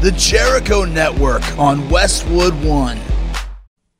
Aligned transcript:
The 0.00 0.12
Jericho 0.18 0.84
Network 0.84 1.42
on 1.58 1.88
Westwood 1.88 2.52
One. 2.62 3.00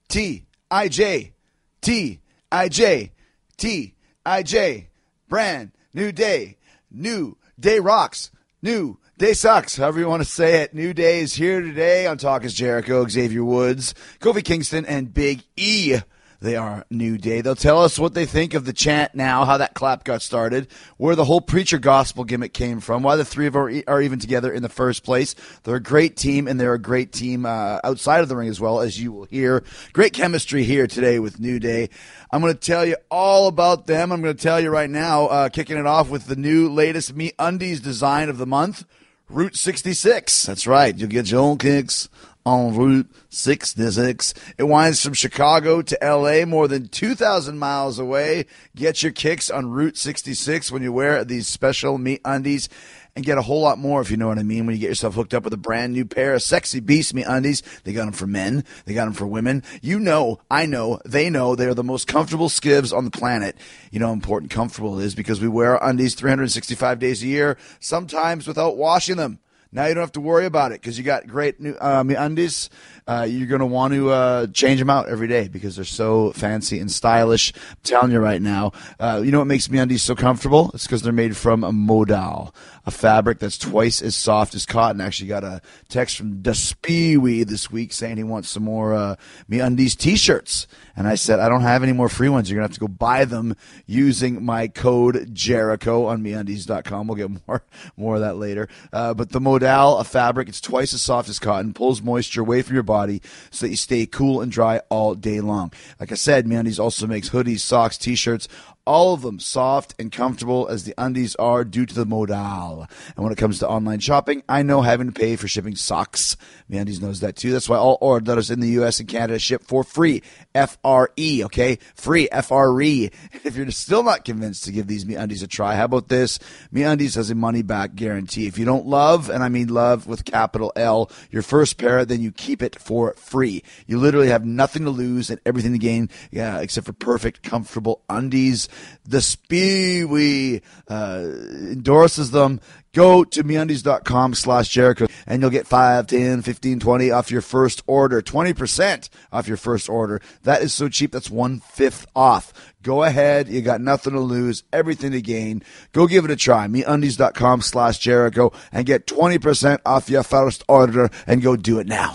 T 0.08 0.44
I 0.70 0.88
J 0.88 1.32
T 1.80 2.20
I 2.52 2.68
J 2.68 3.12
T 3.56 3.94
I 4.26 4.42
J. 4.42 4.88
Brand 5.28 5.72
new 5.94 6.12
day 6.12 6.58
new 6.90 7.36
day 7.58 7.80
rocks 7.80 8.30
new 8.62 8.98
day 9.16 9.32
sucks 9.32 9.76
however 9.76 9.98
you 10.00 10.08
want 10.08 10.22
to 10.22 10.28
say 10.28 10.62
it. 10.62 10.74
New 10.74 10.92
day 10.92 11.20
is 11.20 11.34
here 11.34 11.60
today 11.60 12.06
on 12.06 12.18
Talk 12.18 12.44
is 12.44 12.52
Jericho 12.52 13.08
Xavier 13.08 13.44
Woods 13.44 13.94
Kofi 14.20 14.44
Kingston 14.44 14.84
and 14.84 15.12
Big 15.14 15.42
E 15.56 15.96
they 16.40 16.56
are 16.56 16.84
New 16.90 17.18
Day. 17.18 17.40
They'll 17.40 17.54
tell 17.54 17.82
us 17.82 17.98
what 17.98 18.14
they 18.14 18.26
think 18.26 18.54
of 18.54 18.64
the 18.64 18.72
chant 18.72 19.14
now, 19.14 19.44
how 19.44 19.58
that 19.58 19.74
clap 19.74 20.04
got 20.04 20.22
started, 20.22 20.68
where 20.96 21.16
the 21.16 21.24
whole 21.24 21.40
preacher 21.40 21.78
gospel 21.78 22.24
gimmick 22.24 22.52
came 22.52 22.80
from, 22.80 23.02
why 23.02 23.16
the 23.16 23.24
three 23.24 23.46
of 23.46 23.54
them 23.54 23.82
are, 23.86 24.02
even 24.02 24.18
together 24.18 24.52
in 24.52 24.62
the 24.62 24.68
first 24.68 25.04
place. 25.04 25.34
They're 25.62 25.76
a 25.76 25.82
great 25.82 26.16
team, 26.16 26.46
and 26.46 26.60
they're 26.60 26.74
a 26.74 26.78
great 26.78 27.12
team 27.12 27.46
uh, 27.46 27.80
outside 27.82 28.20
of 28.20 28.28
the 28.28 28.36
ring 28.36 28.48
as 28.48 28.60
well, 28.60 28.80
as 28.80 29.00
you 29.00 29.12
will 29.12 29.24
hear. 29.24 29.64
Great 29.92 30.12
chemistry 30.12 30.64
here 30.64 30.86
today 30.86 31.18
with 31.18 31.40
New 31.40 31.58
Day. 31.58 31.88
I'm 32.30 32.40
going 32.40 32.52
to 32.52 32.58
tell 32.58 32.84
you 32.84 32.96
all 33.10 33.46
about 33.48 33.86
them. 33.86 34.12
I'm 34.12 34.22
going 34.22 34.36
to 34.36 34.42
tell 34.42 34.60
you 34.60 34.70
right 34.70 34.90
now, 34.90 35.26
uh, 35.26 35.48
kicking 35.48 35.78
it 35.78 35.86
off 35.86 36.10
with 36.10 36.26
the 36.26 36.36
new 36.36 36.68
latest 36.68 37.14
Me 37.14 37.32
Undies 37.38 37.80
design 37.80 38.28
of 38.28 38.38
the 38.38 38.46
month, 38.46 38.84
Route 39.28 39.56
66. 39.56 40.44
That's 40.44 40.66
right. 40.66 40.96
You'll 40.96 41.08
get 41.08 41.30
your 41.30 41.40
own 41.40 41.58
kicks 41.58 42.08
on 42.46 42.76
Route 42.76 43.10
66. 43.30 44.34
It 44.58 44.64
winds 44.64 45.02
from 45.02 45.14
Chicago 45.14 45.82
to 45.82 45.98
LA, 46.02 46.44
more 46.44 46.68
than 46.68 46.88
2,000 46.88 47.58
miles 47.58 47.98
away. 47.98 48.46
Get 48.76 49.02
your 49.02 49.12
kicks 49.12 49.50
on 49.50 49.70
Route 49.70 49.96
66 49.96 50.70
when 50.70 50.82
you 50.82 50.92
wear 50.92 51.24
these 51.24 51.46
special 51.46 51.98
Me 51.98 52.20
Undies 52.24 52.68
and 53.16 53.24
get 53.24 53.38
a 53.38 53.42
whole 53.42 53.60
lot 53.60 53.78
more 53.78 54.00
if 54.00 54.10
you 54.10 54.16
know 54.16 54.28
what 54.28 54.38
I 54.38 54.42
mean. 54.42 54.66
When 54.66 54.74
you 54.74 54.80
get 54.80 54.88
yourself 54.88 55.14
hooked 55.14 55.34
up 55.34 55.44
with 55.44 55.52
a 55.52 55.58
brand 55.58 55.92
new 55.92 56.04
pair 56.04 56.34
of 56.34 56.42
sexy 56.42 56.80
beast 56.80 57.14
me 57.14 57.22
undies, 57.22 57.62
they 57.84 57.92
got 57.92 58.06
them 58.06 58.12
for 58.12 58.26
men, 58.26 58.64
they 58.84 58.94
got 58.94 59.04
them 59.04 59.14
for 59.14 59.26
women. 59.26 59.62
You 59.82 60.00
know, 60.00 60.40
I 60.50 60.66
know, 60.66 61.00
they 61.04 61.30
know 61.30 61.54
they 61.54 61.66
are 61.66 61.74
the 61.74 61.84
most 61.84 62.08
comfortable 62.08 62.48
skivs 62.48 62.96
on 62.96 63.04
the 63.04 63.10
planet. 63.10 63.56
You 63.90 64.00
know 64.00 64.08
how 64.08 64.12
important 64.12 64.50
comfortable 64.50 64.98
is 64.98 65.14
because 65.14 65.40
we 65.40 65.48
wear 65.48 65.78
our 65.78 65.88
undies 65.88 66.14
365 66.14 66.98
days 66.98 67.22
a 67.22 67.26
year, 67.26 67.56
sometimes 67.80 68.46
without 68.46 68.76
washing 68.76 69.16
them. 69.16 69.38
Now 69.74 69.86
you 69.86 69.94
don't 69.94 70.02
have 70.02 70.12
to 70.12 70.20
worry 70.20 70.46
about 70.46 70.70
it 70.70 70.80
because 70.80 70.96
you 70.96 71.02
got 71.02 71.26
great 71.26 71.58
new 71.60 71.76
um, 71.80 72.08
undies. 72.10 72.70
Uh, 73.08 73.26
you're 73.28 73.48
going 73.48 73.58
to 73.60 73.66
want 73.66 73.92
to 73.92 74.08
uh, 74.08 74.46
change 74.46 74.78
them 74.78 74.88
out 74.88 75.08
every 75.08 75.26
day 75.26 75.48
because 75.48 75.74
they're 75.74 75.84
so 75.84 76.30
fancy 76.32 76.78
and 76.78 76.90
stylish. 76.90 77.52
I'm 77.54 77.76
telling 77.82 78.12
you 78.12 78.20
right 78.20 78.40
now. 78.40 78.70
Uh, 79.00 79.20
you 79.24 79.32
know 79.32 79.40
what 79.40 79.46
makes 79.48 79.68
me 79.68 79.78
undies 79.78 80.04
so 80.04 80.14
comfortable? 80.14 80.70
It's 80.74 80.86
because 80.86 81.02
they're 81.02 81.12
made 81.12 81.36
from 81.36 81.64
a 81.64 81.72
modal, 81.72 82.54
a 82.86 82.90
fabric 82.90 83.38
that's 83.38 83.58
twice 83.58 84.02
as 84.02 84.14
soft 84.14 84.54
as 84.54 84.66
cotton. 84.66 85.00
Actually, 85.00 85.28
got 85.28 85.44
a 85.44 85.60
text 85.88 86.16
from 86.16 86.42
Despeewee 86.42 87.46
this 87.46 87.70
week 87.70 87.92
saying 87.92 88.16
he 88.16 88.24
wants 88.24 88.50
some 88.50 88.64
more 88.64 88.94
uh, 88.94 89.16
me 89.48 89.60
undies 89.60 89.96
t-shirts, 89.96 90.66
and 90.96 91.06
I 91.06 91.14
said 91.14 91.40
I 91.40 91.48
don't 91.48 91.62
have 91.62 91.82
any 91.82 91.92
more 91.92 92.08
free 92.08 92.28
ones. 92.28 92.50
You're 92.50 92.58
gonna 92.58 92.68
have 92.68 92.74
to 92.74 92.80
go 92.80 92.88
buy 92.88 93.24
them 93.24 93.56
using 93.86 94.44
my 94.44 94.68
code 94.68 95.30
Jericho 95.32 96.06
on 96.06 96.22
meundies.com. 96.22 97.06
We'll 97.06 97.16
get 97.16 97.30
more 97.46 97.62
more 97.96 98.16
of 98.16 98.20
that 98.20 98.36
later. 98.36 98.68
Uh, 98.92 99.14
but 99.14 99.30
the 99.30 99.40
modal, 99.40 99.98
a 99.98 100.04
fabric, 100.04 100.48
it's 100.48 100.60
twice 100.60 100.92
as 100.94 101.02
soft 101.02 101.28
as 101.28 101.38
cotton, 101.38 101.72
pulls 101.72 102.02
moisture 102.02 102.40
away 102.40 102.62
from 102.62 102.74
your 102.74 102.82
body 102.82 103.22
so 103.50 103.66
that 103.66 103.70
you 103.70 103.76
stay 103.76 104.06
cool 104.06 104.40
and 104.40 104.52
dry 104.52 104.80
all 104.88 105.14
day 105.14 105.40
long. 105.40 105.72
Like 105.98 106.12
I 106.12 106.16
said, 106.16 106.46
MeUndies 106.46 106.78
also 106.78 107.06
makes 107.06 107.30
hoodies, 107.30 107.60
socks, 107.60 107.96
t-shirts, 107.96 108.48
all 108.86 109.14
of 109.14 109.22
them 109.22 109.38
soft 109.38 109.94
and 109.98 110.12
comfortable 110.12 110.68
as 110.68 110.84
the 110.84 110.94
undies 110.98 111.34
are 111.36 111.64
due 111.64 111.86
to 111.86 111.94
the 111.94 112.04
modal. 112.04 112.86
And 113.16 113.24
when 113.24 113.32
it 113.32 113.38
comes 113.38 113.58
to 113.60 113.68
online 113.68 114.00
shopping, 114.00 114.42
I 114.48 114.62
know 114.62 114.82
having 114.82 115.06
to 115.06 115.12
pay 115.12 115.36
for 115.36 115.48
shipping 115.48 115.76
sucks. 115.76 116.36
MeUndies 116.70 117.00
knows 117.00 117.20
that 117.20 117.36
too. 117.36 117.52
That's 117.52 117.68
why 117.68 117.76
all 117.76 117.98
orders 118.00 118.50
in 118.50 118.60
the 118.60 118.68
U.S. 118.70 119.00
and 119.00 119.08
Canada 119.08 119.38
ship 119.38 119.62
for 119.64 119.84
free. 119.84 120.22
F-R-E, 120.54 121.44
okay? 121.44 121.78
Free, 121.94 122.28
F-R-E. 122.30 123.10
If 123.44 123.56
you're 123.56 123.70
still 123.72 124.02
not 124.02 124.24
convinced 124.24 124.64
to 124.64 124.72
give 124.72 124.86
these 124.86 125.04
MeUndies 125.04 125.42
a 125.42 125.46
try, 125.46 125.74
how 125.76 125.84
about 125.84 126.08
this? 126.08 126.38
MeUndies 126.72 127.14
has 127.16 127.30
a 127.30 127.34
money-back 127.34 127.94
guarantee. 127.94 128.46
If 128.46 128.58
you 128.58 128.64
don't 128.64 128.86
love, 128.86 129.28
and 129.28 129.42
I 129.42 129.48
mean 129.50 129.68
love 129.68 130.06
with 130.06 130.24
capital 130.24 130.72
L, 130.76 131.10
your 131.30 131.42
first 131.42 131.76
pair, 131.76 132.04
then 132.04 132.22
you 132.22 132.32
keep 132.32 132.62
it 132.62 132.76
for 132.80 133.14
free. 133.14 133.62
You 133.86 133.98
literally 133.98 134.28
have 134.28 134.44
nothing 134.46 134.84
to 134.84 134.90
lose 134.90 135.28
and 135.28 135.40
everything 135.44 135.72
to 135.72 135.78
gain, 135.78 136.08
yeah, 136.30 136.60
except 136.60 136.86
for 136.86 136.94
perfect, 136.94 137.42
comfortable 137.42 138.02
undies. 138.08 138.68
The 139.04 139.18
Speewee 139.18 140.62
uh, 140.88 141.28
endorses 141.72 142.30
them. 142.30 142.60
Go 142.94 143.24
to 143.24 143.42
meundies.com 143.42 144.34
slash 144.34 144.68
Jericho 144.68 145.08
and 145.26 145.42
you'll 145.42 145.50
get 145.50 145.66
5, 145.66 146.06
10, 146.06 146.42
15, 146.42 146.78
20 146.78 147.10
off 147.10 147.30
your 147.30 147.40
first 147.40 147.82
order. 147.88 148.22
20% 148.22 149.08
off 149.32 149.48
your 149.48 149.56
first 149.56 149.88
order. 149.88 150.20
That 150.44 150.62
is 150.62 150.72
so 150.72 150.88
cheap. 150.88 151.10
That's 151.10 151.28
one 151.28 151.58
fifth 151.58 152.06
off. 152.14 152.52
Go 152.82 153.02
ahead. 153.02 153.48
You 153.48 153.62
got 153.62 153.80
nothing 153.80 154.12
to 154.12 154.20
lose, 154.20 154.62
everything 154.72 155.10
to 155.10 155.20
gain. 155.20 155.64
Go 155.92 156.06
give 156.06 156.24
it 156.24 156.30
a 156.30 156.36
try. 156.36 156.68
Meundies.com 156.68 157.62
slash 157.62 157.98
Jericho 157.98 158.52
and 158.70 158.86
get 158.86 159.06
20% 159.06 159.80
off 159.84 160.08
your 160.08 160.22
first 160.22 160.62
order 160.68 161.10
and 161.26 161.42
go 161.42 161.56
do 161.56 161.80
it 161.80 161.88
now. 161.88 162.12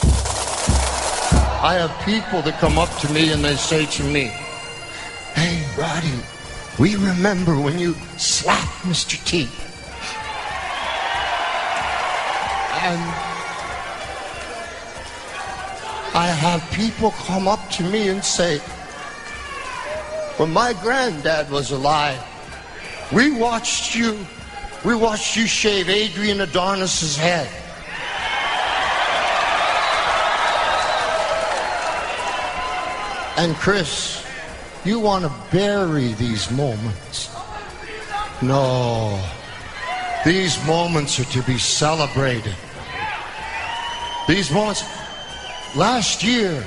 I 1.62 1.74
have 1.74 2.06
people 2.06 2.41
that 2.44 2.58
come 2.59 2.78
up 2.78 2.90
to 3.02 3.12
me 3.12 3.34
and 3.34 3.44
they 3.44 3.56
say 3.56 3.86
to 3.86 4.03
me, 4.06 4.31
Hey, 5.34 5.62
Roddy, 5.78 6.14
we 6.79 6.95
remember 6.95 7.59
when 7.59 7.78
you 7.78 7.94
slapped 8.17 8.84
Mr. 8.84 9.22
T. 9.25 9.50
And 12.81 13.01
I 16.16 16.28
have 16.28 16.72
people 16.72 17.12
come 17.12 17.50
up 17.50 17.69
to 17.72 17.84
me 17.84 18.07
and 18.07 18.23
say, 18.23 18.59
when 20.38 20.51
my 20.51 20.72
granddad 20.81 21.51
was 21.51 21.72
alive, 21.72 22.23
we 23.11 23.29
watched 23.29 23.94
you, 23.94 24.25
we 24.85 24.96
watched 24.96 25.35
you 25.35 25.47
shave 25.47 25.90
Adrian 25.90 26.40
Adonis's 26.40 27.17
head. 27.17 27.49
And 33.37 33.53
Chris, 33.58 34.26
you 34.90 35.00
want 35.00 35.24
to 35.24 35.32
bury 35.52 36.14
these 36.14 36.50
moments. 36.50 37.30
No. 38.41 39.24
These 40.26 40.58
moments 40.66 41.20
are 41.20 41.26
to 41.26 41.44
be 41.44 41.59
celebrated. 41.59 42.56
These 44.28 44.50
moments. 44.52 44.84
Last 45.76 46.24
year, 46.24 46.64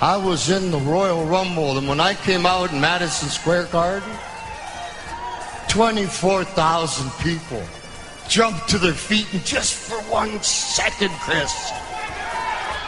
I 0.00 0.16
was 0.16 0.50
in 0.50 0.72
the 0.72 0.78
Royal 0.78 1.24
Rumble, 1.24 1.78
and 1.78 1.86
when 1.88 2.00
I 2.00 2.14
came 2.14 2.44
out 2.44 2.72
in 2.72 2.80
Madison 2.80 3.28
Square 3.28 3.66
Garden, 3.66 4.12
24,000 5.68 7.10
people 7.22 7.62
jumped 8.28 8.68
to 8.70 8.78
their 8.78 8.92
feet, 8.92 9.32
and 9.32 9.44
just 9.44 9.74
for 9.74 9.98
one 10.10 10.42
second, 10.42 11.12
Chris, 11.20 11.54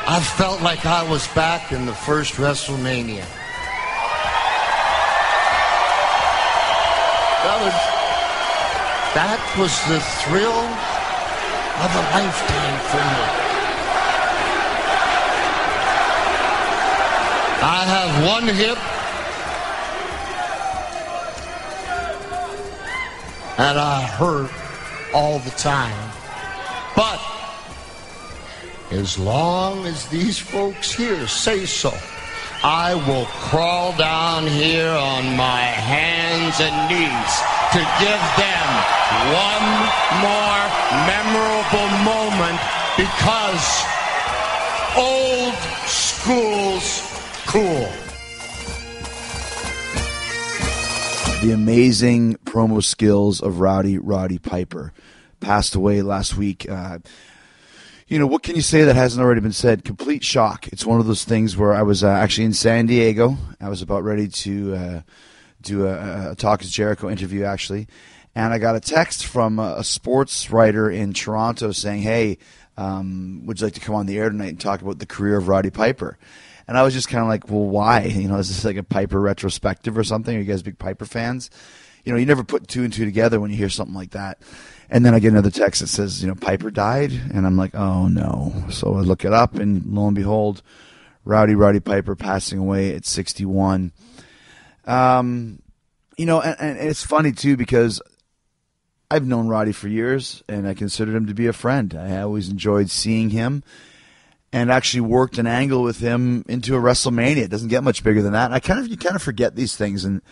I 0.09 0.19
felt 0.37 0.61
like 0.63 0.85
I 0.85 1.09
was 1.09 1.29
back 1.29 1.71
in 1.71 1.87
the 1.87 1.95
first 1.95 2.35
WrestleMania. 2.35 3.25
That 7.51 7.65
was 7.65 7.75
That 9.19 9.41
was 9.59 9.75
the 9.91 9.99
thrill 10.23 10.63
of 11.83 11.91
a 11.91 12.05
lifetime 12.15 12.79
for 12.91 13.03
me. 13.11 13.25
I 17.61 17.81
have 17.91 18.13
one 18.25 18.47
hip 18.47 18.79
and 23.59 23.79
I 23.81 24.03
hurt 24.03 24.53
all 25.13 25.41
the 25.41 25.51
time. 25.51 26.13
But 26.95 27.21
as 28.93 29.19
long 29.19 29.87
as 29.87 30.07
these 30.07 30.39
folks 30.39 30.93
here 30.95 31.27
say 31.27 31.67
so, 31.67 31.93
I 32.63 32.95
will 33.09 33.27
crawl 33.27 33.97
down 33.97 34.47
here 34.47 34.91
on 34.91 35.37
my 35.37 35.63
hands 35.63 36.61
and 36.61 36.77
knees 36.89 37.33
to 37.73 37.81
give 37.99 38.23
them 38.37 38.69
one 39.33 39.67
more 40.21 40.61
memorable 41.09 41.89
moment 42.05 42.61
because 42.97 43.65
old 44.97 45.55
school's 45.87 47.01
cool. 47.47 47.89
the 51.41 51.53
amazing 51.53 52.35
promo 52.45 52.85
skills 52.85 53.41
of 53.41 53.61
Rowdy 53.61 53.97
Roddy 53.97 54.39
Piper. 54.39 54.93
Passed 55.41 55.75
away 55.75 56.03
last 56.03 56.37
week. 56.37 56.69
Uh, 56.69 56.99
you 58.11 58.19
know, 58.19 58.27
what 58.27 58.43
can 58.43 58.57
you 58.57 58.61
say 58.61 58.83
that 58.83 58.97
hasn't 58.97 59.25
already 59.25 59.41
been 59.41 59.53
said? 59.53 59.85
Complete 59.85 60.25
shock. 60.25 60.67
It's 60.67 60.85
one 60.85 60.99
of 60.99 61.07
those 61.07 61.23
things 61.23 61.57
where 61.57 61.73
I 61.73 61.83
was 61.83 62.03
uh, 62.03 62.09
actually 62.09 62.47
in 62.47 62.53
San 62.53 62.87
Diego. 62.87 63.39
I 63.61 63.69
was 63.69 63.83
about 63.83 64.03
ready 64.03 64.27
to 64.27 64.75
uh, 64.75 65.01
do 65.63 65.87
a, 65.87 66.33
a 66.33 66.35
Talk 66.35 66.63
is 66.63 66.73
Jericho 66.73 67.09
interview, 67.09 67.45
actually. 67.45 67.87
And 68.35 68.53
I 68.53 68.59
got 68.59 68.75
a 68.75 68.81
text 68.81 69.27
from 69.27 69.61
a, 69.61 69.77
a 69.79 69.85
sports 69.85 70.51
writer 70.51 70.91
in 70.91 71.13
Toronto 71.13 71.71
saying, 71.71 72.03
hey, 72.03 72.39
um, 72.77 73.47
would 73.47 73.61
you 73.61 73.67
like 73.69 73.75
to 73.75 73.81
come 73.81 73.95
on 73.95 74.07
the 74.07 74.19
air 74.19 74.29
tonight 74.29 74.49
and 74.49 74.61
talk 74.61 74.83
about 74.83 74.99
the 74.99 75.07
career 75.07 75.37
of 75.37 75.47
Roddy 75.47 75.71
Piper? 75.71 76.19
And 76.67 76.77
I 76.77 76.83
was 76.83 76.95
just 76.95 77.09
kind 77.09 77.23
of 77.23 77.29
like, 77.29 77.49
well, 77.49 77.65
why? 77.65 78.01
You 78.07 78.27
know, 78.27 78.39
is 78.39 78.49
this 78.49 78.65
like 78.65 78.77
a 78.77 78.83
Piper 78.83 79.21
retrospective 79.21 79.97
or 79.97 80.03
something? 80.03 80.35
Are 80.35 80.41
you 80.41 80.45
guys 80.45 80.65
big 80.65 80.81
Piper 80.81 81.05
fans? 81.05 81.49
You 82.05 82.13
know, 82.13 82.19
you 82.19 82.27
never 82.27 82.43
put 82.43 82.67
two 82.67 82.83
and 82.83 82.93
two 82.93 83.05
together 83.05 83.39
when 83.39 83.53
you 83.53 83.57
hear 83.57 83.69
something 83.69 83.95
like 83.95 84.11
that. 84.13 84.39
And 84.91 85.07
then 85.07 85.15
I 85.15 85.21
get 85.21 85.31
another 85.31 85.53
text 85.53 85.81
that 85.81 85.87
says, 85.87 86.21
you 86.21 86.29
know, 86.29 86.35
Piper 86.35 86.71
died. 86.71 87.13
And 87.13 87.47
I'm 87.47 87.57
like, 87.57 87.75
oh 87.75 88.09
no. 88.09 88.53
So 88.71 88.95
I 88.95 89.01
look 89.01 89.25
it 89.25 89.33
up 89.33 89.55
and 89.55 89.87
lo 89.87 90.09
and 90.09 90.17
behold, 90.17 90.63
Rowdy 91.25 91.55
Roddy 91.55 91.81
Piper 91.81 92.17
passing 92.17 92.59
away 92.59 92.95
at 92.95 93.07
61. 93.07 93.93
Um, 94.87 95.63
you 96.17 96.27
know, 96.27 96.41
and, 96.41 96.57
and 96.59 96.79
it's 96.89 97.05
funny 97.05 97.31
too 97.31 97.57
because 97.57 98.03
I've 99.11 99.27
known 99.27 99.47
Roddy 99.47 99.73
for 99.73 99.87
years 99.87 100.43
and 100.49 100.67
I 100.67 100.75
considered 100.75 101.15
him 101.15 101.27
to 101.27 101.35
be 101.35 101.47
a 101.47 101.53
friend. 101.53 101.95
I 101.95 102.21
always 102.21 102.49
enjoyed 102.49 102.91
seeing 102.91 103.31
him 103.31 103.63
and 104.53 104.73
actually 104.73 105.03
worked 105.03 105.39
an 105.39 105.47
angle 105.47 105.83
with 105.83 106.01
him 106.01 106.45
into 106.49 106.75
a 106.75 106.81
WrestleMania. 106.81 107.45
It 107.45 107.51
doesn't 107.51 107.69
get 107.69 107.85
much 107.85 108.03
bigger 108.03 108.23
than 108.23 108.33
that. 108.33 108.53
I 108.53 108.59
kind 108.59 108.81
of 108.81 108.89
you 108.89 108.97
kind 108.97 109.15
of 109.15 109.23
forget 109.23 109.55
these 109.55 109.77
things. 109.77 110.05
And 110.05 110.23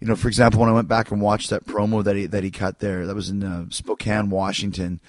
you 0.00 0.06
know, 0.06 0.16
for 0.16 0.28
example, 0.28 0.60
when 0.60 0.68
I 0.68 0.74
went 0.74 0.88
back 0.88 1.10
and 1.10 1.20
watched 1.20 1.50
that 1.50 1.66
promo 1.66 2.04
that 2.04 2.16
he 2.16 2.26
that 2.26 2.44
he 2.44 2.50
cut 2.50 2.80
there, 2.80 3.06
that 3.06 3.14
was 3.14 3.30
in 3.30 3.42
uh, 3.42 3.66
Spokane, 3.70 4.30
Washington. 4.30 5.00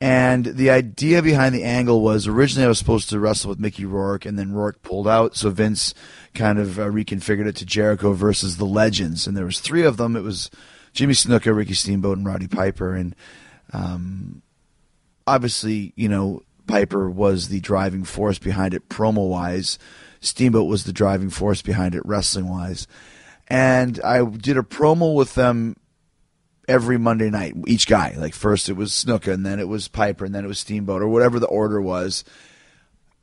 And 0.00 0.44
the 0.44 0.70
idea 0.70 1.22
behind 1.22 1.54
the 1.54 1.64
angle 1.64 2.02
was 2.02 2.26
originally 2.26 2.66
I 2.66 2.68
was 2.68 2.78
supposed 2.78 3.08
to 3.10 3.20
wrestle 3.20 3.48
with 3.48 3.60
Mickey 3.60 3.84
Rourke, 3.84 4.26
and 4.26 4.38
then 4.38 4.52
Rourke 4.52 4.82
pulled 4.82 5.08
out, 5.08 5.36
so 5.36 5.50
Vince 5.50 5.94
kind 6.34 6.58
of 6.58 6.78
uh, 6.78 6.86
reconfigured 6.86 7.46
it 7.46 7.56
to 7.56 7.64
Jericho 7.64 8.12
versus 8.12 8.56
the 8.56 8.66
Legends, 8.66 9.26
and 9.26 9.36
there 9.36 9.46
was 9.46 9.60
three 9.60 9.84
of 9.84 9.96
them. 9.96 10.16
It 10.16 10.22
was 10.22 10.50
Jimmy 10.92 11.14
Snuka, 11.14 11.56
Ricky 11.56 11.74
Steamboat, 11.74 12.18
and 12.18 12.26
Roddy 12.26 12.48
Piper, 12.48 12.94
and 12.94 13.14
um, 13.72 14.42
obviously, 15.26 15.92
you 15.96 16.08
know, 16.08 16.42
Piper 16.66 17.08
was 17.08 17.48
the 17.48 17.60
driving 17.60 18.04
force 18.04 18.38
behind 18.38 18.74
it 18.74 18.88
promo 18.88 19.28
wise. 19.28 19.78
Steamboat 20.20 20.68
was 20.68 20.84
the 20.84 20.92
driving 20.92 21.30
force 21.30 21.62
behind 21.62 21.94
it 21.94 22.04
wrestling 22.04 22.48
wise. 22.48 22.86
And 23.48 24.00
I 24.02 24.24
did 24.24 24.56
a 24.56 24.62
promo 24.62 25.14
with 25.14 25.34
them 25.34 25.76
every 26.66 26.98
Monday 26.98 27.30
night, 27.30 27.54
each 27.66 27.86
guy. 27.86 28.14
Like 28.16 28.34
first 28.34 28.68
it 28.68 28.74
was 28.74 28.92
Snuka, 28.92 29.32
and 29.32 29.44
then 29.44 29.60
it 29.60 29.68
was 29.68 29.88
Piper, 29.88 30.24
and 30.24 30.34
then 30.34 30.44
it 30.44 30.48
was 30.48 30.58
Steamboat, 30.58 31.02
or 31.02 31.08
whatever 31.08 31.38
the 31.38 31.46
order 31.46 31.80
was. 31.80 32.24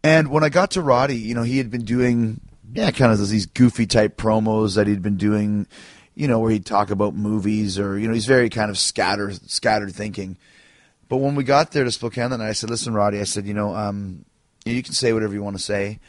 And 0.03 0.29
when 0.29 0.43
I 0.43 0.49
got 0.49 0.71
to 0.71 0.81
Roddy, 0.81 1.17
you 1.17 1.35
know, 1.35 1.43
he 1.43 1.57
had 1.57 1.69
been 1.69 1.85
doing, 1.85 2.41
yeah, 2.73 2.91
kind 2.91 3.11
of 3.11 3.29
these 3.29 3.45
goofy 3.45 3.85
type 3.85 4.17
promos 4.17 4.75
that 4.75 4.87
he'd 4.87 5.01
been 5.01 5.17
doing, 5.17 5.67
you 6.15 6.27
know, 6.27 6.39
where 6.39 6.51
he'd 6.51 6.65
talk 6.65 6.89
about 6.89 7.13
movies 7.13 7.77
or, 7.77 7.99
you 7.99 8.07
know, 8.07 8.13
he's 8.13 8.25
very 8.25 8.49
kind 8.49 8.71
of 8.71 8.79
scattered, 8.79 9.49
scattered 9.49 9.93
thinking. 9.93 10.37
But 11.07 11.17
when 11.17 11.35
we 11.35 11.43
got 11.43 11.71
there 11.71 11.83
to 11.83 11.91
Spokane 11.91 12.29
night, 12.29 12.39
I 12.39 12.53
said, 12.53 12.69
"Listen, 12.69 12.93
Roddy," 12.93 13.19
I 13.19 13.25
said, 13.25 13.45
"You 13.45 13.53
know, 13.53 13.75
um, 13.75 14.23
you 14.63 14.81
can 14.81 14.93
say 14.93 15.11
whatever 15.11 15.33
you 15.33 15.43
want 15.43 15.57
to 15.57 15.61
say, 15.61 15.99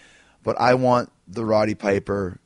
but 0.44 0.60
I 0.60 0.74
want 0.74 1.10
the 1.26 1.44
Roddy 1.44 1.74
Piper 1.74 2.38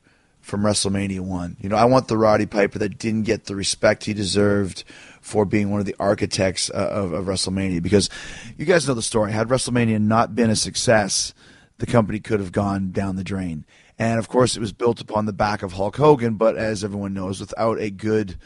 from 0.47 0.61
WrestleMania 0.61 1.19
one. 1.19 1.57
You 1.59 1.67
know, 1.67 1.75
I 1.75 1.83
want 1.83 2.07
the 2.07 2.17
Roddy 2.17 2.45
Piper 2.45 2.79
that 2.79 2.97
didn't 2.97 3.23
get 3.23 3.45
the 3.45 3.55
respect 3.55 4.05
he 4.05 4.13
deserved 4.13 4.85
for 5.19 5.43
being 5.43 5.69
one 5.69 5.81
of 5.81 5.85
the 5.85 5.95
architects 5.99 6.69
uh, 6.69 6.87
of, 6.89 7.11
of 7.11 7.25
WrestleMania. 7.25 7.83
Because 7.83 8.09
you 8.57 8.63
guys 8.65 8.87
know 8.87 8.93
the 8.93 9.01
story. 9.01 9.33
Had 9.33 9.49
WrestleMania 9.49 9.99
not 10.01 10.35
been 10.35 10.49
a 10.49 10.55
success, 10.55 11.33
the 11.79 11.85
company 11.85 12.21
could 12.21 12.39
have 12.39 12.53
gone 12.53 12.91
down 12.91 13.17
the 13.17 13.25
drain. 13.25 13.65
And 13.99 14.19
of 14.19 14.29
course, 14.29 14.55
it 14.55 14.61
was 14.61 14.71
built 14.71 15.01
upon 15.01 15.25
the 15.25 15.33
back 15.33 15.63
of 15.63 15.73
Hulk 15.73 15.97
Hogan. 15.97 16.35
But 16.35 16.55
as 16.55 16.81
everyone 16.81 17.13
knows, 17.13 17.41
without 17.41 17.77
a 17.81 17.89
good, 17.89 18.37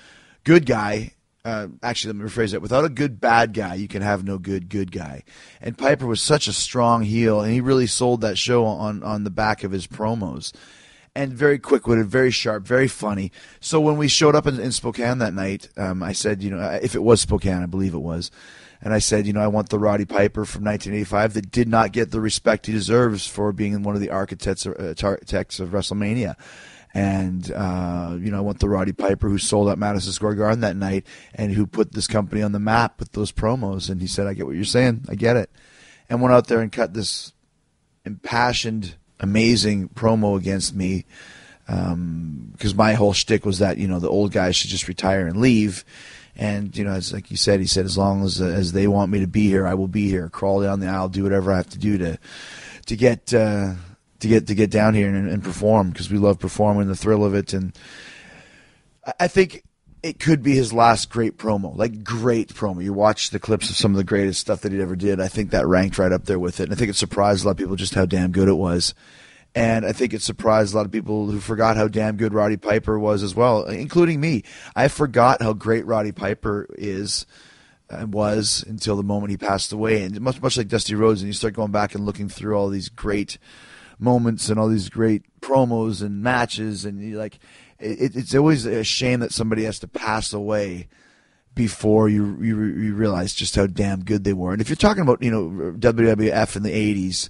good 0.43 0.65
guy 0.65 1.11
uh, 1.43 1.67
actually, 1.81 2.13
let 2.13 2.23
me 2.23 2.29
rephrase 2.29 2.51
that. 2.51 2.61
Without 2.61 2.85
a 2.85 2.89
good 2.89 3.19
bad 3.19 3.53
guy, 3.53 3.73
you 3.73 3.87
can 3.87 4.03
have 4.03 4.23
no 4.23 4.37
good 4.37 4.69
good 4.69 4.91
guy. 4.91 5.23
And 5.59 5.75
Piper 5.77 6.05
was 6.05 6.21
such 6.21 6.47
a 6.47 6.53
strong 6.53 7.01
heel, 7.01 7.41
and 7.41 7.51
he 7.51 7.61
really 7.61 7.87
sold 7.87 8.21
that 8.21 8.37
show 8.37 8.65
on 8.65 9.01
on 9.01 9.23
the 9.23 9.31
back 9.31 9.63
of 9.63 9.71
his 9.71 9.87
promos. 9.87 10.53
And 11.13 11.33
very 11.33 11.59
quick 11.59 11.87
witted, 11.87 12.07
very 12.07 12.31
sharp, 12.31 12.63
very 12.63 12.87
funny. 12.87 13.33
So 13.59 13.81
when 13.81 13.97
we 13.97 14.07
showed 14.07 14.33
up 14.33 14.47
in, 14.47 14.59
in 14.61 14.71
Spokane 14.71 15.17
that 15.17 15.33
night, 15.33 15.67
um, 15.75 16.01
I 16.01 16.13
said, 16.13 16.41
you 16.41 16.49
know, 16.49 16.79
if 16.81 16.95
it 16.95 17.03
was 17.03 17.19
Spokane, 17.19 17.61
I 17.61 17.65
believe 17.65 17.93
it 17.93 17.99
was. 17.99 18.31
And 18.81 18.93
I 18.93 18.99
said, 18.99 19.27
you 19.27 19.33
know, 19.33 19.41
I 19.41 19.47
want 19.47 19.69
the 19.69 19.77
Roddy 19.77 20.05
Piper 20.05 20.45
from 20.45 20.63
1985 20.63 21.33
that 21.33 21.51
did 21.51 21.67
not 21.67 21.91
get 21.91 22.11
the 22.11 22.21
respect 22.21 22.65
he 22.65 22.71
deserves 22.73 23.27
for 23.27 23.51
being 23.51 23.83
one 23.83 23.93
of 23.93 24.01
the 24.01 24.09
architects, 24.09 24.65
uh, 24.65 24.93
architects 25.03 25.59
of 25.59 25.69
WrestleMania. 25.69 26.35
And, 26.93 27.51
uh, 27.51 28.17
you 28.19 28.31
know, 28.31 28.37
I 28.37 28.41
want 28.41 28.59
the 28.59 28.69
Roddy 28.69 28.91
Piper 28.91 29.29
who 29.29 29.37
sold 29.37 29.69
out 29.69 29.77
Madison 29.77 30.13
Square 30.13 30.35
Garden 30.35 30.61
that 30.61 30.75
night 30.75 31.05
and 31.33 31.53
who 31.53 31.67
put 31.67 31.91
this 31.91 32.07
company 32.07 32.41
on 32.41 32.53
the 32.53 32.59
map 32.59 32.99
with 32.99 33.11
those 33.11 33.31
promos. 33.31 33.89
And 33.89 34.01
he 34.01 34.07
said, 34.07 34.27
I 34.27 34.33
get 34.33 34.45
what 34.45 34.55
you're 34.55 34.63
saying. 34.63 35.05
I 35.07 35.15
get 35.15 35.37
it. 35.37 35.51
And 36.09 36.21
went 36.21 36.33
out 36.33 36.47
there 36.47 36.59
and 36.59 36.71
cut 36.71 36.93
this 36.93 37.33
impassioned, 38.03 38.95
amazing 39.21 39.89
promo 39.89 40.37
against 40.37 40.75
me. 40.75 41.05
Because 41.65 41.93
um, 41.93 42.75
my 42.75 42.93
whole 42.93 43.13
shtick 43.13 43.45
was 43.45 43.59
that, 43.59 43.77
you 43.77 43.87
know, 43.87 43.99
the 43.99 44.09
old 44.09 44.33
guys 44.33 44.57
should 44.57 44.69
just 44.69 44.89
retire 44.89 45.25
and 45.25 45.37
leave. 45.37 45.85
And 46.35 46.75
you 46.77 46.83
know, 46.83 46.95
it's 46.95 47.13
like 47.13 47.31
you 47.31 47.37
said, 47.37 47.59
he 47.59 47.67
said, 47.67 47.85
as 47.85 47.97
long 47.97 48.23
as 48.23 48.41
uh, 48.41 48.45
as 48.45 48.71
they 48.71 48.87
want 48.87 49.11
me 49.11 49.19
to 49.19 49.27
be 49.27 49.47
here, 49.47 49.67
I 49.67 49.73
will 49.73 49.87
be 49.87 50.09
here. 50.09 50.27
Crawl 50.29 50.61
down 50.61 50.79
the 50.79 50.87
aisle, 50.87 51.09
do 51.09 51.23
whatever 51.23 51.53
I 51.53 51.57
have 51.57 51.69
to 51.69 51.77
do 51.77 51.97
to 51.97 52.17
to 52.87 52.95
get 52.95 53.33
uh, 53.33 53.73
to 54.21 54.27
get 54.27 54.47
to 54.47 54.55
get 54.55 54.71
down 54.71 54.93
here 54.93 55.07
and, 55.07 55.29
and 55.29 55.43
perform 55.43 55.89
because 55.89 56.09
we 56.09 56.17
love 56.17 56.39
performing 56.39 56.87
the 56.87 56.95
thrill 56.95 57.25
of 57.25 57.33
it 57.35 57.53
and 57.53 57.77
I 59.19 59.27
think 59.27 59.63
it 60.03 60.19
could 60.19 60.41
be 60.41 60.55
his 60.55 60.73
last 60.73 61.09
great 61.09 61.37
promo 61.37 61.75
like 61.75 62.03
great 62.03 62.49
promo. 62.53 62.83
You 62.83 62.93
watch 62.93 63.29
the 63.29 63.39
clips 63.39 63.69
of 63.69 63.75
some 63.75 63.91
of 63.91 63.97
the 63.97 64.03
greatest 64.03 64.41
stuff 64.41 64.61
that 64.61 64.71
he 64.71 64.81
ever 64.81 64.95
did. 64.95 65.19
I 65.19 65.27
think 65.27 65.51
that 65.51 65.67
ranked 65.67 65.97
right 65.97 66.11
up 66.11 66.25
there 66.25 66.39
with 66.39 66.59
it. 66.59 66.63
And 66.63 66.73
I 66.73 66.75
think 66.75 66.89
it 66.89 66.95
surprised 66.95 67.43
a 67.43 67.47
lot 67.47 67.51
of 67.51 67.57
people 67.57 67.75
just 67.75 67.93
how 67.93 68.05
damn 68.05 68.31
good 68.31 68.47
it 68.47 68.53
was. 68.53 68.93
And 69.53 69.85
I 69.85 69.91
think 69.91 70.13
it 70.13 70.21
surprised 70.21 70.73
a 70.73 70.77
lot 70.77 70.85
of 70.85 70.91
people 70.91 71.29
who 71.29 71.39
forgot 71.39 71.75
how 71.75 71.87
damn 71.87 72.15
good 72.15 72.33
Roddy 72.33 72.57
Piper 72.57 72.97
was 72.97 73.21
as 73.21 73.35
well 73.35 73.65
including 73.65 74.19
me. 74.19 74.43
I 74.75 74.87
forgot 74.87 75.41
how 75.41 75.53
great 75.53 75.85
Roddy 75.85 76.11
Piper 76.11 76.67
is 76.77 77.25
and 77.89 78.13
was 78.13 78.63
until 78.67 78.95
the 78.95 79.03
moment 79.03 79.31
he 79.31 79.37
passed 79.37 79.71
away. 79.73 80.03
And 80.03 80.19
much 80.21 80.41
much 80.41 80.57
like 80.57 80.67
Dusty 80.67 80.95
Rhodes 80.95 81.21
and 81.21 81.27
you 81.27 81.33
start 81.33 81.53
going 81.53 81.71
back 81.71 81.93
and 81.93 82.05
looking 82.05 82.29
through 82.29 82.55
all 82.55 82.69
these 82.69 82.89
great 82.89 83.37
moments 84.01 84.49
and 84.49 84.59
all 84.59 84.67
these 84.67 84.89
great 84.89 85.23
promos 85.41 86.01
and 86.01 86.21
matches, 86.21 86.83
and 86.85 86.99
you 87.01 87.17
like 87.17 87.39
it, 87.81 88.15
it's 88.15 88.35
always 88.35 88.65
a 88.65 88.83
shame 88.83 89.19
that 89.21 89.33
somebody 89.33 89.63
has 89.63 89.79
to 89.79 89.87
pass 89.87 90.33
away 90.33 90.87
before 91.53 92.07
you, 92.07 92.37
you 92.41 92.63
you 92.63 92.95
realize 92.95 93.33
just 93.33 93.55
how 93.55 93.67
damn 93.67 94.03
good 94.03 94.23
they 94.23 94.33
were. 94.33 94.53
And 94.53 94.61
if 94.61 94.69
you're 94.69 94.75
talking 94.75 95.03
about 95.03 95.21
you 95.21 95.31
know 95.31 95.73
WWF 95.77 96.55
in 96.55 96.63
the 96.63 96.69
'80s, 96.71 97.29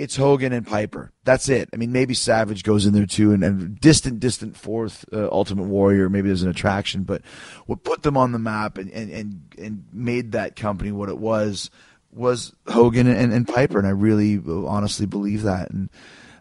it's 0.00 0.16
Hogan 0.16 0.52
and 0.52 0.66
Piper. 0.66 1.12
That's 1.24 1.48
it. 1.48 1.68
I 1.72 1.76
mean, 1.76 1.92
maybe 1.92 2.14
Savage 2.14 2.62
goes 2.62 2.86
in 2.86 2.94
there 2.94 3.06
too, 3.06 3.32
and, 3.32 3.44
and 3.44 3.78
distant, 3.78 4.20
distant 4.20 4.56
fourth 4.56 5.04
uh, 5.12 5.28
Ultimate 5.30 5.66
Warrior. 5.66 6.08
Maybe 6.08 6.28
there's 6.28 6.42
an 6.42 6.50
attraction, 6.50 7.02
but 7.02 7.22
what 7.66 7.84
put 7.84 8.02
them 8.02 8.16
on 8.16 8.32
the 8.32 8.38
map 8.38 8.78
and, 8.78 8.90
and, 8.90 9.10
and, 9.10 9.54
and 9.58 9.84
made 9.92 10.32
that 10.32 10.56
company 10.56 10.90
what 10.90 11.10
it 11.10 11.18
was 11.18 11.70
was 12.12 12.54
Hogan 12.66 13.06
and, 13.06 13.32
and 13.32 13.46
Piper, 13.46 13.78
and 13.78 13.86
I 13.86 13.90
really 13.90 14.40
honestly 14.46 15.06
believe 15.06 15.42
that. 15.42 15.70
And 15.70 15.90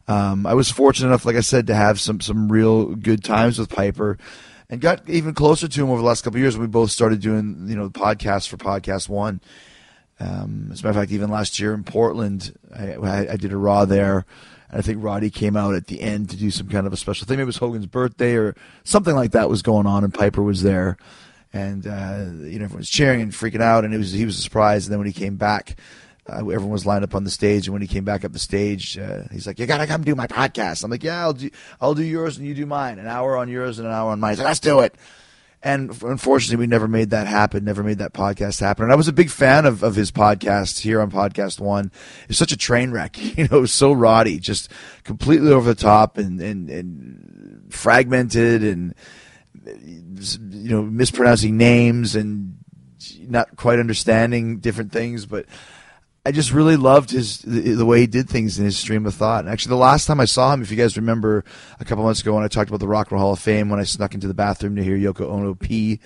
um, 0.10 0.48
I 0.48 0.56
was 0.56 0.72
fortunate 0.72 1.10
enough, 1.10 1.24
like 1.24 1.36
I 1.36 1.42
said, 1.42 1.68
to 1.68 1.76
have 1.76 2.00
some 2.00 2.20
some 2.20 2.52
real 2.52 2.96
good 2.96 3.24
times 3.24 3.60
with 3.60 3.70
Piper. 3.70 4.18
and 4.68 4.82
got 4.82 5.08
even 5.08 5.36
closer 5.36 5.68
to 5.68 5.84
him 5.84 5.90
over 5.92 6.02
the 6.02 6.08
last 6.08 6.24
couple 6.24 6.40
years. 6.40 6.58
We 6.58 6.66
both 6.66 6.90
started 6.90 7.22
doing 7.22 7.68
you 7.68 7.76
know 7.76 7.92
podcasts 7.92 8.48
for 8.48 8.58
Podcast 8.58 9.08
One. 9.08 9.40
Um, 10.20 10.70
as 10.74 10.82
a 10.82 10.84
matter 10.84 10.90
of 10.90 11.04
fact, 11.04 11.12
even 11.12 11.30
last 11.30 11.60
year 11.60 11.76
in 11.76 11.84
Portland, 11.84 12.58
I, 12.76 13.28
I 13.30 13.38
did 13.38 13.54
a 13.54 13.58
Raw 13.58 13.86
there. 13.86 14.26
And 14.70 14.80
I 14.80 14.82
think 14.82 15.04
Roddy 15.04 15.30
came 15.30 15.56
out 15.56 15.76
at 15.76 15.88
the 15.88 16.02
end 16.02 16.32
to 16.32 16.36
do 16.36 16.50
some 16.52 16.68
kind 16.68 16.86
of 16.88 16.92
a 16.92 16.98
special 16.98 17.26
thing. 17.26 17.38
Maybe 17.38 17.44
it 17.44 17.46
was 17.46 17.58
Hogan's 17.58 17.86
birthday 17.86 18.36
or 18.36 18.56
something 18.84 19.16
like 19.16 19.32
that 19.32 19.50
was 19.50 19.62
going 19.62 19.86
on, 19.86 20.04
and 20.04 20.14
Piper 20.14 20.42
was 20.42 20.64
there. 20.64 20.98
And 21.54 21.86
uh, 21.86 22.26
you 22.46 22.58
know, 22.58 22.66
everyone 22.66 22.80
was 22.80 22.90
cheering 22.90 23.22
and 23.22 23.32
freaking 23.32 23.62
out, 23.62 23.86
and 23.86 23.94
it 23.94 23.98
was 24.00 24.12
he 24.12 24.26
was 24.26 24.42
surprised. 24.42 24.88
And 24.88 24.92
then 24.92 25.00
when 25.00 25.08
he 25.08 25.14
came 25.14 25.36
back, 25.36 25.78
uh, 26.30 26.38
everyone 26.38 26.70
was 26.70 26.86
lined 26.86 27.04
up 27.04 27.16
on 27.16 27.24
the 27.24 27.30
stage, 27.30 27.68
and 27.68 27.74
when 27.74 27.82
he 27.82 27.88
came 27.88 28.04
back 28.04 28.24
up 28.24 28.32
the 28.32 28.40
stage, 28.40 28.98
uh, 28.98 29.24
he's 29.32 29.48
like, 29.48 29.60
"You 29.60 29.66
gotta 29.66 29.88
come 29.88 30.04
do 30.04 30.16
my 30.16 30.28
podcast." 30.28 30.84
I'm 30.84 30.92
like, 30.92 31.04
"Yeah, 31.04 31.22
I'll 31.22 31.34
do, 31.34 31.50
I'll 31.82 31.96
do 31.96 32.04
yours 32.04 32.38
and 32.38 32.48
you 32.48 32.54
do 32.54 32.66
mine. 32.66 33.00
An 33.00 33.08
hour 33.08 33.38
on 33.38 33.50
yours 33.50 33.80
and 33.80 33.88
an 33.88 33.94
hour 33.94 34.12
on 34.12 34.20
mine." 34.20 34.32
He's 34.32 34.40
like, 34.40 34.48
"Let's 34.48 34.60
do 34.60 34.80
it." 34.82 34.96
And 35.62 35.90
unfortunately, 36.04 36.56
we 36.56 36.68
never 36.68 36.88
made 36.88 37.10
that 37.10 37.28
happen. 37.28 37.66
Never 37.66 37.84
made 37.84 37.98
that 37.98 38.14
podcast 38.14 38.62
happen. 38.62 38.84
And 38.84 38.94
I 38.94 38.96
was 38.96 39.10
a 39.10 39.14
big 39.14 39.30
fan 39.30 39.66
of, 39.66 39.84
of 39.84 39.94
his 39.94 40.10
podcast 40.10 40.80
here 40.80 41.02
on 41.02 41.12
Podcast 41.12 41.60
One. 41.60 41.92
It's 42.30 42.38
such 42.38 42.54
a 42.54 42.58
train 42.58 42.92
wreck. 42.92 43.18
You 43.40 43.48
know, 43.48 43.66
so 43.66 43.94
rowdy, 43.94 44.40
just 44.40 44.70
completely 45.04 45.52
over 45.52 45.74
the 45.74 45.80
top 45.80 46.18
and 46.18 46.42
and, 46.42 46.70
and 46.70 47.66
fragmented 47.70 48.64
and 48.64 48.94
you 49.66 50.70
know 50.70 50.82
mispronouncing 50.82 51.56
names 51.58 52.16
and 52.16 52.58
not 53.22 53.56
quite 53.56 53.80
understanding 53.80 54.60
different 54.60 54.92
things, 54.92 55.26
but 55.26 55.46
I 56.30 56.32
just 56.32 56.52
really 56.52 56.78
loved 56.78 57.10
his 57.10 57.40
the, 57.40 57.84
way 57.84 58.02
he 58.02 58.06
did 58.06 58.30
things 58.30 58.60
in 58.60 58.66
his 58.66 58.78
stream 58.78 59.08
of 59.08 59.16
thought. 59.16 59.40
And 59.40 59.50
actually, 59.50 59.72
the 59.72 59.78
last 59.78 60.06
time 60.06 60.20
I 60.20 60.26
saw 60.26 60.54
him, 60.54 60.62
if 60.62 60.70
you 60.70 60.78
guys 60.78 60.96
remember, 60.96 61.44
a 61.80 61.86
couple 61.86 62.04
months 62.04 62.22
ago 62.22 62.36
when 62.36 62.44
I 62.44 62.48
talked 62.48 62.70
about 62.70 62.82
the 62.82 62.88
Rock 62.88 63.08
and 63.08 63.14
Roll 63.14 63.22
Hall 63.22 63.34
of 63.34 63.40
Fame, 63.40 63.68
when 63.68 63.80
I 63.80 63.84
snuck 63.84 64.14
into 64.14 64.28
the 64.28 64.36
bathroom 64.36 64.76
to 64.76 64.84
hear 64.84 64.96
Yoko 64.96 65.22
Ono 65.22 65.56
pee, 65.56 66.00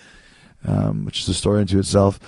um, 0.66 1.04
which 1.04 1.20
is 1.20 1.28
a 1.28 1.34
story 1.34 1.60
unto 1.60 1.78
itself. 1.78 2.22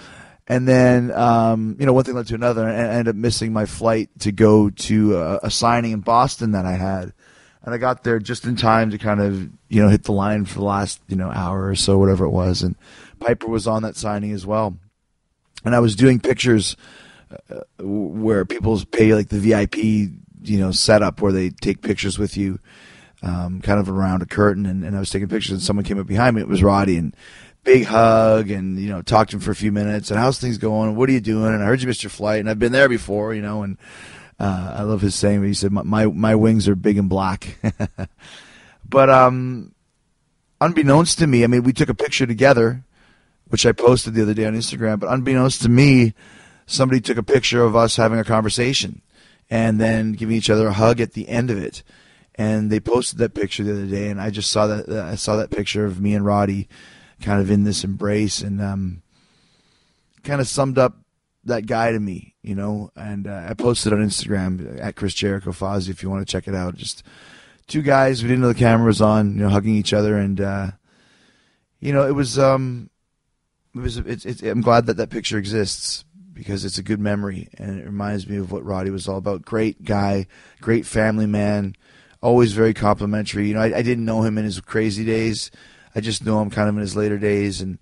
And 0.46 0.68
then, 0.68 1.10
um, 1.12 1.78
you 1.80 1.86
know, 1.86 1.94
one 1.94 2.04
thing 2.04 2.16
led 2.16 2.28
to 2.28 2.36
another, 2.36 2.68
and 2.68 2.76
I 2.76 2.96
ended 2.96 3.08
up 3.08 3.16
missing 3.16 3.54
my 3.54 3.66
flight 3.66 4.10
to 4.20 4.34
go 4.34 4.70
to 4.70 5.16
a, 5.16 5.40
a 5.44 5.50
signing 5.50 5.94
in 5.94 6.02
Boston 6.02 6.52
that 6.52 6.66
I 6.66 6.74
had. 6.74 7.14
And 7.64 7.74
I 7.74 7.78
got 7.78 8.04
there 8.04 8.20
just 8.20 8.44
in 8.44 8.58
time 8.58 8.92
to 8.92 8.98
kind 8.98 9.22
of, 9.22 9.40
you 9.70 9.82
know, 9.82 9.88
hit 9.88 10.04
the 10.04 10.12
line 10.12 10.44
for 10.44 10.56
the 10.56 10.66
last, 10.66 11.00
you 11.08 11.16
know, 11.16 11.32
hour 11.32 11.66
or 11.66 11.76
so, 11.76 11.98
whatever 11.98 12.26
it 12.26 12.32
was. 12.32 12.62
And 12.62 12.76
Piper 13.22 13.48
was 13.48 13.68
on 13.68 13.84
that 13.84 13.96
signing 13.96 14.34
as 14.34 14.46
well. 14.46 14.78
And 15.64 15.74
I 15.74 15.80
was 15.80 15.96
doing 15.96 16.20
pictures 16.20 16.76
where 17.80 18.46
people 18.46 18.80
pay 18.92 19.14
like 19.14 19.30
the 19.30 19.40
VIP, 19.40 19.78
you 19.78 20.60
know, 20.60 20.72
setup 20.72 21.22
where 21.22 21.32
they 21.32 21.50
take 21.50 21.82
pictures 21.82 22.18
with 22.20 22.38
you, 22.38 22.60
um, 23.24 23.62
kind 23.62 23.80
of 23.80 23.90
around 23.90 24.22
a 24.22 24.26
curtain. 24.26 24.66
And, 24.66 24.84
and 24.84 24.96
I 24.96 25.00
was 25.00 25.10
taking 25.10 25.28
pictures, 25.28 25.52
and 25.52 25.62
someone 25.62 25.86
came 25.86 26.00
up 26.00 26.08
behind 26.08 26.36
me. 26.36 26.42
It 26.42 26.48
was 26.48 26.64
Roddy, 26.64 26.98
and 26.98 27.16
big 27.64 27.86
hug, 27.86 28.50
and 28.50 28.80
you 28.80 28.90
know, 28.90 29.02
talked 29.02 29.32
to 29.32 29.38
him 29.38 29.42
for 29.42 29.52
a 29.52 29.56
few 29.56 29.72
minutes. 29.72 30.12
And 30.12 30.20
how's 30.20 30.40
things 30.40 30.58
going? 30.58 30.96
What 30.96 31.10
are 31.10 31.14
you 31.14 31.22
doing? 31.22 31.54
And 31.54 31.62
I 31.62 31.66
heard 31.66 31.82
you 31.82 31.88
missed 31.88 32.04
your 32.04 32.10
flight, 32.10 32.40
and 32.40 32.50
I've 32.50 32.60
been 32.60 32.72
there 32.72 32.88
before, 32.88 33.34
you 33.34 33.42
know. 33.42 33.64
And 33.64 33.78
uh, 34.40 34.76
I 34.78 34.84
love 34.84 35.02
his 35.02 35.16
saying. 35.16 35.44
He 35.44 35.54
said, 35.54 35.72
"My 35.72 36.06
my 36.06 36.36
wings 36.36 36.70
are 36.70 36.76
big 36.76 36.98
and 36.98 37.10
black." 37.10 37.58
but 38.88 39.10
um, 39.10 39.74
unbeknownst 40.62 41.20
to 41.20 41.28
me, 41.28 41.44
I 41.44 41.48
mean, 41.48 41.64
we 41.64 41.74
took 41.74 41.90
a 41.90 41.96
picture 41.96 42.26
together, 42.26 42.84
which 43.48 43.66
I 43.66 43.74
posted 43.74 44.14
the 44.14 44.22
other 44.22 44.34
day 44.34 44.46
on 44.46 44.54
Instagram. 44.54 45.00
But 45.00 45.12
unbeknownst 45.12 45.64
to 45.64 45.70
me 45.70 46.14
somebody 46.66 47.02
took 47.02 47.18
a 47.18 47.24
picture 47.24 47.64
of 47.64 47.76
us 47.76 47.96
having 47.96 48.20
a 48.20 48.24
conversation 48.24 49.02
and 49.50 49.80
then 49.80 50.14
giving 50.14 50.36
each 50.36 50.50
other 50.50 50.68
a 50.68 50.74
hug 50.74 51.00
at 51.00 51.14
the 51.14 51.30
end 51.30 51.52
of 51.52 51.58
it. 51.58 51.84
And 52.36 52.70
they 52.70 52.80
posted 52.80 53.20
that 53.20 53.34
picture 53.34 53.64
the 53.64 53.72
other 53.72 53.86
day, 53.86 54.10
and 54.10 54.20
I 54.20 54.30
just 54.30 54.52
saw 54.52 54.68
that 54.68 54.90
I 54.90 55.16
saw 55.16 55.38
that 55.38 55.52
picture 55.52 55.86
of 55.86 56.02
me 56.02 56.14
and 56.14 56.26
Roddy, 56.26 56.68
kind 57.22 57.40
of 57.40 57.50
in 57.50 57.64
this 57.64 57.86
embrace, 57.86 58.42
and 58.42 58.62
um, 58.62 59.04
kind 60.24 60.42
of 60.42 60.48
summed 60.48 60.78
up 60.78 60.98
that 61.46 61.66
guy 61.66 61.94
to 61.94 62.00
me, 62.00 62.36
you 62.42 62.54
know. 62.54 62.92
And 62.98 63.26
uh, 63.26 63.46
I 63.50 63.54
posted 63.54 63.94
on 63.94 64.00
Instagram 64.00 64.82
at 64.82 64.98
Chris 64.98 65.14
Jericho 65.14 65.52
Fozzy 65.52 65.90
if 65.90 66.04
you 66.04 66.10
want 66.10 66.28
to 66.28 66.32
check 66.32 66.50
it 66.50 66.56
out. 66.56 66.76
Just 66.76 67.04
two 67.68 67.82
guys 67.82 68.22
we 68.22 68.28
didn't 68.28 68.42
know 68.42 68.50
the 68.50 68.56
camera 68.56 68.88
was 68.88 69.02
on, 69.02 69.36
you 69.36 69.44
know, 69.44 69.50
hugging 69.50 69.76
each 69.76 69.94
other, 69.94 70.18
and 70.18 70.42
uh, 70.42 70.72
you 71.80 71.94
know, 71.94 72.06
it 72.06 72.16
was 72.16 72.38
um, 72.38 72.90
it 73.76 73.80
was 73.80 73.98
it's, 73.98 74.26
it's, 74.26 74.42
I'm 74.44 74.62
glad 74.62 74.88
that 74.88 74.98
that 74.98 75.10
picture 75.10 75.38
exists 75.38 76.05
because 76.36 76.66
it's 76.66 76.78
a 76.78 76.84
good 76.84 77.00
memory 77.00 77.48
and 77.58 77.80
it 77.80 77.86
reminds 77.86 78.28
me 78.28 78.38
of 78.38 78.52
what 78.52 78.64
Roddy 78.64 78.92
was 78.92 79.08
all 79.08 79.18
about. 79.18 79.44
Great 79.44 79.84
guy, 79.84 80.28
great 80.62 80.86
family 80.86 81.26
man, 81.26 81.76
always 82.22 82.54
very 82.54 82.74
complimentary. 82.74 83.48
You 83.48 83.56
know, 83.56 83.62
I, 83.62 83.78
I 83.78 83.82
didn't 83.82 84.06
know 84.06 84.22
him 84.22 84.38
in 84.38 84.46
his 84.46 84.60
crazy 84.60 85.06
days. 85.06 85.50
I 85.96 86.02
just 86.02 86.26
know 86.26 86.42
him 86.42 86.50
kind 86.50 86.70
of 86.70 86.76
in 86.76 86.82
his 86.82 86.96
later 86.96 87.18
days, 87.18 87.62
and 87.62 87.80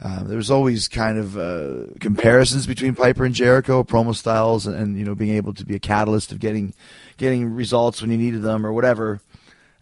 uh, 0.00 0.22
there 0.22 0.36
was 0.36 0.50
always 0.50 0.86
kind 0.86 1.18
of 1.18 1.36
uh, 1.36 1.92
comparisons 1.98 2.66
between 2.66 2.94
Piper 2.94 3.24
and 3.24 3.34
Jericho, 3.34 3.82
promo 3.82 4.14
styles, 4.14 4.66
and, 4.66 4.76
and, 4.76 4.96
you 4.96 5.04
know 5.04 5.16
being 5.16 5.34
able 5.34 5.52
to 5.54 5.66
be 5.66 5.74
a 5.74 5.80
catalyst 5.80 6.30
of 6.30 6.38
getting 6.38 6.72
getting 7.16 7.52
results 7.52 8.00
when 8.00 8.10
you 8.10 8.16
needed 8.16 8.42
them 8.42 8.64
or 8.64 8.72
whatever. 8.72 9.20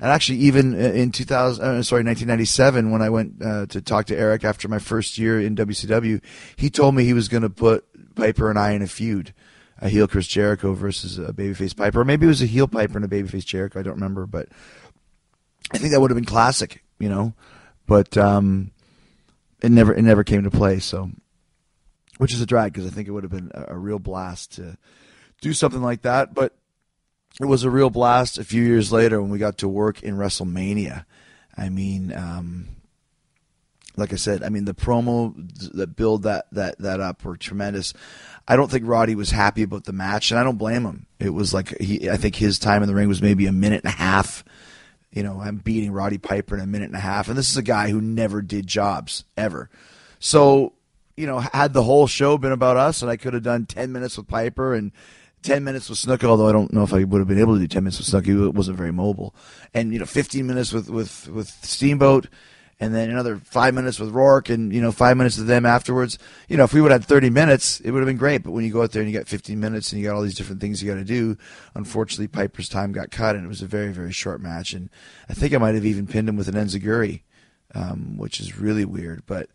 And 0.01 0.13
actually, 0.13 0.39
even 0.39 0.75
in 0.75 1.11
2000, 1.11 1.65
uh, 1.65 1.83
sorry, 1.83 2.05
1997, 2.05 2.91
when 2.91 3.03
I 3.03 3.11
went 3.11 3.43
uh, 3.43 3.67
to 3.67 3.81
talk 3.81 4.07
to 4.07 4.17
Eric 4.17 4.45
after 4.45 4.69
my 4.69 4.79
first 4.79 5.19
year 5.19 5.41
in 5.41 5.57
WCW, 5.57 6.23
he 6.57 6.71
told 6.71 6.95
me 6.95 7.05
he 7.05 7.13
was 7.13 7.29
going 7.29 7.43
to 7.43 7.51
put 7.51 7.85
Piper 8.15 8.49
and 8.49 8.59
I 8.59 8.73
in 8.73 8.83
a 8.83 8.87
feud, 8.87 9.35
a 9.81 9.89
heel 9.89 10.07
Chris 10.07 10.29
Jericho 10.29 10.73
versus 10.73 11.19
a 11.19 11.33
babyface 11.33 11.77
Piper, 11.77 12.01
or 12.01 12.05
maybe 12.05 12.27
it 12.27 12.29
was 12.29 12.43
a 12.43 12.47
heel 12.47 12.69
Piper 12.69 12.97
and 12.97 13.05
a 13.05 13.09
babyface 13.09 13.45
Jericho. 13.45 13.81
I 13.81 13.83
don't 13.83 13.95
remember, 13.95 14.27
but 14.27 14.49
I 15.73 15.79
think 15.79 15.93
that 15.93 16.01
would 16.01 16.11
have 16.11 16.17
been 16.17 16.25
classic, 16.25 16.85
you 17.01 17.09
know. 17.09 17.35
But 17.87 18.17
um, 18.17 18.71
it 19.63 19.71
never 19.71 19.95
it 19.95 20.03
never 20.03 20.25
came 20.25 20.45
to 20.45 20.51
play. 20.51 20.79
So, 20.79 21.11
which 22.19 22.33
is 22.33 22.41
a 22.41 22.47
drag 22.47 22.73
because 22.73 22.87
I 22.87 22.91
think 22.91 23.09
it 23.09 23.13
would 23.13 23.25
have 23.25 23.33
been 23.33 23.51
a, 23.55 23.75
a 23.75 23.77
real 23.77 23.99
blast 23.99 24.55
to 24.57 24.77
do 25.41 25.53
something 25.53 25.83
like 25.83 26.03
that. 26.03 26.35
But 26.35 26.55
it 27.41 27.47
was 27.47 27.65
a 27.65 27.71
real 27.71 27.91
blast 27.91 28.39
a 28.39 28.45
few 28.45 28.63
years 28.63 28.93
later 28.93 29.21
when 29.21 29.31
we 29.31 29.39
got 29.39 29.59
to 29.59 29.69
work 29.69 30.03
in 30.03 30.17
WrestleMania. 30.17 31.05
I 31.57 31.69
mean, 31.69 32.13
um, 32.13 32.69
like 33.97 34.13
I 34.13 34.17
said, 34.17 34.43
I 34.43 34.49
mean 34.49 34.65
the 34.65 34.75
promo 34.75 35.35
that 35.75 35.97
build 35.97 36.23
that 36.23 36.47
that 36.53 36.79
that 36.79 37.01
up 37.01 37.25
were 37.25 37.37
tremendous. 37.37 37.93
I 38.47 38.57
don't 38.57 38.71
think 38.71 38.87
Roddy 38.87 39.15
was 39.15 39.31
happy 39.31 39.63
about 39.63 39.85
the 39.85 39.93
match, 39.93 40.31
and 40.31 40.41
I 40.41 40.45
don't 40.45 40.57
blame 40.57 40.85
him. 40.85 41.07
It 41.19 41.31
was 41.31 41.53
like 41.53 41.77
he, 41.79 42.09
I 42.09 42.17
think 42.17 42.37
his 42.37 42.59
time 42.59 42.83
in 42.83 42.89
the 42.89 42.95
ring 42.95 43.09
was 43.09 43.23
maybe 43.23 43.47
a 43.47 43.53
minute 43.53 43.85
and 43.85 43.93
a 43.93 43.97
half. 43.97 44.45
You 45.13 45.23
know, 45.23 45.41
I'm 45.41 45.57
beating 45.57 45.93
Roddy 45.93 46.19
Piper 46.19 46.55
in 46.55 46.61
a 46.61 46.67
minute 46.67 46.87
and 46.87 46.97
a 46.97 47.01
half, 47.01 47.29
and 47.29 47.37
this 47.37 47.51
is 47.51 47.57
a 47.57 47.63
guy 47.63 47.91
who 47.91 48.01
never 48.01 48.43
did 48.43 48.67
jobs 48.67 49.25
ever. 49.37 49.69
So, 50.19 50.75
you 51.17 51.27
know, 51.27 51.39
had 51.39 51.73
the 51.73 51.83
whole 51.83 52.07
show 52.07 52.39
been 52.39 52.53
about 52.53 52.77
us, 52.77 53.03
and 53.03 53.11
I 53.11 53.17
could 53.17 53.35
have 53.35 53.43
done 53.43 53.67
ten 53.67 53.93
minutes 53.93 54.17
with 54.17 54.29
Piper 54.29 54.75
and 54.75 54.93
10 55.43 55.65
minutes 55.65 55.89
with 55.89 55.99
Snuka, 55.99 56.25
although 56.25 56.49
I 56.49 56.53
don't 56.53 56.73
know 56.73 56.83
if 56.83 56.93
I 56.93 57.05
would 57.05 57.19
have 57.19 57.29
been 57.29 57.39
able 57.39 57.55
to 57.55 57.61
do 57.61 57.69
10 57.69 57.85
minutes 57.85 57.99
with 57.99 58.09
Snuka. 58.09 58.49
It 58.49 58.55
wasn't 58.55 58.77
very 58.77 58.93
mobile. 58.93 59.35
And, 59.75 59.93
you 59.93 59.99
know, 59.99 60.07
15 60.07 60.47
minutes 60.47 60.73
with, 60.73 60.91
with, 60.91 61.29
with 61.29 61.49
Steamboat 61.63 62.29
and 62.81 62.95
then 62.95 63.11
another 63.11 63.39
five 63.39 63.75
minutes 63.75 63.99
with 63.99 64.11
Rourke 64.11 64.51
and, 64.51 64.73
you 64.73 64.81
know, 64.81 64.93
five 64.93 65.17
minutes 65.17 65.37
with 65.37 65.49
them 65.49 65.67
afterwards. 65.67 66.19
You 66.49 66.57
know, 66.57 66.65
if 66.65 66.73
we 66.73 66.81
would 66.81 66.93
have 66.93 67.03
had 67.03 67.09
30 67.09 67.31
minutes, 67.31 67.81
it 67.81 67.91
would 67.91 68.01
have 68.01 68.07
been 68.07 68.17
great. 68.17 68.43
But 68.43 68.53
when 68.53 68.65
you 68.65 68.73
go 68.73 68.83
out 68.83 68.93
there 68.93 69.03
and 69.03 69.11
you 69.11 69.19
got 69.19 69.29
15 69.29 69.59
minutes 69.59 69.93
and 69.93 70.01
you 70.01 70.07
got 70.07 70.15
all 70.15 70.23
these 70.23 70.37
different 70.37 70.61
things 70.61 70.83
you 70.83 70.91
got 70.91 70.99
to 70.99 71.05
do, 71.05 71.37
unfortunately, 71.75 72.29
Piper's 72.29 72.69
time 72.69 72.93
got 72.93 73.11
cut 73.11 73.35
and 73.35 73.45
it 73.45 73.49
was 73.49 73.63
a 73.63 73.67
very, 73.67 73.93
very 73.93 74.13
short 74.13 74.41
match. 74.41 74.73
And 74.73 74.91
I 75.29 75.35
think 75.35 75.55
I 75.55 75.59
might 75.59 75.75
have 75.75 75.87
even 75.87 76.07
pinned 76.07 76.29
him 76.29 76.37
with 76.37 76.49
an 76.49 76.55
Enziguri, 76.55 77.23
um, 77.75 78.17
which 78.17 78.39
is 78.41 78.59
really 78.59 78.85
weird. 78.85 79.25
But, 79.27 79.51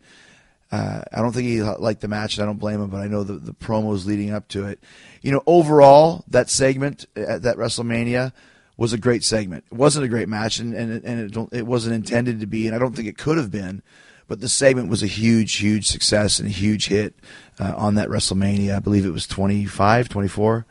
uh, 0.72 1.02
I 1.12 1.20
don't 1.20 1.32
think 1.32 1.46
he 1.46 1.62
liked 1.62 2.00
the 2.00 2.08
match, 2.08 2.36
and 2.36 2.42
I 2.42 2.46
don't 2.46 2.58
blame 2.58 2.80
him. 2.80 2.90
But 2.90 3.00
I 3.00 3.06
know 3.06 3.22
the 3.22 3.34
the 3.34 3.52
promos 3.52 4.06
leading 4.06 4.32
up 4.32 4.48
to 4.48 4.66
it. 4.66 4.80
You 5.22 5.32
know, 5.32 5.42
overall, 5.46 6.24
that 6.28 6.50
segment 6.50 7.06
at 7.16 7.42
that 7.42 7.56
WrestleMania 7.56 8.32
was 8.76 8.92
a 8.92 8.98
great 8.98 9.22
segment. 9.22 9.64
It 9.70 9.76
wasn't 9.76 10.04
a 10.04 10.08
great 10.08 10.28
match, 10.28 10.58
and 10.58 10.74
and 10.74 11.04
and 11.04 11.30
it, 11.36 11.48
it 11.52 11.66
wasn't 11.66 11.94
intended 11.94 12.40
to 12.40 12.46
be, 12.46 12.66
and 12.66 12.74
I 12.74 12.78
don't 12.78 12.94
think 12.94 13.08
it 13.08 13.18
could 13.18 13.36
have 13.36 13.50
been. 13.50 13.82
But 14.26 14.40
the 14.40 14.48
segment 14.48 14.88
was 14.88 15.02
a 15.02 15.06
huge, 15.06 15.56
huge 15.56 15.86
success 15.86 16.38
and 16.38 16.48
a 16.48 16.52
huge 16.52 16.86
hit 16.86 17.14
uh, 17.60 17.74
on 17.76 17.96
that 17.96 18.08
WrestleMania. 18.08 18.74
I 18.74 18.78
believe 18.78 19.04
it 19.04 19.10
was 19.10 19.26
25, 19.26 20.08
24. 20.08 20.66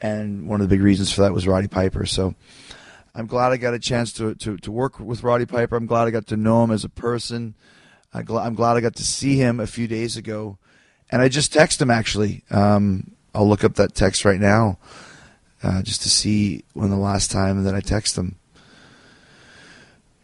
And 0.00 0.48
one 0.48 0.60
of 0.60 0.68
the 0.68 0.74
big 0.74 0.82
reasons 0.82 1.10
for 1.10 1.22
that 1.22 1.32
was 1.32 1.46
Roddy 1.46 1.66
Piper. 1.68 2.04
So 2.04 2.34
I'm 3.14 3.26
glad 3.26 3.52
I 3.52 3.56
got 3.56 3.72
a 3.72 3.78
chance 3.78 4.12
to, 4.14 4.34
to, 4.34 4.58
to 4.58 4.70
work 4.70 5.00
with 5.00 5.22
Roddy 5.22 5.46
Piper. 5.46 5.76
I'm 5.76 5.86
glad 5.86 6.06
I 6.06 6.10
got 6.10 6.26
to 6.26 6.36
know 6.36 6.62
him 6.62 6.70
as 6.70 6.84
a 6.84 6.90
person. 6.90 7.54
I'm 8.14 8.54
glad 8.54 8.76
I 8.76 8.80
got 8.80 8.96
to 8.96 9.04
see 9.04 9.36
him 9.36 9.60
a 9.60 9.66
few 9.66 9.88
days 9.88 10.16
ago. 10.16 10.58
And 11.10 11.20
I 11.20 11.28
just 11.28 11.52
texted 11.52 11.82
him, 11.82 11.90
actually. 11.90 12.42
Um, 12.50 13.12
I'll 13.34 13.48
look 13.48 13.64
up 13.64 13.74
that 13.74 13.94
text 13.94 14.24
right 14.24 14.40
now 14.40 14.78
uh, 15.62 15.82
just 15.82 16.02
to 16.02 16.08
see 16.08 16.64
when 16.74 16.90
the 16.90 16.96
last 16.96 17.30
time 17.30 17.64
that 17.64 17.74
I 17.74 17.80
texted 17.80 18.18
him. 18.18 18.36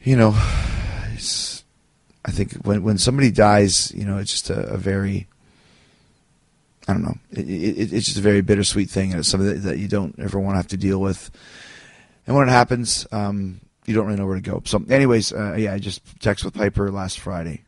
You 0.03 0.17
know, 0.17 0.31
I 2.25 2.31
think 2.31 2.55
when 2.65 2.83
when 2.83 2.97
somebody 2.97 3.31
dies, 3.31 3.93
you 3.93 4.05
know, 4.05 4.19
it's 4.19 4.31
just 4.31 4.51
a, 4.51 4.73
a 4.73 4.77
very 4.77 5.27
I 6.89 6.93
don't 6.93 7.03
know. 7.03 7.19
It, 7.33 7.49
it, 7.49 7.93
it's 7.93 8.07
just 8.07 8.19
a 8.19 8.23
very 8.23 8.41
bittersweet 8.41 8.91
thing, 8.91 9.11
and 9.11 9.21
it's 9.21 9.29
something 9.29 9.49
that, 9.49 9.61
that, 9.61 9.79
you 9.79 9.89
don't 9.89 10.19
ever 10.19 10.41
want 10.41 10.55
to 10.55 10.57
have 10.57 10.69
to 10.69 10.77
deal 10.77 11.01
with. 11.01 11.31
And 12.27 12.35
when 12.35 12.49
it 12.49 12.53
happens, 12.53 13.07
um, 13.13 13.61
you 13.87 13.95
don't 13.95 14.07
really 14.07 14.19
know 14.19 14.27
where 14.27 14.37
to 14.37 14.41
go. 14.41 14.63
So, 14.65 14.83
anyways, 14.89 15.33
uh, 15.33 15.55
yeah, 15.59 15.75
I 15.75 15.79
just 15.79 16.05
texted 16.19 16.47
with 16.47 16.55
Piper 16.55 16.91
last 16.91 17.21
Friday. 17.21 17.63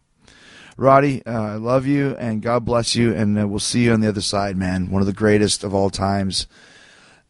Roddy, 0.76 1.24
uh, 1.26 1.40
I 1.40 1.54
love 1.56 1.86
you 1.86 2.16
and 2.16 2.40
God 2.40 2.64
bless 2.64 2.96
you, 2.96 3.14
and 3.14 3.38
uh, 3.38 3.46
we'll 3.46 3.58
see 3.58 3.84
you 3.84 3.92
on 3.92 4.00
the 4.00 4.08
other 4.08 4.20
side, 4.20 4.56
man. 4.56 4.90
One 4.90 5.02
of 5.02 5.06
the 5.06 5.12
greatest 5.12 5.64
of 5.64 5.74
all 5.74 5.90
times, 5.90 6.46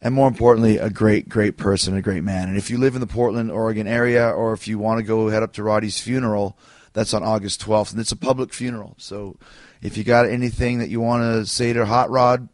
and 0.01 0.15
more 0.15 0.29
importantly, 0.29 0.79
a 0.79 0.91
great, 0.91 1.29
great 1.29 1.57
person, 1.57 1.97
a 1.97 2.03
great 2.03 2.25
man. 2.25 2.49
And 2.49 2.57
if 2.57 2.71
you 2.71 2.79
live 2.79 2.95
in 2.95 3.01
the 3.01 3.07
Portland, 3.07 3.51
Oregon 3.51 3.87
area, 3.87 4.29
or 4.29 4.53
if 4.53 4.69
you 4.69 4.79
want 4.79 4.99
to 4.99 5.05
go 5.05 5.29
head 5.29 5.43
up 5.43 5.53
to 5.55 5.63
Roddy's 5.63 6.01
funeral, 6.01 6.57
that's 6.93 7.15
on 7.15 7.23
August 7.23 7.65
12th, 7.65 7.93
and 7.93 8.01
it's 8.01 8.13
a 8.13 8.17
public 8.17 8.53
funeral. 8.53 8.95
So, 8.99 9.37
if 9.81 9.97
you 9.97 10.05
got 10.05 10.29
anything 10.29 10.79
that 10.79 10.91
you 10.91 11.01
want 11.01 11.23
to 11.23 11.47
say 11.47 11.73
to 11.73 11.87
Hot 11.87 12.11
Rod, 12.11 12.49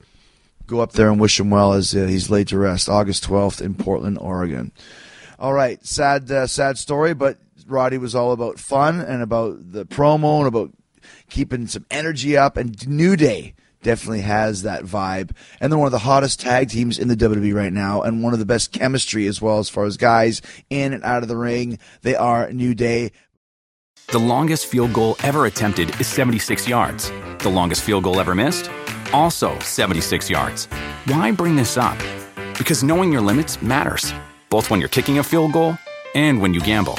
go 0.66 0.80
up 0.80 0.92
there 0.92 1.11
and 1.11 1.21
wish 1.21 1.40
him 1.40 1.50
well 1.50 1.73
as 1.73 1.95
uh, 1.95 2.07
he's 2.07 2.30
laid 2.30 2.49
to 2.49 2.59
rest. 2.59 2.88
August 2.88 3.25
12th 3.25 3.61
in 3.61 3.75
Portland, 3.75 4.18
Oregon. 4.21 4.73
All 5.38 5.52
right, 5.52 5.85
sad, 5.85 6.30
uh, 6.30 6.47
sad 6.47 6.78
story, 6.78 7.14
but 7.14 7.38
Roddy 7.69 7.99
was 7.99 8.15
all 8.15 8.33
about 8.33 8.59
fun 8.59 9.01
and 9.01 9.23
about 9.23 9.73
the 9.73 9.85
promo 9.87 10.39
and 10.39 10.49
about 10.49 10.73
keeping 11.31 11.67
some 11.67 11.87
energy 11.91 12.37
up. 12.37 12.57
And 12.57 12.87
New 12.89 13.17
Day 13.17 13.55
definitely 13.83 14.23
has 14.23 14.63
that 14.63 14.85
vibe. 14.85 15.31
And 15.61 15.71
they're 15.71 15.79
one 15.79 15.87
of 15.87 15.93
the 15.93 15.99
hottest 16.01 16.41
tag 16.41 16.71
teams 16.71 16.99
in 16.99 17.09
the 17.09 17.17
WWE 17.17 17.55
right 17.55 17.73
now, 17.73 18.03
and 18.03 18.23
one 18.23 18.33
of 18.33 18.39
the 18.39 18.47
best 18.47 18.73
chemistry 18.73 19.27
as 19.27 19.41
well 19.41 19.59
as 19.59 19.69
far 19.69 19.85
as 19.85 19.97
guys 19.97 20.43
in 20.71 20.93
and 20.93 21.05
out 21.05 21.23
of 21.23 21.29
the 21.29 21.37
ring. 21.37 21.79
They 22.03 22.17
are 22.17 22.53
New 22.53 22.75
Day. 22.75 23.13
The 24.11 24.19
longest 24.19 24.67
field 24.67 24.93
goal 24.95 25.17
ever 25.23 25.47
attempted 25.47 26.01
is 26.01 26.07
76 26.07 26.67
yards. 26.67 27.11
The 27.41 27.51
longest 27.51 27.83
field 27.83 28.05
goal 28.05 28.21
ever 28.21 28.35
missed? 28.35 28.71
Also 29.13 29.59
76 29.61 30.31
yards. 30.31 30.67
Why 31.07 31.31
bring 31.31 31.57
this 31.57 31.77
up? 31.77 31.99
Because 32.57 32.83
knowing 32.83 33.13
your 33.13 33.21
limits 33.21 33.61
matters, 33.63 34.13
both 34.51 34.71
when 34.71 34.81
you're 34.81 34.89
kicking 34.89 35.19
a 35.19 35.23
field 35.23 35.53
goal 35.53 35.77
and 36.15 36.41
when 36.41 36.55
you 36.55 36.61
gamble. 36.61 36.99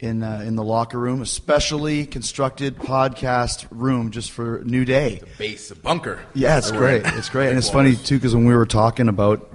in 0.00 0.22
uh, 0.22 0.42
in 0.44 0.56
the 0.56 0.64
locker 0.64 0.98
room, 0.98 1.22
a 1.22 1.26
specially 1.26 2.06
constructed 2.06 2.76
podcast 2.76 3.66
room 3.70 4.10
just 4.10 4.30
for 4.30 4.62
New 4.64 4.84
Day. 4.84 5.16
The 5.16 5.26
base, 5.38 5.70
a 5.70 5.76
bunker. 5.76 6.20
Yeah, 6.34 6.58
it's 6.58 6.70
great. 6.70 7.02
It's 7.04 7.28
great, 7.28 7.50
and 7.50 7.58
it's 7.58 7.70
funny 7.70 7.94
too 7.96 8.16
because 8.16 8.34
when 8.34 8.46
we 8.46 8.54
were 8.54 8.66
talking 8.66 9.08
about 9.08 9.48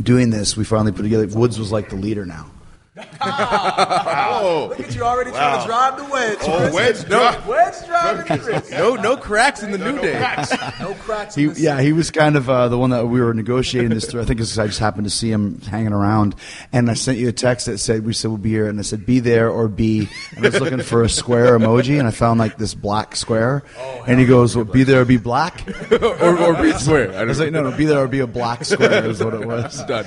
doing 0.00 0.30
this, 0.30 0.56
we 0.56 0.64
finally 0.64 0.92
put 0.92 1.02
together. 1.02 1.26
Woods 1.38 1.58
was 1.58 1.70
like 1.70 1.90
the 1.90 1.96
leader 1.96 2.24
now. 2.26 2.50
Oh, 2.98 4.66
Look 4.70 4.80
at 4.80 4.94
you 4.94 5.02
already 5.02 5.30
trying 5.30 5.60
to 5.60 5.66
drive 5.66 5.96
the 5.98 6.04
wedge. 6.04 6.38
oh, 6.42 6.72
wedge, 6.74 7.06
no, 7.08 7.42
Wedge 7.46 7.74
driving 7.86 8.38
Chris. 8.40 8.70
no, 8.70 8.94
no 8.94 9.16
cracks 9.16 9.62
in 9.62 9.70
the 9.72 9.78
new 9.78 10.00
day. 10.00 10.16
No 10.80 10.94
cracks. 10.94 11.34
He, 11.34 11.44
in 11.44 11.54
the 11.54 11.60
yeah, 11.60 11.80
he 11.80 11.92
was 11.92 12.10
kind 12.10 12.36
of 12.36 12.48
uh, 12.48 12.68
the 12.68 12.78
one 12.78 12.90
that 12.90 13.06
we 13.08 13.20
were 13.20 13.34
negotiating 13.34 13.90
this 13.90 14.06
through. 14.10 14.20
I 14.22 14.24
think 14.24 14.40
it's 14.40 14.50
'cause 14.52 14.58
I 14.58 14.66
just 14.66 14.78
happened 14.78 15.04
to 15.04 15.10
see 15.10 15.30
him 15.30 15.60
hanging 15.62 15.92
around, 15.92 16.34
and 16.72 16.90
I 16.90 16.94
sent 16.94 17.18
you 17.18 17.28
a 17.28 17.32
text 17.32 17.66
that 17.66 17.78
said 17.78 18.04
we 18.04 18.12
said 18.12 18.28
we'll 18.28 18.38
be 18.38 18.50
here, 18.50 18.68
and 18.68 18.78
I 18.78 18.82
said 18.82 19.04
be 19.06 19.20
there 19.20 19.50
or 19.50 19.68
be. 19.68 20.08
And 20.36 20.44
I 20.46 20.48
was 20.50 20.60
looking 20.60 20.80
for 20.82 21.02
a 21.02 21.08
square 21.08 21.58
emoji, 21.58 21.98
and 21.98 22.06
I 22.06 22.10
found 22.10 22.38
like 22.40 22.56
this 22.58 22.74
black 22.74 23.16
square, 23.16 23.62
and 24.06 24.18
he 24.20 24.26
goes, 24.26 24.54
"Well, 24.56 24.64
be 24.64 24.84
there 24.84 25.00
or 25.02 25.04
be 25.04 25.16
black." 25.18 25.62
or, 25.92 26.38
or 26.38 26.54
be 26.62 26.72
square. 26.72 27.12
I 27.12 27.20
I 27.20 27.24
was 27.24 27.40
like, 27.40 27.52
"No, 27.52 27.62
no, 27.62 27.76
be 27.76 27.84
there 27.86 27.98
or 27.98 28.08
be 28.08 28.20
a 28.20 28.26
black 28.26 28.64
square." 28.64 29.04
Is 29.06 29.22
what 29.22 29.34
it 29.34 29.46
was. 29.46 29.82
Done. 29.88 30.06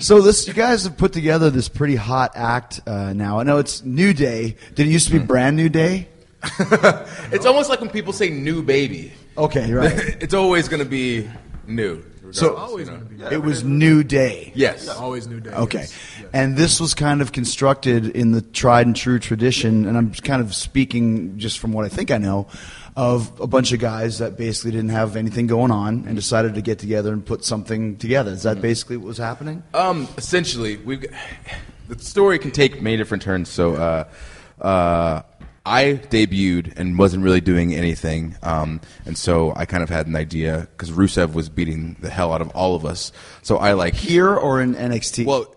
So 0.00 0.20
this, 0.22 0.46
you 0.46 0.54
guys 0.54 0.84
have 0.84 0.96
put 0.96 1.12
together 1.12 1.50
this 1.50 1.68
pretty 1.68 1.96
hot 1.96 2.32
act 2.36 2.80
uh, 2.86 3.12
now. 3.12 3.40
I 3.40 3.42
know 3.42 3.58
it's 3.58 3.82
New 3.84 4.12
Day. 4.12 4.56
Did 4.74 4.86
it 4.86 4.90
used 4.90 5.08
to 5.08 5.18
be 5.18 5.24
Brand 5.24 5.56
New 5.56 5.68
Day? 5.68 6.08
It's 7.30 7.44
almost 7.44 7.68
like 7.68 7.80
when 7.80 7.90
people 7.90 8.12
say 8.12 8.30
new 8.30 8.62
baby. 8.62 9.12
Okay, 9.36 9.72
right. 9.74 9.92
it's 10.22 10.34
always 10.34 10.68
going 10.68 10.82
to 10.82 10.88
be 10.88 11.28
new. 11.66 12.02
So 12.30 12.50
regardless, 12.50 12.88
you 12.88 13.16
know? 13.18 13.30
it 13.30 13.42
was 13.42 13.64
New 13.64 14.04
Day. 14.04 14.52
yes. 14.54 14.88
Always 14.88 15.26
new 15.26 15.40
day. 15.40 15.50
Okay. 15.50 15.80
yes. 15.80 16.24
And 16.32 16.56
this 16.56 16.78
was 16.80 16.94
kind 16.94 17.22
of 17.22 17.32
constructed 17.32 18.06
in 18.06 18.32
the 18.32 18.42
tried 18.42 18.86
and 18.86 18.94
true 18.94 19.18
tradition, 19.18 19.86
and 19.86 19.96
I'm 19.96 20.12
kind 20.12 20.42
of 20.42 20.54
speaking 20.54 21.38
just 21.38 21.58
from 21.58 21.72
what 21.72 21.84
I 21.86 21.88
think 21.88 22.10
I 22.10 22.18
know, 22.18 22.46
of 22.98 23.40
a 23.40 23.46
bunch 23.46 23.70
of 23.70 23.78
guys 23.78 24.18
that 24.18 24.36
basically 24.36 24.72
didn't 24.72 24.88
have 24.88 25.14
anything 25.14 25.46
going 25.46 25.70
on 25.70 26.02
and 26.08 26.16
decided 26.16 26.56
to 26.56 26.60
get 26.60 26.80
together 26.80 27.12
and 27.12 27.24
put 27.24 27.44
something 27.44 27.96
together. 27.96 28.32
Is 28.32 28.42
that 28.42 28.60
basically 28.60 28.96
what 28.96 29.06
was 29.06 29.18
happening? 29.18 29.62
Um, 29.72 30.08
essentially, 30.16 30.78
we've 30.78 31.02
got- 31.02 31.12
the 31.88 31.96
story 32.00 32.40
can 32.40 32.50
take 32.50 32.82
many 32.82 32.96
different 32.96 33.22
turns. 33.22 33.48
So, 33.50 33.76
uh, 33.76 34.04
uh, 34.60 35.22
I 35.64 36.00
debuted 36.10 36.72
and 36.76 36.98
wasn't 36.98 37.22
really 37.22 37.40
doing 37.40 37.72
anything, 37.72 38.34
um, 38.42 38.80
and 39.06 39.16
so 39.16 39.52
I 39.54 39.64
kind 39.64 39.84
of 39.84 39.90
had 39.90 40.08
an 40.08 40.16
idea 40.16 40.66
because 40.72 40.90
Rusev 40.90 41.34
was 41.34 41.48
beating 41.48 41.94
the 42.00 42.10
hell 42.10 42.32
out 42.32 42.40
of 42.40 42.48
all 42.50 42.74
of 42.74 42.84
us. 42.84 43.12
So 43.42 43.58
I 43.58 43.74
like 43.74 43.94
Here 43.94 44.34
or 44.34 44.60
in 44.60 44.74
NXT? 44.74 45.24
Well, 45.24 45.54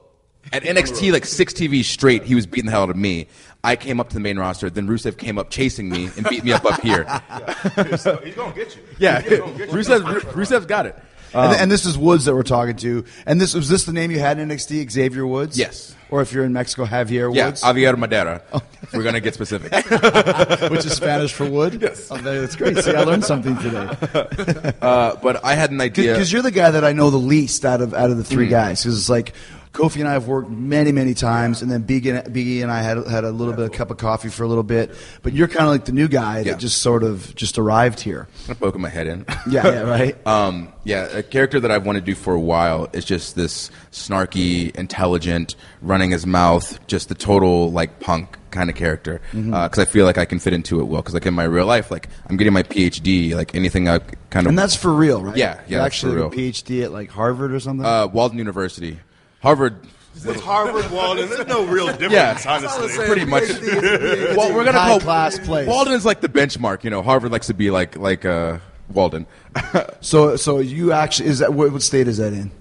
at 0.54 0.63
NXT, 0.63 1.12
like 1.12 1.25
six 1.25 1.54
TV 1.54 1.84
straight, 1.84 2.23
he 2.23 2.36
was 2.36 2.45
beating 2.45 2.65
the 2.65 2.71
hell 2.71 2.84
out 2.84 2.89
of 2.89 2.97
me. 2.97 3.27
I 3.63 3.76
came 3.76 4.00
up 4.00 4.10
to 4.10 4.13
the 4.15 4.19
main 4.19 4.39
roster. 4.39 4.69
Then 4.69 4.88
Rusev 4.88 5.17
came 5.17 5.38
up 5.38 5.50
chasing 5.50 5.89
me 5.89 6.10
and 6.17 6.28
beat 6.28 6.43
me 6.43 6.52
up 6.52 6.65
up 6.65 6.82
here. 6.82 7.04
He's 7.89 8.04
gonna 8.04 8.54
get 8.56 8.76
you. 8.76 8.82
Yeah, 8.97 9.21
Rusev, 9.21 10.02
Rusev's 10.32 10.65
got 10.65 10.88
it. 10.88 10.97
and, 11.34 11.56
and 11.62 11.71
this 11.71 11.86
is 11.86 11.97
Woods 11.97 12.26
that 12.26 12.34
we're 12.34 12.43
talking 12.43 12.76
to. 12.78 13.06
And 13.26 13.39
this 13.39 13.54
was 13.54 13.69
this 13.69 13.86
the 13.86 13.93
name 13.93 14.10
you 14.12 14.19
had 14.19 14.39
in 14.39 14.50
NXT, 14.50 14.89
Xavier 14.91 15.26
Woods? 15.28 15.58
Yes. 15.58 15.95
Or 16.10 16.21
if 16.21 16.34
you're 16.34 16.43
in 16.43 16.52
Mexico, 16.52 16.86
Javier 16.86 17.34
Yeah, 17.34 17.45
Woods, 17.47 17.62
Javier 17.63 17.97
Madera. 17.97 18.41
We're 18.93 19.04
gonna 19.04 19.21
get 19.21 19.34
specific. 19.34 19.71
which 20.69 20.86
is 20.86 20.93
Spanish 20.93 21.32
for 21.32 21.50
wood. 21.50 21.82
Yes. 21.82 22.10
Oh, 22.12 22.17
that's 22.17 22.58
great. 22.58 22.78
See, 22.80 22.93
I 22.93 23.04
learned 23.04 23.24
something 23.24 23.56
today. 23.58 24.74
Uh, 24.82 25.15
but 25.21 25.45
I 25.45 25.54
had 25.56 25.71
an 25.71 25.80
idea. 25.80 26.12
Because 26.12 26.34
you're 26.34 26.41
the 26.41 26.52
guy 26.52 26.71
that 26.71 26.84
I 26.84 26.91
know 26.91 27.12
the 27.12 27.17
least 27.17 27.63
out 27.63 27.80
of 27.82 27.93
out 27.93 28.10
of 28.12 28.17
the 28.17 28.26
three 28.26 28.47
guys. 28.47 28.84
Because 28.84 28.97
it's 28.97 29.08
like 29.10 29.34
Kofi 29.73 30.01
and 30.01 30.07
I 30.10 30.13
have 30.13 30.27
worked 30.27 30.49
many 30.49 30.91
many 30.91 31.13
times, 31.13 31.62
and 31.62 31.71
then 31.71 31.84
Biggie, 31.84 32.27
Biggie 32.27 32.62
and 32.62 32.69
I 32.69 32.81
had 32.81 32.97
had 33.07 33.23
a 33.23 33.31
little 33.31 33.53
bit 33.53 33.63
of 33.65 33.71
cup 33.71 33.89
of 33.89 33.97
coffee 33.97 34.27
for 34.29 34.43
a 34.43 34.47
little 34.47 34.63
bit. 34.63 34.91
But 35.23 35.31
you're 35.31 35.47
kind 35.47 35.65
of 35.65 35.71
like 35.71 35.86
the 35.86 35.93
new 35.93 36.10
guy 36.10 36.39
Yeah. 36.39 36.51
that 36.51 36.60
just 36.60 36.81
sort 36.81 37.03
of 37.03 37.34
just 37.36 37.57
arrived 37.57 38.01
here. 38.01 38.27
I'm 38.49 38.55
poking 38.55 38.81
my 38.81 38.89
head 38.89 39.07
in. 39.07 39.25
Yeah, 39.49 39.65
yeah, 39.67 39.81
right. 39.89 40.27
Um, 40.27 40.73
yeah, 40.84 41.05
a 41.15 41.23
character 41.23 41.60
that 41.62 41.71
I've 41.71 41.86
wanted 41.86 42.01
to 42.01 42.05
do 42.07 42.15
for 42.15 42.34
a 42.34 42.39
while 42.39 42.89
is 42.91 43.05
just 43.05 43.36
this 43.38 43.71
snarky, 43.91 44.75
intelligent, 44.75 45.55
running 45.81 46.12
his 46.12 46.25
mouth, 46.25 46.86
just 46.88 47.07
the 47.10 47.15
total 47.15 47.71
like 47.71 47.99
punk 48.01 48.38
kind 48.51 48.69
of 48.69 48.75
character. 48.75 49.21
Because 49.31 49.79
I 49.79 49.86
feel 49.86 50.05
like 50.05 50.17
I 50.17 50.25
can 50.25 50.39
fit 50.39 50.51
into 50.51 50.81
it 50.81 50.86
well. 50.86 51.01
Because 51.01 51.13
like 51.13 51.25
in 51.25 51.34
my 51.34 51.45
real 51.45 51.65
life, 51.65 51.91
like 51.91 52.10
I'm 52.27 52.36
getting 52.36 52.51
my 52.53 52.63
PhD, 52.63 53.34
like 53.36 53.55
anything 53.55 53.88
I 53.88 53.99
kind 54.31 54.45
of. 54.45 54.49
and 54.49 54.60
that's 54.60 54.75
for 54.75 54.91
real, 54.91 55.23
right? 55.23 55.38
Yeah, 55.38 55.53
yeah, 55.55 55.62
You 55.67 55.75
that's 55.77 55.86
actually 55.86 56.21
a. 56.21 56.29
PhD 56.29 56.84
at 56.84 56.91
like 56.91 57.10
Harvard 57.10 57.53
or 57.53 57.60
something. 57.62 57.86
uh, 57.86 58.07
Walden 58.07 58.38
University, 58.38 58.99
Harvard. 59.41 59.75
It's 60.13 60.41
Harvard, 60.41 60.91
Walden. 60.91 61.30
There's 61.30 61.47
no 61.47 61.65
real 61.65 61.88
difference, 61.88 62.13
Yeah. 62.13 62.38
honestly. 62.45 63.06
Pretty 63.06 63.25
much. 63.25 63.43
PhD. 63.43 64.36
well, 64.38 64.54
we're 64.54 64.63
gonna 64.65 64.77
High 64.80 64.89
call 64.89 64.99
class 64.99 65.39
place. 65.39 65.67
Walden 65.67 65.93
is 65.93 66.06
like 66.06 66.21
the 66.21 66.30
benchmark. 66.30 66.84
You 66.84 66.89
know, 66.89 67.01
Harvard 67.01 67.32
likes 67.32 67.47
to 67.47 67.54
be 67.54 67.71
like 67.71 67.97
like 67.97 68.25
uh, 68.25 68.60
Walden. 68.89 69.25
so, 70.01 70.36
so 70.36 70.60
you 70.60 70.91
actually 70.91 71.30
is 71.30 71.39
that 71.39 71.54
what, 71.54 71.71
what 71.71 71.82
state 71.82 72.08
is 72.08 72.17
that 72.17 72.34
in? 72.34 72.51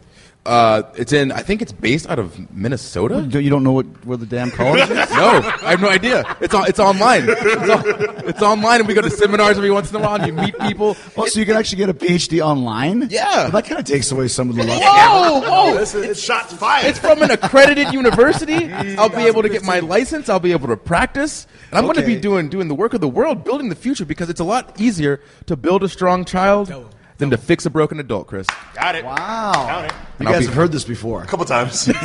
Uh, 0.47 0.83
it's 0.97 1.13
in. 1.13 1.33
I 1.33 1.43
think 1.43 1.61
it's 1.61 1.73
based 1.73 2.09
out 2.09 2.19
of 2.19 2.51
Minnesota. 2.55 3.29
You 3.31 3.41
you 3.41 3.51
don't 3.51 3.63
know 3.63 3.73
what 3.73 3.87
where 4.07 4.17
the 4.17 4.27
damn 4.27 4.51
college 4.51 4.89
is? 4.89 5.11
No, 5.21 5.43
I 5.63 5.71
have 5.73 5.83
no 5.83 5.91
idea. 5.91 6.25
It's 6.41 6.55
on. 6.55 6.67
It's 6.67 6.81
online. 6.81 7.27
It's, 7.29 7.71
on, 7.71 8.29
it's 8.29 8.43
online, 8.43 8.81
and 8.81 8.89
we 8.89 8.95
go 8.95 9.03
to 9.03 9.11
seminars 9.11 9.59
every 9.59 9.71
once 9.71 9.91
in 9.91 9.97
a 9.97 9.99
while, 9.99 10.15
and 10.15 10.27
you 10.27 10.33
meet 10.33 10.59
people. 10.61 10.97
Oh, 11.17 11.27
so 11.27 11.39
you 11.39 11.45
can 11.45 11.57
actually 11.57 11.77
get 11.79 11.91
a 11.91 11.95
PhD 11.95 12.41
online? 12.41 13.09
Yeah. 13.11 13.43
Well, 13.43 13.51
that 13.51 13.67
kind 13.67 13.79
of 13.79 13.85
takes 13.85 14.11
away 14.13 14.29
some 14.29 14.49
of 14.49 14.57
the 14.57 14.65
luck. 14.65 14.81
Whoa, 14.81 15.41
whoa! 15.41 15.77
It's 15.79 16.23
shots 16.23 16.55
fired. 16.55 16.87
It's 16.87 16.99
from 16.99 17.21
an 17.21 17.31
accredited 17.31 17.93
university. 17.93 18.73
I'll 18.73 19.11
be 19.11 19.25
able 19.25 19.43
to 19.43 19.51
get 19.51 19.63
my 19.63 19.81
license. 19.81 20.31
I'll 20.31 20.41
be 20.41 20.53
able 20.53 20.69
to 20.69 20.77
practice, 20.77 21.47
and 21.71 21.79
I'm 21.79 21.85
going 21.85 21.97
to 21.97 22.07
be 22.07 22.17
doing 22.19 22.49
doing 22.49 22.69
the 22.69 22.75
work 22.75 22.95
of 22.95 23.03
the 23.03 23.09
world, 23.09 23.45
building 23.45 23.69
the 23.69 23.75
future, 23.75 24.07
because 24.07 24.31
it's 24.31 24.41
a 24.41 24.45
lot 24.45 24.81
easier 24.81 25.21
to 25.47 25.57
build 25.57 25.83
a 25.83 25.89
strong 25.89 26.25
child 26.25 26.73
than 27.21 27.31
to 27.31 27.37
fix 27.39 27.65
a 27.67 27.71
broken 27.71 28.01
adult, 28.01 28.27
Chris. 28.27 28.47
Got 28.75 28.97
it. 28.97 29.05
Wow. 29.05 29.53
Count 29.55 29.87
it. 29.87 29.93
You 30.19 30.27
guys 30.27 30.41
be- 30.41 30.47
have 30.47 30.55
heard 30.55 30.73
this 30.73 30.85
before. 30.85 31.23
A 31.23 31.27
couple 31.27 31.47
times. 31.47 31.89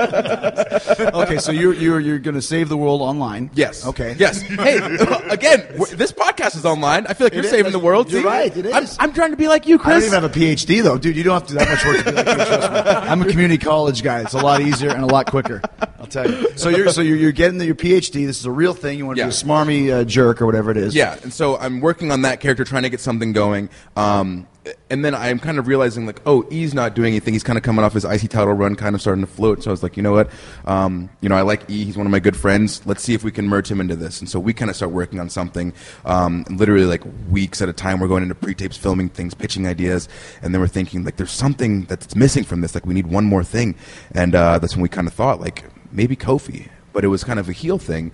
okay, 0.00 1.38
so 1.38 1.52
you're 1.52 1.74
you're 1.74 2.00
you're 2.00 2.18
going 2.18 2.34
to 2.34 2.42
save 2.42 2.68
the 2.68 2.76
world 2.76 3.02
online. 3.02 3.50
Yes. 3.54 3.86
Okay. 3.86 4.14
Yes. 4.18 4.40
Hey, 4.40 4.76
again, 5.30 5.60
w- 5.72 5.96
this 5.96 6.12
podcast 6.12 6.56
is 6.56 6.64
online. 6.64 7.06
I 7.06 7.14
feel 7.14 7.26
like 7.26 7.34
you're 7.34 7.44
is. 7.44 7.50
saving 7.50 7.72
the 7.72 7.78
world. 7.78 8.10
You're 8.10 8.22
See? 8.22 8.26
right, 8.26 8.56
it 8.56 8.72
I'm, 8.74 8.84
is. 8.84 8.96
I'm 8.98 9.12
trying 9.12 9.30
to 9.32 9.36
be 9.36 9.48
like 9.48 9.66
you, 9.66 9.78
Chris. 9.78 9.96
I 9.96 9.98
don't 10.00 10.08
even 10.08 10.22
have 10.22 10.36
a 10.36 10.38
PhD 10.38 10.82
though, 10.82 10.98
dude. 10.98 11.16
You 11.16 11.22
don't 11.22 11.34
have 11.34 11.46
to 11.48 11.52
do 11.52 11.58
that 11.58 11.68
much 11.68 11.84
work 11.84 11.98
to 11.98 12.04
be 12.04 12.16
like 12.16 12.26
me. 12.26 12.34
Trust 12.44 12.72
me. 12.72 12.76
I'm 13.10 13.22
a 13.22 13.26
community 13.28 13.58
college 13.58 14.02
guy. 14.02 14.20
It's 14.22 14.34
a 14.34 14.38
lot 14.38 14.60
easier 14.60 14.90
and 14.90 15.02
a 15.02 15.06
lot 15.06 15.26
quicker. 15.30 15.60
I'll 15.98 16.06
tell 16.06 16.30
you. 16.30 16.56
So 16.56 16.68
you're 16.70 16.88
so 16.90 17.00
you're, 17.02 17.16
you're 17.16 17.32
getting 17.32 17.58
the, 17.58 17.66
your 17.66 17.74
PhD. 17.74 18.26
This 18.26 18.40
is 18.40 18.46
a 18.46 18.50
real 18.50 18.72
thing. 18.74 18.98
You 18.98 19.06
want 19.06 19.16
to 19.16 19.20
Yeah. 19.20 19.26
be 19.26 19.30
a 19.30 19.34
smarmy 19.34 19.92
uh, 19.92 20.04
jerk 20.04 20.40
or 20.40 20.46
whatever 20.46 20.70
it 20.70 20.76
is. 20.76 20.94
Yeah, 20.94 21.18
and 21.22 21.32
so 21.32 21.58
I'm 21.58 21.80
working 21.80 22.10
on 22.10 22.22
that 22.22 22.40
character, 22.40 22.64
trying 22.64 22.84
to 22.84 22.90
get 22.90 23.00
something 23.00 23.32
going. 23.32 23.68
Um, 23.96 24.09
and 24.90 25.04
then 25.04 25.14
I'm 25.14 25.38
kind 25.38 25.58
of 25.58 25.66
realizing 25.66 26.04
like, 26.06 26.20
oh, 26.26 26.46
E's 26.50 26.74
not 26.74 26.94
doing 26.94 27.12
anything. 27.12 27.32
He's 27.32 27.42
kind 27.42 27.56
of 27.56 27.62
coming 27.62 27.84
off 27.84 27.94
his 27.94 28.04
IC 28.04 28.30
title 28.30 28.52
run, 28.52 28.76
kind 28.76 28.94
of 28.94 29.00
starting 29.00 29.24
to 29.24 29.30
float. 29.30 29.62
So 29.62 29.70
I 29.70 29.72
was 29.72 29.82
like, 29.82 29.96
you 29.96 30.02
know 30.02 30.12
what? 30.12 30.30
Um, 30.66 31.08
you 31.20 31.28
know, 31.28 31.34
I 31.34 31.42
like 31.42 31.68
E. 31.70 31.84
He's 31.84 31.96
one 31.96 32.06
of 32.06 32.10
my 32.10 32.18
good 32.18 32.36
friends. 32.36 32.84
Let's 32.86 33.02
see 33.02 33.14
if 33.14 33.24
we 33.24 33.32
can 33.32 33.48
merge 33.48 33.70
him 33.70 33.80
into 33.80 33.96
this. 33.96 34.20
And 34.20 34.28
so 34.28 34.38
we 34.38 34.52
kind 34.52 34.70
of 34.70 34.76
start 34.76 34.92
working 34.92 35.18
on 35.18 35.30
something. 35.30 35.72
Um, 36.04 36.44
literally 36.50 36.86
like 36.86 37.02
weeks 37.30 37.62
at 37.62 37.68
a 37.68 37.72
time, 37.72 38.00
we're 38.00 38.08
going 38.08 38.22
into 38.22 38.34
pre-tapes, 38.34 38.76
filming 38.76 39.08
things, 39.08 39.32
pitching 39.32 39.66
ideas, 39.66 40.08
and 40.42 40.52
then 40.52 40.60
we're 40.60 40.68
thinking 40.68 41.04
like, 41.04 41.16
there's 41.16 41.30
something 41.30 41.84
that's 41.84 42.14
missing 42.14 42.44
from 42.44 42.60
this. 42.60 42.74
Like 42.74 42.86
we 42.86 42.94
need 42.94 43.06
one 43.06 43.24
more 43.24 43.44
thing. 43.44 43.76
And 44.12 44.34
uh, 44.34 44.58
that's 44.58 44.74
when 44.74 44.82
we 44.82 44.88
kind 44.88 45.06
of 45.06 45.14
thought 45.14 45.40
like 45.40 45.64
maybe 45.92 46.16
Kofi, 46.16 46.68
but 46.92 47.04
it 47.04 47.08
was 47.08 47.24
kind 47.24 47.38
of 47.38 47.48
a 47.48 47.52
heel 47.52 47.78
thing. 47.78 48.12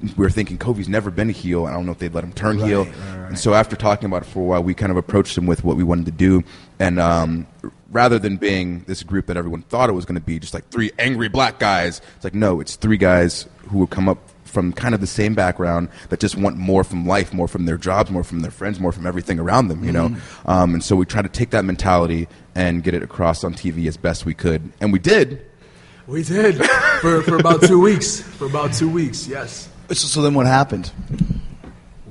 We 0.00 0.12
were 0.16 0.30
thinking 0.30 0.58
Kofi's 0.58 0.88
never 0.88 1.10
been 1.10 1.28
a 1.28 1.32
heel. 1.32 1.66
I 1.66 1.72
don't 1.72 1.84
know 1.84 1.92
if 1.92 1.98
they'd 1.98 2.14
let 2.14 2.22
him 2.24 2.32
turn 2.32 2.58
heel. 2.58 2.86
And 3.26 3.38
so 3.38 3.54
after 3.54 3.74
talking 3.74 4.06
about 4.06 4.22
it 4.22 4.26
for 4.26 4.40
a 4.40 4.44
while, 4.44 4.62
we 4.62 4.74
kind 4.74 4.92
of 4.92 4.96
approached 4.96 5.36
him 5.36 5.46
with 5.46 5.64
what 5.64 5.76
we 5.76 5.82
wanted 5.82 6.06
to 6.06 6.12
do. 6.12 6.44
And 6.78 7.00
um, 7.00 7.46
rather 7.90 8.18
than 8.18 8.36
being 8.36 8.84
this 8.86 9.02
group 9.02 9.26
that 9.26 9.36
everyone 9.36 9.62
thought 9.62 9.90
it 9.90 9.94
was 9.94 10.04
going 10.04 10.14
to 10.14 10.24
be, 10.24 10.38
just 10.38 10.54
like 10.54 10.68
three 10.70 10.92
angry 10.98 11.28
black 11.28 11.58
guys, 11.58 12.00
it's 12.16 12.24
like, 12.24 12.34
no, 12.34 12.60
it's 12.60 12.76
three 12.76 12.96
guys 12.96 13.48
who 13.68 13.78
would 13.78 13.90
come 13.90 14.08
up 14.08 14.18
from 14.44 14.72
kind 14.72 14.94
of 14.94 15.00
the 15.00 15.06
same 15.06 15.34
background 15.34 15.88
that 16.08 16.20
just 16.20 16.36
want 16.36 16.56
more 16.56 16.82
from 16.82 17.06
life, 17.06 17.34
more 17.34 17.46
from 17.48 17.66
their 17.66 17.76
jobs, 17.76 18.10
more 18.10 18.24
from 18.24 18.40
their 18.40 18.50
friends, 18.50 18.80
more 18.80 18.92
from 18.92 19.06
everything 19.06 19.38
around 19.38 19.68
them, 19.68 19.84
you 19.84 19.92
know? 19.92 20.16
Um, 20.46 20.72
and 20.74 20.82
so 20.82 20.96
we 20.96 21.04
try 21.04 21.20
to 21.20 21.28
take 21.28 21.50
that 21.50 21.64
mentality 21.66 22.28
and 22.54 22.82
get 22.82 22.94
it 22.94 23.02
across 23.02 23.44
on 23.44 23.52
TV 23.52 23.86
as 23.88 23.96
best 23.96 24.24
we 24.24 24.32
could. 24.32 24.72
And 24.80 24.92
we 24.92 24.98
did. 24.98 25.44
We 26.06 26.22
did 26.22 26.64
for, 27.02 27.22
for 27.22 27.36
about 27.36 27.62
two 27.62 27.78
weeks. 27.78 28.20
For 28.22 28.46
about 28.46 28.72
two 28.72 28.88
weeks, 28.88 29.28
yes. 29.28 29.68
So, 29.88 29.94
so 29.94 30.22
then 30.22 30.34
what 30.34 30.46
happened? 30.46 30.90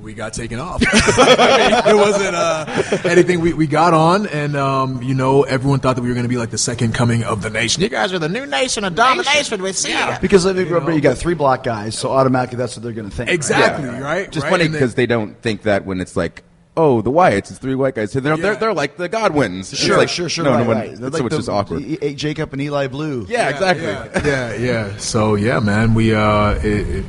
We 0.00 0.14
got 0.14 0.32
taken 0.32 0.58
off. 0.58 0.82
I 0.86 1.90
it 1.90 1.94
wasn't 1.94 2.34
uh, 2.34 2.98
anything. 3.08 3.40
We, 3.40 3.52
we 3.52 3.66
got 3.66 3.92
on, 3.94 4.26
and 4.28 4.56
um, 4.56 5.02
you 5.02 5.12
know, 5.14 5.42
everyone 5.42 5.80
thought 5.80 5.96
that 5.96 6.02
we 6.02 6.08
were 6.08 6.14
going 6.14 6.24
to 6.24 6.30
be 6.30 6.38
like 6.38 6.50
the 6.50 6.56
second 6.58 6.94
coming 6.94 7.24
of 7.24 7.42
the 7.42 7.50
nation. 7.50 7.82
You 7.82 7.88
guys 7.90 8.12
are 8.12 8.18
the 8.18 8.28
new 8.28 8.46
nation 8.46 8.84
of 8.84 8.94
domination. 8.94 9.60
We 9.62 9.72
see 9.74 9.90
ya. 9.92 10.18
Because 10.20 10.46
I 10.46 10.52
mean, 10.54 10.64
remember, 10.66 10.92
you 10.92 11.00
got 11.02 11.18
three 11.18 11.34
black 11.34 11.62
guys, 11.62 11.98
so 11.98 12.10
automatically 12.10 12.56
that's 12.56 12.74
what 12.76 12.84
they're 12.84 12.92
going 12.92 13.10
to 13.10 13.14
think. 13.14 13.28
right? 13.28 13.34
Exactly, 13.34 13.88
right? 13.88 14.30
Just 14.30 14.44
right? 14.44 14.50
funny 14.50 14.68
because 14.68 14.94
they 14.94 15.06
don't 15.06 15.40
think 15.42 15.62
that 15.62 15.84
when 15.84 16.00
it's 16.00 16.16
like, 16.16 16.42
oh, 16.76 17.02
the 17.02 17.10
Wyatts, 17.10 17.50
it's 17.50 17.58
three 17.58 17.74
white 17.74 17.94
guys. 17.96 18.12
They're, 18.12 18.36
they're, 18.36 18.56
they're 18.56 18.72
like 18.74 18.96
the 18.96 19.08
Godwins. 19.10 19.72
It's 19.72 19.82
Sure, 19.82 19.98
like, 19.98 20.08
sure, 20.08 20.28
sure. 20.30 20.44
No, 20.44 20.52
right, 20.52 20.60
no 20.62 20.68
one, 20.68 20.76
right. 20.78 20.96
They're 20.96 21.10
like 21.10 21.18
so 21.18 21.26
it's 21.26 21.34
the- 21.34 21.38
just 21.40 21.48
awkward. 21.50 21.82
E- 21.82 21.98
E- 22.00 22.14
Jacob 22.14 22.52
and 22.54 22.62
Eli 22.62 22.86
Blu. 22.86 23.26
yeah, 23.28 23.50
exactly. 23.50 23.84
Yeah, 23.86 24.22
yeah, 24.24 24.54
yeah. 24.54 24.96
So 24.96 25.34
yeah, 25.34 25.58
man, 25.60 25.92
we 25.92 26.14
uh, 26.14 26.52
it, 26.62 26.64
it 27.00 27.04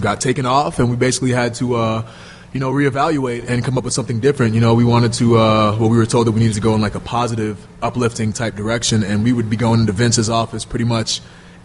got 0.00 0.20
taken 0.20 0.46
off, 0.46 0.78
and 0.78 0.90
we 0.90 0.96
basically 0.96 1.30
had 1.30 1.54
to. 1.54 1.74
Uh, 1.74 2.10
you 2.50 2.60
know, 2.60 2.72
reevaluate 2.72 3.46
and 3.46 3.62
come 3.62 3.76
up 3.76 3.84
with 3.84 3.92
something 3.92 4.20
different. 4.20 4.54
You 4.54 4.62
know, 4.62 4.74
we 4.74 4.82
wanted 4.82 5.12
to. 5.14 5.36
Uh, 5.36 5.76
well, 5.78 5.90
we 5.90 5.98
were 5.98 6.06
told 6.06 6.26
that 6.26 6.32
we 6.32 6.40
needed 6.40 6.54
to 6.54 6.62
go 6.62 6.74
in 6.74 6.80
like 6.80 6.94
a 6.94 7.00
positive, 7.00 7.58
uplifting 7.82 8.32
type 8.32 8.56
direction, 8.56 9.02
and 9.02 9.22
we 9.22 9.34
would 9.34 9.50
be 9.50 9.56
going 9.56 9.80
into 9.80 9.92
Vince's 9.92 10.30
office 10.30 10.64
pretty 10.64 10.86
much 10.86 11.20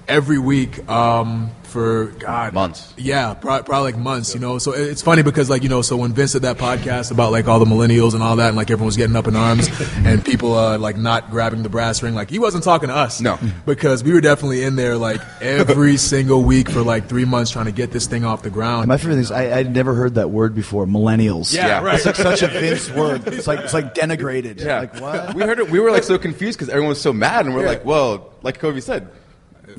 every 0.08 0.38
week 0.40 0.88
um, 0.90 1.50
for 1.64 2.06
God 2.20 2.54
Months. 2.54 2.94
Yeah, 2.98 3.34
probably, 3.34 3.64
probably 3.66 3.92
like 3.94 4.02
months. 4.02 4.34
You 4.34 4.40
know, 4.40 4.58
so 4.60 4.74
it's 4.74 5.02
funny 5.02 5.24
because 5.24 5.50
like 5.50 5.64
you 5.64 5.70
know, 5.70 5.82
so 5.82 5.98
when 5.98 6.14
Vince 6.14 6.34
did 6.34 6.44
that 6.44 6.58
podcast 6.58 7.12
about 7.12 7.32
like 7.32 7.48
all 7.48 7.60
the 7.60 7.66
millennials 7.66 8.14
and 8.14 8.22
all 8.22 8.36
that, 8.36 8.50
and 8.50 8.58
like 8.58 8.70
everyone 8.70 8.88
was 8.88 8.98
getting 8.98 9.16
up 9.16 9.28
in 9.28 9.36
arms, 9.36 9.70
and 9.98 10.24
people 10.24 10.54
uh, 10.56 10.78
like 10.78 10.98
not 10.98 11.32
grabbing 11.32 11.64
the 11.64 11.70
brass 11.70 12.04
ring, 12.04 12.14
like 12.14 12.30
he 12.30 12.38
wasn't 12.40 12.64
talking 12.64 12.90
to 12.90 12.96
us. 12.96 13.22
No. 13.22 13.40
because 13.66 14.04
we 14.04 14.14
were 14.14 14.22
definitely 14.22 14.64
in 14.64 14.76
there 14.76 14.98
like 14.98 15.22
every 15.42 15.98
single 15.98 16.44
week 16.44 16.70
for 16.70 16.82
like 16.82 17.08
three 17.10 17.26
months 17.26 17.52
trying 17.52 17.66
to 17.66 17.72
get 17.72 17.92
this 17.92 18.06
thing 18.06 18.24
off 18.24 18.44
the 18.44 18.50
ground. 18.50 18.88
My 18.88 18.98
favorite 18.98 19.14
thing 19.16 19.22
is 19.22 19.32
I, 19.32 19.58
I'd 19.58 19.74
never 19.74 19.94
heard 19.96 20.16
that 20.16 20.30
word 20.30 20.54
before. 20.54 20.86
Millennials. 20.86 21.54
Yeah, 21.54 21.82
right. 21.82 21.96
It's 21.96 22.06
like 22.06 22.16
such 22.16 22.44
a 22.44 22.48
Vince 22.48 22.92
word. 22.92 23.28
It's 23.28 23.48
like 23.48 23.60
it's 23.62 23.74
like 23.74 23.96
denigrated. 23.96 24.60
Yeah. 24.64 24.80
Like 24.82 25.00
what? 25.00 25.34
We 25.34 25.42
heard 25.42 25.58
it. 25.60 25.70
We 25.72 25.80
were 25.80 25.90
like 25.92 26.04
so 26.04 26.18
confused 26.20 26.60
because 26.60 26.70
everyone 26.70 26.90
was 26.90 27.02
so 27.02 27.14
mad, 27.14 27.46
and 27.46 27.56
we're 27.56 27.62
Yeah. 27.64 27.70
like, 27.70 27.86
well, 27.86 28.32
like 28.44 28.60
Kofi 28.60 28.82
said, 28.84 29.08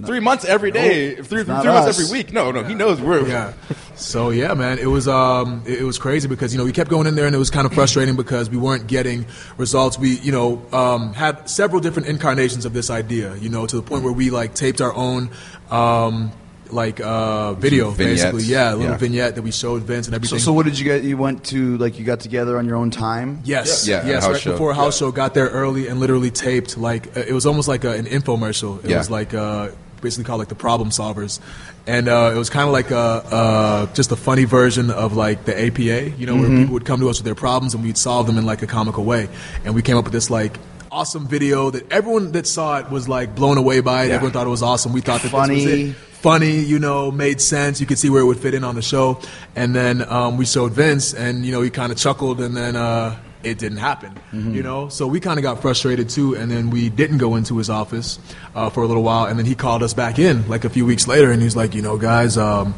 three 0.04 0.20
months 0.20 0.44
every 0.44 0.70
day, 0.70 1.14
three, 1.16 1.44
three 1.44 1.44
months 1.44 1.66
us. 1.66 2.00
every 2.00 2.10
week. 2.10 2.32
No, 2.32 2.50
no, 2.50 2.62
he 2.62 2.74
knows 2.74 3.00
we're. 3.00 3.26
yeah. 3.28 3.52
So 3.96 4.30
yeah, 4.30 4.54
man, 4.54 4.78
it 4.78 4.86
was 4.86 5.06
um, 5.06 5.62
it, 5.66 5.80
it 5.80 5.84
was 5.84 5.98
crazy 5.98 6.28
because 6.28 6.52
you 6.52 6.58
know 6.58 6.64
we 6.64 6.72
kept 6.72 6.90
going 6.90 7.06
in 7.06 7.14
there 7.14 7.26
and 7.26 7.34
it 7.34 7.38
was 7.38 7.50
kind 7.50 7.66
of 7.66 7.72
frustrating 7.72 8.16
because 8.16 8.50
we 8.50 8.56
weren't 8.56 8.86
getting 8.86 9.26
results. 9.56 9.98
We 9.98 10.16
you 10.18 10.32
know 10.32 10.64
um, 10.72 11.12
had 11.12 11.48
several 11.48 11.80
different 11.80 12.08
incarnations 12.08 12.64
of 12.64 12.72
this 12.72 12.90
idea, 12.90 13.36
you 13.36 13.48
know, 13.48 13.66
to 13.66 13.76
the 13.76 13.82
point 13.82 14.04
where 14.04 14.12
we 14.12 14.30
like 14.30 14.54
taped 14.54 14.80
our 14.80 14.94
own. 14.94 15.30
Um, 15.70 16.32
like 16.70 17.00
uh, 17.00 17.52
video, 17.54 17.92
basically, 17.92 18.44
yeah, 18.44 18.70
a 18.72 18.76
little 18.76 18.92
Yeah. 18.92 18.96
vignette 18.96 19.34
that 19.36 19.42
we 19.42 19.50
showed 19.52 19.82
Vince 19.82 20.06
and 20.06 20.12
So, 20.12 20.16
everything. 20.16 20.38
so 20.40 20.52
what 20.52 20.64
did 20.66 20.78
you 20.78 20.84
get? 20.84 21.04
You 21.04 21.16
went 21.16 21.44
to 21.44 21.76
like 21.78 21.98
you 21.98 22.04
got 22.04 22.20
together 22.20 22.58
on 22.58 22.66
your 22.66 22.76
own 22.76 22.90
time. 22.90 23.40
Yes, 23.44 23.86
Yeah, 23.86 23.98
at 23.98 24.04
a 24.04 24.08
yes. 24.08 24.22
house 24.24 24.32
Right 24.32 24.40
show. 24.42 24.52
before 24.52 24.70
a 24.70 24.74
house 24.74 24.96
show, 24.98 25.10
got 25.12 25.34
there 25.34 25.48
early 25.48 25.88
and 25.88 26.00
literally 26.00 26.30
taped 26.30 26.76
like 26.78 27.16
uh, 27.16 27.20
it 27.20 27.32
was 27.32 27.46
almost 27.46 27.68
like 27.68 27.84
a, 27.84 27.90
an 27.92 28.06
infomercial. 28.06 28.82
It 28.84 28.90
Yeah. 28.90 28.98
was 28.98 29.10
like 29.10 29.34
uh, 29.34 29.68
basically 30.00 30.24
called 30.24 30.38
like 30.38 30.48
the 30.48 30.54
Problem 30.54 30.90
Solvers, 30.90 31.40
and 31.86 32.08
uh, 32.08 32.32
it 32.34 32.38
was 32.38 32.50
kind 32.50 32.66
of 32.66 32.72
like 32.72 32.90
a, 32.90 32.96
uh, 32.98 33.86
just 33.94 34.10
a 34.12 34.16
funny 34.16 34.44
version 34.44 34.90
of 34.90 35.14
like 35.16 35.44
the 35.44 35.58
APA. 35.58 36.10
You 36.18 36.26
know, 36.26 36.36
where 36.36 36.48
people 36.48 36.74
would 36.74 36.84
come 36.84 37.00
to 37.00 37.08
us 37.08 37.18
with 37.18 37.24
their 37.24 37.34
problems 37.34 37.74
and 37.74 37.82
we'd 37.84 37.96
solve 37.98 38.26
them 38.26 38.36
in 38.38 38.44
like 38.46 38.62
a 38.62 38.66
comical 38.66 39.04
way. 39.04 39.28
And 39.64 39.74
we 39.74 39.82
came 39.82 39.96
up 39.96 40.04
with 40.04 40.12
this 40.12 40.28
like 40.30 40.58
awesome 40.92 41.26
video 41.26 41.70
that 41.70 41.90
everyone 41.90 42.30
that 42.32 42.46
saw 42.46 42.78
it 42.78 42.88
was 42.90 43.08
like 43.08 43.34
blown 43.34 43.58
away 43.58 43.80
by 43.80 44.04
it. 44.04 44.10
Everyone 44.12 44.32
thought 44.32 44.46
it 44.46 44.50
was 44.50 44.62
awesome. 44.62 44.92
We 44.92 45.00
thought 45.00 45.22
that 45.22 45.28
this 45.28 45.30
Funny. 45.32 45.54
was 45.54 45.64
it 45.66 45.96
funny, 46.24 46.58
you 46.58 46.78
know, 46.78 47.10
made 47.10 47.38
sense. 47.38 47.82
You 47.82 47.86
could 47.86 47.98
see 47.98 48.08
where 48.08 48.22
it 48.22 48.24
would 48.24 48.40
fit 48.40 48.54
in 48.54 48.64
on 48.64 48.76
the 48.76 48.80
show. 48.80 49.20
And 49.54 49.76
then 49.76 50.00
um, 50.10 50.38
we 50.38 50.46
showed 50.46 50.72
Vince, 50.72 51.12
and 51.12 51.44
you 51.44 51.52
know, 51.52 51.60
he 51.60 51.68
kind 51.68 51.92
of 51.92 51.98
chuckled, 51.98 52.40
and 52.40 52.56
then 52.56 52.76
uh, 52.76 53.14
it 53.42 53.58
didn't 53.58 53.76
happen. 53.76 54.18
You 54.32 54.62
know, 54.62 54.88
so 54.88 55.06
we 55.06 55.20
kind 55.20 55.38
of 55.38 55.42
got 55.42 55.60
frustrated 55.60 56.08
too, 56.08 56.34
and 56.34 56.50
then 56.50 56.70
we 56.70 56.88
didn't 56.88 57.18
go 57.18 57.36
into 57.36 57.58
his 57.58 57.68
office 57.68 58.18
uh, 58.54 58.70
for 58.70 58.82
a 58.82 58.86
little 58.86 59.02
while, 59.02 59.26
and 59.26 59.38
then 59.38 59.44
he 59.44 59.54
called 59.54 59.82
us 59.82 59.92
back 59.92 60.18
in 60.18 60.48
like 60.48 60.64
a 60.64 60.70
few 60.70 60.86
weeks 60.86 61.06
later, 61.06 61.30
and 61.30 61.42
he's 61.42 61.56
like, 61.56 61.74
you 61.74 61.82
know, 61.82 61.98
guys. 61.98 62.38
Um, 62.38 62.74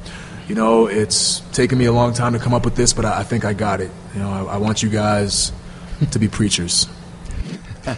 you 0.49 0.55
know, 0.55 0.87
it's 0.87 1.41
taken 1.53 1.77
me 1.77 1.87
a 1.87 1.93
long 1.93 2.15
time 2.15 2.33
to 2.33 2.39
come 2.39 2.55
up 2.55 2.65
with 2.65 2.77
this, 2.77 2.93
but 2.93 3.05
I, 3.05 3.21
I 3.21 3.23
think 3.25 3.45
I 3.45 3.53
got 3.53 3.81
it. 3.81 3.91
You 4.15 4.21
know, 4.21 4.31
I, 4.31 4.55
I 4.55 4.57
want 4.59 4.81
you 4.83 4.89
guys 4.89 5.53
to 6.13 6.19
be 6.19 6.29
preachers. 6.29 6.87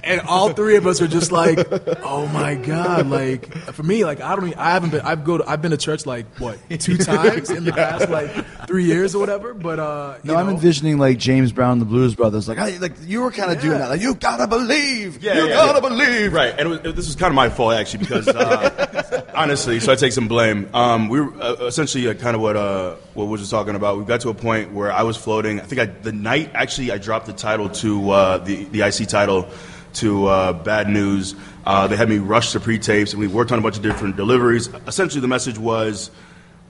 And 0.04 0.20
all 0.22 0.50
three 0.50 0.76
of 0.76 0.86
us 0.86 1.00
are 1.00 1.08
just 1.08 1.32
like, 1.32 1.58
oh 2.02 2.26
my 2.28 2.54
god! 2.54 3.06
Like 3.08 3.52
for 3.72 3.82
me, 3.82 4.04
like 4.04 4.20
I 4.20 4.34
don't, 4.36 4.48
even, 4.48 4.58
I 4.58 4.70
haven't 4.70 4.90
been, 4.90 5.00
I've 5.02 5.24
go, 5.24 5.38
to, 5.38 5.48
I've 5.48 5.62
been 5.62 5.70
to 5.70 5.76
church 5.76 6.06
like 6.06 6.26
what 6.38 6.58
two 6.78 6.96
times 6.98 7.50
in 7.50 7.64
the 7.64 7.72
past 7.72 8.08
like 8.10 8.30
three 8.66 8.84
years 8.84 9.14
or 9.14 9.18
whatever. 9.18 9.54
But 9.54 9.78
uh, 9.78 10.18
you 10.22 10.32
No, 10.32 10.36
I'm 10.38 10.48
envisioning 10.48 10.98
like 10.98 11.18
James 11.18 11.52
Brown 11.52 11.72
and 11.72 11.80
the 11.80 11.86
Blues 11.86 12.14
Brothers. 12.14 12.48
Like, 12.48 12.58
I, 12.58 12.76
like 12.78 12.92
you 13.04 13.22
were 13.22 13.30
kind 13.32 13.50
of 13.52 13.60
doing 13.60 13.78
that. 13.78 13.88
Like, 13.88 14.00
you 14.00 14.14
gotta 14.14 14.46
believe. 14.46 15.22
Yeah, 15.22 15.34
you 15.34 15.48
yeah, 15.48 15.54
gotta 15.54 15.80
yeah. 15.82 15.88
believe. 15.88 16.32
Right, 16.32 16.50
and 16.50 16.60
it 16.60 16.68
was, 16.68 16.78
it- 16.80 16.96
this 16.96 17.06
was 17.06 17.16
kind 17.16 17.30
of 17.30 17.34
my 17.34 17.48
fault 17.48 17.74
actually 17.74 18.00
because 18.04 18.28
uh, 18.28 19.24
honestly, 19.34 19.80
so 19.80 19.92
I 19.92 19.94
take 19.96 20.12
some 20.12 20.28
blame. 20.28 20.68
Um, 20.74 21.08
we 21.08 21.20
were 21.20 21.32
uh, 21.42 21.54
essentially 21.66 22.08
uh, 22.08 22.14
kind 22.14 22.34
of 22.34 22.42
what 22.42 22.56
uh, 22.56 22.96
what 23.14 23.24
we 23.24 23.30
was 23.32 23.40
just 23.40 23.50
talking 23.50 23.74
about. 23.74 23.98
We 23.98 24.04
got 24.04 24.20
to 24.22 24.28
a 24.30 24.34
point 24.34 24.72
where 24.72 24.92
I 24.92 25.02
was 25.02 25.16
floating. 25.16 25.60
I 25.60 25.64
think 25.64 25.80
I, 25.80 25.86
the 25.86 26.12
night 26.12 26.50
actually 26.54 26.90
I 26.90 26.98
dropped 26.98 27.26
the 27.26 27.32
title 27.32 27.68
to 27.68 28.10
uh, 28.10 28.38
the 28.38 28.64
the 28.64 28.82
IC 28.82 29.08
title 29.08 29.48
to 29.94 30.26
uh, 30.26 30.52
Bad 30.52 30.88
News. 30.88 31.34
Uh, 31.66 31.86
they 31.86 31.96
had 31.96 32.08
me 32.08 32.18
rush 32.18 32.52
the 32.52 32.60
pre-tapes, 32.60 33.12
and 33.12 33.20
we 33.20 33.26
worked 33.26 33.52
on 33.52 33.58
a 33.58 33.62
bunch 33.62 33.76
of 33.76 33.82
different 33.82 34.16
deliveries. 34.16 34.68
Essentially, 34.86 35.20
the 35.20 35.28
message 35.28 35.58
was 35.58 36.10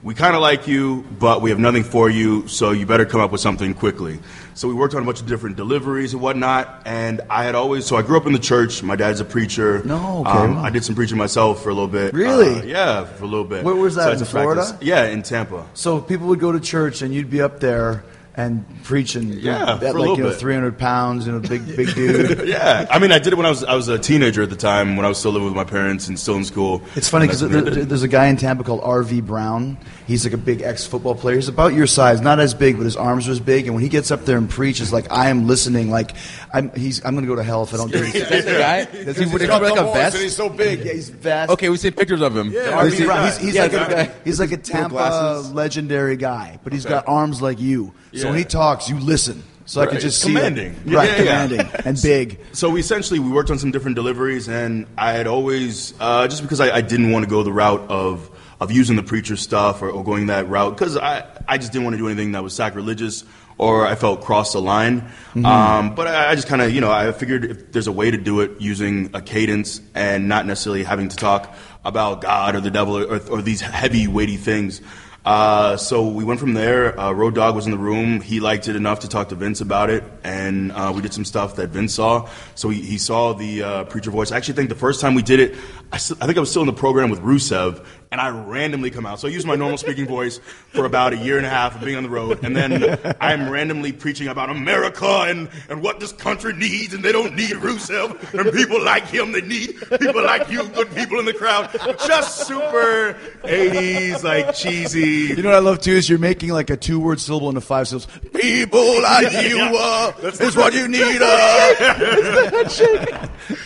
we 0.01 0.13
kind 0.13 0.33
of 0.35 0.41
like 0.41 0.67
you, 0.67 1.05
but 1.19 1.41
we 1.41 1.49
have 1.49 1.59
nothing 1.59 1.83
for 1.83 2.09
you, 2.09 2.47
so 2.47 2.71
you 2.71 2.85
better 2.85 3.05
come 3.05 3.19
up 3.19 3.31
with 3.31 3.41
something 3.41 3.73
quickly. 3.73 4.19
So 4.53 4.67
we 4.69 4.73
worked 4.73 4.93
on 4.95 5.03
a 5.03 5.05
bunch 5.05 5.19
of 5.19 5.27
different 5.27 5.55
deliveries 5.57 6.13
and 6.13 6.21
whatnot, 6.21 6.83
and 6.85 7.21
I 7.29 7.43
had 7.43 7.55
always, 7.55 7.85
so 7.85 7.95
I 7.97 8.01
grew 8.01 8.15
up 8.17 8.25
in 8.25 8.31
the 8.33 8.39
church. 8.39 8.81
My 8.81 8.95
dad's 8.95 9.19
a 9.19 9.25
preacher. 9.25 9.81
No, 9.83 10.19
okay. 10.19 10.31
Um, 10.31 10.57
I 10.57 10.69
did 10.69 10.83
some 10.85 10.95
preaching 10.95 11.17
myself 11.17 11.63
for 11.63 11.69
a 11.69 11.73
little 11.73 11.89
bit. 11.89 12.13
Really? 12.13 12.59
Uh, 12.59 12.63
yeah, 12.63 13.03
for 13.05 13.25
a 13.25 13.27
little 13.27 13.45
bit. 13.45 13.63
Where 13.65 13.75
was 13.75 13.95
that, 13.95 14.05
So 14.05 14.11
in 14.11 14.19
to 14.19 14.25
practice. 14.25 14.31
Florida? 14.69 14.77
Yeah, 14.81 15.05
in 15.07 15.21
Tampa. 15.23 15.65
So 15.73 15.99
people 16.01 16.27
would 16.27 16.39
go 16.39 16.51
to 16.53 16.59
church, 16.61 17.01
and 17.01 17.13
you'd 17.13 17.29
be 17.29 17.41
up 17.41 17.59
there 17.59 18.03
and 18.39 18.65
preaching. 18.83 19.33
Yeah, 19.33 19.73
at 19.73 19.79
for 19.79 19.85
a 19.85 19.87
like 19.87 19.95
little 19.95 20.17
you 20.17 20.23
know, 20.23 20.29
bit. 20.29 20.39
300 20.39 20.77
pounds 20.77 21.27
and 21.27 21.43
a 21.45 21.47
big, 21.47 21.65
big 21.75 21.93
dude. 21.93 22.47
Yeah, 22.47 22.87
I 22.89 22.97
mean, 22.97 23.11
I 23.11 23.19
did 23.19 23.33
it 23.33 23.35
when 23.35 23.45
I 23.45 23.49
was 23.49 23.63
I 23.65 23.75
was 23.75 23.89
a 23.89 23.99
teenager 23.99 24.41
at 24.41 24.49
the 24.49 24.55
time 24.55 24.95
when 24.95 25.05
I 25.05 25.09
was 25.09 25.17
still 25.17 25.31
living 25.31 25.47
with 25.47 25.55
my 25.55 25.65
parents 25.65 26.07
and 26.07 26.17
still 26.17 26.35
in 26.35 26.45
school. 26.45 26.81
It's 26.95 27.09
funny 27.09 27.27
because 27.27 27.41
that's 27.41 27.53
when 27.53 27.67
I 27.67 27.69
did 27.69 27.77
it. 27.77 27.89
there's 27.89 28.03
a 28.03 28.07
guy 28.07 28.27
in 28.27 28.37
Tampa 28.37 28.63
called 28.63 28.81
R.V. 28.83 29.21
Brown. 29.21 29.77
He's 30.07 30.23
like 30.25 30.33
a 30.33 30.37
big 30.37 30.61
ex-football 30.61 31.15
player. 31.15 31.35
He's 31.35 31.49
about 31.49 31.73
your 31.73 31.85
size, 31.85 32.21
not 32.21 32.39
as 32.39 32.53
big, 32.53 32.77
but 32.77 32.83
his 32.83 32.95
arms 32.95 33.27
was 33.27 33.39
big. 33.39 33.65
And 33.65 33.75
when 33.75 33.83
he 33.83 33.89
gets 33.89 34.09
up 34.09 34.25
there 34.25 34.37
and 34.37 34.49
preaches, 34.49 34.91
like 34.91 35.11
I 35.11 35.29
am 35.29 35.45
listening. 35.45 35.91
Like 35.91 36.11
I'm, 36.53 36.71
he's, 36.71 37.03
I'm 37.05 37.13
going 37.13 37.25
to 37.25 37.29
go 37.29 37.35
to 37.35 37.43
hell 37.43 37.61
if 37.63 37.73
I 37.73 37.77
don't 37.77 37.91
do 37.91 38.01
it. 38.01 38.13
That's 38.29 38.45
the 38.45 38.51
guy. 38.57 38.85
Does 39.03 39.17
he 39.17 39.25
wear 39.25 39.47
like 39.47 39.79
a 39.79 39.83
vest? 39.91 40.17
He's 40.17 40.35
so 40.35 40.49
big. 40.49 40.79
Yeah, 40.85 40.93
he's 40.93 41.09
vast. 41.09 41.51
Okay, 41.51 41.69
we 41.69 41.77
see 41.77 41.91
pictures 41.91 42.21
of 42.21 42.35
him. 42.35 42.51
Yeah. 42.51 42.69
R.V. 42.71 42.97
RV 42.97 43.05
Brown. 43.05 43.25
He's, 43.25 43.37
he's 43.37 43.55
Yeah, 43.55 43.63
like 43.63 43.73
a, 43.73 43.75
guy. 43.77 44.11
he's 44.23 44.39
like 44.39 44.51
a 44.51 44.57
Tampa 44.57 45.43
legendary 45.53 46.17
guy, 46.17 46.59
but 46.63 46.73
he's 46.73 46.85
got 46.85 47.07
arms 47.07 47.41
like 47.41 47.59
you. 47.59 47.93
So 48.15 48.28
when 48.29 48.37
he 48.37 48.45
talks, 48.45 48.89
you 48.89 48.97
listen. 48.99 49.43
So 49.65 49.81
I 49.81 49.85
could 49.85 49.99
just 49.99 50.19
see 50.19 50.29
Commanding. 50.29 50.75
it. 50.85 50.93
Right? 50.95 51.15
commanding 51.15 51.59
and 51.85 52.01
big. 52.01 52.39
So 52.53 52.71
we 52.71 52.79
essentially 52.79 53.19
we 53.19 53.29
worked 53.29 53.51
on 53.51 53.59
some 53.59 53.69
different 53.69 53.95
deliveries, 53.95 54.49
and 54.49 54.87
I 54.97 55.11
had 55.11 55.27
always 55.27 55.93
uh, 55.99 56.27
just 56.27 56.41
because 56.41 56.59
I, 56.59 56.77
I 56.77 56.81
didn't 56.81 57.11
want 57.11 57.23
to 57.25 57.29
go 57.29 57.43
the 57.43 57.53
route 57.53 57.81
of 57.89 58.31
of 58.59 58.71
using 58.71 58.95
the 58.95 59.03
preacher 59.03 59.35
stuff 59.35 59.83
or, 59.83 59.89
or 59.91 60.03
going 60.03 60.25
that 60.27 60.49
route 60.49 60.75
because 60.75 60.97
I 60.97 61.23
I 61.47 61.59
just 61.59 61.71
didn't 61.71 61.85
want 61.85 61.93
to 61.93 61.97
do 61.99 62.07
anything 62.07 62.31
that 62.31 62.41
was 62.43 62.55
sacrilegious 62.55 63.23
or 63.59 63.85
I 63.85 63.93
felt 63.93 64.21
crossed 64.21 64.53
the 64.53 64.61
line. 64.61 65.03
Um, 65.35 65.93
but 65.93 66.07
I, 66.07 66.31
I 66.31 66.35
just 66.35 66.47
kind 66.47 66.61
of, 66.61 66.71
you 66.73 66.79
know, 66.81 66.89
I 66.91 67.11
figured 67.11 67.43
if 67.45 67.71
there's 67.73 67.87
a 67.87 67.91
way 67.91 68.09
to 68.09 68.17
do 68.17 68.39
it 68.39 68.51
using 68.59 69.11
a 69.13 69.21
cadence 69.21 69.81
and 69.93 70.29
not 70.29 70.45
necessarily 70.47 70.83
having 70.83 71.09
to 71.09 71.15
talk 71.17 71.53
about 71.83 72.21
God 72.21 72.55
or 72.55 72.61
the 72.61 72.71
devil 72.71 72.97
or, 72.97 73.19
or 73.29 73.41
these 73.41 73.59
heavy, 73.61 74.07
weighty 74.07 74.37
things. 74.37 74.81
Uh, 75.29 75.77
so 75.77 76.07
we 76.07 76.23
went 76.23 76.39
from 76.39 76.55
there. 76.55 76.99
Uh, 76.99 77.11
Road 77.11 77.35
Dog 77.35 77.53
was 77.53 77.67
in 77.67 77.71
the 77.71 77.77
room. 77.77 78.19
He 78.19 78.39
liked 78.39 78.67
it 78.67 78.75
enough 78.75 79.01
to 79.01 79.07
talk 79.07 79.29
to 79.29 79.35
Vince 79.35 79.61
about 79.61 79.91
it, 79.91 80.03
and 80.23 80.71
uh, 80.71 80.91
we 80.95 81.03
did 81.03 81.13
some 81.13 81.23
stuff 81.23 81.55
that 81.57 81.69
Vince 81.69 81.93
saw. 81.93 82.27
So 82.55 82.69
he, 82.69 82.81
he 82.81 82.97
saw 82.97 83.33
the 83.33 83.61
uh, 83.61 83.83
preacher 83.83 84.09
voice. 84.09 84.31
I 84.31 84.37
actually 84.37 84.55
think 84.55 84.69
the 84.69 84.75
first 84.75 85.01
time 85.01 85.13
we 85.13 85.21
did 85.21 85.39
it, 85.39 85.55
I, 85.91 85.97
st- 85.97 86.19
I 86.19 86.25
think 86.25 86.39
I 86.39 86.39
was 86.39 86.49
still 86.49 86.63
in 86.63 86.65
the 86.65 86.73
program 86.73 87.11
with 87.11 87.19
Rusev, 87.19 87.85
and 88.11 88.19
I 88.19 88.29
randomly 88.29 88.89
come 88.89 89.05
out. 89.05 89.19
So 89.19 89.27
I 89.27 89.31
use 89.31 89.45
my 89.45 89.55
normal 89.55 89.77
speaking 89.77 90.07
voice 90.07 90.39
for 90.69 90.85
about 90.85 91.13
a 91.13 91.17
year 91.17 91.37
and 91.37 91.45
a 91.45 91.49
half 91.49 91.75
of 91.75 91.81
being 91.81 91.95
on 91.95 92.03
the 92.03 92.09
road, 92.09 92.43
and 92.43 92.55
then 92.55 92.99
I'm 93.21 93.49
randomly 93.49 93.91
preaching 93.91 94.27
about 94.27 94.49
America 94.49 95.05
and, 95.27 95.49
and 95.69 95.81
what 95.81 95.99
this 95.99 96.11
country 96.11 96.53
needs, 96.53 96.93
and 96.93 97.03
they 97.03 97.11
don't 97.11 97.35
need 97.35 97.51
Rusev 97.51 98.33
and 98.33 98.51
people 98.51 98.83
like 98.83 99.05
him. 99.07 99.31
They 99.31 99.41
need 99.41 99.75
people 99.99 100.23
like 100.23 100.49
you, 100.49 100.67
good 100.69 100.93
people 100.95 101.19
in 101.19 101.25
the 101.25 101.33
crowd. 101.33 101.69
Just 102.07 102.47
super 102.47 103.15
80s, 103.43 104.23
like 104.23 104.55
cheesy. 104.55 105.35
You 105.35 105.43
know 105.43 105.49
what 105.49 105.55
I 105.55 105.59
love 105.59 105.79
too 105.81 105.91
is 105.91 106.09
you're 106.09 106.19
making 106.19 106.49
like 106.49 106.69
a 106.69 106.77
two 106.77 106.99
word 106.99 107.19
syllable 107.19 107.49
into 107.49 107.61
five 107.61 107.87
syllables. 107.87 108.11
People 108.33 109.01
like 109.03 109.31
you 109.31 109.59
uh, 109.77 110.13
is 110.23 110.55
what 110.55 110.73
you 110.73 110.87
need. 110.87 111.19
Uh. 111.21 111.75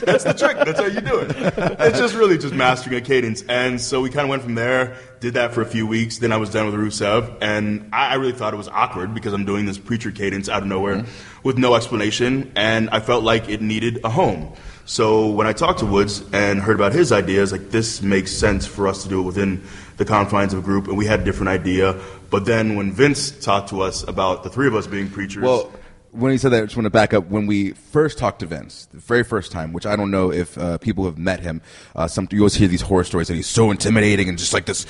That's 0.06 0.24
the 0.24 0.34
trick. 0.34 0.58
That's 0.58 0.80
how 0.80 0.86
you 0.86 1.02
do 1.02 1.20
it. 1.20 1.36
It's 1.80 2.00
just 2.00 2.16
really 2.16 2.38
just 2.38 2.54
mastering 2.54 2.98
a 2.98 3.02
cadence. 3.02 3.44
And 3.48 3.80
so 3.80 4.02
we 4.02 4.10
kind 4.10 4.26
of 4.26 4.30
went 4.34 4.44
from 4.44 4.56
there, 4.56 4.98
did 5.20 5.36
that 5.36 5.54
for 5.54 5.62
a 5.62 5.66
few 5.66 5.86
weeks. 5.88 6.18
Then 6.18 6.32
I 6.32 6.38
was 6.38 6.50
done 6.50 6.66
with 6.66 6.76
Rusev. 6.76 7.38
And 7.42 7.90
I, 7.94 8.10
I 8.10 8.14
really 8.16 8.34
thought 8.34 8.54
it 8.54 8.58
was 8.58 8.68
awkward 8.68 9.14
because 9.14 9.34
I'm 9.34 9.46
doing 9.46 9.66
this 9.66 9.78
preacher 9.78 10.12
cadence 10.12 10.50
out 10.50 10.64
of 10.64 10.68
nowhere 10.68 10.98
mm-hmm. 10.98 11.48
with 11.48 11.58
no 11.58 11.76
explanation. 11.76 12.52
And 12.56 12.90
I 12.90 13.00
felt 13.00 13.24
like 13.24 13.48
it 13.48 13.62
needed 13.62 14.02
a 14.04 14.10
home. 14.10 14.54
So 14.86 15.30
when 15.30 15.48
I 15.48 15.54
talked 15.54 15.80
to 15.80 15.86
Woods 15.86 16.24
and 16.34 16.60
heard 16.60 16.76
about 16.76 16.92
his 16.94 17.12
ideas, 17.12 17.52
like 17.52 17.70
this 17.70 18.02
makes 18.02 18.32
sense 18.32 18.66
for 18.66 18.88
us 18.88 19.04
to 19.04 19.10
do 19.10 19.22
it 19.22 19.24
within 19.24 19.64
the 19.98 20.06
confines 20.06 20.54
of 20.54 20.60
a 20.60 20.62
group. 20.64 20.88
And 20.88 20.98
we 20.98 21.06
had 21.06 21.22
a 21.22 21.24
different 21.24 21.50
idea. 21.50 21.98
But 22.30 22.46
then 22.46 22.76
when 22.76 22.92
Vince 22.92 23.32
talked 23.32 23.70
to 23.70 23.82
us 23.82 24.04
about 24.04 24.44
the 24.44 24.50
three 24.50 24.68
of 24.68 24.76
us 24.76 24.88
being 24.88 25.10
preachers. 25.10 25.44
Well, 25.44 25.72
when 26.14 26.32
he 26.32 26.38
said 26.38 26.52
that, 26.52 26.62
I 26.62 26.66
just 26.66 26.78
want 26.78 26.86
to 26.86 26.90
back 26.92 27.14
up. 27.14 27.28
When 27.28 27.48
we 27.48 27.72
first 27.72 28.18
talked 28.18 28.40
to 28.40 28.46
Vince, 28.46 28.86
the 28.94 29.00
very 29.00 29.24
first 29.24 29.52
time, 29.52 29.74
which 29.74 29.86
I 29.86 29.96
don't 29.96 30.12
know 30.12 30.32
if 30.32 30.58
uh, 30.58 30.78
people 30.78 31.06
have 31.06 31.18
met 31.18 31.40
him, 31.42 31.62
uh, 31.96 32.08
some 32.08 32.28
you 32.32 32.40
always 32.40 32.56
hear 32.56 32.68
these 32.68 32.82
horror 32.82 33.04
stories 33.04 33.28
that 33.28 33.36
he's 33.36 33.48
so 33.48 33.72
intimidating 33.72 34.30
and 34.30 34.38
just 34.38 34.54
like 34.54 34.66
this 34.66 34.86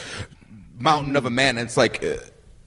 mountain 0.79 1.15
of 1.15 1.25
a 1.25 1.29
man. 1.29 1.57
And 1.57 1.65
it's 1.65 1.77
like 1.77 2.03
uh, 2.03 2.17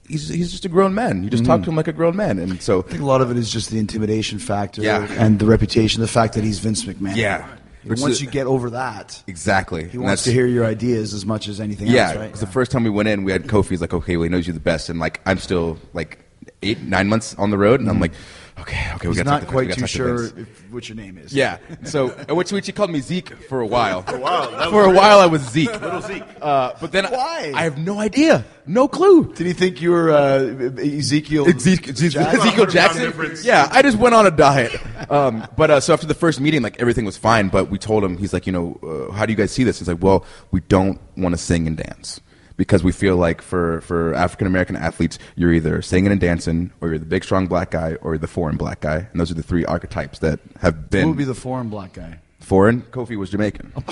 he's 0.07 0.27
he's 0.29 0.51
just 0.51 0.65
a 0.65 0.69
grown 0.69 0.93
man. 0.93 1.23
You 1.23 1.29
just 1.29 1.45
talk 1.45 1.61
to 1.63 1.69
him 1.69 1.75
like 1.75 1.87
a 1.87 1.93
grown 1.93 2.15
man, 2.15 2.39
and 2.39 2.61
so 2.61 2.79
I 2.79 2.81
think 2.83 3.01
a 3.01 3.05
lot 3.05 3.21
of 3.21 3.31
it 3.31 3.37
is 3.37 3.51
just 3.51 3.69
the 3.69 3.79
intimidation 3.79 4.39
factor 4.39 4.81
Yeah. 4.81 5.07
and 5.17 5.39
the 5.39 5.45
reputation, 5.45 6.01
the 6.01 6.07
fact 6.07 6.33
that 6.33 6.43
he's 6.43 6.59
Vince 6.59 6.83
McMahon. 6.85 7.15
Yeah. 7.15 7.47
Which 7.83 8.01
once 8.01 8.19
you 8.19 8.27
get 8.27 8.47
over 8.47 8.71
that, 8.71 9.23
exactly. 9.27 9.87
he 9.87 9.97
wants 9.97 10.23
to 10.25 10.33
hear 10.33 10.45
your 10.45 10.65
ideas 10.65 11.13
as 11.13 11.25
much 11.25 11.47
as 11.47 11.61
anything 11.61 11.87
Yeah, 11.87 12.07
else, 12.09 12.15
right? 12.17 12.31
'cause 12.31 12.41
the 12.41 12.47
first 12.47 12.69
time 12.69 12.83
we 12.83 12.89
went 12.89 13.07
in, 13.07 13.23
we 13.23 13.31
had 13.31 13.43
Kofi. 13.47 13.69
He's 13.69 13.79
like, 13.79 13.93
"Okay, 13.93 14.17
well, 14.17 14.23
he 14.23 14.29
knows 14.29 14.45
you're 14.45 14.53
the 14.55 14.59
best," 14.59 14.89
and 14.89 14.99
like 14.99 15.21
I'm 15.25 15.37
still 15.37 15.77
like 15.93 16.19
eight, 16.63 16.81
nine 16.81 17.07
months 17.07 17.33
on 17.35 17.49
the 17.49 17.57
road, 17.57 17.79
and 17.79 17.89
I'm 17.89 18.01
like, 18.01 18.11
"Okay, 18.59 18.91
okay, 18.95 19.07
we 19.07 19.15
He's 19.15 19.23
got 19.23 19.41
not 19.41 19.47
quite 19.47 19.71
too 19.73 19.87
sure 19.87 20.25
if, 20.25 20.71
what 20.71 20.87
your 20.89 20.95
name 20.95 21.17
is. 21.17 21.33
Yeah. 21.33 21.57
So, 21.83 22.09
uh, 22.29 22.35
which 22.35 22.51
which 22.51 22.65
he 22.65 22.71
called 22.71 22.91
me 22.91 22.99
Zeke 22.99 23.33
for 23.43 23.61
a 23.61 23.65
while. 23.65 24.01
For 24.01 24.15
a 24.15 24.19
while, 24.19 24.71
For 24.71 24.83
a 24.85 24.91
while, 24.91 25.19
I 25.19 25.25
was 25.25 25.41
Zeke. 25.41 25.71
Little 25.81 26.01
Zeke. 26.01 26.23
Uh, 26.41 26.73
but 26.79 26.91
then 26.91 27.05
Why? 27.05 27.51
I 27.55 27.63
have 27.63 27.77
no 27.77 27.99
idea, 27.99 28.45
no 28.65 28.87
clue. 28.87 29.33
Did 29.33 29.47
he 29.47 29.53
think 29.53 29.81
you 29.81 29.91
were 29.91 30.11
uh, 30.11 30.79
Ezekiel? 30.79 31.47
Ezekiel, 31.47 31.93
Jackson? 31.93 32.39
Ezekiel 32.39 32.65
Jackson. 32.65 33.37
Yeah, 33.43 33.67
I 33.71 33.81
just 33.81 33.97
went 33.97 34.15
on 34.15 34.25
a 34.25 34.31
diet. 34.31 34.79
Um, 35.11 35.47
but 35.55 35.71
uh, 35.71 35.79
so 35.79 35.93
after 35.93 36.07
the 36.07 36.13
first 36.13 36.39
meeting, 36.39 36.61
like 36.61 36.79
everything 36.79 37.05
was 37.05 37.17
fine. 37.17 37.49
But 37.49 37.69
we 37.69 37.77
told 37.77 38.03
him, 38.03 38.17
he's 38.17 38.33
like, 38.33 38.45
you 38.45 38.53
know, 38.53 38.79
uh, 38.83 39.13
how 39.13 39.25
do 39.25 39.31
you 39.31 39.37
guys 39.37 39.51
see 39.51 39.63
this? 39.63 39.79
He's 39.79 39.87
like, 39.87 40.01
well, 40.01 40.25
we 40.51 40.61
don't 40.61 40.99
want 41.15 41.33
to 41.33 41.37
sing 41.37 41.67
and 41.67 41.77
dance 41.77 42.19
because 42.57 42.83
we 42.83 42.91
feel 42.91 43.15
like 43.15 43.41
for 43.41 43.81
for 43.81 44.13
African 44.13 44.47
American 44.47 44.75
athletes, 44.75 45.17
you're 45.35 45.53
either 45.53 45.81
singing 45.81 46.11
and 46.11 46.19
dancing, 46.19 46.71
or 46.81 46.89
you're 46.89 46.99
the 46.99 47.05
big 47.05 47.23
strong 47.23 47.47
black 47.47 47.71
guy, 47.71 47.95
or 48.01 48.11
you're 48.13 48.19
the 48.19 48.27
foreign 48.27 48.57
black 48.57 48.81
guy, 48.81 49.07
and 49.11 49.19
those 49.19 49.31
are 49.31 49.35
the 49.35 49.43
three 49.43 49.63
archetypes 49.65 50.19
that 50.19 50.39
have 50.59 50.89
been. 50.89 51.03
Who 51.03 51.07
would 51.09 51.17
be 51.17 51.23
the 51.23 51.35
foreign 51.35 51.69
black 51.69 51.93
guy? 51.93 52.19
Foreign. 52.47 52.81
Kofi 52.83 53.17
was 53.17 53.29
Jamaican. 53.29 53.73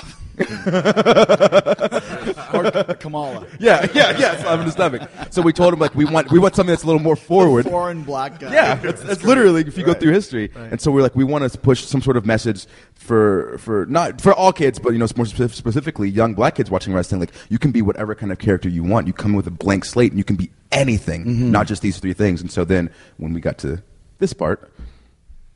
Or 2.53 2.71
Kamala. 2.95 3.47
Yeah, 3.59 3.87
yeah, 3.93 4.17
yeah. 4.17 4.35
Slap 4.37 4.59
in 4.59 4.65
the 4.65 4.71
stomach. 4.71 5.09
So 5.29 5.41
we 5.41 5.53
told 5.53 5.73
him 5.73 5.79
like 5.79 5.95
we 5.95 6.05
want 6.05 6.31
we 6.31 6.39
want 6.39 6.55
something 6.55 6.71
that's 6.71 6.83
a 6.83 6.85
little 6.85 7.01
more 7.01 7.15
forward. 7.15 7.65
Foreign 7.65 8.03
black 8.03 8.39
guy. 8.39 8.53
Yeah, 8.53 8.75
that's, 8.75 9.01
that's 9.01 9.23
literally 9.23 9.61
if 9.61 9.77
you 9.77 9.85
go 9.85 9.93
through 9.93 10.11
history. 10.11 10.51
And 10.55 10.79
so 10.79 10.91
we're 10.91 11.01
like, 11.01 11.15
we 11.15 11.23
want 11.23 11.49
to 11.49 11.57
push 11.57 11.83
some 11.83 12.01
sort 12.01 12.17
of 12.17 12.25
message 12.25 12.65
for 12.93 13.57
for 13.59 13.85
not 13.87 14.21
for 14.21 14.33
all 14.33 14.51
kids, 14.51 14.79
but 14.79 14.93
you 14.93 14.99
know, 14.99 15.07
more 15.15 15.25
spe- 15.25 15.53
specifically 15.53 16.09
young 16.09 16.33
black 16.33 16.55
kids 16.55 16.69
watching 16.71 16.93
wrestling. 16.93 17.19
Like, 17.19 17.33
you 17.49 17.59
can 17.59 17.71
be 17.71 17.81
whatever 17.81 18.15
kind 18.15 18.31
of 18.31 18.39
character 18.39 18.69
you 18.69 18.83
want. 18.83 19.07
You 19.07 19.13
come 19.13 19.33
with 19.33 19.47
a 19.47 19.51
blank 19.51 19.85
slate, 19.85 20.11
and 20.11 20.17
you 20.17 20.25
can 20.25 20.35
be 20.35 20.49
anything, 20.71 21.25
mm-hmm. 21.25 21.51
not 21.51 21.67
just 21.67 21.81
these 21.81 21.99
three 21.99 22.13
things. 22.13 22.41
And 22.41 22.51
so 22.51 22.65
then 22.65 22.89
when 23.17 23.33
we 23.33 23.41
got 23.41 23.57
to 23.59 23.81
this 24.19 24.33
part 24.33 24.71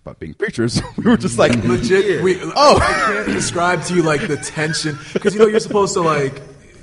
about 0.04 0.20
being 0.20 0.34
preachers, 0.34 0.82
we 0.98 1.06
were 1.06 1.18
just 1.18 1.38
like, 1.38 1.56
legit. 1.64 2.24
We, 2.24 2.40
oh, 2.44 2.80
I 2.82 3.14
can't 3.14 3.28
describe 3.28 3.84
to 3.86 3.96
you 3.96 4.04
like 4.04 4.28
the 4.28 4.38
tension 4.38 4.98
because 5.14 5.34
you 5.34 5.40
know 5.40 5.48
you're 5.48 5.60
supposed 5.60 5.94
to 5.94 6.02
like. 6.02 6.42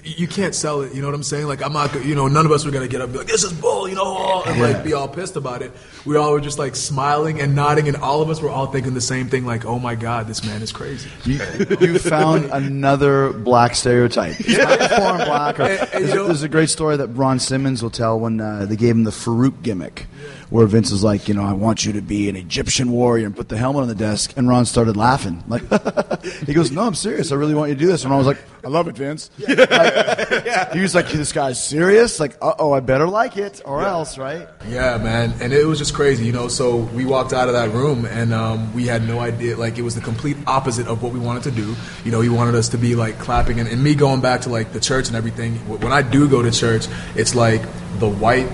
You 0.08 0.28
can't 0.28 0.54
sell 0.54 0.82
it, 0.82 0.94
you 0.94 1.00
know 1.02 1.08
what 1.08 1.16
I'm 1.16 1.24
saying? 1.24 1.48
Like 1.48 1.64
I'm 1.64 1.72
not, 1.72 1.92
go- 1.92 1.98
you 1.98 2.14
know, 2.14 2.28
none 2.28 2.46
of 2.46 2.52
us 2.52 2.64
were 2.64 2.70
gonna 2.70 2.86
get 2.86 3.00
up 3.00 3.06
and 3.06 3.14
be 3.14 3.18
like, 3.18 3.26
"This 3.26 3.42
is 3.42 3.52
bull," 3.52 3.88
you 3.88 3.96
know, 3.96 4.44
and 4.44 4.60
like 4.62 4.84
be 4.84 4.92
all 4.92 5.08
pissed 5.08 5.34
about 5.34 5.62
it. 5.62 5.72
We 6.06 6.16
all 6.16 6.32
were 6.32 6.40
just 6.40 6.58
like 6.58 6.76
smiling 6.76 7.40
and 7.40 7.54
nodding, 7.54 7.88
and 7.88 7.96
all 7.96 8.22
of 8.22 8.30
us 8.30 8.40
were 8.40 8.48
all 8.48 8.66
thinking 8.66 8.94
the 8.94 9.00
same 9.00 9.28
thing, 9.28 9.44
like, 9.44 9.64
"Oh 9.64 9.78
my 9.78 9.94
god, 9.96 10.28
this 10.28 10.44
man 10.44 10.62
is 10.62 10.70
crazy." 10.72 11.10
You, 11.24 11.40
you 11.80 11.98
found 11.98 12.44
another 12.46 13.32
black 13.32 13.74
stereotype. 13.74 14.36
Not 14.48 14.90
foreign 14.90 15.26
black. 15.26 15.58
Or, 15.60 15.64
And- 15.64 15.88
and 15.96 16.04
there's, 16.06 16.26
there's 16.26 16.42
a 16.42 16.48
great 16.48 16.70
story 16.70 16.96
that 16.96 17.08
Ron 17.08 17.38
Simmons 17.38 17.82
will 17.82 17.90
tell 17.90 18.18
when 18.20 18.40
uh, 18.40 18.66
they 18.66 18.76
gave 18.76 18.94
him 18.94 19.04
the 19.04 19.10
Faarooq 19.10 19.62
gimmick, 19.62 20.06
where 20.50 20.66
Vince 20.66 20.90
is 20.92 21.02
like, 21.02 21.26
you 21.28 21.34
know, 21.34 21.42
I 21.44 21.52
want 21.54 21.84
you 21.84 21.92
to 21.94 22.00
be 22.02 22.28
an 22.28 22.36
Egyptian 22.36 22.92
warrior 22.92 23.26
and 23.26 23.34
put 23.34 23.48
the 23.48 23.56
helmet 23.56 23.82
on 23.82 23.88
the 23.88 23.94
desk, 23.94 24.32
and 24.36 24.48
Ron 24.48 24.64
started 24.66 24.96
laughing. 24.96 25.42
Like, 25.48 25.62
he 26.46 26.52
goes, 26.54 26.70
No, 26.70 26.82
I'm 26.82 26.94
serious. 26.94 27.32
I 27.32 27.34
really 27.34 27.54
want 27.54 27.70
you 27.70 27.74
to 27.74 27.80
do 27.80 27.86
this. 27.88 28.02
And 28.04 28.10
Ron 28.10 28.18
was 28.18 28.26
like, 28.28 28.38
I 28.64 28.68
love 28.68 28.86
it, 28.88 28.96
Vince. 28.96 29.30
Like, 29.48 30.72
He 30.72 30.80
was 30.80 30.94
like, 30.94 31.08
This 31.08 31.32
guy's 31.32 31.62
serious. 31.62 32.20
Like, 32.20 32.36
uh 32.40 32.54
oh, 32.58 32.72
I 32.72 32.80
better 32.80 33.08
like 33.08 33.36
it, 33.36 33.60
or 33.64 33.82
else, 33.82 34.18
right? 34.18 34.46
Yeah, 34.68 34.98
man, 34.98 35.32
and 35.40 35.52
it 35.52 35.64
was 35.66 35.78
just 35.78 35.94
crazy, 35.96 36.26
you 36.26 36.32
know. 36.32 36.46
So 36.46 36.76
we 36.76 37.06
walked 37.06 37.32
out 37.32 37.48
of 37.48 37.54
that 37.54 37.70
room, 37.70 38.04
and 38.04 38.32
um, 38.32 38.72
we 38.74 38.86
had 38.86 39.08
no 39.08 39.18
idea. 39.18 39.56
Like 39.56 39.78
it 39.78 39.82
was 39.82 39.94
the 39.94 40.02
complete 40.02 40.36
opposite 40.46 40.86
of 40.86 41.02
what 41.02 41.12
we 41.12 41.18
wanted 41.18 41.42
to 41.44 41.50
do. 41.50 41.74
You 42.04 42.12
know, 42.12 42.20
he 42.20 42.28
wanted 42.28 42.54
us 42.54 42.68
to 42.68 42.78
be 42.78 42.94
like 42.94 43.18
clapping, 43.18 43.58
and, 43.58 43.68
and 43.68 43.82
me 43.82 43.94
going 43.94 44.20
back 44.20 44.42
to 44.42 44.50
like 44.50 44.72
the 44.72 44.80
church 44.80 45.08
and 45.08 45.16
everything. 45.16 45.54
When 45.66 45.92
I 45.92 46.02
do 46.02 46.28
go 46.28 46.42
to 46.42 46.50
church, 46.50 46.86
it's 47.16 47.34
like 47.34 47.62
the 47.98 48.08
white. 48.08 48.48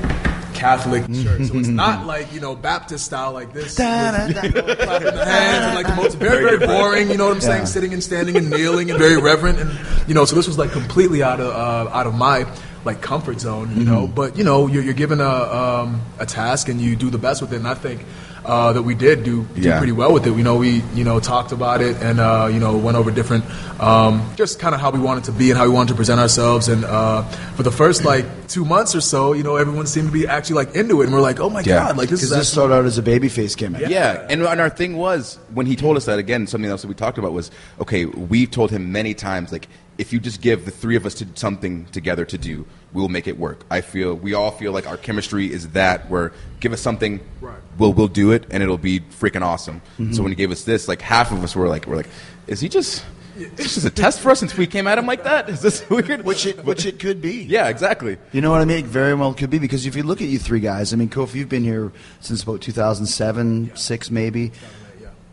Catholic 0.54 1.02
church, 1.12 1.46
so 1.46 1.58
it's 1.58 1.66
not 1.66 2.06
like 2.06 2.32
you 2.32 2.38
know 2.38 2.54
Baptist 2.54 3.06
style 3.06 3.32
like 3.32 3.52
this, 3.52 3.76
with, 3.76 4.46
you 4.54 4.62
know, 4.62 4.74
clapping 4.76 5.14
the 5.14 5.24
hands 5.24 5.64
and 5.64 5.74
like 5.74 5.86
the 5.88 5.96
most 5.96 6.18
very 6.18 6.44
very 6.44 6.64
boring. 6.64 7.10
You 7.10 7.16
know 7.16 7.26
what 7.26 7.34
I'm 7.34 7.40
saying? 7.40 7.66
Sitting 7.66 7.92
and 7.92 8.04
standing 8.04 8.36
and 8.36 8.48
kneeling 8.48 8.90
and 8.90 8.98
very 8.98 9.20
reverent, 9.20 9.58
and 9.58 9.70
you 10.06 10.14
know. 10.14 10.24
So 10.24 10.36
this 10.36 10.46
was 10.46 10.58
like 10.58 10.70
completely 10.70 11.20
out 11.20 11.40
of 11.40 11.48
uh, 11.52 11.90
out 11.90 12.06
of 12.06 12.14
my 12.14 12.46
like 12.84 13.00
comfort 13.00 13.40
zone, 13.40 13.76
you 13.76 13.84
know. 13.84 14.06
But 14.06 14.36
you 14.36 14.44
know, 14.44 14.66
you're, 14.66 14.82
you're 14.82 14.94
given 14.94 15.20
a 15.20 15.28
um, 15.28 16.00
a 16.18 16.26
task 16.26 16.68
and 16.68 16.80
you 16.80 16.96
do 16.96 17.10
the 17.10 17.18
best 17.18 17.40
with 17.40 17.52
it. 17.52 17.56
And 17.56 17.68
I 17.68 17.74
think 17.74 18.04
uh, 18.44 18.72
that 18.72 18.82
we 18.82 18.94
did 18.96 19.22
do, 19.22 19.44
do 19.54 19.60
Yeah. 19.60 19.78
pretty 19.78 19.92
well 19.92 20.12
with 20.12 20.26
it. 20.26 20.32
We 20.32 20.42
know 20.42 20.56
we 20.56 20.82
you 20.94 21.04
know 21.04 21.20
talked 21.20 21.52
about 21.52 21.80
it 21.80 21.96
and 22.02 22.18
uh, 22.18 22.48
you 22.52 22.58
know 22.58 22.76
went 22.76 22.96
over 22.96 23.10
different 23.12 23.44
um, 23.80 24.28
just 24.36 24.58
kind 24.58 24.74
of 24.74 24.80
how 24.80 24.90
we 24.90 24.98
wanted 24.98 25.24
to 25.24 25.32
be 25.32 25.50
and 25.50 25.58
how 25.58 25.64
we 25.64 25.70
wanted 25.72 25.90
to 25.90 25.94
present 25.96 26.20
ourselves. 26.20 26.68
And 26.68 26.84
uh, 26.84 27.22
for 27.56 27.62
the 27.62 27.70
first 27.70 28.04
like 28.04 28.24
two 28.48 28.64
months 28.64 28.94
or 28.96 29.00
so, 29.00 29.32
you 29.32 29.42
know, 29.44 29.56
everyone 29.56 29.86
seemed 29.86 30.08
to 30.08 30.12
be 30.12 30.26
actually 30.26 30.56
like 30.56 30.74
into 30.74 31.00
it, 31.02 31.04
and 31.06 31.14
we're 31.14 31.20
like, 31.20 31.38
oh 31.40 31.50
my 31.50 31.60
Yeah. 31.60 31.86
god, 31.88 31.96
like 31.96 32.08
this 32.08 32.20
Because 32.20 32.22
is 32.24 32.30
this 32.30 32.38
actually- 32.38 32.52
started 32.52 32.74
out 32.74 32.84
as 32.84 32.98
a 32.98 33.02
babyface 33.02 33.56
gimmick. 33.56 33.88
Yeah, 33.88 34.26
and, 34.28 34.42
and 34.42 34.60
our 34.60 34.70
thing 34.70 34.96
was 34.96 35.38
when 35.54 35.66
he 35.66 35.76
told 35.76 35.96
us 35.96 36.06
that 36.06 36.18
again, 36.18 36.46
something 36.48 36.70
else 36.70 36.82
that 36.82 36.88
we 36.88 36.94
talked 36.94 37.18
about 37.18 37.32
was 37.32 37.50
okay. 37.80 38.06
We've 38.06 38.50
told 38.50 38.70
him 38.72 38.90
many 38.90 39.14
times 39.14 39.52
like 39.52 39.68
if 39.98 40.12
you 40.12 40.20
just 40.20 40.40
give 40.40 40.64
the 40.64 40.70
three 40.70 40.96
of 40.96 41.04
us 41.06 41.14
to 41.14 41.26
something 41.34 41.84
together 41.86 42.24
to 42.24 42.38
do, 42.38 42.66
we 42.92 43.00
will 43.00 43.08
make 43.08 43.26
it 43.26 43.38
work. 43.38 43.64
I 43.70 43.80
feel 43.80 44.14
we 44.14 44.34
all 44.34 44.50
feel 44.50 44.72
like 44.72 44.86
our 44.86 44.96
chemistry 44.96 45.52
is 45.52 45.70
that 45.70 46.08
where 46.10 46.32
give 46.60 46.72
us 46.72 46.80
something, 46.80 47.20
Right. 47.40 47.58
we'll 47.78 47.92
we'll 47.92 48.08
do 48.08 48.32
it, 48.32 48.46
and 48.50 48.62
it'll 48.62 48.78
be 48.78 49.00
freaking 49.00 49.42
awesome. 49.42 49.80
So 49.96 50.02
mm-hmm. 50.02 50.22
when 50.22 50.32
he 50.32 50.36
gave 50.36 50.50
us 50.50 50.64
this, 50.64 50.88
like 50.88 51.00
half 51.02 51.30
of 51.32 51.42
us 51.44 51.54
were 51.54 51.68
like 51.68 51.86
we're 51.86 51.96
like, 51.96 52.08
is 52.46 52.60
he 52.60 52.68
just? 52.68 53.04
Is 53.34 53.50
this 53.52 53.74
just 53.74 53.86
a 53.86 53.90
test 53.90 54.20
for 54.20 54.30
us 54.30 54.40
since 54.40 54.54
we 54.58 54.66
came 54.66 54.86
at 54.86 54.98
him 54.98 55.06
like 55.06 55.24
that? 55.24 55.48
Is 55.48 55.62
this 55.62 55.88
weird? 55.88 56.22
Which 56.24 56.44
it, 56.44 56.62
which 56.66 56.84
it 56.84 56.98
could 56.98 57.22
be. 57.22 57.44
yeah, 57.44 57.68
exactly. 57.68 58.18
You 58.30 58.42
know 58.42 58.50
what 58.50 58.60
I 58.60 58.66
mean? 58.66 58.80
It 58.80 58.84
very 58.84 59.14
well 59.14 59.32
could 59.32 59.48
be 59.48 59.58
because 59.58 59.86
if 59.86 59.96
you 59.96 60.02
look 60.02 60.20
at 60.20 60.28
you 60.28 60.38
three 60.38 60.60
guys, 60.60 60.92
I 60.92 60.96
mean, 60.96 61.08
Kofi, 61.08 61.36
you've 61.36 61.48
been 61.48 61.64
here 61.64 61.92
since 62.20 62.42
about 62.42 62.60
2007, 62.60 63.74
six 63.74 64.10
maybe. 64.10 64.52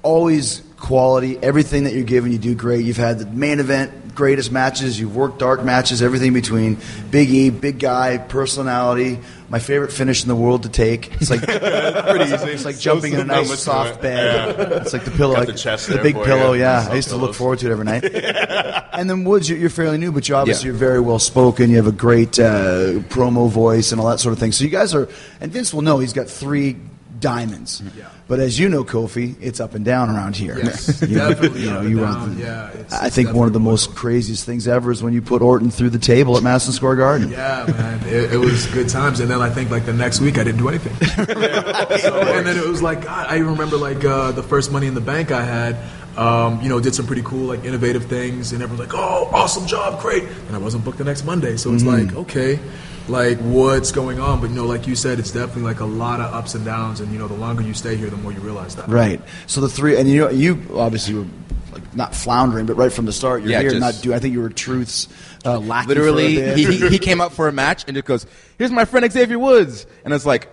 Always 0.02 0.62
quality. 0.80 1.38
Everything 1.42 1.84
that 1.84 1.94
you're 1.94 2.04
given, 2.04 2.32
you 2.32 2.38
do 2.38 2.56
great. 2.56 2.86
You've 2.86 2.98
had 2.98 3.20
the 3.20 3.26
main 3.26 3.60
event, 3.60 4.16
greatest 4.16 4.52
matches. 4.52 5.00
You've 5.00 5.16
worked 5.16 5.40
dark 5.40 5.64
matches, 5.64 6.02
everything 6.02 6.34
between. 6.34 6.78
Big 7.12 7.30
E, 7.30 7.50
big 7.50 7.80
guy, 7.80 8.18
personality. 8.18 9.20
My 9.50 9.60
favorite 9.60 9.92
finish 9.92 10.22
in 10.24 10.28
the 10.30 10.36
world 10.36 10.64
to 10.64 10.70
take. 10.70 11.12
It's 11.22 11.30
like 11.30 11.42
Pretty 11.44 12.26
easy. 12.26 12.36
It's 12.52 12.66
like 12.66 12.76
So 12.76 12.82
jumping 12.82 13.14
in 13.14 13.20
a 13.22 13.26
nice 13.26 13.60
soft 13.60 14.02
bed. 14.02 14.58
Yeah. 14.58 14.82
It's 14.82 14.94
like 14.94 15.06
the 15.06 15.12
pillow, 15.12 15.34
Got 15.34 15.40
like 15.40 15.48
the 15.48 15.54
chest 15.56 15.88
the 15.90 15.98
big 15.98 16.14
for 16.14 16.20
you, 16.20 16.26
pillow. 16.26 16.54
yeah. 16.54 16.84
Yeah, 16.86 16.92
I 16.92 16.96
used 16.96 17.10
to 17.10 17.16
look 17.18 17.34
forward 17.34 17.60
to 17.60 17.68
it 17.68 17.72
every 17.72 17.86
night. 17.86 18.04
and 18.94 19.10
then 19.10 19.24
Woods, 19.24 19.50
you're, 19.50 19.70
fairly 19.70 19.98
new, 19.98 20.12
but 20.12 20.30
you 20.30 20.36
obviously 20.36 20.68
you're 20.68 20.76
very 20.76 21.00
well 21.00 21.20
spoken. 21.20 21.70
You 21.70 21.78
have 21.78 21.88
a 21.88 21.92
great 21.92 22.38
uh, 22.40 23.00
promo 23.10 23.50
voice 23.50 23.92
and 23.92 24.00
all 24.00 24.08
that 24.10 24.20
sort 24.20 24.34
of 24.34 24.40
thing. 24.40 24.52
So 24.52 24.64
you 24.64 24.70
guys 24.70 24.94
are, 24.94 25.08
and 25.42 25.52
Vince 25.52 25.74
will 25.74 25.82
know 25.82 26.00
he's 26.00 26.14
got 26.14 26.28
three 26.30 26.78
diamonds. 27.20 27.82
But 28.30 28.40
as 28.40 28.58
you 28.60 28.70
know, 28.70 28.84
Kofi, 28.86 29.36
it's 29.42 29.60
up 29.60 29.74
and 29.74 29.84
down 29.84 30.10
around 30.10 30.38
here. 30.38 30.58
Yes, 30.58 31.02
you 31.10 31.18
know, 31.18 31.30
definitely 31.34 31.62
you 31.64 31.70
know, 31.72 31.82
you 31.82 32.00
down. 32.00 32.38
Yeah, 32.40 32.70
it's- 32.70 32.94
I 32.94 33.08
it's 33.08 33.16
think 33.16 33.34
one 33.34 33.48
of 33.48 33.54
the 33.54 33.60
most 33.60 33.96
craziest 33.96 34.46
things 34.46 34.68
ever 34.68 34.92
is 34.92 35.04
when 35.04 35.14
you 35.14 35.22
put 35.22 35.42
Orton 35.42 35.72
through 35.72 35.90
the 35.90 36.00
table 36.00 36.38
at 36.38 36.44
Madison 36.44 36.72
Square 36.72 36.96
Garden. 36.98 37.30
Yeah, 37.32 37.66
man, 37.68 38.00
it, 38.08 38.34
it 38.34 38.38
was 38.38 38.68
good 38.68 38.88
times. 38.88 39.20
And 39.20 39.30
then 39.30 39.42
I 39.42 39.50
think 39.50 39.72
like 39.72 39.86
the 39.86 39.94
next 39.94 40.22
week 40.22 40.38
I 40.38 40.44
didn't 40.46 40.60
do 40.60 40.70
anything. 40.70 40.96
So, 42.00 42.16
and 42.22 42.46
then 42.46 42.56
it 42.58 42.66
was 42.66 42.82
like 42.82 43.04
God, 43.04 43.28
I 43.30 43.38
remember 43.40 43.76
like 43.76 44.06
uh, 44.06 44.32
the 44.32 44.44
first 44.44 44.72
Money 44.72 44.88
in 44.88 44.94
the 44.94 45.02
Bank 45.02 45.32
I 45.32 45.44
had. 45.44 45.76
Um, 46.18 46.62
you 46.62 46.68
know, 46.70 46.80
did 46.80 46.94
some 46.96 47.06
pretty 47.08 47.22
cool 47.24 47.48
like 47.48 47.64
innovative 47.64 48.06
things, 48.06 48.52
and 48.52 48.62
everyone's 48.62 48.90
like, 48.92 48.98
"Oh, 49.00 49.30
awesome 49.32 49.66
job, 49.68 50.02
great!" 50.02 50.24
And 50.24 50.56
I 50.56 50.58
wasn't 50.60 50.84
booked 50.84 50.98
the 50.98 51.04
next 51.06 51.24
Monday, 51.24 51.56
so 51.56 51.74
it's 51.74 51.84
Mhm. 51.84 52.08
like, 52.08 52.16
okay, 52.18 52.60
like 53.10 53.38
what's 53.40 53.92
going 53.92 54.20
on? 54.20 54.40
But 54.42 54.50
you 54.52 54.56
know, 54.56 54.66
like 54.66 54.88
you 54.88 54.96
said, 54.96 55.20
it's 55.20 55.32
definitely 55.32 55.64
like 55.64 55.80
a 55.80 55.86
lot 55.86 56.20
of 56.22 56.34
ups 56.34 56.56
and 56.56 56.64
downs, 56.64 57.00
and 57.00 57.12
you 57.12 57.20
know, 57.20 57.28
the 57.28 57.34
longer 57.34 57.62
you 57.64 57.74
stay 57.74 57.96
here, 57.96 58.10
the 58.10 58.18
more 58.18 58.32
you 58.32 58.40
realize 58.40 58.76
that. 58.76 58.88
Right. 58.88 59.22
So 59.48 59.62
the 59.62 59.70
three, 59.70 59.98
and 59.98 60.08
you 60.10 60.22
know, 60.22 60.30
you 60.30 60.64
obviously 60.76 61.16
were 61.16 61.26
like 61.74 61.96
not 61.96 62.16
floundering, 62.16 62.66
but 62.66 62.76
right 62.76 62.92
from 62.92 63.06
the 63.06 63.14
start, 63.14 63.42
you're 63.42 63.52
Yeah, 63.52 63.62
here. 63.62 63.72
just- 63.72 63.82
not 63.82 64.00
do. 64.02 64.14
I 64.14 64.20
think 64.20 64.34
you 64.34 64.42
were 64.42 64.50
Truth's 64.50 65.08
uh, 65.46 65.60
lackey. 65.60 65.88
Literally, 65.90 66.36
for 66.36 66.42
a 66.42 66.46
bit. 66.56 66.58
he, 66.58 66.66
he, 66.78 66.88
he 66.90 67.00
came 67.00 67.22
up 67.22 67.32
for 67.34 67.48
a 67.48 67.52
match 67.52 67.84
and 67.88 67.96
just 67.96 68.06
goes, 68.08 68.26
"Here's 68.58 68.72
my 68.72 68.86
friend 68.86 69.10
Xavier 69.12 69.40
Woods," 69.40 69.86
and 70.06 70.14
it's 70.14 70.26
like, 70.26 70.50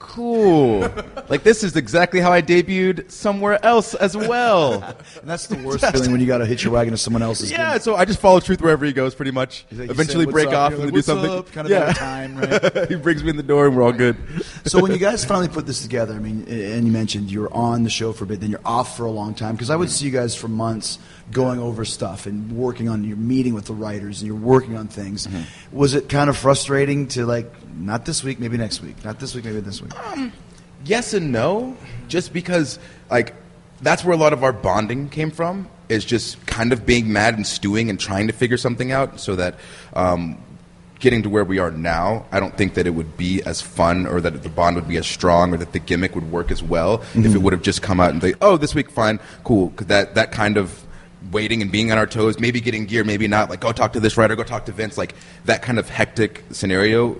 "Cool, 0.00 0.80
like 1.28 1.44
this 1.44 1.62
is 1.62 1.76
exactly 1.76 2.18
how 2.18 2.32
I 2.32 2.42
debuted 2.42 3.10
somewhere 3.10 3.64
else 3.64 3.94
as 3.94 4.16
well." 4.16 4.82
and 5.20 5.30
that's 5.30 5.46
the 5.46 5.56
worst 5.58 5.88
feeling 5.92 6.10
when 6.10 6.20
you 6.20 6.26
got 6.26 6.38
to 6.38 6.46
hitch 6.46 6.64
your 6.64 6.72
wagon 6.72 6.90
to 6.90 6.98
someone 6.98 7.22
else's. 7.22 7.52
Yeah, 7.52 7.78
so 7.78 7.94
I 7.94 8.04
just 8.04 8.18
follow 8.18 8.40
Truth 8.40 8.60
wherever 8.60 8.84
he 8.84 8.92
goes, 8.92 9.14
pretty 9.14 9.30
much. 9.30 9.64
like, 9.70 9.90
Eventually, 9.90 10.26
break 10.26 10.48
up?" 10.48 10.54
off 10.54 10.70
You're 10.72 10.80
and 10.80 10.90
like, 10.90 10.94
do 10.94 11.02
something. 11.02 11.30
up?" 11.30 11.52
Kind 11.52 11.66
of 11.66 11.70
yeah, 11.70 11.92
time, 11.92 12.36
right? 12.38 12.88
he 12.88 12.96
brings 12.96 13.22
me 13.22 13.30
in 13.30 13.36
the 13.36 13.42
door, 13.44 13.68
and 13.68 13.76
we're 13.76 13.84
all 13.84 13.92
good. 13.92 14.16
so 14.64 14.80
when 14.80 14.90
you 14.90 14.98
guys 14.98 15.24
finally 15.24 15.48
put 15.48 15.66
this 15.66 15.82
together, 15.82 16.14
I 16.14 16.18
mean, 16.18 16.48
and 16.48 16.84
you 16.84 16.92
mentioned 16.92 17.30
you 17.30 17.42
were 17.42 17.54
on 17.54 17.84
the 17.84 17.90
show 17.90 18.12
for 18.12 18.24
a 18.24 18.26
bit, 18.26 18.40
then 18.40 18.50
you're 18.50 18.60
off 18.64 18.96
for 18.96 19.04
a 19.04 19.10
long 19.10 19.34
time 19.34 19.54
because 19.54 19.70
I 19.70 19.76
would 19.76 19.88
mm-hmm. 19.88 19.94
see 19.94 20.06
you 20.06 20.10
guys 20.10 20.34
for 20.34 20.48
months 20.48 20.98
going 21.32 21.60
over 21.60 21.84
stuff 21.84 22.26
and 22.26 22.52
working 22.52 22.88
on 22.88 23.04
your 23.04 23.16
meeting 23.16 23.54
with 23.54 23.66
the 23.66 23.74
writers 23.74 24.20
and 24.20 24.26
you're 24.26 24.36
working 24.36 24.76
on 24.76 24.88
things. 24.88 25.26
Mm-hmm. 25.26 25.76
Was 25.76 25.94
it 25.94 26.08
kind 26.08 26.28
of 26.28 26.36
frustrating 26.36 27.08
to 27.08 27.26
like 27.26 27.50
not 27.76 28.04
this 28.04 28.24
week, 28.24 28.40
maybe 28.40 28.56
next 28.56 28.82
week, 28.82 29.04
not 29.04 29.20
this 29.20 29.34
week, 29.34 29.44
maybe 29.44 29.60
this 29.60 29.80
week? 29.80 29.92
Yes 30.84 31.12
and 31.14 31.30
no 31.32 31.76
just 32.08 32.32
because 32.32 32.78
like 33.10 33.34
that's 33.82 34.04
where 34.04 34.14
a 34.14 34.16
lot 34.16 34.32
of 34.32 34.42
our 34.44 34.52
bonding 34.52 35.08
came 35.08 35.30
from 35.30 35.68
is 35.88 36.04
just 36.04 36.44
kind 36.46 36.72
of 36.72 36.86
being 36.86 37.12
mad 37.12 37.34
and 37.34 37.46
stewing 37.46 37.90
and 37.90 37.98
trying 37.98 38.26
to 38.26 38.32
figure 38.32 38.56
something 38.56 38.92
out 38.92 39.18
so 39.20 39.34
that 39.36 39.56
um, 39.94 40.36
getting 41.00 41.22
to 41.22 41.28
where 41.30 41.44
we 41.44 41.58
are 41.58 41.70
now 41.70 42.24
i 42.32 42.38
don't 42.40 42.56
think 42.56 42.74
that 42.74 42.86
it 42.86 42.90
would 42.90 43.16
be 43.16 43.42
as 43.44 43.60
fun 43.60 44.06
or 44.06 44.20
that 44.20 44.42
the 44.42 44.48
bond 44.48 44.76
would 44.76 44.88
be 44.88 44.96
as 44.96 45.06
strong 45.06 45.52
or 45.54 45.56
that 45.56 45.72
the 45.72 45.78
gimmick 45.78 46.14
would 46.14 46.30
work 46.30 46.50
as 46.50 46.62
well 46.62 47.02
if 47.14 47.16
it 47.16 47.22
Mhm. 47.32 47.42
would 47.42 47.52
have 47.52 47.62
just 47.62 47.82
come 47.82 48.00
out 48.00 48.10
and 48.10 48.20
say 48.22 48.34
oh 48.40 48.56
this 48.56 48.74
week 48.74 48.90
fine 48.90 49.18
cool 49.44 49.72
that, 49.78 50.14
that 50.14 50.30
kind 50.32 50.56
of 50.56 50.82
waiting 51.32 51.60
and 51.62 51.70
being 51.70 51.92
on 51.92 51.98
our 51.98 52.06
toes 52.06 52.38
maybe 52.40 52.60
getting 52.60 52.86
gear 52.86 53.04
maybe 53.04 53.28
not 53.28 53.50
like 53.50 53.60
go 53.60 53.72
talk 53.72 53.92
to 53.94 54.00
this 54.00 54.16
writer 54.16 54.34
go 54.36 54.42
talk 54.42 54.64
to 54.66 54.72
vince 54.72 54.96
like 54.98 55.14
that 55.44 55.60
kind 55.62 55.78
of 55.78 55.88
hectic 55.88 56.42
scenario 56.50 57.16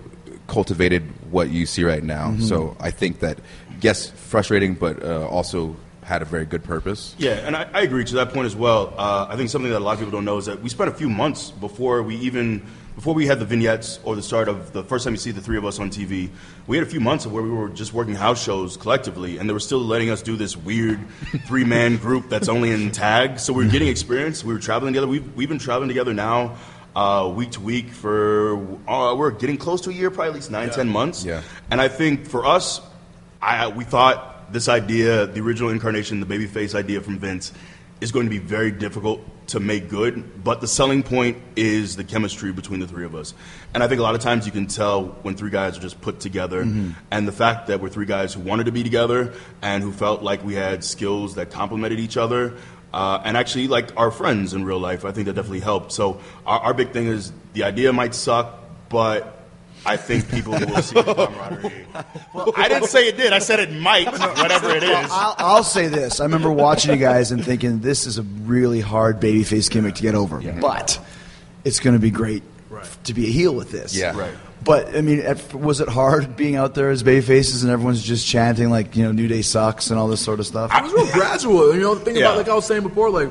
cultivated 0.51 1.03
what 1.31 1.49
you 1.51 1.65
see 1.65 1.85
right 1.85 2.03
now. 2.03 2.33
Mhm. 2.33 2.43
So 2.43 2.77
I 2.81 2.91
think 2.91 3.21
that 3.21 3.39
yes, 3.81 4.11
frustrating, 4.11 4.75
but 4.75 5.03
uh, 5.03 5.27
also 5.29 5.77
had 6.03 6.23
a 6.23 6.25
very 6.25 6.45
good 6.45 6.65
purpose. 6.65 7.15
Yeah, 7.19 7.47
and 7.47 7.55
I, 7.57 7.69
I 7.73 7.83
agree 7.83 8.05
to 8.05 8.15
that 8.17 8.33
point 8.35 8.47
as 8.47 8.57
well. 8.57 8.93
Uh, 8.99 9.29
I 9.31 9.37
think 9.37 9.49
something 9.49 9.71
that 9.71 9.79
a 9.79 9.85
lot 9.85 9.93
of 9.93 10.01
people 10.01 10.11
don't 10.11 10.25
know 10.25 10.39
is 10.39 10.47
that 10.47 10.61
we 10.61 10.69
spent 10.69 10.91
a 10.91 10.95
few 10.95 11.09
months 11.09 11.53
before 11.53 12.03
we 12.03 12.17
even 12.17 12.63
before 12.97 13.15
we 13.15 13.27
had 13.27 13.39
the 13.39 13.45
vignettes 13.47 14.01
or 14.03 14.17
the 14.17 14.23
start 14.23 14.49
of 14.49 14.73
the 14.73 14.83
first 14.83 15.05
time 15.05 15.15
you 15.15 15.19
see 15.19 15.31
the 15.31 15.41
three 15.41 15.57
of 15.57 15.65
us 15.65 15.79
on 15.79 15.89
TV. 15.89 16.29
We 16.67 16.77
had 16.77 16.85
a 16.87 16.91
few 16.91 17.01
months 17.01 17.25
of 17.27 17.33
where 17.33 17.43
we 17.43 17.49
were 17.49 17.69
just 17.69 17.95
working 17.95 18.15
house 18.17 18.43
shows 18.43 18.77
collectively, 18.77 19.39
and 19.39 19.49
they 19.49 19.53
were 19.55 19.61
still 19.71 19.79
letting 19.79 20.11
us 20.11 20.21
do 20.21 20.37
this 20.37 20.57
weird 20.57 20.99
three 21.47 21.65
man 21.65 21.97
group 21.97 22.29
that's 22.29 22.49
only 22.49 22.73
in 22.73 22.91
tag. 22.91 23.39
So 23.39 23.53
we 23.53 23.65
were 23.65 23.71
getting 23.71 23.89
experience. 23.89 24.43
We 24.45 24.53
were 24.53 24.59
traveling 24.61 24.93
together. 24.93 25.07
We've 25.07 25.37
we've 25.37 25.49
been 25.49 25.61
traveling 25.61 25.89
together 25.89 26.13
now. 26.13 26.57
Uh, 26.95 27.33
week 27.37 27.53
to 27.53 27.61
week 27.61 27.89
for 27.89 28.57
uh, 28.89 29.15
we're 29.15 29.31
getting 29.31 29.57
close 29.57 29.81
to 29.83 29.91
a 29.91 29.93
year, 29.93 30.11
probably 30.11 30.31
at 30.31 30.35
least 30.35 30.51
nine, 30.51 30.71
ten 30.71 30.89
months. 30.89 31.25
Yeah. 31.25 31.43
And 31.71 31.81
I 31.81 31.87
think 31.87 32.27
for 32.27 32.45
us, 32.45 32.81
I, 33.41 33.69
we 33.69 33.85
thought 33.85 34.53
this 34.53 34.69
idea, 34.69 35.27
the 35.27 35.41
original 35.41 35.71
incarnation, 35.71 36.19
the 36.19 36.27
babyface 36.27 36.75
idea 36.75 37.01
from 37.01 37.19
Vince, 37.21 37.53
is 38.01 38.11
going 38.11 38.27
to 38.27 38.31
be 38.31 38.39
very 38.39 38.73
difficult 38.73 39.21
to 39.49 39.61
make 39.61 39.89
good. 39.89 40.43
But 40.43 40.61
the 40.61 40.67
selling 40.67 41.03
point 41.03 41.39
is 41.57 41.97
the 41.97 42.05
chemistry 42.05 42.53
between 42.53 42.81
the 42.81 42.87
three 42.87 43.05
of 43.05 43.15
us. 43.15 43.35
And 43.75 43.83
I 43.83 43.89
think 43.89 44.01
a 44.01 44.03
lot 44.03 44.15
of 44.15 44.21
times 44.21 44.47
you 44.47 44.53
can 44.53 44.67
tell 44.67 45.05
when 45.23 45.37
three 45.37 45.51
guys 45.51 45.77
are 45.77 45.81
just 45.81 46.01
put 46.01 46.21
together. 46.21 46.65
Mhm. 46.65 46.95
And 47.11 47.27
the 47.27 47.33
fact 47.33 47.67
that 47.67 47.81
we're 47.81 47.89
three 47.89 48.07
guys 48.07 48.35
who 48.35 48.41
wanted 48.41 48.67
to 48.67 48.73
be 48.73 48.83
together 48.83 49.33
and 49.61 49.83
who 49.83 49.93
felt 49.93 50.23
like 50.23 50.45
we 50.45 50.55
had 50.55 50.83
skills 50.85 51.35
that 51.35 51.51
complemented 51.51 52.01
each 52.01 52.17
other. 52.17 52.55
Uh, 52.93 53.23
and 53.25 53.37
actually, 53.37 53.69
like 53.69 53.97
our 53.97 54.11
friends 54.11 54.53
in 54.53 54.65
real 54.65 54.81
life, 54.81 55.05
I 55.05 55.13
think 55.13 55.27
that 55.27 55.35
definitely 55.35 55.61
helped. 55.61 55.93
So, 55.93 56.21
our, 56.45 56.61
our 56.61 56.75
big 56.75 56.91
thing 56.93 57.07
is 57.07 57.33
the 57.53 57.65
idea 57.65 57.93
might 57.93 58.15
suck, 58.15 58.59
but 58.89 59.41
I 59.87 59.97
think 59.97 60.29
people 60.29 60.53
will 60.53 60.83
see 60.83 60.95
the 61.01 61.15
camaraderie. 61.15 61.87
well, 62.35 62.53
I 62.57 62.69
didn't 62.69 62.89
say 62.89 63.09
it 63.09 63.17
did. 63.17 63.33
I 63.33 63.39
said 63.39 63.61
it 63.61 63.73
might, 63.73 64.07
whatever 64.07 64.71
it 64.71 64.83
is. 64.83 64.91
Well. 64.91 65.09
I'll, 65.11 65.35
I'll 65.39 65.65
say 65.65 65.89
this. 65.89 66.21
I 66.21 66.25
remember 66.25 66.51
watching 66.51 66.91
you 66.93 66.99
guys 66.99 67.31
and 67.31 67.45
thinking 67.45 67.81
this 67.81 68.07
is 68.07 68.19
a 68.19 68.23
really 68.23 68.81
hard 68.81 69.21
babyface 69.21 69.71
gimmick 69.71 69.95
to 69.97 70.03
get 70.03 70.15
over, 70.15 70.41
but 70.61 71.01
it's 71.65 71.81
going 71.81 71.95
to 71.95 72.01
be 72.01 72.11
great 72.11 72.43
to 73.05 73.15
be 73.15 73.27
a 73.27 73.31
heel 73.31 73.55
with 73.55 73.71
this. 73.71 73.97
Yeah. 73.97 74.17
Right. 74.17 74.35
But 74.63 74.95
I 74.97 75.01
mean, 75.01 75.21
at- 75.21 75.55
was 75.55 75.81
it 75.81 75.89
hard 75.89 76.37
being 76.37 76.57
out 76.57 76.75
there 76.75 76.91
as 76.91 77.03
Bay 77.03 77.21
Faces 77.23 77.63
and 77.63 77.73
everyone's 77.73 78.03
just 78.03 78.27
chanting 78.27 78.69
like 78.71 78.95
you 78.95 79.05
know 79.05 79.13
New 79.13 79.27
Day 79.27 79.43
sucks 79.43 79.91
and 79.91 79.99
all 79.99 80.07
this 80.09 80.21
sort 80.21 80.39
of 80.41 80.47
stuff? 80.47 80.71
I 80.73 80.83
was 80.83 80.93
real 80.93 81.11
gradual. 81.13 81.75
You 81.75 81.81
know, 81.81 81.95
the 81.95 82.05
thing 82.05 82.17
Yeah. 82.17 82.27
about 82.27 82.37
like 82.37 82.49
I 82.49 82.55
was 82.55 82.67
saying 82.67 82.83
before, 82.83 83.11
like 83.11 83.31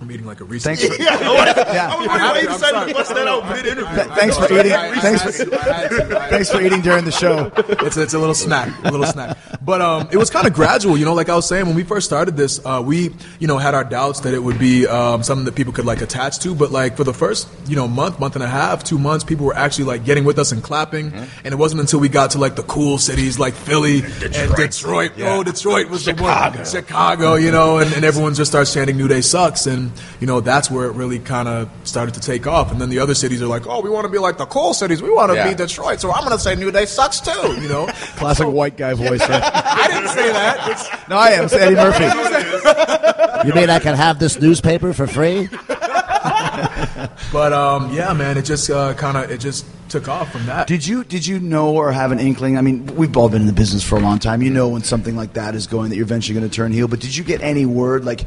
I'm 0.00 0.10
eating 0.12 0.26
like 0.26 0.40
a 0.40 0.44
recent. 0.44 0.78
Thanks 0.78 0.96
for- 0.96 1.02
Yeah, 1.08 1.28
what? 1.28 1.56
Yeah. 1.56 1.90
I 1.92 1.96
was 1.98 2.06
wondering 2.06 2.30
why 2.30 2.40
you 2.40 2.48
decided 2.48 2.88
to 2.88 2.94
bust 2.94 3.14
that 3.14 3.26
out 3.28 3.48
mid 3.56 3.66
interview. 3.66 3.94
Th- 3.96 4.06
thanks 4.18 4.36
for 4.38 4.44
eating. 4.52 4.72
Thanks 5.00 5.22
for, 5.22 5.32
thanks 6.30 6.50
for 6.50 6.60
eating 6.60 6.80
during 6.82 7.04
the 7.04 7.10
show. 7.10 7.50
It's 7.84 7.96
it's 7.96 8.14
a 8.14 8.18
little 8.18 8.34
snack, 8.34 8.72
a 8.84 8.90
little 8.90 9.06
snack. 9.06 9.36
But 9.60 9.82
um, 9.82 10.08
it 10.12 10.16
was 10.16 10.30
kind 10.30 10.46
of 10.46 10.54
gradual, 10.54 10.96
you 10.96 11.04
know. 11.04 11.14
Like 11.14 11.28
I 11.28 11.34
was 11.34 11.48
saying, 11.48 11.66
when 11.66 11.74
we 11.74 11.82
first 11.82 12.06
started 12.06 12.36
this, 12.36 12.64
uh, 12.64 12.82
we 12.84 13.10
you 13.40 13.46
know 13.48 13.58
had 13.58 13.74
our 13.74 13.84
doubts 13.84 14.20
that 14.20 14.34
it 14.34 14.38
would 14.42 14.58
be 14.58 14.86
um, 14.86 15.22
something 15.24 15.44
that 15.46 15.54
people 15.56 15.72
could 15.72 15.84
like 15.84 16.00
attach 16.00 16.38
to. 16.40 16.54
But 16.54 16.70
like 16.70 16.96
for 16.96 17.04
the 17.04 17.12
first 17.14 17.48
you 17.66 17.74
know 17.76 17.88
month, 17.88 18.20
month 18.20 18.34
and 18.36 18.42
a 18.44 18.48
half, 18.48 18.84
two 18.84 18.98
months, 18.98 19.24
people 19.24 19.46
were 19.46 19.56
actually 19.56 19.84
like 19.86 20.04
getting 20.04 20.24
with 20.24 20.38
us 20.38 20.52
and 20.52 20.62
clapping. 20.62 21.12
And 21.12 21.46
it 21.52 21.56
wasn't 21.56 21.80
until 21.80 21.98
we 22.00 22.08
got 22.08 22.30
to 22.32 22.38
like 22.38 22.54
the 22.54 22.62
cool 22.62 22.98
cities 22.98 23.38
like 23.38 23.54
Philly 23.54 24.02
and 24.02 24.54
Detroit. 24.54 25.12
Oh, 25.18 25.42
Detroit 25.42 25.88
was 25.90 26.02
Chicago. 26.04 26.52
the 26.52 26.58
one. 26.58 26.66
Chicago, 26.66 27.34
you 27.34 27.50
know, 27.50 27.78
and, 27.78 27.92
and 27.94 28.04
everyone 28.04 28.34
just 28.34 28.50
starts 28.52 28.72
chanting 28.72 28.96
"New 28.96 29.08
Day 29.08 29.20
sucks," 29.22 29.66
and 29.66 29.87
you 30.20 30.26
know 30.26 30.40
that's 30.40 30.70
where 30.70 30.86
it 30.86 30.92
really 30.92 31.18
kind 31.18 31.48
of 31.48 31.68
started 31.84 32.14
to 32.14 32.20
take 32.20 32.46
off. 32.46 32.70
And 32.72 32.80
then 32.80 32.88
the 32.90 32.98
other 32.98 33.14
cities 33.14 33.42
are 33.42 33.46
like, 33.46 33.66
"Oh, 33.66 33.80
we 33.80 33.90
want 33.90 34.04
to 34.04 34.10
be 34.12 34.18
like 34.18 34.38
the 34.38 34.46
coal 34.46 34.74
cities. 34.74 35.00
We 35.02 35.10
want 35.10 35.30
to 35.30 35.36
Yeah. 35.36 35.48
be 35.48 35.54
Detroit." 35.54 36.00
So 36.00 36.12
I'm 36.12 36.24
going 36.24 36.36
to 36.36 36.42
say 36.42 36.54
New 36.54 36.70
Day 36.70 36.86
sucks 36.86 37.20
too. 37.20 37.60
You 37.60 37.68
know. 37.68 37.86
Classic 38.16 38.46
white 38.48 38.76
guy 38.76 38.94
voice. 38.94 39.20
Right? 39.28 39.42
I 39.42 39.86
didn't 39.88 40.08
say 40.08 40.32
that. 40.32 40.68
It's, 40.70 41.08
No, 41.08 41.16
I 41.16 41.28
am. 41.30 41.44
It's 41.44 41.54
Eddie 41.54 41.74
Murphy. 41.76 42.04
You 43.46 43.54
mean 43.54 43.70
I 43.70 43.78
can 43.78 43.94
have 43.94 44.18
this 44.18 44.40
newspaper 44.40 44.92
for 44.92 45.06
free? 45.06 45.48
but 47.32 47.52
um, 47.52 47.92
yeah, 47.92 48.12
man, 48.12 48.36
it 48.36 48.42
just 48.44 48.68
uh, 48.70 48.94
kind 48.94 49.16
of 49.16 49.30
it 49.30 49.38
just 49.38 49.64
took 49.88 50.08
off 50.08 50.32
from 50.32 50.44
that. 50.46 50.66
Did 50.66 50.86
you 50.86 51.04
did 51.04 51.26
you 51.26 51.38
know 51.38 51.74
or 51.74 51.92
have 51.92 52.10
an 52.12 52.18
inkling? 52.18 52.58
I 52.58 52.62
mean, 52.62 52.86
we've 52.96 53.16
all 53.16 53.28
been 53.28 53.42
in 53.42 53.46
the 53.46 53.52
business 53.52 53.82
for 53.84 53.96
a 53.96 54.00
long 54.00 54.18
time. 54.18 54.42
You 54.42 54.50
know 54.50 54.68
when 54.68 54.82
something 54.82 55.16
like 55.16 55.34
that 55.34 55.54
is 55.54 55.66
going 55.66 55.90
that 55.90 55.96
you're 55.96 56.04
eventually 56.04 56.38
going 56.38 56.48
to 56.50 56.54
turn 56.54 56.72
heel. 56.72 56.88
But 56.88 57.00
did 57.00 57.16
you 57.16 57.22
get 57.24 57.40
any 57.42 57.64
word 57.64 58.04
like, 58.04 58.24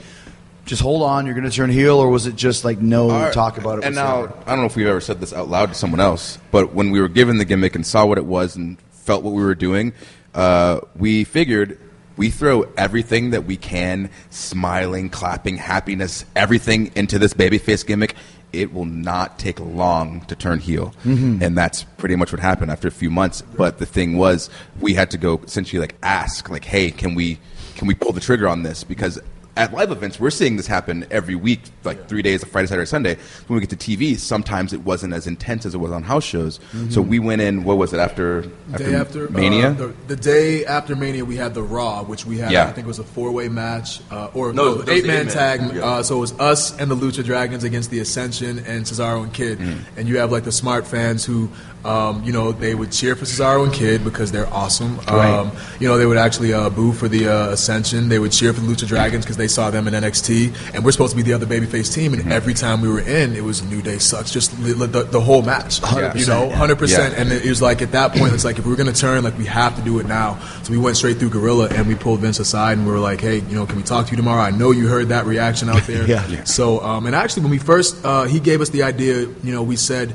just 0.65 0.82
hold 0.82 1.02
on, 1.04 1.26
you're 1.26 1.36
going 1.36 1.50
to 1.50 1.56
turn 1.56 1.70
heel, 1.70 1.97
or 1.97 2.09
was 2.09 2.28
it 2.28 2.36
just 2.36 2.64
like 2.64 2.80
no 2.80 3.09
Our- 3.09 3.32
talk 3.32 3.57
about 3.57 3.80
it? 3.80 3.86
And 3.86 3.95
whatsoever? 3.95 4.28
now, 4.28 4.36
I 4.45 4.49
don't 4.51 4.59
know 4.59 4.66
if 4.66 4.76
we've 4.76 4.88
ever 4.88 5.01
said 5.01 5.20
this 5.20 5.34
out 5.34 5.49
loud 5.49 5.68
to 5.70 5.74
someone 5.76 5.99
else, 5.99 6.38
but 6.51 6.74
when 6.74 6.91
we 6.91 7.01
were 7.01 7.09
given 7.09 7.38
the 7.38 7.45
gimmick 7.45 7.76
and 7.76 7.86
saw 7.86 8.05
what 8.05 8.18
it 8.18 8.26
was 8.26 8.55
and 8.55 8.78
felt 8.91 9.24
what 9.24 9.34
we 9.34 9.43
were 9.43 9.55
doing, 9.55 9.93
uh, 10.36 10.80
we 10.95 11.24
figured 11.24 11.78
we 12.18 12.30
throw 12.30 12.64
everything 12.78 13.32
that 13.32 13.45
we 13.45 13.57
can, 13.57 14.09
smiling, 14.30 15.09
clapping, 15.09 15.57
happiness, 15.57 16.26
everything 16.36 16.91
into 16.95 17.18
this 17.18 17.34
babyface 17.34 17.86
gimmick. 17.86 18.16
It 18.53 18.74
will 18.74 18.86
not 18.86 19.39
take 19.39 19.59
long 19.62 20.22
to 20.28 20.36
turn 20.36 20.59
heel. 20.59 20.93
Mhm. 21.05 21.41
And 21.41 21.57
that's 21.57 21.84
pretty 21.97 22.16
much 22.18 22.32
what 22.34 22.41
happened 22.41 22.70
after 22.70 22.88
a 22.88 22.91
few 22.91 23.09
months. 23.09 23.41
But 23.55 23.78
the 23.80 23.86
thing 23.86 24.18
was, 24.18 24.49
we 24.80 24.93
had 24.93 25.09
to 25.12 25.18
go 25.18 25.39
essentially 25.45 25.80
like 25.80 25.95
ask, 26.03 26.49
like, 26.49 26.66
hey, 26.66 26.91
can 26.91 27.16
we 27.16 27.39
can 27.76 27.88
we 27.88 27.95
pull 27.95 28.12
the 28.12 28.20
trigger 28.20 28.47
on 28.47 28.62
this? 28.64 28.84
Because 28.84 29.20
at 29.58 29.74
live 29.74 29.91
events, 29.91 30.20
we're 30.20 30.30
seeing 30.30 30.56
this 30.56 30.68
happen 30.68 31.06
every 31.12 31.36
week, 31.36 31.62
like 31.84 32.08
three 32.08 32.22
days, 32.22 32.43
Friday, 32.43 32.68
Saturday, 32.68 32.86
Sunday. 32.86 33.18
When 33.47 33.60
we 33.60 33.66
get 33.66 33.78
to 33.78 33.97
TV, 33.97 34.18
sometimes 34.18 34.72
it 34.72 34.82
wasn't 34.84 35.14
as 35.14 35.28
intense 35.28 35.66
as 35.66 35.76
it 35.76 35.78
was 35.80 35.91
on 35.91 36.04
house 36.04 36.24
shows. 36.24 36.60
So 36.89 37.02
we 37.02 37.20
went 37.20 37.41
in. 37.41 37.64
What 37.64 37.78
was 37.78 37.93
it 37.93 37.99
after 37.99 38.45
after, 38.72 38.84
day 38.84 38.95
after 38.95 39.30
Mania? 39.30 39.70
uh, 39.70 39.74
the, 39.74 39.95
the 40.08 40.16
day 40.16 40.66
after 40.66 40.95
Mania, 40.95 41.26
we 41.26 41.36
had 41.36 41.54
the 41.54 41.64
Raw, 41.64 42.04
which 42.04 42.26
we 42.26 42.38
had. 42.38 42.52
Yeah. 42.52 42.64
I 42.68 42.72
think 42.72 42.86
it 42.86 42.88
was 42.88 42.99
a 42.99 43.04
four-way 43.04 43.49
match, 43.49 43.99
uh, 44.10 44.30
or 44.34 44.54
No, 44.54 44.76
no, 44.76 44.82
eight-man 44.91 45.28
eight-man. 45.28 45.28
tag. 45.28 45.76
Yeah. 45.76 45.82
Uh, 45.86 46.04
so 46.04 46.18
it 46.18 46.20
was 46.22 46.39
us 46.39 46.78
and 46.80 46.89
the 46.89 46.95
Lucha 46.95 47.24
Dragons 47.24 47.64
against 47.64 47.91
the 47.91 47.99
Ascension 47.99 48.60
and 48.60 48.86
Cesaro 48.86 49.24
and 49.24 49.34
Kidd. 49.34 49.60
Mm. 49.60 49.80
And 49.97 50.08
you 50.08 50.18
have 50.20 50.32
like 50.32 50.43
the 50.45 50.52
smart 50.52 50.88
fans 50.88 51.26
who, 51.26 51.49
um, 51.86 52.23
you 52.23 52.32
know, 52.32 52.51
they 52.51 52.75
would 52.75 52.91
cheer 52.91 53.15
for 53.15 53.25
Cesaro 53.25 53.63
and 53.63 53.73
Kidd 53.73 54.03
because 54.03 54.32
they're 54.32 54.51
awesome. 54.53 54.99
Um, 55.07 55.51
you 55.79 55.88
know, 55.88 55.97
they 55.97 56.05
would 56.05 56.17
actually 56.17 56.53
uh, 56.53 56.69
boo 56.69 56.93
for 56.93 57.07
the 57.07 57.27
uh, 57.27 57.49
Ascension. 57.51 58.09
They 58.09 58.19
would 58.19 58.32
cheer 58.32 58.53
for 58.53 58.61
the 58.61 58.67
Lucha 58.67 58.88
Dragons 58.88 59.25
because 59.25 59.38
they 59.38 59.47
saw 59.47 59.69
them 59.71 59.88
in 59.88 59.93
NXT, 59.93 60.73
and 60.73 60.84
we're 60.84 60.91
supposed 60.91 61.11
to 61.11 61.17
be 61.17 61.23
the 61.23 61.34
other 61.34 61.45
babyface 61.45 61.93
team. 61.93 62.11
Mm-hmm. 62.11 62.21
And 62.21 62.34
every 62.34 62.53
time 62.53 62.82
we 62.82 62.89
were 62.89 62.99
in, 62.99 63.36
it 63.36 63.43
was 63.43 63.63
New 63.63 63.82
Day 63.82 63.97
sucks, 63.97 64.32
just 64.32 64.57
li- 64.59 64.73
li- 64.73 64.88
the, 64.88 65.03
the 65.03 65.21
whole 65.21 65.41
match. 65.41 65.82
Yeah. 65.82 66.15
You 66.15 66.25
know, 66.25 66.49
hundred 66.49 66.77
percent. 66.77 67.13
Yeah. 67.13 67.21
And 67.21 67.32
it 67.32 67.45
was 67.45 67.61
like 67.61 67.82
at 67.82 67.91
that 67.91 68.13
point, 68.13 68.34
it's 68.34 68.45
like 68.45 68.59
if 68.59 68.65
we 68.65 68.71
we're 68.71 68.77
gonna 68.77 68.93
turn, 68.93 69.23
like 69.23 69.38
we 69.38 69.45
have 69.45 69.75
to 69.75 69.82
do 69.82 69.99
it 69.99 70.07
now. 70.07 70.39
So 70.63 70.71
we 70.71 70.77
went 70.77 70.97
straight 70.97 71.17
through 71.17 71.29
Gorilla 71.29 71.67
and 71.69 71.88
we 71.88 71.95
pulled 71.95 72.21
Vince 72.21 72.39
aside 72.39 72.77
and 72.77 72.88
we 72.88 72.93
were 72.93 72.99
like, 72.99 73.21
hey, 73.21 73.39
you 73.39 73.55
know, 73.55 73.65
can 73.65 73.75
we 73.75 73.84
talk 73.84 74.05
to 74.05 74.11
you 74.11 74.17
tomorrow? 74.17 74.41
I 74.41 74.51
know 74.51 74.71
you 74.71 74.88
heard 74.88 75.09
that 75.09 75.25
reaction 75.25 75.69
out 75.69 75.84
there. 75.88 76.07
Yeah. 76.07 76.25
Yeah. 76.27 76.43
So, 76.45 76.82
um, 76.82 77.05
and 77.05 77.15
actually, 77.15 77.43
when 77.43 77.51
we 77.51 77.57
first, 77.59 78.03
uh, 78.05 78.23
he 78.23 78.39
gave 78.39 78.61
us 78.61 78.69
the 78.69 78.84
idea. 78.84 79.21
You 79.43 79.51
know, 79.51 79.63
we 79.63 79.75
said 79.75 80.13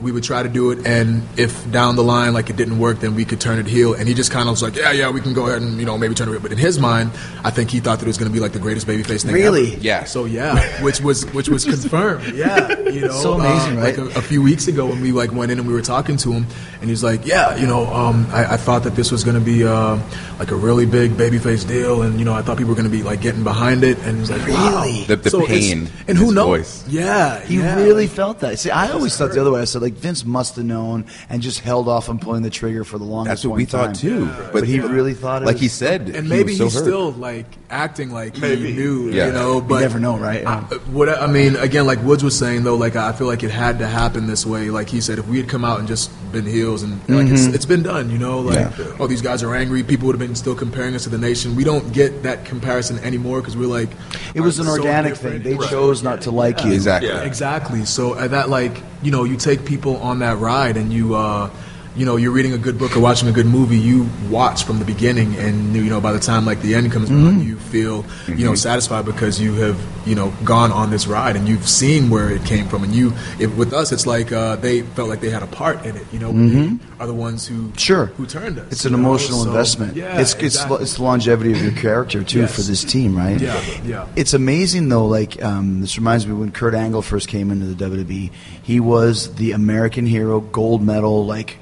we 0.00 0.12
would 0.12 0.24
try 0.24 0.42
to 0.42 0.48
do 0.48 0.70
it, 0.70 0.86
and 0.86 1.22
if 1.38 1.70
down 1.70 1.96
the 1.96 2.02
line 2.04 2.32
like 2.34 2.50
it 2.50 2.56
didn't 2.56 2.78
work, 2.78 3.00
then 3.00 3.14
we 3.14 3.24
could 3.24 3.40
turn 3.40 3.58
it 3.58 3.66
heel. 3.66 3.94
And 3.94 4.08
he 4.08 4.14
just 4.14 4.30
kind 4.30 4.48
of 4.48 4.52
was 4.52 4.62
like, 4.62 4.76
yeah, 4.76 4.92
yeah, 4.92 5.10
we 5.10 5.20
can 5.20 5.34
go 5.34 5.46
ahead 5.46 5.62
and 5.62 5.78
you 5.78 5.86
know 5.86 5.98
maybe 5.98 6.14
turn 6.14 6.28
it. 6.28 6.32
heel. 6.32 6.40
But 6.40 6.52
in 6.52 6.58
his 6.58 6.78
mind, 6.78 7.10
I 7.44 7.50
think 7.50 7.70
he 7.70 7.80
thought 7.80 7.98
that 7.98 8.04
it 8.04 8.08
was 8.08 8.18
going 8.18 8.30
to 8.30 8.34
be 8.34 8.40
like 8.40 8.52
the 8.52 8.58
greatest 8.58 8.86
babyface 8.86 9.24
thing. 9.24 9.34
Really? 9.34 9.72
ever. 9.74 9.80
Yeah. 9.80 10.04
So 10.04 10.24
yeah, 10.24 10.82
which 10.82 11.00
was 11.00 11.24
which 11.32 11.48
was 11.48 11.64
confirmed. 11.64 12.34
Yeah. 12.38 12.78
You 12.88 13.02
know, 13.02 13.20
So 13.20 13.32
amazing, 13.34 13.78
uh, 13.78 13.82
right? 13.82 13.98
Like 13.98 14.16
a, 14.16 14.18
a 14.18 14.22
few 14.22 14.42
weeks 14.42 14.68
ago 14.68 14.86
when 14.86 15.00
we 15.00 15.12
like 15.12 15.32
went 15.32 15.50
in 15.52 15.58
and 15.58 15.66
we 15.68 15.74
were 15.74 15.82
talking 15.82 16.16
to 16.18 16.32
him, 16.32 16.46
and 16.80 16.88
he's 16.88 17.02
like, 17.04 17.26
"Yeah, 17.26 17.56
you 17.56 17.66
know, 17.66 17.86
um, 17.92 18.26
I, 18.30 18.54
I 18.54 18.56
thought 18.56 18.84
that 18.84 18.94
this 18.96 19.10
was 19.10 19.24
going 19.24 19.38
to 19.38 19.44
be 19.44 19.64
uh, 19.64 19.98
like 20.38 20.50
a 20.52 20.56
really 20.56 20.86
big 20.86 21.12
babyface 21.12 21.66
deal, 21.66 22.02
and 22.02 22.18
you 22.18 22.24
know, 22.24 22.32
I 22.34 22.42
thought 22.42 22.56
people 22.58 22.70
were 22.74 22.80
going 22.80 22.90
to 22.90 22.96
be 22.96 23.02
like 23.02 23.20
getting 23.20 23.42
behind 23.44 23.82
it." 23.84 23.98
And 24.04 24.18
he's 24.18 24.30
like, 24.30 24.46
"Wow." 24.48 24.84
Really? 24.84 25.04
The- 25.04 25.16
the 25.16 25.30
So 25.30 25.44
pain 25.46 25.88
and 26.06 26.10
in 26.10 26.16
who 26.16 26.26
his 26.26 26.34
knows? 26.34 26.46
voice. 26.46 26.84
Yeah, 26.88 27.40
He 27.40 27.56
yeah. 27.58 27.74
really 27.76 28.06
felt 28.06 28.40
that. 28.40 28.58
See, 28.58 28.70
I 28.70 28.90
always 28.92 29.16
thought 29.16 29.32
the 29.32 29.40
other 29.40 29.50
way. 29.50 29.60
I 29.60 29.64
said 29.64 29.82
like 29.82 29.87
Vince 29.94 30.24
must 30.24 30.56
have 30.56 30.64
known 30.64 31.06
and 31.30 31.40
just 31.42 31.60
held 31.60 31.88
off 31.88 32.08
on 32.08 32.18
pulling 32.18 32.42
the 32.42 32.50
trigger 32.50 32.84
for 32.84 32.98
the 32.98 33.04
longest. 33.04 33.28
That's 33.30 33.44
what 33.44 33.56
we 33.56 33.64
one 33.64 33.70
time. 33.70 33.94
thought 33.94 34.00
too. 34.00 34.30
But, 34.52 34.64
he 34.66 34.80
really 34.80 35.14
thought 35.14 35.42
it 35.42 35.46
like 35.46 35.54
was, 35.54 35.62
he 35.62 35.68
said, 35.68 36.02
and 36.08 36.24
he 36.26 36.28
maybe 36.28 36.44
was 36.52 36.58
so 36.58 36.64
he's 36.64 36.74
hurt. 36.74 36.82
still 36.82 37.12
like 37.12 37.46
acting 37.70 38.10
like 38.10 38.36
Maybe. 38.38 38.68
he 38.68 38.72
knew, 38.72 39.10
Yeah. 39.10 39.26
you 39.26 39.32
know. 39.32 39.60
But 39.60 39.80
never 39.80 39.98
know, 40.00 40.16
right? 40.18 40.46
I, 40.46 40.60
what 40.92 41.08
I 41.08 41.26
mean, 41.26 41.56
again, 41.56 41.86
like 41.86 42.02
Woods 42.02 42.22
was 42.24 42.38
saying 42.38 42.64
though, 42.64 42.76
like 42.76 42.96
I 42.96 43.12
feel 43.12 43.26
like 43.26 43.42
it 43.42 43.50
had 43.50 43.78
to 43.80 43.86
happen 43.86 44.26
this 44.26 44.44
way. 44.46 44.70
Like 44.70 44.88
he 44.88 45.00
said, 45.00 45.18
if 45.18 45.26
we 45.28 45.36
had 45.38 45.48
come 45.48 45.64
out 45.64 45.78
and 45.78 45.88
just 45.88 46.10
been 46.32 46.44
heels 46.46 46.82
and 46.82 46.92
like 47.08 47.28
it's, 47.28 47.46
it's 47.46 47.64
been 47.66 47.82
done, 47.82 48.10
you 48.10 48.18
know, 48.18 48.40
like 48.40 48.56
Yeah. 48.56 48.96
oh 48.98 49.06
these 49.06 49.22
guys 49.22 49.42
are 49.42 49.54
angry, 49.54 49.82
people 49.82 50.06
would 50.06 50.14
have 50.18 50.26
been 50.26 50.36
still 50.36 50.54
comparing 50.54 50.94
us 50.94 51.04
to 51.04 51.08
the 51.10 51.18
nation. 51.18 51.56
We 51.56 51.64
don't 51.64 51.92
get 51.92 52.22
that 52.24 52.44
comparison 52.44 52.98
anymore 53.00 53.40
because 53.40 53.56
we're 53.56 53.66
like 53.66 53.88
It 54.34 54.40
was 54.40 54.58
an 54.58 54.66
so 54.66 54.72
organic 54.72 55.14
thing. 55.16 55.40
different. 55.40 55.60
They 55.60 55.66
chose 55.68 56.02
not 56.02 56.22
to 56.22 56.30
like 56.30 56.64
you. 56.64 56.72
Exactly. 56.72 57.08
Yeah. 57.08 57.22
Exactly. 57.22 57.84
So 57.84 58.12
uh, 58.14 58.28
that 58.28 58.48
like 58.50 58.82
you 59.02 59.10
know 59.10 59.24
you 59.24 59.36
take 59.36 59.64
people 59.64 59.96
on 59.98 60.20
that 60.20 60.38
ride 60.38 60.76
and 60.76 60.92
you 60.92 61.14
uh, 61.14 61.50
you 61.98 62.06
know 62.06 62.16
you're 62.16 62.30
reading 62.32 62.52
a 62.54 62.58
good 62.58 62.78
book 62.78 62.96
or 62.96 63.00
watching 63.00 63.28
a 63.28 63.32
good 63.32 63.46
movie. 63.46 63.76
You 63.78 64.08
watch 64.30 64.64
from 64.64 64.78
the 64.78 64.84
beginning 64.84 65.34
and 65.36 65.74
you 65.74 65.90
know 65.90 66.00
by 66.00 66.12
the 66.12 66.20
time 66.20 66.46
like 66.46 66.62
the 66.62 66.74
end 66.74 66.90
comes 66.92 67.10
around, 67.10 67.42
you 67.44 67.58
feel 67.58 68.04
you 68.28 68.44
know 68.46 68.54
satisfied 68.54 69.04
because 69.04 69.40
you 69.40 69.54
have 69.54 69.76
you 70.06 70.14
know 70.14 70.32
gone 70.44 70.70
on 70.72 70.90
this 70.90 71.06
ride 71.06 71.36
and 71.36 71.48
you've 71.48 71.68
seen 71.68 72.08
where 72.08 72.30
it 72.30 72.44
came 72.44 72.68
from. 72.68 72.84
And 72.84 72.94
you 72.94 73.12
if, 73.38 73.54
with 73.56 73.72
us, 73.72 73.90
it's 73.92 74.06
like 74.06 74.30
uh, 74.32 74.56
they 74.56 74.82
felt 74.82 75.08
like 75.08 75.20
they 75.20 75.30
had 75.30 75.42
a 75.42 75.46
part 75.48 75.84
in 75.84 75.96
it. 75.96 76.06
You 76.12 76.20
know, 76.20 76.30
we 76.30 76.78
are 77.00 77.06
the 77.06 77.14
ones 77.14 77.46
who 77.46 77.72
Sure. 77.76 78.06
who 78.06 78.26
turned 78.26 78.58
us. 78.58 78.72
It's 78.72 78.84
an 78.84 78.94
emotional 78.94 79.40
So, 79.42 79.48
investment. 79.48 79.96
Yeah, 79.96 80.20
it's 80.20 80.34
it's 80.34 80.54
exactly. 80.56 80.78
it's 80.82 80.94
the 80.94 81.02
longevity 81.02 81.52
of 81.52 81.60
your 81.62 81.72
character 81.72 82.22
too 82.22 82.40
Yes. 82.40 82.54
for 82.54 82.62
this 82.62 82.84
team, 82.84 83.16
right? 83.16 83.40
Yeah, 83.40 83.60
yeah. 83.84 84.06
It's 84.16 84.34
amazing 84.34 84.88
though. 84.88 85.06
Like 85.06 85.42
um, 85.42 85.80
this 85.80 85.98
reminds 85.98 86.26
me 86.26 86.34
when 86.34 86.52
Kurt 86.52 86.74
Angle 86.74 87.02
first 87.02 87.26
came 87.28 87.50
into 87.50 87.66
the 87.66 87.84
WWE, 87.84 88.30
he 88.62 88.78
was 88.80 89.34
the 89.34 89.52
American 89.52 90.06
hero, 90.06 90.40
gold 90.40 90.82
medal, 90.82 91.26
like 91.26 91.58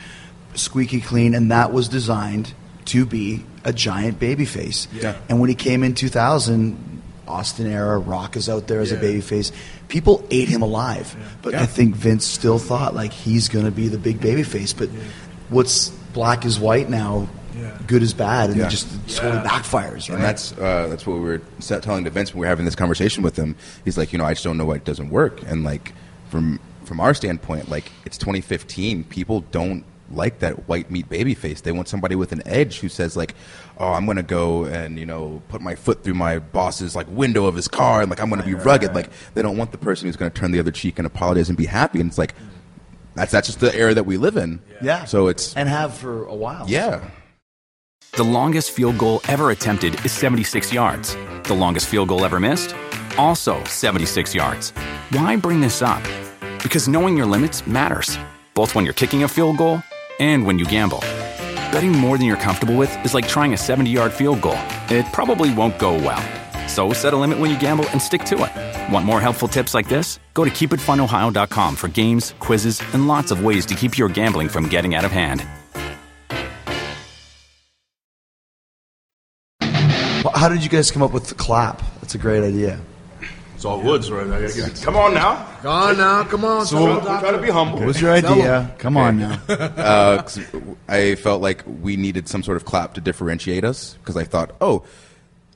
squeaky 0.56 1.00
clean, 1.00 1.34
and 1.34 1.50
that 1.50 1.72
was 1.72 1.88
designed 1.88 2.52
to 2.86 3.04
be 3.06 3.44
a 3.64 3.72
giant 3.72 4.18
babyface. 4.20 4.86
Yeah. 4.92 5.16
And 5.28 5.40
when 5.40 5.48
he 5.48 5.54
came 5.54 5.82
in 5.82 5.94
2000, 5.94 7.02
Austin 7.28 7.66
era, 7.66 7.98
Rock 7.98 8.36
is 8.36 8.48
out 8.48 8.68
there 8.68 8.80
as 8.80 8.92
a 8.92 8.94
Yeah. 8.94 9.00
babyface. 9.02 9.50
People 9.88 10.24
ate 10.30 10.48
him 10.48 10.62
alive, 10.62 11.16
but 11.42 11.54
I 11.54 11.66
think 11.66 11.96
Vince 11.96 12.24
still 12.24 12.58
thought 12.58 12.94
like 12.94 13.12
he's 13.12 13.48
going 13.48 13.64
to 13.64 13.70
be 13.72 13.88
the 13.88 13.98
big 13.98 14.20
babyface. 14.20 14.72
But 14.76 14.88
what's 15.48 15.88
black 16.12 16.44
is 16.44 16.58
white 16.60 16.88
now, 16.88 17.28
Yeah. 17.58 17.70
good 17.88 18.02
is 18.02 18.12
bad, 18.14 18.50
and 18.50 18.58
Yeah. 18.58 18.66
it 18.66 18.70
just 18.70 18.86
totally 19.16 19.42
backfires. 19.42 20.08
Right? 20.08 20.10
And 20.10 20.22
that's 20.22 20.52
uh, 20.52 20.86
that's 20.88 21.04
what 21.06 21.14
we 21.14 21.24
were 21.24 21.40
telling 21.60 22.04
to 22.04 22.10
Vince 22.10 22.32
when 22.32 22.40
we 22.40 22.44
were 22.46 22.48
having 22.48 22.64
this 22.64 22.76
conversation 22.76 23.22
with 23.24 23.36
him. 23.36 23.56
He's 23.84 23.98
like, 23.98 24.12
you 24.12 24.18
know, 24.18 24.24
I 24.24 24.32
just 24.34 24.44
don't 24.44 24.56
know 24.56 24.66
why 24.66 24.76
it 24.76 24.84
doesn't 24.84 25.10
work. 25.10 25.40
And 25.48 25.64
like 25.64 25.92
from 26.30 26.60
from 26.84 27.00
our 27.00 27.14
standpoint, 27.14 27.68
like 27.68 27.90
it's 28.04 28.16
2015, 28.18 29.02
people 29.04 29.40
don't 29.50 29.82
like 30.10 30.38
that 30.40 30.68
white 30.68 30.90
meat 30.90 31.08
baby 31.08 31.34
face. 31.34 31.60
They 31.60 31.72
want 31.72 31.88
somebody 31.88 32.14
with 32.14 32.32
an 32.32 32.42
edge 32.46 32.80
who 32.80 32.88
says 32.88 33.16
like, 33.16 33.34
oh, 33.78 33.92
I'm 33.92 34.06
gonna 34.06 34.22
go 34.22 34.64
and 34.64 34.98
you 34.98 35.06
know 35.06 35.42
put 35.48 35.60
my 35.60 35.74
foot 35.74 36.02
through 36.04 36.14
my 36.14 36.38
boss's 36.38 36.94
like 36.94 37.06
window 37.10 37.46
of 37.46 37.54
his 37.54 37.68
car 37.68 38.00
and 38.02 38.10
like 38.10 38.20
I'm 38.20 38.30
gonna 38.30 38.44
be 38.44 38.54
rugged. 38.54 38.94
Like 38.94 39.10
they 39.34 39.42
don't 39.42 39.56
want 39.56 39.72
the 39.72 39.78
person 39.78 40.06
who's 40.06 40.16
gonna 40.16 40.30
turn 40.30 40.52
the 40.52 40.58
other 40.58 40.70
cheek 40.70 40.98
and 40.98 41.06
apologize 41.06 41.48
and 41.48 41.58
be 41.58 41.66
happy. 41.66 42.00
And 42.00 42.08
it's 42.08 42.18
like 42.18 42.34
that's 43.14 43.32
that's 43.32 43.46
just 43.48 43.60
the 43.60 43.74
era 43.74 43.94
that 43.94 44.04
we 44.04 44.16
live 44.16 44.36
in. 44.36 44.60
yeah. 44.82 45.04
So 45.04 45.28
it's 45.28 45.54
and 45.56 45.68
have 45.68 45.94
for 45.94 46.24
a 46.26 46.34
while. 46.34 46.66
yeah. 46.68 47.08
The 48.12 48.24
longest 48.24 48.70
field 48.70 48.96
goal 48.96 49.20
ever 49.28 49.50
attempted 49.50 50.02
is 50.04 50.12
76 50.12 50.72
yards. 50.72 51.14
The 51.44 51.54
longest 51.54 51.86
field 51.86 52.08
goal 52.08 52.24
ever 52.24 52.40
missed? 52.40 52.74
Also 53.18 53.62
76 53.64 54.34
yards. 54.34 54.70
Why 55.10 55.36
bring 55.36 55.60
this 55.60 55.82
up? 55.82 56.02
Because 56.62 56.88
knowing 56.88 57.16
your 57.16 57.26
limits 57.26 57.66
matters, 57.66 58.18
both 58.54 58.74
when 58.74 58.84
you're 58.86 58.94
kicking 58.94 59.22
a 59.24 59.28
field 59.28 59.58
goal 59.58 59.82
and 60.18 60.46
when 60.46 60.58
you 60.58 60.64
gamble. 60.66 61.00
Betting 61.72 61.92
more 61.92 62.18
than 62.18 62.26
you're 62.26 62.36
comfortable 62.36 62.76
with 62.76 63.04
is 63.04 63.14
like 63.14 63.26
trying 63.28 63.54
a 63.54 63.56
70 63.56 63.90
yard 63.90 64.12
field 64.12 64.40
goal, 64.40 64.58
it 64.88 65.06
probably 65.12 65.52
won't 65.54 65.78
go 65.78 65.94
well. 65.94 66.22
So 66.68 66.92
set 66.92 67.14
a 67.14 67.16
limit 67.16 67.38
when 67.38 67.50
you 67.50 67.58
gamble 67.58 67.88
and 67.90 68.00
stick 68.00 68.24
to 68.24 68.44
it. 68.44 68.92
Want 68.92 69.06
more 69.06 69.20
helpful 69.20 69.48
tips 69.48 69.74
like 69.74 69.88
this? 69.88 70.20
Go 70.34 70.44
to 70.44 70.50
keepitfunohio.com 70.50 71.76
for 71.76 71.88
games, 71.88 72.34
quizzes, 72.40 72.82
and 72.92 73.06
lots 73.06 73.30
of 73.30 73.44
ways 73.44 73.64
to 73.66 73.74
keep 73.74 73.96
your 73.96 74.08
gambling 74.08 74.48
from 74.48 74.68
getting 74.68 74.94
out 74.94 75.04
of 75.04 75.12
hand. 75.12 75.46
How 80.34 80.50
did 80.50 80.62
you 80.62 80.68
guys 80.68 80.90
come 80.90 81.02
up 81.02 81.12
with 81.12 81.28
the 81.28 81.34
clap? 81.34 81.82
That's 82.00 82.14
a 82.14 82.18
great 82.18 82.44
idea. 82.44 82.78
It's 83.56 83.64
all 83.64 83.80
woods, 83.80 84.10
right? 84.10 84.26
I 84.26 84.42
gotta 84.42 84.54
get- 84.54 84.82
Come 84.82 84.96
on 84.96 85.14
now. 85.14 85.46
Go 85.62 85.70
on 85.70 85.96
now, 85.96 86.24
come 86.24 86.44
on. 86.44 86.66
So 86.66 86.76
we'll, 86.76 86.86
we'll 87.00 87.20
try 87.20 87.32
to 87.32 87.38
be 87.38 87.48
humble. 87.50 87.78
What 87.78 87.86
was 87.86 88.00
your 88.00 88.12
idea? 88.12 88.74
Come 88.78 88.96
on 88.98 89.18
now. 89.18 89.40
uh, 89.48 90.22
'cause 90.22 90.38
I 90.88 91.14
felt 91.14 91.40
like 91.42 91.62
we 91.66 91.96
needed 91.96 92.28
some 92.28 92.42
sort 92.42 92.56
of 92.58 92.64
clap 92.64 92.94
to 92.94 93.00
differentiate 93.00 93.64
us 93.64 93.94
because 93.94 94.16
I 94.16 94.24
thought, 94.24 94.54
oh, 94.60 94.84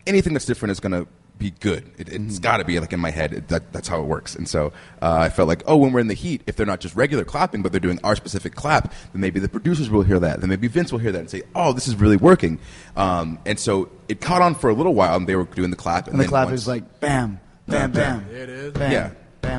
anything 0.07 0.33
that's 0.33 0.47
different 0.47 0.73
is 0.73 0.81
going 0.81 0.93
to 0.93 1.07
be 1.39 1.53
good. 1.61 1.91
It, 1.99 2.09
it's 2.11 2.39
got 2.39 2.59
to 2.59 2.65
be 2.65 2.79
like 2.81 2.93
in 2.93 3.01
my 3.01 3.11
head. 3.11 3.33
It, 3.33 3.49
that, 3.49 3.73
that's 3.73 3.89
how 3.89 4.01
it 4.01 4.05
works. 4.07 4.35
And 4.35 4.47
so 4.49 4.73
uh, 5.01 5.13
I 5.21 5.29
felt 5.31 5.49
like, 5.49 5.63
oh, 5.67 5.77
when 5.77 5.93
we're 5.93 6.01
in 6.01 6.09
the 6.09 6.15
heat, 6.15 6.43
if 6.47 6.57
they're 6.57 6.67
not 6.67 6.81
just 6.81 6.95
regular 6.97 7.25
clapping, 7.25 7.63
but 7.63 7.71
they're 7.73 7.81
doing 7.81 7.99
our 8.05 8.15
specific 8.17 8.55
clap, 8.55 8.93
then 9.13 9.21
maybe 9.23 9.41
the 9.41 9.49
producers 9.49 9.89
will 9.89 10.03
hear 10.03 10.19
that. 10.21 10.41
Then 10.41 10.49
maybe 10.51 10.69
Vince 10.69 10.91
will 10.93 10.99
hear 10.99 11.13
that 11.13 11.19
and 11.19 11.31
say, 11.31 11.43
oh, 11.55 11.73
this 11.73 11.87
is 11.89 11.95
really 11.97 12.17
working. 12.19 12.59
Um, 12.97 13.39
and 13.47 13.59
so 13.59 13.89
it 14.09 14.21
caught 14.21 14.43
on 14.43 14.55
for 14.55 14.69
a 14.69 14.75
little 14.75 14.95
while, 14.95 15.17
and 15.17 15.27
they 15.27 15.37
were 15.37 15.45
doing 15.45 15.71
the 15.71 15.77
clap. 15.77 16.07
And, 16.07 16.15
And 16.15 16.21
the 16.21 16.25
then 16.25 16.29
clap 16.31 16.49
once- 16.49 16.61
is 16.63 16.69
like 16.69 17.01
bam, 17.01 17.41
bam, 17.71 17.91
bam. 17.93 18.25
There 18.31 18.43
it 18.43 18.49
is. 18.49 18.73
Bam, 18.73 18.93
Yeah. 18.93 19.11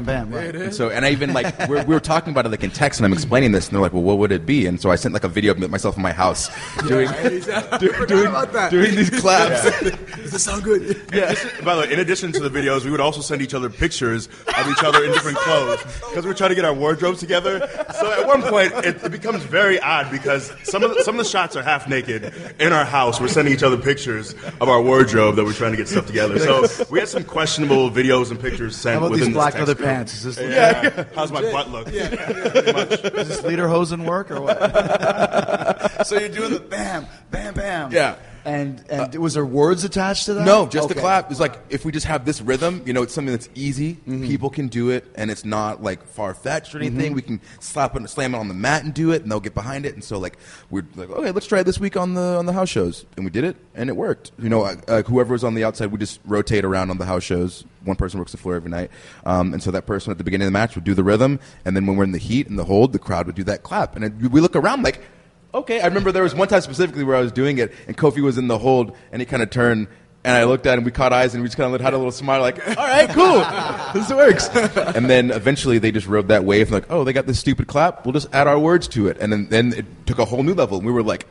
Bam, 0.03 0.29
bam. 0.29 0.39
Right. 0.39 0.55
And 0.55 0.73
so, 0.73 0.89
and 0.89 1.05
I 1.05 1.11
even 1.11 1.33
like 1.33 1.67
we're, 1.67 1.83
we 1.83 1.93
were 1.93 1.99
talking 1.99 2.31
about 2.31 2.45
it 2.45 2.49
like 2.49 2.63
in 2.63 2.71
text, 2.71 2.99
and 2.99 3.05
I'm 3.05 3.13
explaining 3.13 3.51
this, 3.51 3.67
and 3.67 3.75
they're 3.75 3.81
like, 3.81 3.93
"Well, 3.93 4.03
what 4.03 4.17
would 4.17 4.31
it 4.31 4.45
be?" 4.45 4.65
And 4.65 4.79
so 4.81 4.91
I 4.91 4.95
sent 4.95 5.13
like 5.13 5.23
a 5.23 5.27
video 5.27 5.51
of 5.51 5.69
myself 5.69 5.95
in 5.95 6.03
my 6.03 6.11
house 6.11 6.49
doing 6.87 7.09
doing, 7.11 7.41
doing, 8.07 8.27
about 8.27 8.53
that. 8.53 8.71
doing 8.71 8.95
these 8.95 9.09
claps. 9.09 9.63
Does 9.81 10.31
this 10.31 10.43
sound 10.43 10.63
good? 10.63 11.01
Yeah. 11.13 11.33
By 11.63 11.75
the 11.75 11.81
way, 11.81 11.93
in 11.93 11.99
addition 11.99 12.31
to 12.33 12.39
the 12.39 12.49
videos, 12.49 12.85
we 12.85 12.91
would 12.91 12.99
also 12.99 13.21
send 13.21 13.41
each 13.41 13.53
other 13.53 13.69
pictures 13.69 14.27
of 14.27 14.67
each 14.69 14.83
other 14.83 15.03
in 15.03 15.11
different 15.11 15.37
clothes 15.37 15.83
because 15.83 16.25
we're 16.25 16.33
trying 16.33 16.49
to 16.49 16.55
get 16.55 16.65
our 16.65 16.73
wardrobes 16.73 17.19
together. 17.19 17.67
So 17.99 18.11
at 18.11 18.27
one 18.27 18.41
point, 18.41 18.73
it, 18.85 19.03
it 19.03 19.11
becomes 19.11 19.43
very 19.43 19.79
odd 19.79 20.11
because 20.11 20.53
some 20.63 20.83
of 20.83 20.95
the, 20.95 21.03
some 21.03 21.15
of 21.15 21.23
the 21.23 21.29
shots 21.29 21.55
are 21.55 21.63
half 21.63 21.87
naked 21.87 22.33
in 22.59 22.73
our 22.73 22.85
house. 22.85 23.19
We're 23.19 23.27
sending 23.27 23.53
each 23.53 23.63
other 23.63 23.77
pictures 23.77 24.33
of 24.59 24.69
our 24.69 24.81
wardrobe 24.81 25.35
that 25.35 25.45
we're 25.45 25.53
trying 25.53 25.71
to 25.71 25.77
get 25.77 25.87
stuff 25.87 26.07
together. 26.07 26.39
So 26.39 26.67
we 26.89 26.99
had 26.99 27.07
some 27.07 27.23
questionable 27.23 27.89
videos 27.89 28.31
and 28.31 28.39
pictures 28.39 28.75
sent. 28.75 28.93
How 28.93 28.99
about 28.99 29.11
within 29.11 29.27
these 29.27 29.33
this 29.33 29.35
black 29.35 29.53
text 29.53 29.67
leather 29.67 29.75
group. 29.75 29.87
Pants? 29.95 30.13
Is 30.13 30.35
this, 30.35 30.39
Yeah. 30.39 31.05
How's 31.15 31.31
my 31.31 31.41
butt 31.41 31.69
look? 31.69 31.87
is 31.87 31.93
this 31.93 33.41
lederhosen 33.41 34.05
work 34.05 34.31
or 34.31 34.41
what? 34.41 34.57
so 36.07 36.19
you're 36.19 36.29
doing 36.29 36.53
the 36.53 36.59
bam, 36.59 37.05
bam, 37.29 37.53
bam. 37.53 37.91
Yeah. 37.91 38.15
And 38.43 38.83
and 38.89 39.15
was 39.15 39.35
there 39.35 39.45
words 39.45 39.83
attached 39.83 40.25
to 40.25 40.33
that? 40.35 40.45
No, 40.45 40.67
just 40.67 40.89
the 40.89 40.95
clap. 40.95 41.29
It's 41.29 41.39
like 41.39 41.59
if 41.69 41.85
we 41.85 41.91
just 41.91 42.07
have 42.07 42.25
this 42.25 42.41
rhythm, 42.41 42.81
you 42.85 42.93
know, 42.93 43.03
it's 43.03 43.13
something 43.13 43.33
that's 43.33 43.49
easy. 43.55 43.95
Mm-hmm. 43.95 44.25
People 44.25 44.49
can 44.49 44.67
do 44.67 44.89
it, 44.89 45.05
and 45.15 45.29
it's 45.29 45.45
not 45.45 45.83
like 45.83 46.03
far 46.07 46.33
fetched 46.33 46.73
or 46.73 46.79
anything. 46.79 47.13
We 47.13 47.21
can 47.21 47.39
slap 47.59 47.95
it, 47.95 48.09
slam 48.09 48.33
it 48.33 48.37
on 48.37 48.47
the 48.47 48.53
mat, 48.53 48.83
and 48.83 48.93
do 48.93 49.11
it, 49.11 49.21
and 49.21 49.31
they'll 49.31 49.39
get 49.39 49.53
behind 49.53 49.85
it. 49.85 49.93
And 49.93 50.03
so, 50.03 50.17
like, 50.17 50.37
we're 50.69 50.85
like, 50.95 51.09
okay, 51.09 51.31
let's 51.31 51.45
try 51.45 51.59
it 51.59 51.65
this 51.65 51.79
week 51.79 51.95
on 51.95 52.15
the 52.15 52.21
on 52.21 52.45
the 52.45 52.53
house 52.53 52.69
shows, 52.69 53.05
and 53.15 53.25
we 53.25 53.31
did 53.31 53.43
it, 53.43 53.57
and 53.75 53.89
it 53.89 53.95
worked. 53.95 54.31
You 54.39 54.49
know, 54.49 54.63
uh, 54.63 54.75
uh, 54.87 55.01
whoever 55.03 55.33
was 55.33 55.43
on 55.43 55.53
the 55.53 55.63
outside, 55.63 55.91
we 55.91 55.99
just 55.99 56.19
rotate 56.25 56.65
around 56.65 56.89
on 56.89 56.97
the 56.97 57.05
house 57.05 57.23
shows. 57.23 57.63
One 57.83 57.95
person 57.95 58.19
works 58.19 58.31
the 58.31 58.37
floor 58.37 58.55
every 58.55 58.71
night, 58.71 58.91
um, 59.25 59.53
and 59.53 59.61
so 59.61 59.71
that 59.71 59.85
person 59.85 60.11
at 60.11 60.17
the 60.17 60.23
beginning 60.23 60.47
of 60.47 60.53
the 60.53 60.59
match 60.59 60.75
would 60.75 60.83
do 60.83 60.93
the 60.93 61.03
rhythm, 61.03 61.39
and 61.65 61.75
then 61.75 61.85
when 61.85 61.95
we're 61.95 62.03
in 62.03 62.11
the 62.11 62.17
heat 62.17 62.47
and 62.47 62.57
the 62.57 62.65
hold, 62.65 62.93
the 62.93 62.99
crowd 62.99 63.25
would 63.27 63.35
do 63.35 63.43
that 63.43 63.63
clap, 63.63 63.95
and 63.95 64.05
it, 64.05 64.13
we 64.31 64.41
look 64.41 64.55
around 64.55 64.83
like. 64.83 65.01
Okay, 65.53 65.81
I 65.81 65.87
remember 65.87 66.11
there 66.11 66.23
was 66.23 66.33
one 66.33 66.47
time 66.47 66.61
specifically 66.61 67.03
where 67.03 67.15
I 67.15 67.19
was 67.19 67.31
doing 67.31 67.57
it, 67.57 67.73
and 67.87 67.97
Kofi 67.97 68.21
was 68.21 68.37
in 68.37 68.47
the 68.47 68.57
hold, 68.57 68.95
and 69.11 69.21
he 69.21 69.25
kind 69.25 69.43
of 69.43 69.49
turned, 69.49 69.87
and 70.23 70.35
I 70.37 70.45
looked 70.45 70.65
at 70.65 70.77
him, 70.77 70.85
we 70.85 70.91
caught 70.91 71.11
eyes, 71.11 71.33
and 71.33 71.43
we 71.43 71.47
just 71.49 71.57
kind 71.57 71.73
of 71.73 71.81
had 71.81 71.93
a 71.93 71.97
little 71.97 72.11
smile, 72.11 72.39
like, 72.39 72.65
all 72.77 72.87
right, 72.87 73.09
cool, 73.09 73.43
this 73.93 74.09
works. 74.09 74.47
and 74.95 75.09
then 75.09 75.29
eventually 75.29 75.77
they 75.77 75.91
just 75.91 76.07
rode 76.07 76.29
that 76.29 76.45
wave, 76.45 76.71
like, 76.71 76.85
oh, 76.89 77.03
they 77.03 77.11
got 77.11 77.25
this 77.25 77.39
stupid 77.39 77.67
clap, 77.67 78.05
we'll 78.05 78.13
just 78.13 78.33
add 78.33 78.47
our 78.47 78.57
words 78.57 78.87
to 78.89 79.07
it. 79.07 79.17
And 79.19 79.31
then, 79.33 79.47
then 79.49 79.73
it 79.73 79.85
took 80.07 80.19
a 80.19 80.25
whole 80.25 80.43
new 80.43 80.53
level, 80.53 80.77
and 80.77 80.85
we 80.85 80.93
were 80.93 81.03
like, 81.03 81.27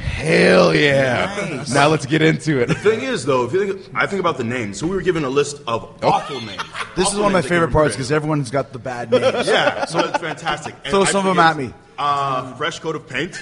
hell 0.00 0.74
yeah, 0.74 1.64
now 1.72 1.88
let's 1.88 2.06
get 2.06 2.22
into 2.22 2.60
it. 2.60 2.66
The 2.66 2.74
thing 2.74 3.00
is, 3.02 3.24
though, 3.24 3.44
if 3.44 3.52
you 3.52 3.74
think, 3.74 3.94
I 3.94 4.06
think 4.06 4.20
about 4.20 4.36
the 4.38 4.44
names. 4.44 4.78
So 4.78 4.86
we 4.86 4.94
were 4.96 5.02
given 5.02 5.24
a 5.24 5.28
list 5.30 5.62
of 5.66 6.02
awful 6.02 6.40
names. 6.40 6.62
This 6.96 7.12
is 7.12 7.18
one 7.18 7.26
of 7.26 7.32
my 7.32 7.42
favorite 7.42 7.72
parts 7.72 7.94
because 7.94 8.10
everyone's 8.10 8.50
got 8.50 8.72
the 8.72 8.78
bad 8.78 9.10
names. 9.10 9.46
Yeah, 9.50 9.84
so 9.86 10.00
it's 10.00 10.18
fantastic. 10.18 10.74
And 10.84 10.90
Throw 10.90 11.02
I 11.02 11.06
some 11.06 11.26
of 11.26 11.36
them 11.36 11.44
at 11.44 11.56
me. 11.56 11.72
Uh, 11.98 12.54
fresh 12.54 12.78
coat 12.78 12.96
of 12.96 13.06
paint. 13.08 13.34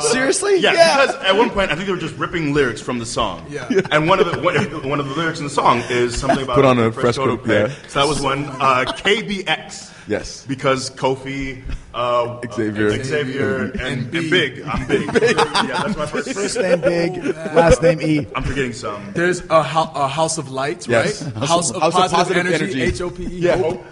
Seriously? 0.00 0.58
Yeah, 0.58 0.72
because 0.72 1.16
at 1.24 1.36
one 1.36 1.50
point 1.50 1.70
I 1.70 1.74
think 1.74 1.86
they 1.86 1.92
were 1.92 1.98
just 1.98 2.16
ripping 2.16 2.54
lyrics 2.54 2.80
from 2.80 2.98
the 2.98 3.06
song. 3.06 3.46
Yeah. 3.48 3.68
And 3.90 4.08
one 4.08 4.20
of 4.20 4.30
the 4.30 4.40
one, 4.40 4.54
one 4.88 5.00
of 5.00 5.08
the 5.08 5.14
lyrics 5.14 5.38
in 5.38 5.44
the 5.44 5.50
song 5.50 5.82
is 5.90 6.18
something 6.18 6.42
about 6.42 6.56
Put 6.56 6.64
on 6.64 6.78
a 6.78 6.92
fresh 6.92 7.02
fresh 7.02 7.16
coat 7.16 7.30
of 7.30 7.40
coat, 7.40 7.48
yeah. 7.50 7.66
paint. 7.68 7.90
So 7.90 8.00
that 8.00 8.08
was 8.08 8.20
one. 8.20 8.44
Uh, 8.44 8.84
KBX. 8.86 9.92
Yes. 10.08 10.46
Because 10.46 10.90
Kofi, 10.90 11.62
uh, 11.94 12.40
Xavier. 12.54 12.88
uh, 12.88 13.02
Xavier, 13.02 13.64
and, 13.72 13.80
and, 13.80 14.10
Big. 14.12 14.62
I'm 14.62 14.86
Big. 14.88 15.06
yeah, 15.06 15.82
that's 15.82 15.96
my 15.96 16.06
first. 16.06 16.32
First 16.32 16.58
name 16.58 16.80
Big, 16.80 17.24
last 17.34 17.82
name 17.82 18.00
E. 18.00 18.26
I'm 18.34 18.42
forgetting 18.44 18.72
some. 18.72 19.12
There's 19.14 19.40
a, 19.50 19.62
ho- 19.62 19.90
a 19.94 20.06
house 20.08 20.38
of 20.38 20.50
light, 20.50 20.86
Yes. 20.86 21.22
right? 21.24 21.34
House 21.34 21.48
House, 21.48 21.70
of- 21.70 21.76
of, 21.76 21.82
House 21.82 21.94
of 21.94 22.00
positive, 22.12 22.16
positive 22.16 22.46
energy, 22.46 22.82
energy. 22.82 22.82
H 22.82 23.00
O 23.00 23.10
P 23.10 23.24
E. 23.24 23.38
Yeah. 23.40 23.56
Hope. 23.56 23.84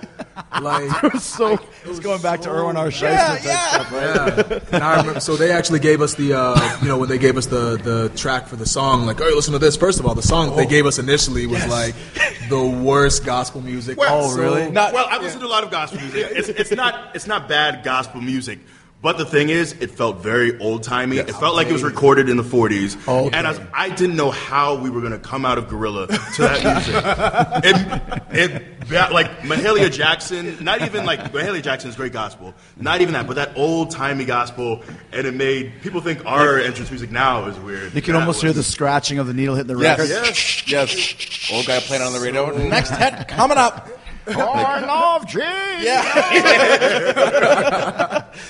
Like 0.61 1.17
So 1.21 1.59
it's 1.85 1.99
going 1.99 2.23
back 2.23 2.41
to 2.43 2.51
Irwin 2.51 2.77
R. 2.77 2.87
Schyster 2.89 3.03
Yeah, 3.13 3.27
type 3.39 3.41
stuff, 3.41 3.93
right? 3.93 4.51
Yeah. 4.51 4.59
And 4.77 4.85
I 4.85 4.97
remember, 4.99 5.21
so 5.21 5.37
they 5.37 5.51
actually 5.51 5.81
gave 5.81 6.01
us 6.01 6.15
the, 6.15 6.35
uh, 6.35 6.79
you 6.81 6.87
know, 6.89 6.99
when 6.99 7.09
they 7.09 7.19
gave 7.19 7.37
us 7.37 7.47
the, 7.47 7.77
the 7.77 8.11
track 8.17 8.47
for 8.47 8.55
the 8.57 8.67
song, 8.67 9.07
like, 9.07 9.21
oh, 9.21 9.25
listen 9.35 9.53
to 9.53 9.59
this. 9.59 9.77
First 9.77 9.99
of 9.99 10.07
all, 10.07 10.15
the 10.15 10.23
song 10.23 10.55
they 10.57 10.67
gave 10.67 10.87
us 10.87 10.99
initially 11.01 11.47
was 11.47 11.67
like 11.67 11.95
the 12.49 12.65
worst 12.65 13.25
gospel 13.25 13.61
music. 13.61 13.99
Well, 13.99 14.29
So- 14.31 14.71
well, 14.71 15.07
I've 15.11 15.23
listened 15.23 15.41
to 15.41 15.47
a 15.47 15.49
lot 15.49 15.65
of 15.65 15.71
gospel 15.73 16.01
music. 16.05 16.27
It's, 16.33 16.49
it's 16.49 16.71
not 16.71 17.15
it's 17.17 17.27
not 17.27 17.49
bad 17.49 17.85
gospel 17.85 18.21
music. 18.21 18.59
But 19.05 19.19
the 19.19 19.27
thing 19.27 19.51
is, 19.51 19.73
it 19.81 19.91
felt 19.91 20.21
very 20.21 20.59
old 20.61 20.83
timey. 20.83 21.19
It 21.19 21.31
felt 21.31 21.55
like 21.55 21.67
it 21.67 21.75
was 21.75 21.83
recorded 21.83 22.31
in 22.31 22.39
the 22.39 22.43
40s. 22.43 22.97
Okay. 23.07 23.37
And 23.37 23.47
I, 23.47 23.51
was, 23.51 23.61
I 23.75 23.91
didn't 23.91 24.17
know 24.17 24.31
how 24.31 24.77
we 24.77 24.89
were 24.89 25.01
going 25.01 25.13
to 25.13 25.19
come 25.19 25.45
out 25.45 25.59
of 25.59 25.69
Gorilla 25.69 26.07
to 26.07 26.15
that 26.39 26.65
music. 26.65 26.95
it, 28.33 28.51
it, 28.51 28.89
that, 28.89 29.13
like 29.13 29.41
Mahalia 29.41 29.93
Jackson, 29.93 30.57
not 30.65 30.81
even 30.81 31.05
like 31.05 31.21
Mahalia 31.35 31.63
Jackson's 31.63 31.97
great 31.97 32.15
gospel. 32.15 32.55
Not 32.79 33.03
even 33.03 33.13
that, 33.13 33.27
but 33.27 33.37
that 33.37 33.59
old 33.59 33.91
timey 33.91 34.25
gospel. 34.25 34.83
And 35.13 35.27
it 35.27 35.35
made 35.35 35.83
people 35.83 36.01
think 36.01 36.25
our 36.25 36.59
entrance 36.59 36.91
music 36.91 37.11
now 37.11 37.45
is 37.45 37.59
weird. 37.59 37.93
You 37.95 38.01
can 38.01 38.15
That 38.15 38.21
almost 38.21 38.41
hear 38.41 38.55
the 38.55 38.63
scratching 38.63 39.19
of 39.19 39.27
the 39.27 39.35
needle 39.35 39.55
hitting 39.55 39.77
the 39.77 39.83
Yes. 39.83 39.99
record. 39.99 40.13
Yes. 40.15 40.67
Yes. 40.67 41.51
Old 41.53 41.67
guy 41.67 41.79
playing 41.81 42.03
on 42.03 42.15
the 42.15 42.21
radio. 42.21 42.57
Next 42.57 42.89
hit 42.89 43.29
coming 43.29 43.59
up. 43.59 43.87
I 44.37 44.81
love 44.87 45.27
Jesus. 45.27 45.45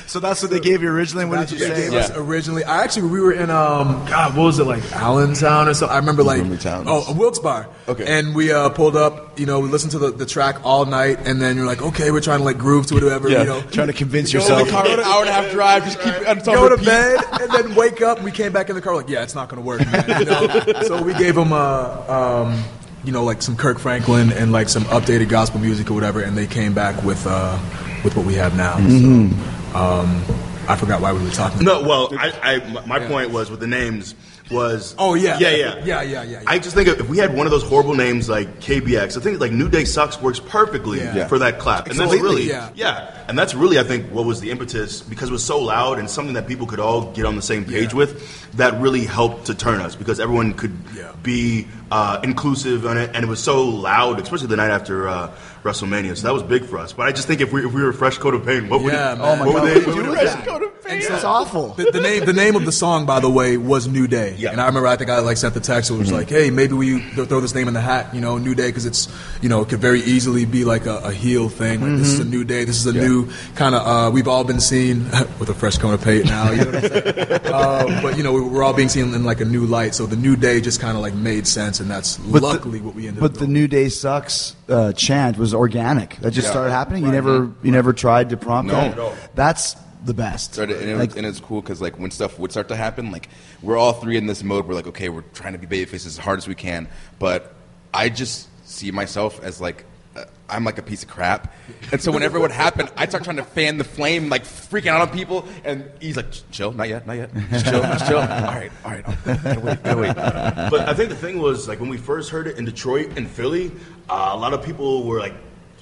so 0.06 0.20
that's 0.20 0.40
what 0.42 0.50
they 0.50 0.60
gave 0.60 0.82
you 0.82 0.88
originally. 0.90 1.24
What 1.24 1.38
That's 1.40 1.50
did 1.52 1.60
you 1.60 1.68
they 1.68 1.74
say? 1.74 1.90
gave 1.90 1.98
us 2.00 2.10
originally. 2.16 2.62
I 2.64 2.82
actually 2.84 3.08
we 3.08 3.20
were 3.20 3.32
in 3.32 3.50
um 3.50 4.04
God, 4.06 4.36
what 4.36 4.44
was 4.44 4.58
it 4.60 4.64
like 4.64 4.84
Allentown 4.92 5.68
or 5.68 5.74
something? 5.74 5.92
I 5.94 5.98
remember 5.98 6.22
like 6.22 6.40
Allentown. 6.42 6.84
oh 6.86 7.04
a 7.08 7.12
Wilkes-Barre. 7.12 7.66
Okay. 7.88 8.04
And 8.06 8.34
we 8.34 8.52
uh, 8.52 8.68
pulled 8.70 8.96
up, 8.96 9.38
you 9.38 9.46
know, 9.46 9.60
we 9.60 9.68
listened 9.68 9.90
to 9.92 9.98
the, 9.98 10.10
the 10.12 10.26
track 10.26 10.64
all 10.64 10.84
night, 10.86 11.18
and 11.26 11.40
then 11.40 11.56
you're 11.56 11.66
like, 11.66 11.82
okay, 11.82 12.10
we're 12.10 12.20
trying 12.20 12.38
to 12.38 12.44
like 12.44 12.56
groove 12.58 12.86
to 12.86 12.96
it, 12.96 13.02
whatever, 13.02 13.28
Yeah. 13.28 13.40
you 13.40 13.46
know. 13.46 13.60
Trying 13.62 13.88
to 13.88 13.92
convince 13.92 14.32
Go 14.32 14.38
in 14.38 14.42
yourself. 14.42 14.66
the 14.68 14.72
car, 14.72 14.86
an 14.86 15.00
hour 15.00 15.20
and 15.20 15.28
a 15.28 15.32
half 15.32 15.50
drive, 15.50 15.84
just 15.84 16.00
keep 16.00 16.14
it 16.14 16.26
on 16.26 16.38
Go 16.38 16.68
to 16.74 16.82
bed 16.82 17.20
and 17.40 17.50
then 17.52 17.74
wake 17.74 18.00
up. 18.00 18.22
We 18.22 18.30
came 18.30 18.52
back 18.52 18.68
in 18.68 18.76
the 18.76 18.80
car 18.82 18.94
like, 18.94 19.08
yeah, 19.08 19.22
it's 19.22 19.34
not 19.34 19.48
going 19.48 19.60
to 19.62 19.66
work, 19.66 19.80
man. 19.90 20.20
You 20.20 20.24
know? 20.26 20.82
so 20.82 21.02
we 21.02 21.14
gave 21.14 21.34
them, 21.34 21.52
uh, 21.52 22.44
um, 22.46 22.62
you 23.04 23.12
know, 23.12 23.24
like 23.24 23.42
some 23.42 23.56
Kirk 23.56 23.78
Franklin 23.78 24.32
and 24.32 24.52
like 24.52 24.68
some 24.68 24.84
updated 24.84 25.28
gospel 25.28 25.60
music 25.60 25.90
or 25.90 25.94
whatever, 25.94 26.20
and 26.22 26.36
they 26.36 26.46
came 26.46 26.72
back 26.74 27.02
with 27.04 27.26
uh, 27.26 27.58
with 28.02 28.16
what 28.16 28.26
we 28.26 28.34
have 28.34 28.56
now. 28.56 28.76
So, 28.76 29.78
um, 29.78 30.24
I 30.68 30.76
forgot 30.76 31.00
why 31.00 31.12
we 31.12 31.22
were 31.22 31.30
talking. 31.30 31.64
No, 31.64 31.82
well, 31.82 32.08
I, 32.18 32.32
I 32.42 32.72
my- 32.72 32.86
my 32.86 33.06
point 33.06 33.30
was 33.30 33.50
with 33.50 33.60
the 33.60 33.66
names 33.66 34.14
was 34.50 34.94
Oh, 34.98 35.14
yeah. 35.14 35.38
yeah 35.38 35.50
yeah 35.50 35.56
Yeah, 35.56 36.02
yeah, 36.02 36.02
yeah, 36.02 36.22
yeah. 36.22 36.42
I 36.46 36.58
just 36.58 36.74
think 36.76 36.88
if 36.88 37.08
we 37.08 37.18
had 37.18 37.34
one 37.34 37.46
of 37.46 37.50
those 37.50 37.62
horrible 37.62 37.94
names 37.94 38.28
like 38.28 38.60
KBX, 38.60 39.16
I 39.16 39.20
think 39.20 39.40
like 39.40 39.52
New 39.52 39.68
Day 39.68 39.84
Sucks 39.84 40.20
works 40.20 40.38
perfectly 40.40 40.98
Yeah. 40.98 41.26
for 41.28 41.38
that 41.38 41.58
clap, 41.58 41.88
and 41.88 41.98
that's 41.98 42.12
Completely, 42.12 42.48
really 42.52 42.70
yeah. 42.74 43.24
and 43.28 43.38
that's 43.38 43.54
really 43.54 43.78
I 43.78 43.84
think 43.84 44.10
what 44.10 44.26
was 44.26 44.40
the 44.40 44.50
impetus 44.50 45.00
because 45.00 45.30
it 45.30 45.32
was 45.32 45.44
so 45.44 45.58
loud 45.58 45.98
and 45.98 46.10
something 46.10 46.34
that 46.34 46.46
people 46.46 46.66
could 46.66 46.80
all 46.80 47.10
get 47.12 47.24
on 47.24 47.36
the 47.36 47.42
same 47.42 47.64
page 47.64 47.92
Yeah. 47.92 47.98
with. 47.98 48.50
That 48.56 48.80
really 48.80 49.04
helped 49.04 49.46
to 49.46 49.54
turn 49.54 49.80
us 49.80 49.96
because 49.96 50.20
everyone 50.20 50.52
could 50.52 50.76
Yeah. 50.96 51.12
be 51.22 51.66
uh, 51.90 52.18
inclusive 52.24 52.86
on 52.86 52.98
it, 52.98 53.10
and 53.14 53.24
it 53.24 53.28
was 53.28 53.40
so 53.42 53.64
loud, 53.64 54.18
especially 54.20 54.48
the 54.48 54.56
night 54.56 54.70
after. 54.70 55.08
Uh, 55.08 55.30
WrestleMania, 55.64 56.16
so 56.16 56.26
that 56.28 56.32
was 56.34 56.42
big 56.42 56.64
for 56.64 56.78
us. 56.78 56.92
But 56.92 57.06
I 57.06 57.12
just 57.12 57.26
think 57.26 57.40
if 57.40 57.52
we 57.52 57.64
if 57.66 57.72
we 57.72 57.82
were 57.82 57.88
a 57.90 57.94
fresh 57.94 58.18
coat 58.18 58.34
of 58.34 58.44
paint, 58.44 58.68
what 58.70 58.82
would 58.82 58.92
Yeah, 58.92 59.14
it, 59.14 59.18
man. 59.18 59.20
what 59.20 59.28
Oh 59.28 59.36
my 59.36 59.46
would 59.46 59.54
God, 59.54 59.64
they 59.66 59.74
what 59.74 59.86
what 59.86 59.86
would 59.86 59.96
would 59.96 59.96
you 59.96 60.02
do 60.04 60.10
with 60.10 60.20
Fresh 60.32 60.46
coat 60.46 60.62
of 60.62 60.84
paint. 60.84 61.04
It's 61.04 61.24
awful. 61.24 61.68
The, 61.74 61.90
the 61.90 62.00
name, 62.00 62.24
the 62.26 62.32
name 62.34 62.54
of 62.56 62.64
the 62.66 62.72
song, 62.72 63.06
by 63.06 63.18
the 63.18 63.30
way, 63.30 63.56
was 63.56 63.88
New 63.88 64.06
Day. 64.06 64.36
Yeah. 64.38 64.50
And 64.52 64.60
I 64.60 64.66
remember, 64.66 64.86
I 64.86 64.96
think 64.96 65.08
I 65.10 65.18
like 65.20 65.38
sent 65.38 65.54
the 65.54 65.60
text. 65.60 65.90
It 65.90 65.94
was 65.94 66.12
like, 66.12 66.28
hey, 66.28 66.50
maybe 66.50 66.74
we 66.74 67.00
throw 67.00 67.40
this 67.40 67.54
name 67.54 67.66
in 67.68 67.74
the 67.74 67.80
hat, 67.80 68.14
you 68.14 68.20
know, 68.20 68.36
New 68.38 68.54
Day, 68.54 68.68
because 68.68 68.84
it's, 68.86 69.08
you 69.40 69.48
know, 69.48 69.62
it 69.62 69.68
could 69.70 69.80
very 69.80 70.00
easily 70.02 70.44
be 70.44 70.64
like 70.64 70.84
a, 70.86 70.98
a 70.98 71.12
heel 71.12 71.48
thing. 71.48 71.80
Like 71.80 71.98
this 71.98 72.08
is 72.08 72.20
a 72.20 72.24
new 72.24 72.44
day. 72.44 72.64
This 72.64 72.76
is 72.76 72.86
a 72.86 72.92
new 72.92 73.30
kind 73.54 73.74
of. 73.74 73.86
Uh, 73.86 74.10
we've 74.12 74.28
all 74.28 74.44
been 74.44 74.60
seen 74.60 75.04
with 75.40 75.48
a 75.48 75.54
fresh 75.54 75.78
coat 75.78 75.94
of 75.94 76.02
paint 76.04 76.26
now. 76.26 76.50
You 76.50 76.64
know 76.66 76.70
what 76.72 76.84
I'm 76.84 76.90
saying? 76.90 77.40
uh, 77.46 78.02
but 78.02 78.16
you 78.18 78.22
know, 78.22 78.32
we- 78.32 78.42
we're 78.42 78.62
all 78.62 78.74
being 78.74 78.90
seen 78.90 79.14
in 79.14 79.24
like 79.24 79.40
a 79.40 79.44
new 79.46 79.64
light. 79.64 79.94
So 79.94 80.04
the 80.06 80.16
New 80.16 80.36
Day 80.36 80.60
just 80.60 80.80
kind 80.80 80.96
of 80.96 81.02
like 81.02 81.14
made 81.14 81.46
sense, 81.46 81.80
and 81.80 81.90
that's 81.90 82.18
But 82.18 82.40
the- 82.40 82.46
luckily 82.46 82.80
what 82.82 82.94
we 82.94 83.08
ended 83.08 83.20
But 83.20 83.26
up. 83.26 83.32
But 83.32 83.40
the. 83.40 83.54
New 83.54 83.66
Day 83.68 83.88
Sucks 83.88 84.54
uh, 84.68 84.92
chant 84.92 85.36
was 85.38 85.52
organic. 85.54 86.16
That 86.16 86.32
just 86.32 86.46
Yeah. 86.46 86.50
started 86.52 86.70
happening. 86.72 87.04
You 87.04 87.12
never, 87.12 87.50
you 87.62 87.70
never 87.70 87.92
tried 87.92 88.30
to 88.30 88.36
prompt 88.36 88.70
No. 88.72 88.90
that. 89.10 89.34
That's 89.34 89.76
the 90.04 90.14
best. 90.14 90.52
started, 90.54 90.80
and, 90.80 90.90
it 90.90 90.96
Like- 90.98 91.10
was, 91.10 91.16
and 91.18 91.26
it's 91.26 91.40
cool 91.40 91.62
because 91.62 91.80
like 91.80 91.98
when 91.98 92.10
stuff 92.10 92.38
would 92.38 92.50
start 92.50 92.68
to 92.68 92.76
happen, 92.76 93.10
like 93.10 93.28
we're 93.62 93.76
all 93.78 93.94
three 93.94 94.16
in 94.16 94.26
this 94.26 94.42
mode. 94.42 94.66
We're 94.66 94.74
like, 94.74 94.86
okay, 94.88 95.08
we're 95.08 95.22
trying 95.32 95.52
to 95.54 95.58
be 95.58 95.66
babyface 95.66 96.06
as 96.06 96.18
hard 96.18 96.38
as 96.38 96.46
we 96.48 96.54
can, 96.54 96.88
but 97.18 97.54
I 97.92 98.08
just 98.10 98.48
see 98.68 98.90
myself 98.90 99.42
as 99.42 99.60
like. 99.60 99.84
Uh, 100.16 100.24
I'm 100.48 100.62
like 100.64 100.78
a 100.78 100.82
piece 100.82 101.02
of 101.02 101.08
crap, 101.08 101.52
and 101.90 102.00
so 102.00 102.12
whenever 102.12 102.36
it 102.36 102.40
would 102.40 102.50
happen, 102.52 102.88
I'd 102.96 103.08
start 103.08 103.24
trying 103.24 103.36
to 103.38 103.44
fan 103.44 103.78
the 103.78 103.84
flame, 103.84 104.28
like 104.28 104.44
freaking 104.44 104.86
out 104.88 105.00
on 105.00 105.12
people. 105.12 105.48
And 105.64 105.90
he's 106.00 106.16
like, 106.16 106.26
"Chill, 106.52 106.70
not 106.72 106.88
yet, 106.88 107.06
not 107.06 107.14
yet, 107.16 107.30
just 107.50 107.64
chill, 107.66 107.82
just 107.82 108.06
chill." 108.06 108.18
All 108.18 108.24
right, 108.26 108.70
all 108.84 108.90
right, 108.92 109.04
gotta 109.24 109.60
wait, 109.60 109.82
gotta 109.82 110.00
wait. 110.00 110.14
but 110.14 110.88
I 110.88 110.94
think 110.94 111.08
the 111.08 111.16
thing 111.16 111.38
was 111.38 111.66
like 111.66 111.80
when 111.80 111.88
we 111.88 111.96
first 111.96 112.30
heard 112.30 112.46
it 112.46 112.58
in 112.58 112.64
Detroit 112.64 113.16
and 113.16 113.28
Philly, 113.28 113.72
uh, 114.08 114.30
a 114.32 114.36
lot 114.36 114.52
of 114.54 114.62
people 114.64 115.04
were 115.04 115.18
like 115.18 115.34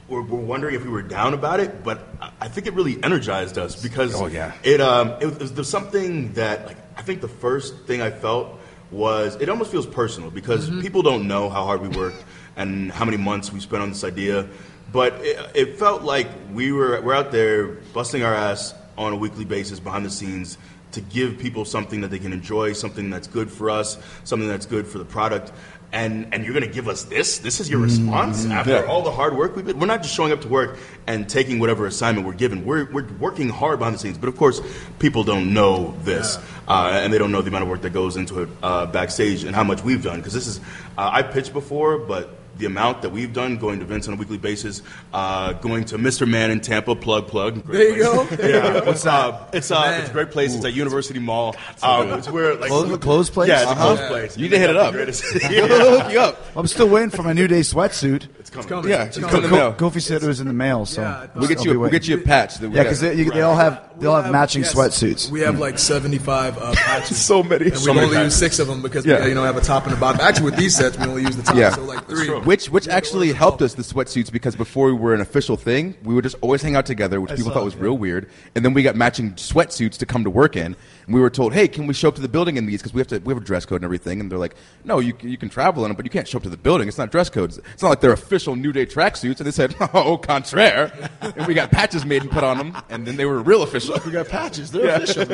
were, 0.09 0.23
were 0.23 0.41
wondering 0.41 0.75
if 0.77 0.83
we 0.85 0.91
were 0.91 1.03
down 1.03 1.35
about 1.35 1.61
it, 1.61 1.85
but 1.85 1.99
I- 2.21 2.31
I 2.43 2.49
think 2.49 2.67
it 2.67 2.73
really 2.75 3.03
energized 3.03 3.59
us 3.59 3.81
because 3.83 4.15
Oh, 4.21 4.27
yeah. 4.27 4.53
it 4.63 4.81
um 4.81 5.15
it 5.21 5.39
was 5.39 5.53
there's 5.53 5.69
something 5.69 6.33
that 6.35 6.67
like 6.67 6.77
I 6.97 7.03
think 7.03 7.21
the 7.21 7.29
first 7.29 7.77
thing 7.87 8.01
I 8.01 8.11
felt 8.11 8.59
was 8.91 9.37
it 9.41 9.49
almost 9.49 9.71
feels 9.71 9.87
personal 9.87 10.31
because 10.31 10.69
people 10.81 11.03
don't 11.03 11.27
know 11.29 11.49
how 11.49 11.65
hard 11.65 11.81
we 11.83 11.89
worked 11.89 12.23
and 12.57 12.93
how 12.93 13.05
many 13.05 13.17
months 13.17 13.53
we 13.53 13.61
spent 13.61 13.83
on 13.83 13.89
this 13.91 14.05
idea, 14.05 14.47
but 14.93 15.15
it, 15.21 15.51
it 15.55 15.79
felt 15.79 16.03
like 16.03 16.29
we 16.53 16.73
were 16.73 17.01
we're 17.01 17.15
out 17.15 17.33
there 17.33 17.67
busting 17.95 18.23
our 18.23 18.35
ass 18.35 18.75
on 18.99 19.13
a 19.13 19.17
weekly 19.17 19.45
basis 19.45 19.81
behind 19.81 20.05
the 20.05 20.11
scenes 20.11 20.59
to 20.93 21.01
give 21.01 21.39
people 21.39 21.65
something 21.65 22.03
that 22.03 22.09
they 22.09 22.19
can 22.19 22.33
enjoy, 22.35 22.75
something 22.75 23.09
that's 23.09 23.27
good 23.27 23.51
for 23.51 23.71
us, 23.71 23.97
something 24.25 24.49
that's 24.49 24.67
good 24.67 24.87
for 24.87 24.99
the 24.99 25.05
product. 25.07 25.51
And, 25.95 26.33
and 26.33 26.43
you're 26.45 26.55
going 26.55 26.67
to 26.67 26.73
give 26.73 26.89
us 26.89 27.05
this? 27.05 27.39
This 27.39 27.61
is 27.61 27.69
your 27.69 27.81
response 27.81 28.47
after 28.47 28.73
Yeah. 28.73 28.85
all 28.85 29.03
the 29.03 29.11
hard 29.11 29.37
work 29.37 29.57
we've 29.57 29.65
been? 29.67 29.79
We're 29.79 29.87
not 29.87 30.03
just 30.03 30.15
showing 30.15 30.33
up 30.33 30.41
to 30.41 30.49
work 30.49 30.79
and 31.07 31.29
taking 31.29 31.59
whatever 31.59 31.87
assignment 31.87 32.27
we're 32.27 32.33
given. 32.33 32.65
We're, 32.65 32.91
we're 32.91 33.07
working 33.19 33.51
hard 33.51 33.79
behind 33.79 33.95
the 33.97 33.99
scenes. 33.99 34.17
But 34.17 34.31
of 34.31 34.37
course, 34.39 34.63
people 34.99 35.23
don't 35.23 35.53
know 35.53 35.95
this. 36.03 36.39
Uh, 36.67 36.91
and 37.03 37.13
they 37.13 37.19
don't 37.19 37.31
know 37.31 37.43
the 37.43 37.49
amount 37.49 37.65
of 37.65 37.69
work 37.69 37.83
that 37.83 37.93
goes 37.93 38.17
into 38.17 38.43
it 38.43 38.49
uh, 38.63 38.87
backstage 38.87 39.45
and 39.45 39.55
how 39.55 39.65
much 39.65 39.83
we've 39.85 40.03
done. 40.03 40.17
Because 40.19 40.33
this 40.33 40.47
is, 40.47 40.61
uh, 40.97 41.11
I 41.13 41.23
pitched 41.23 41.53
before, 41.53 41.99
but 41.99 42.31
the 42.59 42.67
amount 42.67 43.03
that 43.03 43.11
we've 43.11 43.33
done, 43.33 43.57
going 43.57 43.79
to 43.81 43.85
Vince 43.85 44.07
on 44.09 44.15
a 44.15 44.17
weekly 44.17 44.39
basis, 44.39 44.83
uh, 45.13 45.53
going 45.55 45.85
to 45.87 45.99
Mr. 45.99 46.29
Man 46.29 46.51
in 46.51 46.61
Tampa, 46.61 46.95
plug 46.95 47.27
plug. 47.27 47.65
Great 47.65 47.79
There 47.79 47.97
you 47.97 48.27
place. 48.27 48.37
go. 48.41 48.49
Yeah, 48.49 48.91
it's, 48.91 49.07
uh, 49.07 49.49
it's 49.53 49.71
uh, 49.71 49.99
it's 50.01 50.11
a 50.11 50.13
great 50.13 50.31
place. 50.31 50.55
It's 50.55 50.65
at 50.65 50.75
University 50.75 51.19
Mall. 51.19 51.57
Um, 51.83 52.11
it's 52.13 52.29
where 52.31 52.55
like 52.57 52.69
Clothes- 52.69 52.99
clothes 52.99 53.31
place? 53.31 53.49
Yeah, 53.49 53.65
the 53.65 53.71
Uh-huh. 53.71 53.85
clothes 53.87 53.99
Yeah. 54.01 54.09
place. 54.09 54.37
You 54.37 54.43
need 54.45 54.51
to 54.51 54.59
hit 54.59 54.71
it 54.71 54.77
up. 54.77 54.93
Greatest- 54.95 55.25
hook 55.33 56.13
you 56.13 56.21
up. 56.21 56.41
I'm 56.57 56.67
still 56.67 56.89
waiting 56.89 57.11
for 57.11 57.23
my 57.23 57.33
New 57.33 57.49
Day 57.49 57.61
sweatsuit. 57.61 58.29
It's 58.39 58.51
coming. 58.51 58.69
coming. 58.69 58.91
Yeah, 58.91 59.05
It's 59.05 59.17
it's 59.17 59.27
coming. 59.27 59.49
coming 59.51 59.67
in. 59.67 59.73
Kofi 59.75 60.01
said 60.03 60.23
it 60.23 60.27
was 60.27 60.41
in 60.41 60.47
the 60.47 60.53
mail, 60.53 60.85
so 60.87 61.01
Yeah, 61.03 61.27
We'll 61.35 61.49
get 61.49 61.65
you. 61.65 61.73
be 61.73 61.77
We'll 61.79 61.91
get 61.91 62.07
you 62.07 62.17
a 62.17 62.21
patch. 62.21 62.57
that 62.59 62.69
we 62.69 62.77
Yeah, 62.77 62.83
because 62.83 63.01
they, 63.01 63.15
they 63.23 63.41
all 63.43 63.57
have 63.57 63.81
they 63.99 64.07
all 64.07 64.21
have 64.21 64.33
matching 64.33 64.63
yes, 64.63 64.75
sweatsuits. 64.75 65.31
We 65.31 65.41
have 65.41 65.59
like 65.59 65.79
75 65.79 66.59
uh, 66.59 66.73
patches. 66.77 67.17
So 67.17 67.43
many. 67.43 67.67
And 67.67 67.73
we 67.75 67.79
So 67.79 67.95
many 67.95 68.07
only 68.07 68.23
use 68.25 68.37
six 68.37 68.59
of 68.59 68.67
them 68.67 68.83
because 68.83 69.05
Yeah. 69.07 69.23
we 69.23 69.29
you 69.31 69.35
know 69.35 69.45
have 69.45 69.57
a 69.57 69.61
top 69.61 69.85
and 69.87 69.95
a 69.95 69.97
bottom. 69.97 70.21
Actually, 70.21 70.47
with 70.47 70.57
these 70.57 70.77
sets, 70.77 70.99
we 70.99 71.07
only 71.07 71.23
use 71.23 71.37
the 71.37 71.43
top. 71.43 71.57
Yeah. 71.57 71.71
So 71.75 71.83
like 71.85 72.07
three. 72.09 72.29
Which 72.29 72.71
which 72.71 72.89
actually 72.89 73.33
helped 73.33 73.63
us 73.63 73.75
the 73.75 73.83
sweatsuits 73.83 74.33
because 74.33 74.57
before 74.57 74.87
we 74.87 74.93
were 74.95 75.15
an 75.15 75.21
official 75.21 75.57
thing, 75.57 75.95
we 76.05 76.15
would 76.15 76.25
just 76.25 76.37
always 76.41 76.63
hang 76.63 76.77
out 76.77 76.87
together, 76.87 77.21
which 77.21 77.31
people 77.31 77.45
saw 77.47 77.55
thought 77.55 77.65
was 77.65 77.75
it, 77.75 77.81
real 77.81 77.97
weird. 77.97 78.29
And 78.55 78.65
then 78.65 78.75
we 78.75 78.83
got 78.83 78.97
matching 78.97 79.33
sweatsuits 79.33 79.97
to 79.99 80.07
come 80.07 80.25
to 80.25 80.31
work 80.31 80.57
in. 80.57 80.77
And 81.07 81.15
we 81.15 81.21
were 81.21 81.31
told, 81.31 81.53
"Hey, 81.53 81.67
can 81.69 81.87
we 81.87 81.95
show 81.95 82.09
up 82.09 82.15
to 82.15 82.21
the 82.21 82.29
building 82.29 82.57
in 82.57 82.67
these? 82.67 82.81
Because 82.81 82.95
we 82.95 83.01
have 83.01 83.09
to 83.09 83.19
we 83.19 83.33
have 83.35 83.43
a 83.43 83.45
dress 83.45 83.65
code 83.67 83.77
and 83.81 83.85
everything." 83.85 84.21
And 84.21 84.31
they're 84.31 84.39
like, 84.39 84.55
"No, 84.85 84.99
you 85.01 85.13
can- 85.13 85.29
you 85.31 85.37
can 85.37 85.49
travel 85.49 85.85
in 85.85 85.89
them, 85.91 85.97
but 85.97 86.05
you 86.07 86.11
can't 86.11 86.29
show 86.29 86.37
up 86.39 86.43
to 86.45 86.49
the 86.49 86.57
building. 86.57 86.87
It's 86.89 86.99
not 86.99 87.11
dress 87.11 87.29
codes. 87.29 87.59
It's 87.75 87.83
not 87.83 87.89
like 87.91 88.01
they're 88.01 88.13
official 88.13 88.55
New 88.57 88.73
Day 88.73 88.87
tracksuits." 88.87 89.39
And 89.39 89.47
they 89.47 89.51
said, 89.51 89.75
"Oh, 89.95 90.17
contraire." 90.17 90.93
and 91.21 91.47
we 91.47 91.55
got 91.55 91.71
patches 91.71 92.05
made 92.05 92.23
and 92.23 92.31
put 92.31 92.45
on 92.45 92.59
them, 92.59 92.77
and 92.89 93.07
then 93.07 93.17
they 93.17 93.25
were 93.25 93.41
real 93.43 93.63
official. 93.63 93.97
We 94.07 94.13
got 94.13 94.29
patches. 94.29 94.71
They're 94.71 94.95
official. 95.03 95.27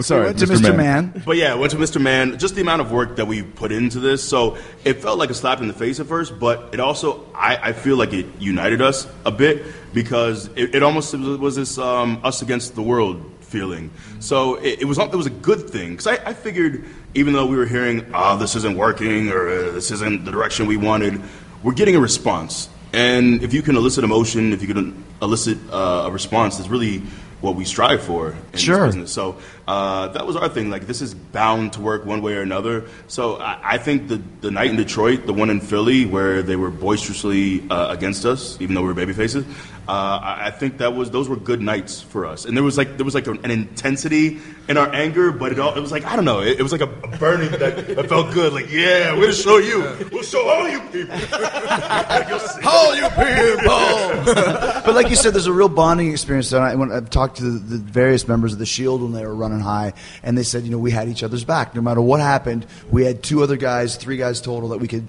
Sorry, 0.00 0.24
Went 0.26 0.38
to 0.38 0.46
Mr. 0.46 0.76
Man. 0.76 1.22
But 1.24 1.36
yeah, 1.36 1.54
went 1.54 1.72
to 1.72 1.78
Mr. 1.78 2.00
Man. 2.00 2.38
Just 2.38 2.54
the 2.54 2.60
amount 2.62 2.80
of 2.80 2.90
work 2.90 3.16
that 3.16 3.26
we 3.26 3.42
put 3.42 3.72
into 3.72 4.00
this. 4.00 4.22
So 4.26 4.56
it 4.84 5.02
felt 5.02 5.18
like 5.18 5.30
a 5.30 5.34
slap 5.34 5.60
in 5.60 5.68
the 5.68 5.74
face 5.74 6.00
at 6.00 6.06
first, 6.06 6.38
but 6.38 6.70
it 6.72 6.80
also, 6.80 7.26
I, 7.34 7.56
I 7.68 7.72
feel 7.72 7.96
like 7.96 8.12
it 8.12 8.26
united 8.38 8.80
us 8.80 9.06
a 9.26 9.30
bit 9.30 9.64
because 9.92 10.46
it, 10.56 10.74
it 10.74 10.82
almost 10.82 11.14
was 11.14 11.56
this 11.56 11.78
um, 11.78 12.20
us 12.24 12.42
against 12.42 12.74
the 12.74 12.82
world 12.82 13.22
feeling. 13.48 13.90
So 14.20 14.56
it, 14.56 14.82
it 14.82 14.84
was 14.84 14.98
it 14.98 15.14
was 15.14 15.26
a 15.26 15.30
good 15.30 15.68
thing 15.70 15.90
because 15.90 16.06
I, 16.06 16.18
I 16.30 16.34
figured 16.34 16.84
even 17.14 17.32
though 17.32 17.46
we 17.46 17.56
were 17.56 17.66
hearing, 17.66 18.04
oh, 18.14 18.36
this 18.36 18.54
isn't 18.56 18.76
working 18.76 19.30
or 19.30 19.48
uh, 19.48 19.72
this 19.72 19.90
isn't 19.90 20.24
the 20.24 20.30
direction 20.30 20.66
we 20.66 20.76
wanted, 20.76 21.20
we're 21.62 21.74
getting 21.74 21.96
a 21.96 22.00
response. 22.00 22.68
And 22.92 23.42
if 23.42 23.52
you 23.52 23.62
can 23.62 23.76
elicit 23.76 24.04
emotion, 24.04 24.52
if 24.52 24.62
you 24.62 24.68
can 24.72 25.04
elicit 25.20 25.58
uh, 25.70 26.04
a 26.06 26.10
response, 26.10 26.56
that's 26.56 26.68
really 26.70 27.02
what 27.40 27.54
we 27.54 27.64
strive 27.64 28.02
for 28.02 28.34
in 28.52 28.58
Sure. 28.58 28.78
this 28.86 28.86
business. 28.94 29.12
So 29.12 29.36
uh, 29.68 30.08
that 30.08 30.26
was 30.26 30.34
our 30.34 30.48
thing. 30.48 30.70
Like 30.70 30.86
this 30.86 31.02
is 31.02 31.12
bound 31.12 31.74
to 31.74 31.82
work 31.82 32.06
one 32.06 32.22
way 32.22 32.32
or 32.32 32.40
another. 32.40 32.86
So 33.06 33.36
I, 33.36 33.74
I 33.74 33.78
think 33.78 34.08
the 34.08 34.22
the 34.40 34.50
night 34.50 34.70
in 34.70 34.76
Detroit, 34.76 35.26
the 35.26 35.34
one 35.34 35.50
in 35.50 35.60
Philly, 35.60 36.06
where 36.06 36.42
they 36.42 36.56
were 36.56 36.70
boisterously 36.70 37.68
uh, 37.68 37.88
against 37.90 38.24
us, 38.24 38.58
even 38.62 38.74
though 38.74 38.80
we 38.80 38.88
were 38.88 38.94
baby 38.94 39.12
faces. 39.12 39.44
Uh, 39.88 40.20
I, 40.22 40.46
I 40.46 40.50
think 40.50 40.78
that 40.78 40.94
was 40.94 41.10
those 41.10 41.30
were 41.30 41.36
good 41.36 41.62
nights 41.62 42.02
for 42.02 42.26
us. 42.26 42.44
And 42.44 42.54
there 42.54 42.64
was 42.64 42.76
like 42.76 42.96
there 42.96 43.06
was 43.06 43.14
like 43.14 43.26
an, 43.26 43.40
an 43.44 43.50
intensity 43.50 44.38
in 44.68 44.76
our 44.76 44.94
anger, 44.94 45.32
but 45.32 45.52
it 45.52 45.58
all 45.58 45.74
it 45.74 45.80
was 45.80 45.90
like 45.90 46.04
I 46.04 46.14
don't 46.14 46.26
know. 46.26 46.40
It, 46.40 46.60
it 46.60 46.62
was 46.62 46.72
like 46.72 46.82
a, 46.82 46.90
a 46.90 47.16
burning 47.16 47.50
that, 47.52 47.96
that 47.96 48.08
felt 48.08 48.34
good. 48.34 48.52
Like 48.52 48.70
yeah, 48.70 49.14
we're 49.14 49.22
gonna 49.22 49.32
show 49.32 49.56
you. 49.56 49.80
We'll 50.12 50.22
show 50.22 50.46
all 50.46 50.68
you 50.68 50.80
people. 50.90 51.14
All 52.68 52.94
you 52.94 53.08
people. 53.08 54.34
but 54.84 54.94
like 54.94 55.08
you 55.08 55.16
said, 55.16 55.32
there's 55.32 55.46
a 55.46 55.52
real 55.52 55.68
bonding 55.68 56.10
experience. 56.10 56.52
And 56.52 56.62
I, 56.62 56.74
when 56.74 56.92
I've 56.92 57.08
talked 57.08 57.38
to 57.38 57.44
the, 57.44 57.58
the 57.58 57.78
various 57.78 58.28
members 58.28 58.52
of 58.52 58.58
the 58.58 58.66
Shield 58.66 59.02
when 59.02 59.12
they 59.12 59.24
were 59.24 59.34
running 59.34 59.57
high, 59.60 59.92
and 60.22 60.36
they 60.36 60.42
said, 60.42 60.64
you 60.64 60.70
know, 60.70 60.78
we 60.78 60.90
had 60.90 61.08
each 61.08 61.22
other's 61.22 61.44
back. 61.44 61.74
No 61.74 61.80
matter 61.80 62.00
what 62.00 62.20
happened, 62.20 62.66
we 62.90 63.04
had 63.04 63.22
two 63.22 63.42
other 63.42 63.56
guys, 63.56 63.96
three 63.96 64.16
guys 64.16 64.40
total 64.40 64.70
that 64.70 64.78
we 64.78 64.88
could 64.88 65.08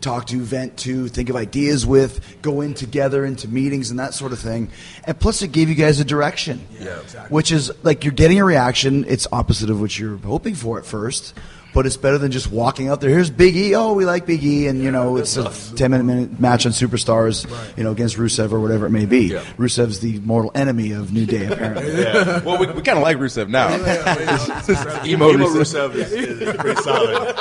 talk 0.00 0.26
to, 0.26 0.40
vent 0.40 0.78
to, 0.78 1.08
think 1.08 1.28
of 1.28 1.36
ideas 1.36 1.84
with, 1.84 2.40
go 2.40 2.62
in 2.62 2.72
together 2.72 3.24
into 3.24 3.48
meetings 3.48 3.90
and 3.90 3.98
that 3.98 4.14
sort 4.14 4.32
of 4.32 4.38
thing. 4.38 4.70
And 5.04 5.18
plus, 5.18 5.42
it 5.42 5.48
gave 5.48 5.68
you 5.68 5.74
guys 5.74 6.00
a 6.00 6.04
direction, 6.04 6.66
Yeah, 6.80 7.00
exactly. 7.00 7.34
which 7.34 7.52
is 7.52 7.70
like 7.82 8.02
you're 8.04 8.12
getting 8.14 8.40
a 8.40 8.44
reaction. 8.44 9.04
It's 9.06 9.26
opposite 9.30 9.68
of 9.70 9.80
what 9.80 9.98
you're 9.98 10.16
hoping 10.16 10.54
for 10.54 10.78
at 10.78 10.86
first. 10.86 11.34
But 11.74 11.86
it's 11.86 11.96
better 11.96 12.18
than 12.18 12.30
just 12.30 12.50
walking 12.52 12.88
out 12.88 13.00
there. 13.00 13.10
Here's 13.10 13.30
Big 13.30 13.56
E. 13.56 13.74
Oh, 13.74 13.94
we 13.94 14.04
like 14.06 14.26
Big 14.26 14.44
E, 14.44 14.68
and 14.68 14.80
you 14.80 14.92
know 14.92 15.16
it's 15.16 15.36
a 15.36 15.50
ten 15.74 15.90
minute 15.90 16.04
minute 16.04 16.40
match 16.40 16.66
on 16.66 16.72
Superstars, 16.72 17.46
you 17.76 17.82
know, 17.82 17.90
against 17.90 18.16
Rusev 18.16 18.52
or 18.52 18.60
whatever 18.60 18.86
it 18.86 18.90
may 18.90 19.06
be. 19.06 19.30
Rusev's 19.58 19.98
the 19.98 20.20
mortal 20.20 20.52
enemy 20.54 20.92
of 20.92 21.12
New 21.12 21.26
Day, 21.26 21.46
apparently. 21.50 21.92
well, 22.44 22.58
we, 22.58 22.66
we 22.68 22.80
kind 22.82 22.96
of 22.96 23.02
like 23.02 23.16
Rusev 23.18 23.48
now. 23.48 23.68
Emo, 25.04 25.30
Emo 25.30 25.46
Rusev, 25.48 25.90
Rusev. 25.90 25.94
is, 25.96 26.12
is 26.12 26.56
pretty 26.56 26.80
solid. 26.82 27.34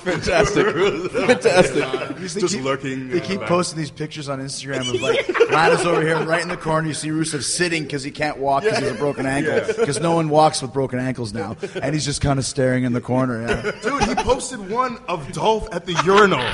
Fantastic. 0.00 0.66
Fantastic. 1.12 2.16
Just 2.18 2.56
lurking. 2.60 3.08
They 3.08 3.20
uh, 3.20 3.24
keep 3.24 3.40
back. 3.40 3.48
posting 3.48 3.78
these 3.78 3.90
pictures 3.90 4.28
on 4.28 4.40
Instagram 4.40 4.92
of 4.94 5.00
like 5.00 5.26
Lana's 5.50 5.86
over 5.86 6.02
here, 6.02 6.22
right 6.24 6.42
in 6.42 6.48
the 6.48 6.56
corner. 6.56 6.88
You 6.88 6.94
see 6.94 7.08
Rusev 7.08 7.42
sitting 7.42 7.84
because 7.84 8.02
he 8.02 8.10
can't 8.10 8.38
walk 8.38 8.64
because 8.64 8.78
he 8.78 8.84
has 8.84 8.94
a 8.94 8.98
broken 8.98 9.26
ankle. 9.26 9.60
Because 9.74 10.00
no 10.00 10.14
one 10.14 10.28
walks 10.28 10.60
with 10.62 10.72
broken 10.72 10.98
ankles 10.98 11.32
now, 11.32 11.56
and 11.82 11.94
he's 11.94 12.04
just 12.04 12.20
kind 12.20 12.38
of 12.38 12.44
staring 12.44 12.84
in 12.84 12.92
the 12.92 13.00
corner. 13.00 13.42
Yeah. 13.42 13.69
Dude, 13.82 14.02
he 14.04 14.14
posted 14.16 14.70
one 14.70 14.98
of 15.08 15.30
Dolph 15.32 15.68
at 15.72 15.86
the 15.86 15.92
urinal. 16.04 16.44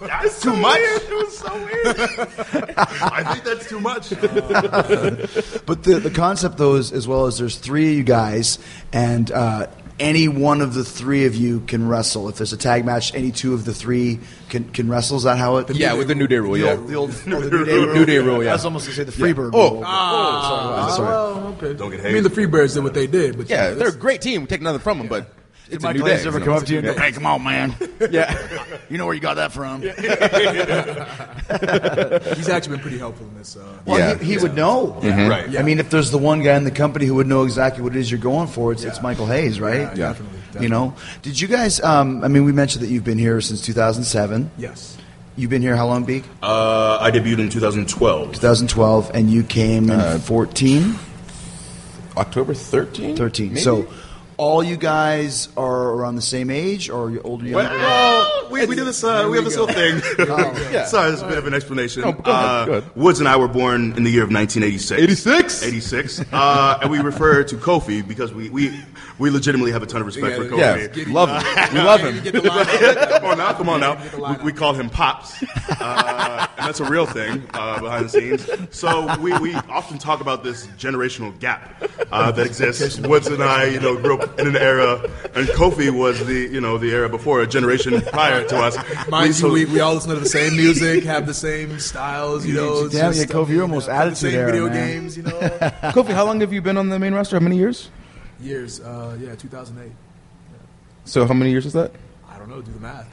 That's 0.00 0.40
too 0.42 0.56
much. 0.56 0.78
It 0.80 1.10
was 1.10 1.38
so 1.38 1.54
weird. 1.54 1.96
I 2.78 3.22
think 3.32 3.44
that's 3.44 3.68
too 3.68 3.78
much. 3.80 4.10
But 4.10 5.82
the 5.84 6.00
the 6.02 6.10
concept 6.10 6.58
though 6.58 6.74
is 6.76 6.92
as 6.92 7.06
well 7.06 7.26
as 7.26 7.38
there's 7.38 7.56
three 7.56 7.90
of 7.92 7.96
you 7.98 8.02
guys, 8.02 8.58
and 8.92 9.30
uh, 9.30 9.68
any 10.00 10.26
one 10.28 10.60
of 10.62 10.74
the 10.74 10.82
three 10.84 11.26
of 11.26 11.34
you 11.36 11.60
can 11.60 11.86
wrestle. 11.88 12.28
If 12.28 12.36
there's 12.38 12.52
a 12.52 12.56
tag 12.56 12.84
match, 12.84 13.14
any 13.14 13.30
two 13.30 13.54
of 13.54 13.64
the 13.64 13.72
three 13.74 14.18
can 14.48 14.68
can 14.70 14.88
wrestle. 14.88 15.16
Is 15.16 15.22
that 15.24 15.38
how 15.38 15.58
it? 15.58 15.70
Yeah, 15.76 15.92
with 15.94 16.08
the 16.08 16.14
New 16.16 16.26
Day 16.26 16.38
rule. 16.38 16.54
The 16.54 16.58
Yeah. 16.60 16.70
old, 16.72 16.88
the 16.88 16.94
old 16.94 17.10
oh, 17.10 17.12
the 17.12 17.50
New 17.50 17.64
Day 17.64 17.72
rule. 17.78 17.94
New 17.94 18.04
Day 18.06 18.18
rule, 18.18 18.42
yeah. 18.42 18.50
I 18.50 18.54
was 18.54 18.64
almost 18.64 18.86
gonna 18.86 18.96
say 18.96 19.04
the 19.04 19.12
Freebird 19.12 19.50
Oh. 19.54 19.74
rule. 19.74 19.82
Ah, 19.86 20.92
sorry. 20.96 21.08
well, 21.08 21.46
okay. 21.58 21.74
Don't 21.74 21.90
get 21.92 22.04
I 22.04 22.12
mean, 22.12 22.22
the 22.24 22.30
Freebirds 22.30 22.74
did 22.74 22.82
what 22.82 22.94
they 22.94 23.06
did, 23.06 23.36
but 23.36 23.48
Yeah, 23.48 23.66
you 23.68 23.70
know, 23.74 23.78
they're 23.78 23.88
a 23.90 23.92
great 23.96 24.22
team. 24.22 24.40
We 24.42 24.46
take 24.48 24.60
nothing 24.62 24.80
from 24.80 24.98
them, 24.98 25.06
but 25.08 25.32
Did 25.68 25.74
it's 25.74 25.84
a 25.84 25.86
Michael 25.86 26.06
new. 26.06 26.10
Hayes 26.12 26.26
ever 26.26 26.40
come 26.40 26.54
up 26.54 26.64
to 26.64 26.72
you 26.72 26.78
and 26.78 26.86
go, 26.86 26.94
"Hey, 26.94 27.12
come 27.12 27.26
on, 27.26 27.44
man! 27.44 27.74
Yeah. 28.10 28.34
You 28.88 28.96
know 28.96 29.04
where 29.06 29.14
you 29.14 29.20
got 29.20 29.34
that 29.34 29.52
from?" 29.52 29.82
he's 32.36 32.48
actually 32.48 32.76
been 32.76 32.80
pretty 32.80 32.98
helpful 32.98 33.26
in 33.26 33.36
this. 33.38 33.56
Uh, 33.56 33.62
Well, 33.84 33.98
Yeah. 33.98 34.18
he, 34.18 34.32
he 34.32 34.38
would 34.38 34.54
know. 34.54 34.98
Right. 35.02 35.56
I 35.58 35.62
mean, 35.62 35.78
if 35.78 35.90
there's 35.90 36.10
the 36.10 36.18
one 36.18 36.42
guy 36.42 36.56
in 36.56 36.64
the 36.64 36.70
company 36.70 37.06
who 37.06 37.14
would 37.16 37.26
know 37.26 37.44
exactly 37.44 37.82
what 37.82 37.94
it 37.94 37.98
is 37.98 38.10
you're 38.10 38.20
going 38.20 38.48
for, 38.48 38.72
it's, 38.72 38.84
it's 38.84 39.02
Michael 39.02 39.26
Hayes, 39.26 39.60
right? 39.60 39.80
Yeah, 39.96 40.12
definitely, 40.14 40.38
You 40.62 40.68
know, 40.68 40.94
did 41.22 41.40
you 41.40 41.48
guys? 41.48 41.80
Um, 41.82 42.24
I 42.24 42.28
mean, 42.28 42.44
we 42.44 42.52
mentioned 42.52 42.84
that 42.84 42.90
you've 42.90 43.04
been 43.04 43.18
here 43.18 43.40
since 43.40 43.60
2007. 43.62 44.50
yes. 44.58 44.96
You've 45.36 45.50
been 45.50 45.62
here 45.62 45.76
how 45.76 45.86
long, 45.86 46.02
Beak? 46.04 46.24
Uh, 46.42 46.98
I 47.00 47.12
debuted 47.12 47.38
in 47.38 47.48
2012. 47.48 48.32
2012, 48.32 49.10
and 49.14 49.30
you 49.30 49.44
came 49.44 49.88
in 49.88 50.18
14, 50.18 50.96
October 52.16 52.54
13? 52.54 53.14
13. 53.14 53.48
Maybe? 53.50 53.60
So, 53.60 53.86
all 54.38 54.62
you 54.62 54.76
guys 54.76 55.48
are 55.56 55.90
around 55.90 56.14
the 56.14 56.22
same 56.22 56.48
age, 56.48 56.88
or 56.88 57.06
are 57.06 57.10
you're 57.10 57.26
older, 57.26 57.44
younger? 57.44 57.68
Well, 57.76 58.48
we, 58.50 58.66
we 58.66 58.76
do 58.76 58.84
this. 58.84 59.02
Uh, 59.02 59.26
we 59.28 59.36
have 59.36 59.44
this 59.44 59.56
little 59.56 59.74
thing. 59.74 60.00
Yeah. 60.68 60.84
Sorry, 60.86 61.10
this 61.10 61.20
is 61.20 61.22
a 61.22 61.28
bit 61.28 61.38
of 61.38 61.46
an 61.46 61.54
explanation. 61.54 62.02
No, 62.02 62.12
go 62.12 62.30
ahead, 62.30 62.44
uh, 62.44 62.64
go 62.66 62.72
ahead. 62.72 62.96
Woods 62.96 63.20
and 63.20 63.28
I 63.28 63.36
were 63.36 63.48
born 63.48 63.94
in 63.96 64.04
the 64.04 64.10
year 64.10 64.22
of 64.22 64.30
1986. 64.30 65.00
86? 65.00 65.62
86. 65.62 66.20
Uh, 66.32 66.78
and 66.82 66.90
we 66.90 66.98
refer 66.98 67.42
to 67.44 67.56
Kofi 67.56 68.06
because 68.06 68.32
we, 68.32 68.50
we, 68.50 68.78
we 69.18 69.30
legitimately 69.30 69.72
have 69.72 69.82
a 69.82 69.86
ton 69.86 70.00
of 70.02 70.06
respect 70.06 70.36
for 70.36 70.44
Kofi. 70.44 70.96
Yeah, 70.96 71.12
love 71.12 71.30
him. 71.30 71.74
We 71.74 71.80
love 71.80 72.00
him. 72.00 72.22
Get 72.22 72.34
the 72.34 72.42
line 72.42 72.68
out. 72.68 73.10
come 73.10 73.24
on 73.24 73.38
now, 73.38 73.52
come 73.54 73.68
on 73.68 73.80
now. 73.80 73.94
Get 74.02 74.12
the 74.12 74.18
line 74.18 74.38
We, 74.38 74.44
we 74.44 74.52
call 74.52 74.74
him 74.74 74.90
Pops, 74.90 75.42
uh, 75.80 76.46
and 76.58 76.66
that's 76.66 76.80
a 76.80 76.84
real 76.84 77.06
thing 77.06 77.44
uh, 77.54 77.80
behind 77.80 78.04
the 78.04 78.08
scenes. 78.10 78.48
So 78.76 79.16
we, 79.18 79.36
we 79.38 79.54
often 79.54 79.98
talk 79.98 80.20
about 80.20 80.44
this 80.44 80.66
generational 80.78 81.36
gap 81.38 81.82
uh, 82.12 82.30
that 82.32 82.46
exists. 82.46 83.00
Woods 83.00 83.26
and 83.26 83.42
I, 83.42 83.64
you 83.66 83.80
know, 83.80 83.96
grew 83.96 84.18
up 84.18 84.27
in 84.38 84.46
an 84.48 84.56
era, 84.56 85.00
and 85.34 85.46
Kofi 85.48 85.90
was 85.90 86.24
the 86.26 86.34
you 86.52 86.60
know 86.60 86.78
the 86.78 86.90
era 86.90 87.08
before, 87.08 87.40
a 87.40 87.46
generation 87.46 88.00
prior 88.12 88.44
to 88.48 88.56
us. 88.58 88.76
Mind 89.08 89.34
so- 89.34 89.46
you, 89.48 89.52
we, 89.52 89.64
we 89.66 89.80
all 89.80 89.94
listen 89.94 90.10
to 90.14 90.20
the 90.20 90.26
same 90.28 90.56
music, 90.56 91.04
have 91.04 91.26
the 91.26 91.34
same 91.34 91.78
styles, 91.78 92.44
you 92.46 92.54
know. 92.54 92.88
Damn, 92.88 93.12
yeah, 93.14 93.24
Kofi, 93.24 93.50
you're 93.50 93.62
almost 93.62 93.88
uh, 93.88 93.92
the 93.92 93.98
attitude 93.98 94.16
same 94.18 94.34
era, 94.34 94.46
video 94.52 94.68
man. 94.68 94.74
games, 94.90 95.16
you 95.16 95.22
know. 95.22 95.30
Kofi, 95.94 96.08
how 96.12 96.24
long 96.24 96.40
have 96.40 96.52
you 96.52 96.60
been 96.60 96.76
on 96.76 96.88
the 96.88 96.98
main 96.98 97.14
roster? 97.14 97.36
How 97.36 97.40
many 97.42 97.56
years? 97.56 97.90
Years, 98.40 98.80
uh, 98.80 99.16
yeah, 99.20 99.34
2008. 99.34 99.92
So 101.04 101.26
how 101.26 101.34
many 101.34 101.50
years 101.50 101.66
is 101.66 101.72
that? 101.72 101.92
I 102.28 102.38
don't 102.38 102.48
know, 102.50 102.60
do 102.60 102.70
the 102.72 102.80
math. 102.80 103.08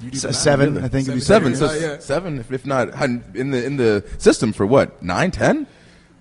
You 0.00 0.10
do 0.10 0.16
Se- 0.18 0.26
the 0.28 0.32
math. 0.32 0.36
seven, 0.42 0.78
I 0.84 0.88
think. 0.88 1.02
it'd 1.08 1.14
be 1.14 1.20
Seven. 1.20 1.54
So 1.54 1.72
Yeah, 1.72 1.80
yeah. 1.80 1.98
seven, 1.98 2.38
if, 2.38 2.50
if 2.52 2.66
not 2.66 2.88
in 3.34 3.50
the 3.50 3.64
in 3.64 3.76
the 3.76 4.04
system 4.18 4.52
for 4.52 4.66
what 4.66 5.02
nine, 5.02 5.30
ten? 5.30 5.66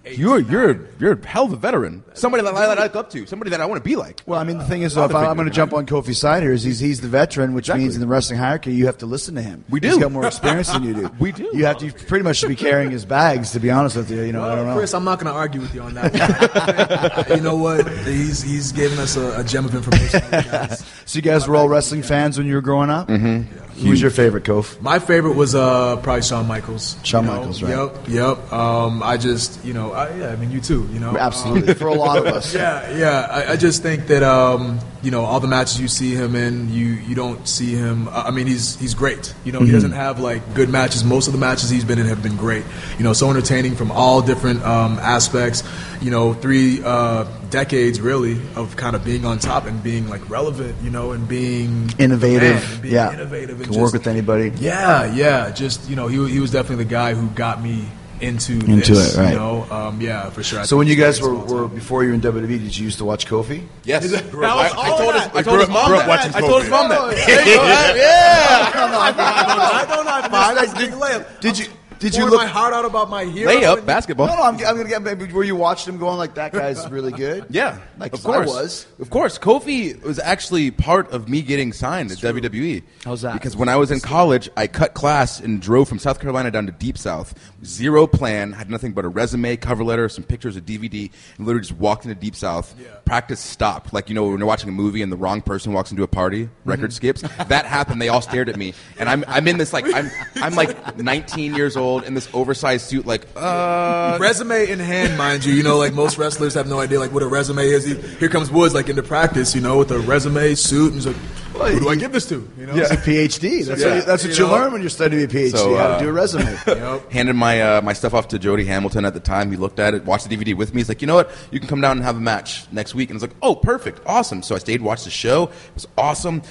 You're 0.07 0.39
you're 0.39 0.87
you're 0.99 1.13
a 1.13 1.27
hell 1.27 1.45
of 1.45 1.53
a 1.53 1.55
veteran. 1.55 2.03
Somebody 2.13 2.43
that 2.43 2.53
I, 2.53 2.67
that 2.67 2.77
I 2.79 2.83
look 2.83 2.95
up 2.95 3.09
to. 3.11 3.25
Somebody 3.25 3.51
that 3.51 3.61
I 3.61 3.65
want 3.65 3.83
to 3.83 3.87
be 3.89 3.95
like. 3.95 4.21
Well, 4.25 4.39
I 4.39 4.43
mean, 4.43 4.57
the 4.59 4.65
thing 4.65 4.83
is, 4.83 4.93
though, 4.95 5.05
if 5.05 5.15
I, 5.15 5.25
I'm 5.25 5.35
going 5.35 5.47
to 5.47 5.53
jump 5.53 5.73
on 5.73 5.85
Kofi's 5.85 6.19
side 6.19 6.43
here, 6.43 6.53
is 6.53 6.63
he's, 6.63 6.79
he's 6.79 7.01
the 7.01 7.07
veteran, 7.07 7.53
which 7.53 7.73
means 7.73 7.95
in 7.95 8.01
the 8.01 8.07
wrestling 8.07 8.39
hierarchy, 8.39 8.73
you 8.73 8.85
have 8.85 8.99
to 8.99 9.05
listen 9.05 9.35
to 9.35 9.41
him. 9.41 9.65
We 9.69 9.79
He's 9.79 9.95
do. 9.95 10.01
got 10.01 10.11
more 10.11 10.25
experience 10.27 10.71
than 10.71 10.83
you 10.83 10.93
do. 10.93 11.11
We 11.19 11.31
do. 11.31 11.49
You 11.53 11.65
have 11.65 11.77
to 11.79 11.85
you 11.87 11.91
pretty 11.91 12.23
much 12.23 12.37
should 12.37 12.49
be 12.49 12.55
carrying 12.55 12.91
his 12.91 13.05
bags, 13.05 13.51
to 13.51 13.59
be 13.59 13.71
honest 13.71 13.95
with 13.95 14.11
you. 14.11 14.21
You 14.21 14.31
know, 14.33 14.43
I 14.43 14.55
don't 14.55 14.67
know. 14.67 14.75
Chris, 14.75 14.93
I'm 14.93 15.03
not 15.03 15.19
going 15.19 15.31
to 15.31 15.37
argue 15.37 15.61
with 15.61 15.73
you 15.73 15.81
on 15.81 15.93
that. 15.95 17.25
one. 17.27 17.37
you 17.37 17.43
know 17.43 17.55
what? 17.55 17.87
He's 18.05 18.41
he's 18.41 18.71
given 18.71 18.99
us 18.99 19.15
a, 19.15 19.39
a 19.39 19.43
gem 19.43 19.65
of 19.65 19.73
information. 19.75 20.21
So 21.07 21.17
you 21.17 21.21
guys 21.21 21.47
were 21.47 21.55
all 21.55 21.69
wrestling 21.69 22.01
fans 22.01 22.37
when 22.37 22.47
you 22.47 22.55
were 22.55 22.61
growing 22.61 22.89
up? 22.89 23.07
Mm-hmm. 23.07 23.64
Who 23.77 23.89
was 23.89 24.01
your 24.01 24.11
favorite, 24.11 24.43
Kof? 24.45 24.79
My 24.81 24.99
favorite 24.99 25.35
was 25.35 25.53
uh, 25.53 25.97
probably 25.97 26.21
Shawn 26.21 26.47
Michaels. 26.47 26.97
Shawn 27.03 27.25
You 27.25 27.29
know, 27.29 27.37
Michaels, 27.37 27.61
right. 27.63 27.91
Yep, 28.07 28.07
yep. 28.07 28.53
Um, 28.53 29.03
I 29.03 29.17
just, 29.17 29.63
you 29.65 29.73
know, 29.73 29.91
I, 29.91 30.15
yeah, 30.15 30.29
I 30.29 30.35
mean, 30.37 30.51
you 30.51 30.61
too, 30.61 30.87
you 30.93 30.99
know. 30.99 31.17
Absolutely, 31.17 31.73
for 31.73 31.87
a 31.87 31.93
lot 31.93 32.17
of 32.17 32.25
us. 32.27 32.53
Yeah, 32.55 32.97
yeah. 32.97 33.27
I, 33.29 33.51
I 33.53 33.55
just 33.57 33.81
think 33.81 34.07
that 34.07 34.23
um, 34.23 34.79
you 35.05 35.11
know 35.11 35.23
all 35.23 35.39
the 35.39 35.47
matches 35.47 35.79
you 35.79 35.87
see 35.87 36.15
him 36.15 36.35
in, 36.35 36.73
you 36.73 36.85
you 36.85 37.13
don't 37.13 37.47
see 37.47 37.75
him. 37.75 38.09
I 38.09 38.31
mean, 38.31 38.47
he's 38.47 38.75
he's 38.79 38.95
great. 38.95 39.35
You 39.43 39.51
know, 39.51 39.59
he 39.59 39.71
doesn't 39.71 39.91
have 39.91 40.19
like 40.19 40.55
good 40.55 40.67
matches. 40.67 41.03
Most 41.03 41.27
of 41.27 41.33
the 41.33 41.39
matches 41.39 41.69
he's 41.69 41.85
been 41.85 41.99
in 41.99 42.07
have 42.07 42.23
been 42.23 42.35
great. 42.35 42.65
You 42.97 43.03
know, 43.03 43.13
so 43.13 43.29
entertaining 43.29 43.75
from 43.75 43.91
all 43.91 44.23
different 44.23 44.63
um, 44.63 44.97
aspects. 44.97 45.63
You 46.01 46.09
know, 46.09 46.33
three 46.33 46.81
uh, 46.83 47.25
decades 47.51 48.01
really 48.01 48.41
of 48.55 48.75
kind 48.77 48.95
of 48.95 49.05
being 49.05 49.25
on 49.25 49.37
top 49.37 49.65
and 49.67 49.81
being 49.83 50.09
like 50.09 50.27
relevant. 50.27 50.75
You 50.81 50.89
know, 50.89 51.11
and 51.11 51.27
being 51.27 51.91
Innovative, 51.99 52.41
man 52.41 52.73
and 52.73 52.81
being 52.81 52.93
yeah. 52.95 53.13
innovative. 53.13 53.61
And 53.61 53.71
Can 53.71 53.79
work 53.79 53.93
with 53.93 54.07
anybody. 54.07 54.51
yeah, 54.57 55.13
yeah. 55.13 55.51
Just 55.51 55.87
you 55.87 55.95
know, 55.95 56.07
he 56.07 56.17
he 56.31 56.39
was 56.39 56.51
definitely 56.51 56.83
the 56.83 56.89
guy 56.89 57.13
who 57.13 57.29
got 57.29 57.61
me 57.61 57.85
into 58.21 58.53
Into 58.53 58.93
this, 58.93 59.15
it, 59.15 59.19
right. 59.19 59.29
You 59.33 59.37
know, 59.37 59.63
um, 59.71 60.01
yeah, 60.01 60.29
for 60.29 60.43
sure. 60.43 60.59
I 60.59 60.63
So 60.63 60.77
when 60.77 60.87
you 60.87 60.95
guys 60.95 61.21
were, 61.21 61.33
were 61.35 61.67
before 61.67 62.03
you 62.03 62.09
were 62.09 62.15
in 62.15 62.21
WWE, 62.21 62.47
did 62.47 62.77
you 62.77 62.85
used 62.85 62.97
to 62.99 63.05
watch 63.05 63.27
Kofi? 63.27 63.63
Yes. 63.83 64.03
was 64.03 64.13
I, 64.13 64.69
all 64.69 64.79
I 64.79 64.89
told 64.97 65.13
his, 65.13 65.23
that. 65.23 65.35
I 65.35 65.41
told 65.43 65.59
his 65.59 65.69
mom 65.69 65.91
that. 65.91 66.35
I 66.35 66.39
told 66.41 66.61
his 66.61 66.71
mom 66.75 66.89
that. 66.89 67.15
There 67.25 67.39
you 67.39 67.55
go. 67.55 67.63
yeah. 67.63 68.71
I 68.73 68.77
don't 68.77 68.91
know. 68.91 68.99
I 68.99 70.65
did, 70.77 70.91
layup. 70.93 71.39
Did 71.41 71.59
you 71.59 71.65
did 71.99 72.13
you 72.15 72.25
look? 72.29 72.35
my 72.41 72.45
heart 72.45 72.73
out 72.73 72.85
about 72.85 73.09
my 73.09 73.23
hero? 73.23 73.51
Layup, 73.51 73.77
and- 73.77 73.87
basketball. 73.87 74.27
No, 74.27 74.35
no, 74.35 74.43
I'm, 74.43 74.55
I'm 74.55 74.75
gonna 74.77 74.89
get. 74.89 75.01
Maybe 75.01 75.25
where 75.27 75.43
you 75.43 75.55
watched 75.55 75.87
him 75.87 75.97
going 75.97 76.17
like 76.17 76.35
that 76.35 76.51
guy's 76.51 76.87
really 76.89 77.11
good. 77.11 77.45
Yeah, 77.55 77.79
like 77.97 78.11
of 78.13 78.21
'cause 78.23 78.25
I 78.33 78.43
course. 78.43 78.47
was. 78.47 78.87
Of 78.99 79.09
course, 79.09 79.39
Kofi 79.39 80.01
was 80.03 80.19
actually 80.19 80.71
part 80.71 81.11
of 81.11 81.29
me 81.29 81.41
getting 81.41 81.71
signed 81.71 82.11
at 82.11 82.17
WWE. 82.17 82.83
How's 83.05 83.21
that? 83.21 83.33
Because 83.33 83.55
when 83.55 83.69
I 83.69 83.77
was 83.77 83.91
in 83.91 84.01
college, 84.01 84.49
I 84.57 84.67
cut 84.67 84.93
class 84.93 85.39
and 85.39 85.61
drove 85.61 85.87
from 85.87 85.99
South 85.99 86.19
Carolina 86.19 86.51
down 86.51 86.65
to 86.65 86.71
Deep 86.73 86.97
South. 86.97 87.33
Zero 87.65 88.07
plan, 88.07 88.53
had 88.53 88.69
nothing 88.69 88.93
but 88.93 89.05
a 89.05 89.07
resume, 89.07 89.57
cover 89.57 89.83
letter, 89.83 90.07
some 90.07 90.23
pictures, 90.23 90.55
a 90.55 90.61
DVD, 90.61 91.11
and 91.37 91.45
literally 91.45 91.67
just 91.67 91.79
walked 91.79 92.05
into 92.05 92.15
Deep 92.15 92.35
South. 92.35 92.75
Practice 93.05 93.39
stopped. 93.39 93.93
Like 93.93 94.09
you 94.09 94.15
know 94.15 94.23
when 94.27 94.37
you're 94.37 94.47
watching 94.47 94.69
a 94.69 94.73
movie 94.73 95.01
and 95.01 95.11
the 95.11 95.17
wrong 95.17 95.41
person 95.41 95.73
walks 95.73 95.91
into 95.91 96.03
a 96.03 96.07
party, 96.07 96.49
record 96.63 96.93
skips. 96.93 97.21
That 97.47 97.65
happened. 97.65 98.01
They 98.01 98.09
all 98.09 98.21
stared 98.21 98.49
at 98.49 98.57
me, 98.57 98.73
and 98.97 99.09
I'm 99.09 99.23
I'm 99.27 99.47
in 99.47 99.57
this 99.57 99.73
like 99.73 99.85
I'm 99.93 100.09
I'm 100.35 100.55
like 100.55 100.97
19 100.97 101.55
years 101.55 101.75
old 101.77 102.03
in 102.03 102.13
this 102.13 102.29
oversized 102.33 102.87
suit, 102.87 103.05
like 103.05 103.27
uh. 103.35 104.17
resume 104.19 104.69
in 104.69 104.79
hand, 104.79 105.17
mind 105.17 105.45
you. 105.45 105.53
You 105.53 105.63
know, 105.63 105.77
like 105.77 105.93
most 105.93 106.17
wrestlers 106.17 106.53
have 106.53 106.67
no 106.67 106.79
idea 106.79 106.99
like 106.99 107.11
what 107.11 107.23
a 107.23 107.27
resume 107.27 107.65
is. 107.65 107.85
Here 108.19 108.29
comes 108.29 108.51
Woods, 108.51 108.73
like 108.73 108.89
into 108.89 109.03
practice, 109.03 109.55
you 109.55 109.61
know, 109.61 109.79
with 109.79 109.91
a 109.91 109.99
resume 109.99 110.55
suit, 110.55 110.93
and 110.93 110.95
he's 110.95 111.07
like, 111.07 111.15
"Who 111.57 111.79
do 111.79 111.89
I 111.89 111.95
give 111.95 112.11
this 112.11 112.25
to?" 112.29 112.47
You 112.57 112.65
know, 112.67 112.75
It's 112.75 112.91
a 112.91 112.97
PhD. 112.97 113.65
That's 113.65 113.81
Yeah. 113.81 113.87
what 113.89 113.95
you, 113.95 114.01
that's 114.03 114.23
what 114.23 114.37
You 114.37 114.45
you, 114.45 114.51
know? 114.51 114.57
learn 114.57 114.71
when 114.71 114.81
you're 114.81 114.89
studying 114.89 115.23
a 115.23 115.27
PhD. 115.27 115.51
So, 115.51 115.75
how 115.75 115.83
uh, 115.85 115.97
to 115.99 116.03
do 116.03 116.09
a 116.09 116.13
resume. 116.13 116.45
Yep. 116.67 117.11
handed 117.11 117.35
my 117.35 117.61
uh, 117.61 117.81
my 117.81 117.93
stuff 117.93 118.13
off 118.13 118.27
to 118.29 118.39
Jody 118.39 118.65
Hamilton 118.65 119.05
at 119.05 119.13
the 119.13 119.19
time. 119.19 119.51
He 119.51 119.57
looked 119.57 119.79
at 119.79 119.93
it, 119.93 120.05
watched 120.05 120.29
the 120.29 120.35
DVD 120.35 120.55
with 120.55 120.73
me. 120.73 120.81
He's 120.81 120.89
like, 120.89 121.01
you 121.01 121.07
know 121.07 121.15
what? 121.15 121.31
You 121.51 121.59
can 121.59 121.67
come 121.69 121.81
down 121.81 121.97
and 121.97 122.05
have 122.05 122.17
a 122.17 122.19
match 122.21 122.65
next 122.71 122.93
week. 122.95 123.09
And 123.09 123.15
I 123.15 123.17
was 123.17 123.21
like, 123.23 123.35
oh, 123.41 123.55
perfect, 123.55 124.01
awesome. 124.05 124.41
So 124.43 124.55
I 124.55 124.59
stayed, 124.59 124.81
watched 124.81 125.05
the 125.05 125.09
show. 125.11 125.43
It 125.45 125.51
was 125.75 125.87
awesome. 125.97 126.41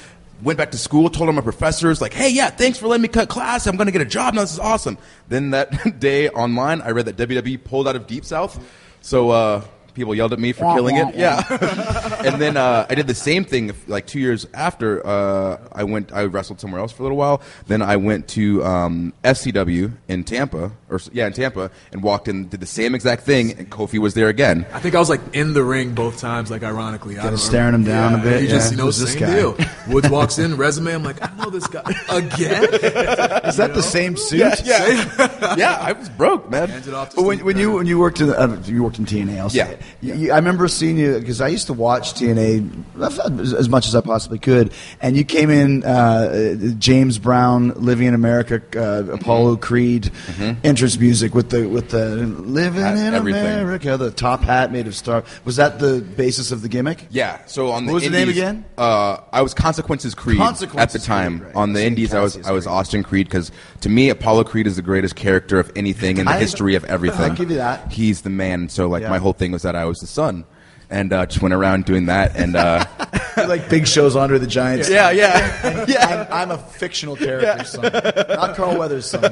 Went 0.42 0.58
back 0.58 0.72
to 0.72 0.78
school, 0.78 1.08
told 1.10 1.28
all 1.28 1.32
my 1.34 1.40
professors, 1.42 2.00
like, 2.00 2.12
hey, 2.12 2.28
yeah, 2.28 2.50
thanks 2.50 2.76
for 2.76 2.86
letting 2.88 3.02
me 3.02 3.08
cut 3.08 3.28
class. 3.28 3.66
I'm 3.66 3.76
going 3.76 3.86
to 3.86 3.92
get 3.92 4.02
a 4.02 4.06
job 4.06 4.34
now. 4.34 4.40
This 4.42 4.52
is 4.52 4.58
awesome. 4.58 4.98
Then 5.28 5.50
that 5.50 5.98
day 6.00 6.28
online, 6.30 6.82
I 6.82 6.90
read 6.90 7.06
that 7.06 7.16
WWE 7.16 7.62
pulled 7.64 7.86
out 7.88 7.96
of 7.96 8.06
Deep 8.06 8.24
South. 8.24 8.62
So 9.00 9.30
uh, 9.30 9.62
people 9.94 10.14
yelled 10.14 10.32
at 10.32 10.38
me 10.38 10.52
for 10.52 10.74
killing 10.74 10.96
it. 10.96 11.14
Yeah. 11.14 11.42
and 12.24 12.40
then 12.40 12.56
uh, 12.56 12.86
I 12.88 12.94
did 12.94 13.06
the 13.06 13.14
same 13.14 13.44
thing 13.44 13.72
like 13.86 14.06
two 14.06 14.18
years 14.20 14.46
after. 14.54 15.04
Uh, 15.06 15.58
I 15.72 15.84
went, 15.84 16.12
I 16.12 16.24
wrestled 16.24 16.60
somewhere 16.60 16.80
else 16.80 16.92
for 16.92 17.02
a 17.02 17.04
little 17.04 17.18
while. 17.18 17.40
Then 17.66 17.82
I 17.82 17.96
went 17.96 18.28
to 18.28 18.64
um, 18.64 19.12
FCW 19.22 19.92
in 20.08 20.24
Tampa, 20.24 20.72
or 20.90 21.00
yeah, 21.12 21.26
in 21.26 21.32
Tampa, 21.32 21.70
and 21.92 22.02
walked 22.02 22.28
in, 22.28 22.48
did 22.48 22.60
the 22.60 22.66
same 22.66 22.94
exact 22.94 23.22
thing, 23.22 23.52
and 23.58 23.70
Kofi 23.70 23.98
was 23.98 24.14
there 24.14 24.28
again. 24.28 24.66
I 24.72 24.80
think 24.80 24.94
I 24.94 24.98
was 24.98 25.08
like 25.08 25.20
in 25.34 25.52
the 25.54 25.64
ring 25.64 25.94
both 25.94 26.18
times, 26.18 26.50
like 26.50 26.62
ironically. 26.62 27.14
I 27.14 27.22
Kinda 27.22 27.30
don't 27.30 27.38
staring 27.38 27.74
him 27.74 27.84
down 27.84 28.12
yeah, 28.12 28.20
a 28.20 28.22
bit, 28.22 28.42
He 28.42 28.48
just, 28.48 28.66
yeah. 28.66 28.70
you 28.72 28.76
know, 28.78 28.86
this 28.90 29.12
same 29.12 29.20
guy? 29.20 29.34
deal. 29.36 29.56
Woods 29.88 30.08
walks 30.10 30.38
in, 30.38 30.56
resume. 30.56 30.94
I'm 30.94 31.02
like, 31.04 31.22
I 31.22 31.34
know 31.36 31.50
this 31.50 31.66
guy 31.66 31.82
again. 32.10 32.64
Is 33.44 33.56
that 33.56 33.72
the 33.74 33.82
same 33.82 34.16
suit? 34.16 34.40
Yeah, 34.64 35.54
yeah, 35.56 35.78
I 35.80 35.92
was 35.92 36.08
broke, 36.10 36.50
man. 36.50 36.68
Handed 36.68 36.94
off 36.94 37.10
to 37.10 37.16
But 37.16 37.22
when, 37.24 37.36
Steve 37.38 37.46
when 37.46 37.58
you 37.58 37.72
when 37.72 37.86
you 37.86 37.98
worked 37.98 38.20
in 38.20 38.30
uh, 38.30 38.60
you 38.66 38.82
worked 38.82 38.98
in 38.98 39.06
TNA, 39.06 39.38
I'll 39.38 39.50
say 39.50 39.58
Yeah. 39.58 39.66
it. 39.68 39.82
You- 40.00 40.14
you- 40.14 40.32
I 40.32 40.36
remember 40.36 40.68
seeing 40.68 40.96
you 40.98 41.18
because 41.18 41.40
I 41.40 41.48
used 41.48 41.66
to 41.68 41.72
watch 41.72 42.14
TNA 42.14 42.68
as, 43.02 43.52
as 43.54 43.68
much 43.68 43.86
as 43.86 43.94
I 43.94 44.00
possibly 44.00 44.38
could, 44.38 44.72
and 45.00 45.16
you 45.16 45.24
came 45.24 45.50
in 45.50 45.84
uh, 45.84 46.54
James 46.78 47.18
Brown, 47.18 47.72
"Living 47.76 48.06
in 48.06 48.14
America," 48.14 48.60
uh, 48.76 49.12
Apollo 49.12 49.56
Creed 49.56 50.10
entrance 50.62 50.98
music 50.98 51.34
with 51.34 51.50
the 51.50 51.66
with 51.68 51.90
the 51.90 52.16
"Living 52.16 52.82
Hat, 52.82 52.96
in 52.96 53.14
everything. 53.14 53.42
America," 53.44 53.96
the 53.96 54.10
top 54.10 54.42
hat 54.42 54.72
made 54.72 54.86
of 54.86 54.94
star. 54.94 55.24
Was 55.44 55.56
that 55.56 55.78
the 55.78 56.00
basis 56.16 56.52
of 56.52 56.62
the 56.62 56.68
gimmick? 56.68 57.06
Yeah. 57.10 57.38
So 57.46 57.70
on 57.70 57.86
the 57.86 57.92
What 57.92 58.02
was 58.02 58.04
the 58.04 58.10
name 58.10 58.28
again? 58.28 58.64
Uh, 58.76 59.18
I 59.32 59.42
was 59.42 59.54
Consequences 59.54 60.14
Creed 60.14 60.38
Consequences 60.38 60.80
at 60.96 61.00
the 61.00 61.04
time. 61.04 61.38
Creed, 61.38 61.46
right. 61.48 61.56
On 61.56 61.72
the 61.72 61.80
St. 61.80 61.86
Indies, 61.88 62.14
I 62.14 62.20
was 62.20 62.32
Cassius 62.34 62.46
I 62.46 62.52
was 62.52 62.64
Creed. 62.64 62.72
Austin 62.74 63.02
Creed 63.02 63.26
because 63.26 63.52
to 63.80 63.88
me, 63.88 64.08
Apollo 64.10 64.44
Creed 64.44 64.66
is 64.66 64.76
the 64.76 64.82
greatest 64.82 65.16
character 65.16 65.58
of 65.58 65.70
anything 65.76 66.18
in 66.18 66.26
the 66.26 66.32
I- 66.32 66.38
history 66.38 66.74
of 66.74 66.84
everything. 66.84 67.30
I'll 67.30 67.36
give 67.36 67.50
you 67.50 67.56
that. 67.56 67.92
He's 67.92 68.22
the 68.22 68.30
man. 68.30 68.68
So 68.68 68.88
like 68.88 69.02
Yeah. 69.02 69.10
my 69.10 69.18
whole 69.18 69.32
thing 69.32 69.52
was 69.52 69.62
that 69.62 69.73
I 69.76 69.84
was 69.84 69.98
the 69.98 70.06
son, 70.06 70.44
and 70.90 71.12
uh, 71.12 71.26
just 71.26 71.42
went 71.42 71.54
around 71.54 71.84
doing 71.84 72.06
that. 72.06 72.36
And 72.36 72.56
uh, 72.56 72.84
like 73.36 73.68
big 73.68 73.86
shows 73.86 74.16
under 74.16 74.38
the 74.38 74.46
Giants. 74.46 74.88
yeah, 74.90 75.10
yeah, 75.10 75.84
yeah. 75.88 76.26
I'm, 76.30 76.50
I'm 76.50 76.50
a 76.50 76.58
fictional 76.58 77.16
character, 77.16 77.64
son. 77.64 77.82
not 78.28 78.56
Carl 78.56 78.78
Weathers' 78.78 79.06
son. 79.06 79.22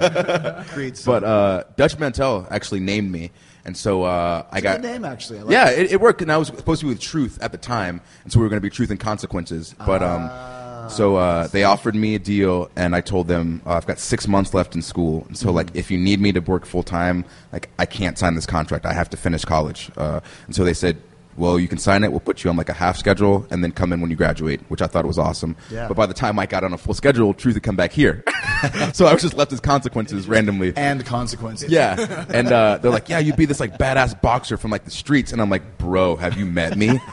Creed's 0.68 1.00
son. 1.00 1.20
But 1.20 1.24
uh, 1.24 1.64
Dutch 1.76 1.98
Mantell 1.98 2.46
actually 2.50 2.80
named 2.80 3.10
me, 3.10 3.30
and 3.64 3.76
so 3.76 4.02
uh, 4.04 4.44
I 4.50 4.58
a 4.58 4.62
got 4.62 4.80
good 4.82 4.90
name 4.90 5.04
actually. 5.04 5.38
I 5.38 5.42
like 5.42 5.52
yeah, 5.52 5.70
it, 5.70 5.92
it 5.92 6.00
worked, 6.00 6.22
and 6.22 6.32
I 6.32 6.36
was 6.38 6.48
supposed 6.48 6.80
to 6.80 6.86
be 6.86 6.92
with 6.92 7.00
Truth 7.00 7.38
at 7.42 7.52
the 7.52 7.58
time, 7.58 8.00
and 8.24 8.32
so 8.32 8.38
we 8.38 8.44
were 8.44 8.48
going 8.50 8.60
to 8.60 8.66
be 8.66 8.70
Truth 8.70 8.90
and 8.90 9.00
Consequences. 9.00 9.74
But 9.78 10.02
um, 10.02 10.28
Ah. 10.30 10.58
So 10.88 11.16
uh, 11.16 11.46
they 11.48 11.64
offered 11.64 11.94
me 11.94 12.14
a 12.14 12.18
deal, 12.18 12.70
and 12.76 12.94
I 12.94 13.00
told 13.00 13.28
them 13.28 13.62
uh, 13.66 13.72
I've 13.72 13.86
got 13.86 13.98
six 13.98 14.26
months 14.26 14.54
left 14.54 14.74
in 14.74 14.82
school, 14.82 15.24
and 15.28 15.36
so 15.36 15.50
like 15.52 15.74
if 15.74 15.90
you 15.90 15.98
need 15.98 16.20
me 16.20 16.32
to 16.32 16.40
work 16.40 16.66
full 16.66 16.82
time, 16.82 17.24
like 17.52 17.68
I 17.78 17.86
can't 17.86 18.18
sign 18.18 18.34
this 18.34 18.46
contract. 18.46 18.86
I 18.86 18.92
have 18.92 19.10
to 19.10 19.16
finish 19.16 19.44
college, 19.44 19.90
uh, 19.96 20.20
and 20.46 20.54
so 20.54 20.64
they 20.64 20.74
said. 20.74 20.96
Well, 21.36 21.58
you 21.58 21.66
can 21.68 21.78
sign 21.78 22.04
it. 22.04 22.10
We'll 22.10 22.20
put 22.20 22.44
you 22.44 22.50
on 22.50 22.56
like 22.56 22.68
a 22.68 22.74
half 22.74 22.96
schedule, 22.96 23.46
and 23.50 23.64
then 23.64 23.72
come 23.72 23.92
in 23.92 24.00
when 24.00 24.10
you 24.10 24.16
graduate, 24.16 24.60
which 24.68 24.82
I 24.82 24.86
thought 24.86 25.06
was 25.06 25.18
awesome. 25.18 25.56
Yeah. 25.70 25.88
But 25.88 25.96
by 25.96 26.06
the 26.06 26.14
time 26.14 26.38
I 26.38 26.46
got 26.46 26.62
on 26.62 26.72
a 26.72 26.78
full 26.78 26.94
schedule, 26.94 27.32
Truth 27.32 27.54
had 27.54 27.62
come 27.62 27.76
back 27.76 27.92
here, 27.92 28.22
so 28.92 29.06
I 29.06 29.12
was 29.14 29.22
just 29.22 29.34
left 29.34 29.52
as 29.52 29.60
consequences 29.60 30.28
randomly. 30.28 30.72
and 30.76 31.04
consequences. 31.06 31.70
Yeah, 31.70 32.26
and 32.28 32.52
uh, 32.52 32.78
they're 32.78 32.90
like, 32.90 33.08
"Yeah, 33.08 33.18
you'd 33.18 33.36
be 33.36 33.46
this 33.46 33.60
like 33.60 33.78
badass 33.78 34.20
boxer 34.20 34.56
from 34.56 34.70
like 34.70 34.84
the 34.84 34.90
streets," 34.90 35.32
and 35.32 35.40
I'm 35.40 35.48
like, 35.50 35.78
"Bro, 35.78 36.16
have 36.16 36.36
you 36.36 36.44
met 36.44 36.76
me? 36.76 37.00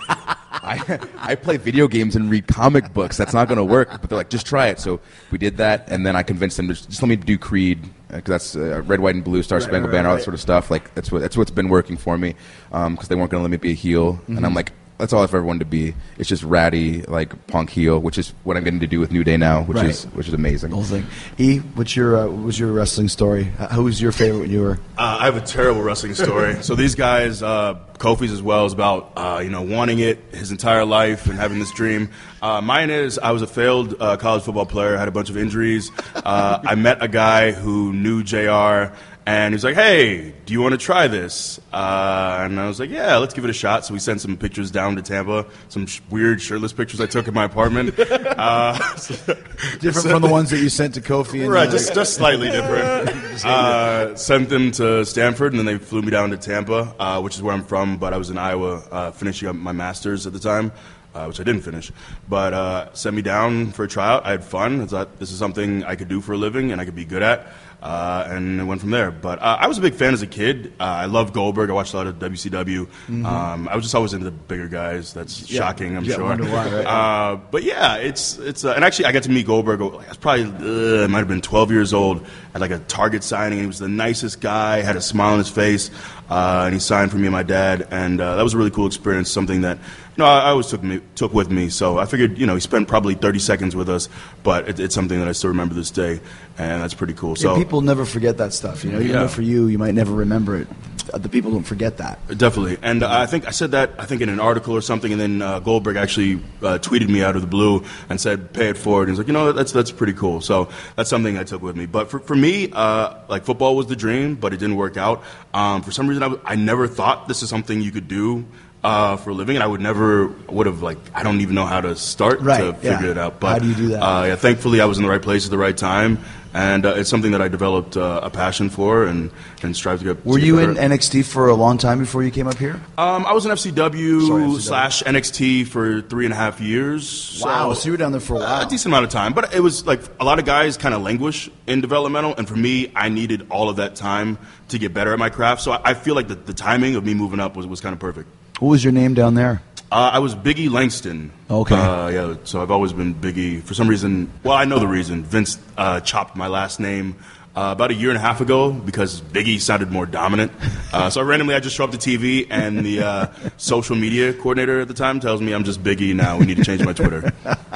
I 0.61 0.99
I 1.17 1.35
play 1.35 1.57
video 1.57 1.87
games 1.87 2.15
and 2.15 2.29
read 2.29 2.47
comic 2.47 2.93
books. 2.93 3.15
That's 3.15 3.33
not 3.33 3.47
gonna 3.47 3.63
work." 3.63 3.89
But 3.89 4.09
they're 4.09 4.17
like, 4.17 4.29
"Just 4.29 4.45
try 4.45 4.67
it." 4.67 4.79
So 4.79 4.99
we 5.31 5.37
did 5.37 5.57
that, 5.57 5.85
and 5.89 6.05
then 6.05 6.15
I 6.17 6.23
convinced 6.23 6.57
them 6.57 6.67
to 6.67 6.73
just, 6.73 6.89
just 6.89 7.01
let 7.01 7.07
me 7.07 7.15
do 7.15 7.37
Creed 7.37 7.79
because 8.09 8.53
that's 8.53 8.55
uh, 8.55 8.81
red, 8.83 8.99
white, 8.99 9.15
and 9.15 9.23
blue, 9.23 9.43
Star 9.43 9.59
Spangled 9.59 9.85
right, 9.85 9.99
Banner, 9.99 10.09
all 10.09 10.15
that 10.17 10.23
sort 10.23 10.33
of 10.33 10.41
stuff. 10.41 10.69
Like 10.69 10.93
that's 10.95 11.11
what 11.11 11.19
that's 11.19 11.37
what's 11.37 11.51
been 11.51 11.69
working 11.69 11.97
for 11.97 12.17
me 12.17 12.35
because 12.69 13.07
they 13.07 13.15
weren't 13.15 13.31
gonna 13.31 13.43
let 13.43 13.51
me 13.51 13.57
be 13.57 13.71
a 13.71 13.75
heel, 13.75 14.19
and 14.27 14.45
I'm 14.45 14.53
like. 14.53 14.71
That's 14.99 15.13
all 15.13 15.23
I've 15.23 15.29
ever 15.33 15.41
wanted 15.43 15.59
to 15.59 15.65
be. 15.65 15.95
It's 16.17 16.27
just 16.27 16.43
ratty, 16.43 17.03
like 17.03 17.47
punk 17.47 17.69
heel, 17.69 17.99
which 17.99 18.17
is 18.17 18.33
what 18.43 18.57
I'm 18.57 18.63
getting 18.65 18.81
to 18.81 18.87
do 18.87 18.99
with 18.99 19.11
New 19.11 19.23
Day 19.23 19.37
now, 19.37 19.63
which 19.63 19.77
Right. 19.77 19.89
is 19.89 20.03
which 20.13 20.27
is 20.27 20.33
amazing. 20.33 20.71
The 20.71 20.75
whole 20.75 20.83
thing. 20.85 21.05
E, 21.37 21.59
what's 21.75 21.95
your 21.95 22.17
uh, 22.17 22.25
what 22.27 22.43
was 22.43 22.59
your 22.59 22.71
wrestling 22.73 23.07
story? 23.07 23.49
Uh, 23.57 23.69
Who 23.69 23.85
was 23.85 24.01
your 24.01 24.11
favorite 24.11 24.39
when 24.41 24.51
you 24.51 24.61
were? 24.61 24.73
Uh, 24.97 25.17
I 25.21 25.25
have 25.25 25.37
a 25.37 25.41
terrible 25.41 25.81
wrestling 25.81 26.13
story. 26.15 26.61
so 26.63 26.75
these 26.75 26.95
guys, 26.95 27.41
uh, 27.41 27.75
Kofi's 27.97 28.31
as 28.33 28.41
well, 28.41 28.65
is 28.65 28.73
about 28.73 29.13
uh, 29.15 29.39
you 29.41 29.49
know 29.49 29.61
wanting 29.61 29.99
it 29.99 30.19
his 30.33 30.51
entire 30.51 30.83
life 30.83 31.27
and 31.27 31.39
having 31.39 31.59
this 31.59 31.71
dream. 31.71 32.09
Uh, 32.41 32.59
mine 32.59 32.89
is 32.89 33.17
I 33.17 33.31
was 33.31 33.41
a 33.41 33.47
failed 33.47 33.95
uh, 34.01 34.17
college 34.17 34.43
football 34.43 34.65
player, 34.65 34.97
had 34.97 35.07
a 35.07 35.11
bunch 35.11 35.29
of 35.29 35.37
injuries. 35.37 35.91
Uh, 36.13 36.59
I 36.65 36.75
met 36.75 37.01
a 37.01 37.07
guy 37.07 37.51
who 37.53 37.93
knew 37.93 38.21
Jr. 38.23 38.93
And 39.29 39.53
he 39.53 39.55
was 39.55 39.63
like, 39.63 39.75
"Hey, 39.75 40.33
do 40.47 40.53
you 40.53 40.59
want 40.61 40.71
to 40.73 40.77
try 40.91 41.07
this?" 41.07 41.59
Uh, 41.71 42.39
and 42.41 42.59
I 42.59 42.67
was 42.67 42.79
like, 42.79 42.89
"Yeah, 42.89 43.17
let's 43.17 43.35
give 43.35 43.43
it 43.43 43.49
a 43.51 43.53
shot." 43.53 43.85
So 43.85 43.93
we 43.93 43.99
sent 43.99 44.21
some 44.21 44.35
pictures 44.37 44.71
down 44.71 44.95
to 44.95 45.03
Tampa, 45.03 45.45
some 45.67 45.85
sh- 45.85 46.01
weird 46.09 46.41
shirtless 46.41 46.73
pictures 46.73 46.99
I 46.99 47.05
took 47.05 47.27
in 47.27 47.33
my 47.35 47.43
apartment. 47.45 47.93
Uh, 48.39 48.73
Different 49.79 50.07
from 50.09 50.21
the 50.21 50.29
ones 50.31 50.49
that 50.49 50.59
you 50.59 50.69
sent 50.69 50.93
to 50.95 51.01
Kofi. 51.01 51.41
And 51.43 51.51
right, 51.51 51.67
uh, 51.67 51.71
just 51.71 51.93
just 51.93 52.13
slightly 52.15 52.49
different. 52.49 53.11
Uh, 53.45 54.15
sent 54.15 54.49
them 54.49 54.71
to 54.71 55.05
Stamford, 55.05 55.53
and 55.53 55.59
then 55.59 55.65
they 55.65 55.77
flew 55.77 56.01
me 56.01 56.09
down 56.11 56.29
to 56.31 56.37
Tampa, 56.37 56.93
uh, 56.99 57.21
which 57.21 57.35
is 57.35 57.41
where 57.41 57.53
I'm 57.53 57.63
from. 57.63 57.97
But 57.97 58.13
I 58.13 58.17
was 58.17 58.29
in 58.29 58.37
Iowa, 58.37 58.81
uh, 58.91 59.11
finishing 59.11 59.47
up 59.47 59.55
my 59.55 59.71
master's 59.71 60.25
at 60.27 60.33
the 60.33 60.39
time. 60.39 60.71
uh, 61.15 61.25
which 61.25 61.39
I 61.39 61.43
didn't 61.43 61.63
finish. 61.63 61.91
But 62.29 62.53
uh, 62.53 62.93
sent 62.93 63.15
me 63.15 63.21
down 63.23 63.71
for 63.71 63.83
a 63.83 63.87
tryout. 63.87 64.25
I 64.27 64.31
had 64.31 64.43
fun. 64.43 64.81
I 64.81 64.85
thought 64.85 65.17
this 65.19 65.31
is 65.31 65.39
something 65.39 65.83
I 65.83 65.95
could 65.95 66.07
do 66.07 66.21
for 66.21 66.33
a 66.33 66.37
living 66.37 66.71
and 66.71 66.79
I 66.79 66.85
could 66.85 66.95
be 66.95 67.03
good 67.05 67.23
at. 67.23 67.47
Uh, 67.81 68.25
and 68.27 68.59
it 68.59 68.63
went 68.65 68.81
from 68.81 68.89
there. 68.91 69.09
But 69.09 69.39
uh, 69.41 69.57
I 69.59 69.67
was 69.67 69.77
a 69.77 69.81
big 69.81 69.93
fan 69.93 70.13
as 70.13 70.21
a 70.21 70.27
kid. 70.27 70.73
Uh, 70.79 70.83
I 70.83 71.05
loved 71.05 71.33
Goldberg. 71.33 71.69
I 71.69 71.73
watched 71.73 71.93
a 71.93 71.97
lot 71.97 72.07
of 72.07 72.15
WCW. 72.19 72.87
Um, 73.25 73.69
I 73.69 73.75
was 73.75 73.85
just 73.85 73.95
always 73.95 74.11
into 74.13 74.25
the 74.25 74.31
bigger 74.31 74.67
guys. 74.67 75.13
That's 75.13 75.39
Mm-hmm. 75.39 75.53
Yeah. 75.53 75.59
shocking, 75.59 75.95
I'm 75.97 76.03
Yeah, 76.03 76.15
sure. 76.15 76.25
why, 76.25 76.69
right? 76.69 76.85
Uh, 76.85 77.35
but 77.51 77.63
yeah, 77.63 77.95
it's 77.95 78.37
it's 78.39 78.65
uh, 78.65 78.73
and 78.73 78.83
actually 78.83 79.05
I 79.05 79.11
got 79.13 79.23
to 79.23 79.31
meet 79.31 79.45
Goldberg. 79.45 79.81
I 79.81 79.85
was 80.09 80.17
probably 80.17 80.43
uh, 80.45 81.03
I 81.03 81.07
might 81.07 81.19
have 81.19 81.27
been 81.29 81.39
12 81.41 81.71
years 81.71 81.93
old 81.93 82.25
at 82.53 82.59
like 82.61 82.71
a 82.71 82.79
Target 82.79 83.23
signing. 83.23 83.59
He 83.59 83.65
was 83.67 83.79
the 83.79 83.87
nicest 83.87 84.41
guy, 84.41 84.81
had 84.81 84.95
a 84.97 85.01
smile 85.01 85.31
on 85.33 85.37
his 85.37 85.49
face, 85.49 85.89
uh, 86.29 86.63
and 86.65 86.73
he 86.73 86.79
signed 86.79 87.11
for 87.11 87.17
me 87.17 87.27
and 87.27 87.31
my 87.33 87.43
dad, 87.43 87.87
and 87.91 88.19
uh, 88.19 88.35
that 88.35 88.43
was 88.43 88.53
a 88.53 88.57
really 88.57 88.71
cool 88.71 88.87
experience. 88.87 89.31
Something 89.31 89.61
that 89.61 89.77
know 90.19 90.25
I, 90.25 90.49
always 90.51 90.67
took 90.67 90.83
me 90.83 91.01
took 91.15 91.33
with 91.33 91.49
me. 91.49 91.69
So 91.69 91.97
I 91.97 92.05
figured 92.05 92.37
you 92.37 92.45
know 92.45 92.53
he 92.53 92.61
spent 92.61 92.87
probably 92.87 93.15
30 93.15 93.39
seconds 93.39 93.75
with 93.75 93.89
us, 93.89 94.07
but 94.43 94.69
it, 94.69 94.79
it's 94.79 94.93
something 94.95 95.17
that 95.19 95.27
I 95.27 95.31
still 95.33 95.49
remember 95.49 95.73
this 95.73 95.89
day, 95.91 96.19
and 96.57 96.81
that's 96.83 96.93
pretty 96.93 97.13
cool. 97.13 97.35
So 97.35 97.53
Yeah, 97.53 97.57
people 97.63 97.81
never 97.81 98.05
forget 98.05 98.37
that 98.37 98.53
stuff. 98.53 98.83
You 98.85 98.91
know, 98.91 98.99
even 98.99 99.11
Yeah. 99.11 99.19
though 99.21 99.27
for 99.27 99.41
you, 99.41 99.67
you 99.67 99.77
might 99.79 99.95
never 99.95 100.13
remember 100.13 100.55
it. 100.57 100.67
The 101.11 101.27
people 101.29 101.49
don't 101.49 101.63
forget 101.63 101.97
that. 101.97 102.19
Definitely, 102.37 102.77
and 102.83 103.01
uh, 103.01 103.09
I 103.09 103.25
think 103.25 103.47
I 103.47 103.49
said 103.51 103.71
that 103.71 103.95
I 103.97 104.05
think 104.05 104.21
in 104.21 104.29
an 104.29 104.39
article 104.39 104.75
or 104.75 104.81
something, 104.81 105.11
and 105.11 105.19
then 105.19 105.41
uh, 105.41 105.57
Goldberg 105.57 105.95
actually 105.97 106.35
uh, 106.61 106.77
tweeted 106.77 107.09
me 107.09 107.23
out 107.23 107.35
of 107.35 107.41
the 107.41 107.47
blue 107.47 107.83
and 108.09 108.21
said, 108.21 108.53
"Pay 108.53 108.69
it 108.69 108.77
forward." 108.77 109.09
And 109.09 109.13
he's 109.13 109.17
like, 109.17 109.25
"You 109.27 109.33
know, 109.33 109.51
that's 109.51 109.71
that's 109.71 109.89
pretty 109.91 110.13
cool." 110.13 110.39
So 110.39 110.69
that's 110.95 111.09
something 111.09 111.35
I 111.35 111.43
took 111.45 111.63
with 111.63 111.75
me. 111.75 111.87
But 111.87 112.11
for 112.11 112.19
for 112.19 112.35
me, 112.35 112.69
uh, 112.71 113.15
like 113.27 113.43
football 113.43 113.75
was 113.75 113.87
the 113.87 113.95
dream, 113.95 114.35
but 114.35 114.53
it 114.53 114.57
didn't 114.57 114.75
work 114.75 114.97
out. 114.97 115.23
Um, 115.51 115.81
for 115.81 115.89
some 115.91 116.07
reason, 116.07 116.21
I, 116.21 116.27
w- 116.27 116.43
I 116.45 116.53
never 116.55 116.87
thought 116.87 117.27
this 117.27 117.41
is 117.41 117.49
something 117.49 117.81
you 117.81 117.89
could 117.91 118.07
do. 118.07 118.45
Uh, 118.81 119.17
for 119.17 119.31
a 119.31 119.33
living, 119.33 119.57
and 119.57 119.63
I 119.63 119.67
would 119.67 119.81
never 119.81 120.27
would 120.47 120.65
have 120.65 120.81
like 120.81 120.97
I 121.13 121.21
don't 121.23 121.41
even 121.41 121.53
know 121.53 121.65
how 121.65 121.81
to 121.81 121.97
start 121.97 122.39
Right, 122.39 122.61
to 122.61 122.73
figure 122.75 123.07
yeah. 123.07 123.11
it 123.11 123.17
out. 123.17 123.41
But 123.41 123.49
How 123.51 123.59
do 123.59 123.67
you 123.67 123.75
do 123.75 123.87
that? 123.89 124.01
Uh, 124.01 124.23
yeah, 124.27 124.35
thankfully 124.37 124.79
I 124.79 124.85
was 124.85 124.97
in 124.97 125.03
the 125.03 125.09
right 125.09 125.21
place 125.21 125.43
at 125.43 125.51
the 125.51 125.57
right 125.57 125.75
time, 125.75 126.17
and 126.53 126.85
uh, 126.85 126.93
it's 126.95 127.09
something 127.09 127.33
that 127.33 127.41
I 127.41 127.49
developed 127.49 127.97
uh, 127.97 128.21
a 128.23 128.29
passion 128.29 128.69
for 128.69 129.03
and 129.03 129.31
and 129.63 129.75
strive 129.75 129.99
to 129.99 130.05
get. 130.05 130.23
to 130.23 130.29
Were 130.29 130.37
get 130.37 130.45
you 130.45 130.55
better 130.55 130.71
in. 130.71 130.91
NXT 130.91 131.25
for 131.25 131.49
a 131.49 131.55
long 131.55 131.77
time 131.77 131.99
before 131.99 132.23
you 132.23 132.31
came 132.31 132.47
up 132.47 132.57
here? 132.57 132.79
Um, 132.97 133.25
I 133.25 133.33
was 133.33 133.45
in 133.45 133.51
FCW, 133.51 134.25
Sorry, 134.27 134.43
FCW. 134.43 134.59
slash 134.61 135.03
NXT 135.03 135.67
for 135.67 135.99
three 135.99 136.23
and 136.23 136.33
a 136.33 136.37
half 136.37 136.61
years. 136.61 137.41
Wow, 137.43 137.73
so 137.73 137.85
you 137.87 137.91
were 137.91 137.97
down 137.97 138.13
there 138.13 138.21
for 138.21 138.37
a 138.37 138.39
while. 138.39 138.65
A 138.65 138.69
decent 138.69 138.93
amount 138.93 139.03
of 139.03 139.11
time, 139.11 139.33
but 139.33 139.53
it 139.53 139.59
was 139.59 139.85
like 139.85 139.99
a 140.21 140.23
lot 140.23 140.39
of 140.39 140.45
guys 140.45 140.77
kind 140.77 140.95
of 140.95 141.01
languish 141.01 141.49
in 141.67 141.81
developmental, 141.81 142.33
and 142.37 142.47
for 142.47 142.55
me, 142.55 142.93
I 142.95 143.09
needed 143.09 143.47
all 143.49 143.67
of 143.67 143.75
that 143.75 143.95
time 143.95 144.37
to 144.69 144.79
get 144.79 144.93
better 144.93 145.11
at 145.11 145.19
my 145.19 145.29
craft. 145.29 145.63
So 145.63 145.73
I, 145.73 145.81
I 145.83 145.93
feel 145.95 146.15
like 146.15 146.29
the, 146.29 146.35
the 146.35 146.53
timing 146.53 146.95
of 146.95 147.03
me 147.03 147.13
moving 147.13 147.41
up 147.41 147.57
was, 147.57 147.67
was 147.67 147.81
kind 147.81 147.91
of 147.91 147.99
perfect. 147.99 148.29
What 148.59 148.69
was 148.69 148.83
your 148.83 148.93
name 148.93 149.13
down 149.13 149.35
there? 149.35 149.61
Uh, 149.91 150.11
I 150.13 150.19
was 150.19 150.35
Biggie 150.35 150.69
Langston. 150.69 151.31
Okay. 151.49 151.75
Uh, 151.75 152.07
yeah, 152.09 152.35
so 152.43 152.61
I've 152.61 152.71
always 152.71 152.93
been 152.93 153.15
Biggie. 153.15 153.63
For 153.63 153.73
some 153.73 153.87
reason, 153.87 154.29
well, 154.43 154.55
I 154.55 154.65
know 154.65 154.77
the 154.79 154.87
reason. 154.87 155.23
Vince 155.23 155.57
uh, 155.77 155.99
chopped 156.01 156.35
my 156.35 156.47
last 156.47 156.79
name 156.79 157.15
uh, 157.55 157.69
about 157.75 157.89
a 157.89 157.95
year 157.95 158.09
and 158.09 158.17
a 158.17 158.21
half 158.21 158.39
ago 158.39 158.71
because 158.71 159.19
Biggie 159.21 159.59
sounded 159.59 159.91
more 159.91 160.05
dominant. 160.05 160.51
Uh, 160.91 161.07
so 161.07 161.21
randomly, 161.21 161.53
I 161.53 161.59
just 161.59 161.75
show 161.75 161.83
up 161.83 161.91
to 161.91 161.99
TV, 161.99 162.47
and 162.49 162.83
the 162.83 163.01
uh, 163.03 163.27
social 163.57 163.95
media 163.95 164.33
coordinator 164.33 164.79
at 164.81 164.87
the 164.87 164.95
time 164.95 165.19
tells 165.19 165.39
me 165.39 165.51
I'm 165.53 165.63
just 165.63 165.83
Biggie 165.83 166.15
now. 166.15 166.39
We 166.39 166.47
need 166.47 166.57
to 166.57 166.63
change 166.63 166.83
my 166.83 166.93
Twitter. 166.93 167.31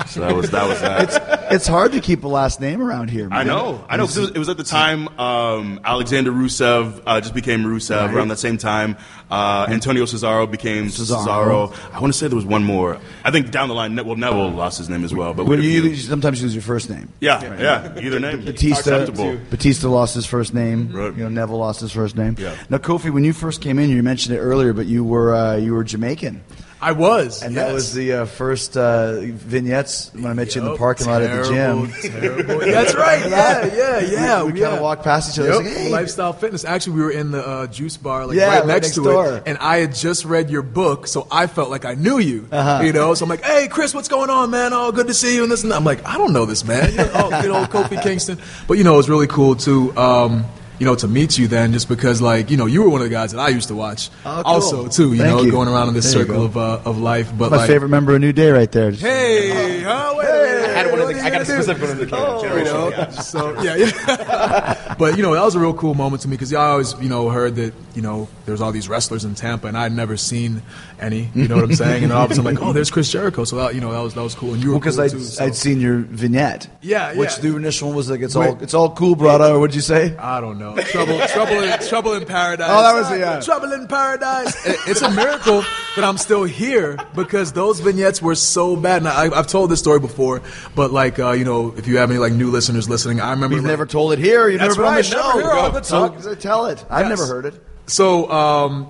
So 0.07 0.21
that 0.21 0.35
was 0.35 0.49
that 0.49 0.67
was 0.67 0.81
that. 0.81 1.53
It's 1.53 1.67
hard 1.67 1.91
to 1.91 2.01
keep 2.01 2.23
a 2.23 2.27
last 2.27 2.59
name 2.59 2.81
around 2.81 3.11
here. 3.11 3.29
Man. 3.29 3.37
I 3.37 3.43
know, 3.43 3.85
I 3.87 3.97
know. 3.97 4.05
'cause 4.07 4.17
it, 4.17 4.21
was, 4.21 4.29
it 4.31 4.39
was 4.39 4.49
at 4.49 4.57
the 4.57 4.63
time 4.63 5.09
um, 5.19 5.79
Alexander 5.85 6.31
Rusev 6.31 7.03
uh, 7.05 7.21
just 7.21 7.35
became 7.35 7.61
Rusev 7.65 7.97
Right. 8.07 8.15
around 8.15 8.29
that 8.29 8.39
same 8.39 8.57
time. 8.57 8.97
Uh, 9.31 9.65
Antonio 9.69 10.03
Cesaro 10.05 10.49
became 10.49 10.87
Cesaro. 10.87 11.69
Cesaro. 11.69 11.93
I 11.93 11.99
want 11.99 12.13
to 12.13 12.17
say 12.19 12.27
there 12.27 12.35
was 12.35 12.45
one 12.45 12.63
more. 12.63 12.99
I 13.23 13.31
think 13.31 13.49
down 13.51 13.67
the 13.67 13.73
line, 13.73 13.95
well, 13.95 14.15
Neville 14.15 14.51
lost 14.51 14.77
his 14.77 14.89
name 14.89 15.03
as 15.03 15.13
well. 15.13 15.33
But 15.33 15.45
we 15.45 15.55
But 15.55 15.63
you, 15.63 15.83
you 15.83 15.95
sometimes 15.95 16.41
use 16.41 16.53
your 16.53 16.61
first 16.61 16.89
name. 16.89 17.09
yeah, 17.19 17.41
yeah, 17.59 17.99
either 17.99 18.19
name. 18.19 18.45
Batista. 18.45 19.05
Batista 19.49 19.87
lost 19.89 20.13
his 20.15 20.25
first 20.25 20.53
name. 20.53 20.91
Right. 20.91 21.15
You 21.15 21.23
know, 21.23 21.29
Neville 21.29 21.57
lost 21.57 21.79
his 21.81 21.91
first 21.91 22.15
name. 22.15 22.35
Yeah. 22.37 22.55
Now, 22.69 22.77
Kofi, 22.77 23.09
when 23.11 23.23
you 23.23 23.33
first 23.33 23.61
came 23.61 23.79
in, 23.79 23.89
you 23.89 24.03
mentioned 24.03 24.35
it 24.35 24.39
earlier, 24.39 24.73
but 24.73 24.85
you 24.85 25.03
were 25.03 25.33
uh, 25.33 25.55
you 25.55 25.73
were 25.73 25.83
Jamaican, 25.83 26.43
I 26.83 26.91
was. 26.91 27.41
and 27.41 27.55
yes. 27.55 27.65
that 27.65 27.73
was 27.73 27.93
the 27.93 28.13
uh, 28.13 28.25
first 28.25 28.75
uh, 28.75 29.21
vignettes 29.21 30.13
when 30.13 30.25
I 30.25 30.33
met 30.33 30.53
you 30.53 30.61
in 30.61 30.67
the 30.67 30.75
parking 30.75 31.07
lot 31.07 31.21
at 31.21 31.43
the 31.43 31.49
gym. 31.49 31.89
That's 32.71 32.93
right. 32.93 33.29
Yeah, 33.29 33.65
yeah, 33.73 33.99
yeah. 33.99 34.43
We, 34.43 34.51
we 34.51 34.59
yeah. 34.59 34.65
kind 34.65 34.77
of 34.77 34.83
walked 34.83 35.03
past 35.03 35.33
each 35.33 35.39
other. 35.39 35.53
Yep. 35.53 35.63
Like, 35.63 35.77
hey, 35.77 35.89
Lifestyle 35.89 36.33
fitness. 36.33 36.65
Actually, 36.65 36.97
we 36.97 37.01
were 37.03 37.11
in 37.11 37.31
the 37.31 37.47
uh, 37.47 37.67
juice 37.67 37.95
bar, 37.95 38.25
like 38.25 38.35
Yeah, 38.35 38.47
right, 38.47 38.59
right 38.59 38.67
next, 38.67 38.87
next 38.87 38.95
to 38.95 39.03
door. 39.03 39.37
it, 39.37 39.43
and 39.45 39.57
I 39.59 39.77
had 39.77 39.95
just 39.95 40.25
read 40.25 40.49
your 40.49 40.61
book, 40.61 41.07
so 41.07 41.25
I 41.31 41.47
felt 41.47 41.69
like 41.69 41.85
I 41.85 41.93
knew 41.93 42.19
you. 42.19 42.47
Uh-huh. 42.51 42.83
You 42.83 42.91
know, 42.91 43.13
so 43.13 43.23
I'm 43.23 43.29
like, 43.29 43.43
"Hey, 43.43 43.67
Chris, 43.69 43.93
what's 43.93 44.09
going 44.09 44.29
on, 44.29 44.51
man? 44.51 44.73
Oh, 44.73 44.91
good 44.91 45.07
to 45.07 45.13
see 45.13 45.35
you." 45.35 45.43
And 45.43 45.51
this 45.51 45.63
and 45.63 45.71
that. 45.71 45.77
I'm 45.77 45.85
like, 45.85 46.05
"I 46.05 46.17
don't 46.17 46.33
know 46.33 46.45
this 46.45 46.65
man." 46.65 46.91
You 46.91 46.97
know, 46.97 47.11
oh, 47.13 47.41
you 47.41 47.47
know, 47.47 47.63
Kofi 47.65 48.01
Kingston. 48.03 48.37
But 48.67 48.77
you 48.77 48.83
know, 48.83 48.95
it 48.95 48.97
was 48.97 49.09
really 49.09 49.27
cool 49.27 49.55
too. 49.55 49.95
Um, 49.97 50.45
you 50.83 50.89
know, 50.89 50.95
to 50.95 51.07
meet 51.07 51.37
you 51.37 51.47
then, 51.47 51.71
just 51.71 51.87
because, 51.87 52.21
like, 52.21 52.51
you 52.51 52.57
know, 52.57 52.65
you 52.65 52.83
were 52.83 52.89
one 52.89 52.99
of 52.99 53.05
the 53.07 53.09
guys 53.13 53.31
that 53.31 53.39
I 53.39 53.47
used 53.47 53.69
to 53.69 53.75
watch, 53.75 54.09
Oh, 54.25 54.41
cool. 54.43 54.51
also 54.53 54.87
too. 54.89 55.13
You 55.13 55.19
Thank 55.19 55.37
know, 55.37 55.43
you. 55.43 55.49
going 55.51 55.69
around 55.69 55.87
in 55.87 55.93
this 55.93 56.11
There 56.11 56.25
circle 56.25 56.43
of 56.43 56.57
uh, 56.57 56.81
of 56.83 56.97
life. 56.97 57.31
But 57.37 57.51
my 57.51 57.57
like, 57.59 57.69
favorite 57.69 57.87
member 57.87 58.13
of 58.13 58.19
New 58.19 58.33
Day 58.33 58.49
right 58.51 58.69
there. 58.69 58.91
Hey, 58.91 59.79
huh? 59.81 60.13
Wait 60.17 60.25
a 60.27 60.29
minute. 60.29 60.62
I 60.62 60.62
had 60.83 60.91
one 60.91 61.01
of 61.01 61.07
the, 61.15 61.21
I 61.23 61.29
got 61.29 61.41
a 61.41 61.45
you 61.45 61.45
do? 61.45 61.63
specific 61.63 61.81
one 61.83 61.91
of 61.91 62.09
the 62.09 62.15
Oh, 62.15 62.57
you 62.57 62.63
know, 62.65 62.89
yeah. 62.89 63.09
so 63.09 63.61
yeah, 63.61 63.75
yeah. 63.75 64.95
but 64.99 65.17
you 65.17 65.23
know, 65.23 65.33
that 65.33 65.43
was 65.43 65.55
a 65.55 65.59
real 65.59 65.73
cool 65.73 65.93
moment 65.95 66.21
to 66.23 66.27
me 66.27 66.35
because 66.35 66.53
I 66.53 66.67
always, 66.69 66.93
you 67.01 67.09
know, 67.09 67.29
heard 67.29 67.55
that 67.55 67.73
you 67.95 68.01
know 68.01 68.27
there's 68.45 68.61
all 68.61 68.71
these 68.71 68.87
wrestlers 68.89 69.25
in 69.25 69.35
Tampa, 69.35 69.67
and 69.67 69.77
I'd 69.77 69.91
never 69.93 70.17
seen 70.17 70.61
any. 70.99 71.29
You 71.35 71.47
know 71.47 71.55
what 71.55 71.63
I'm 71.65 71.75
saying? 71.75 72.03
And 72.03 72.11
then 72.11 72.17
all 72.17 72.25
of 72.25 72.31
a 72.31 72.35
sudden, 72.35 72.47
I'm 72.49 72.55
like, 72.55 72.63
oh, 72.63 72.73
there's 72.73 72.91
Chris 72.91 73.11
Jericho. 73.11 73.43
So 73.43 73.55
that, 73.57 73.75
you 73.75 73.81
know, 73.81 73.91
that 73.91 73.99
was 73.99 74.13
that 74.13 74.23
was 74.23 74.35
cool, 74.35 74.53
and 74.53 74.63
you 74.63 74.71
were 74.71 74.79
Because 74.79 74.95
cool 74.97 75.05
I'd, 75.05 75.11
too. 75.11 75.19
so- 75.19 75.45
I'd 75.45 75.55
seen 75.55 75.79
your 75.79 75.97
vignette. 75.99 76.67
Yeah, 76.81 77.15
Which 77.15 77.37
the 77.37 77.55
initial 77.55 77.89
one 77.89 77.97
was 77.97 78.09
like, 78.09 78.21
it's 78.21 78.35
all 78.35 78.61
it's 78.61 78.73
all 78.73 78.91
cool, 78.93 79.15
brother. 79.15 79.45
Or 79.45 79.59
what'd 79.59 79.75
you 79.75 79.81
say? 79.81 80.15
I 80.17 80.39
don't 80.41 80.59
know. 80.59 80.75
Trouble, 80.77 81.19
trouble, 81.27 81.59
in, 81.61 81.79
trouble 81.87 82.13
in 82.13 82.25
paradise. 82.25 82.67
Oh, 82.69 82.81
that 82.83 82.93
was 82.93 83.09
the, 83.09 83.19
yeah. 83.19 83.39
Trouble 83.39 83.71
in 83.73 83.87
paradise. 83.87 84.53
It- 84.65 84.77
it's 84.87 85.01
a 85.01 85.11
miracle 85.11 85.63
that 85.95 86.03
I'm 86.03 86.17
still 86.17 86.43
here 86.43 86.97
because 87.15 87.51
those 87.51 87.79
vignettes 87.79 88.21
were 88.21 88.35
so 88.35 88.75
bad. 88.75 88.97
And 89.03 89.07
I, 89.07 89.25
I've 89.37 89.47
told 89.47 89.69
this 89.69 89.79
story 89.79 89.99
before, 89.99 90.41
but 90.75 90.91
like, 90.91 91.19
uh, 91.19 91.31
you 91.31 91.45
know, 91.45 91.73
if 91.77 91.87
you 91.87 91.97
have 91.97 92.09
any 92.09 92.19
like 92.19 92.33
new 92.33 92.49
listeners 92.49 92.89
listening, 92.89 93.19
I 93.19 93.31
remember. 93.31 93.55
you've 93.55 93.63
like- 93.65 93.71
never 93.71 93.85
told 93.85 94.13
it 94.13 94.19
here. 94.19 94.49
You've 94.49 94.61
never 94.61 94.73
been 94.75 94.83
right, 94.83 94.89
on 94.91 94.95
the 94.97 95.03
show. 95.03 95.19
on 95.21 95.73
the 95.73 96.19
so 96.19 96.35
tell 96.35 96.65
it. 96.67 96.83
I've 96.89 97.07
Yes. 97.07 97.19
never 97.19 97.25
heard 97.31 97.45
it. 97.45 97.63
So, 97.85 98.31
um, 98.31 98.89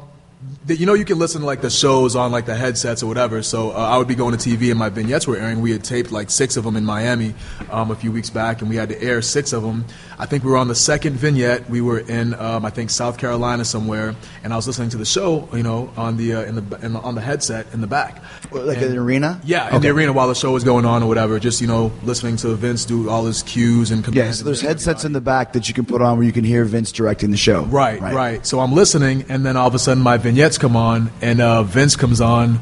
the, 0.66 0.76
you 0.76 0.86
know, 0.86 0.94
you 0.94 1.06
can 1.06 1.20
listen 1.20 1.40
to 1.42 1.48
like 1.48 1.62
the 1.62 1.70
shows 1.70 2.16
on 2.18 2.32
like 2.32 2.46
the 2.46 2.56
headsets 2.56 3.02
or 3.02 3.08
whatever. 3.08 3.42
So 3.44 3.72
uh, 3.72 3.76
I 3.76 3.98
would 3.98 4.08
be 4.10 4.16
going 4.16 4.38
to 4.38 4.50
TV 4.50 4.70
and 4.72 4.78
my 4.80 4.90
vignettes 4.90 5.26
were 5.26 5.38
airing. 5.38 5.62
We 5.62 5.72
had 5.72 5.84
taped 5.86 6.12
like 6.12 6.30
six 6.30 6.58
of 6.58 6.64
them 6.66 6.76
in 6.76 6.84
Miami 6.86 7.34
um, 7.72 7.92
a 7.92 7.96
few 7.96 8.12
weeks 8.12 8.30
back, 8.30 8.60
and 8.62 8.70
we 8.70 8.76
had 8.76 8.90
to 8.90 9.02
air 9.02 9.22
six 9.22 9.54
of 9.54 9.64
them. 9.64 9.86
I 10.24 10.26
think 10.26 10.46
we 10.46 10.52
were 10.52 10.58
on 10.58 10.70
the 10.70 10.76
second 10.76 11.18
vignette. 11.18 11.70
We 11.70 11.82
were 11.82 12.00
in, 12.00 12.34
um, 12.36 12.64
I 12.64 12.70
think, 12.70 12.92
South 12.92 13.18
Carolina 13.18 13.66
somewhere, 13.66 14.16
and 14.42 14.54
I 14.54 14.56
was 14.56 14.66
listening 14.66 14.88
to 14.92 14.98
the 14.98 15.04
show, 15.04 15.50
you 15.52 15.64
know, 15.64 15.92
on 15.98 16.16
the 16.16 16.36
uh, 16.36 16.42
in 16.44 16.56
the, 16.56 16.80
in 16.82 16.94
the 16.94 17.00
on 17.02 17.16
the 17.16 17.20
headset 17.20 17.68
in 17.74 17.82
the 17.82 17.88
back. 17.88 18.24
Like 18.50 18.78
And- 18.78 18.92
an 18.94 18.98
arena? 19.00 19.42
Yeah, 19.44 19.76
in 19.76 19.82
the 19.82 19.90
arena 19.90 20.14
while 20.14 20.30
the 20.30 20.34
show 20.34 20.54
was 20.54 20.64
going 20.64 20.86
on 20.86 21.04
or 21.04 21.08
whatever. 21.08 21.40
Just 21.40 21.60
you 21.60 21.68
know, 21.68 21.92
listening 22.04 22.38
to 22.38 22.56
Vince 22.56 22.86
do 22.86 23.10
all 23.10 23.26
his 23.26 23.44
cues 23.44 23.92
and 23.92 24.08
Yeah, 24.16 24.32
so 24.32 24.46
there's 24.46 24.62
headsets 24.62 25.04
in 25.04 25.12
the 25.12 25.20
back 25.20 25.52
that 25.54 25.68
you 25.68 25.74
can 25.74 25.84
put 25.84 26.02
on 26.02 26.16
where 26.18 26.26
you 26.26 26.32
can 26.32 26.46
hear 26.46 26.64
Vince 26.64 26.94
directing 26.94 27.32
the 27.32 27.38
show. 27.38 27.64
Right, 27.66 28.00
right, 28.00 28.46
So 28.48 28.62
I'm 28.62 28.72
listening, 28.72 29.26
and 29.28 29.46
then 29.46 29.58
all 29.58 29.68
of 29.68 29.76
a 29.76 29.80
sudden 29.80 30.02
my 30.02 30.16
vignettes 30.16 30.58
come 30.58 30.78
on, 30.78 31.12
and 31.22 31.42
uh, 31.42 31.64
Vince 31.64 31.98
comes 31.98 32.22
on 32.22 32.62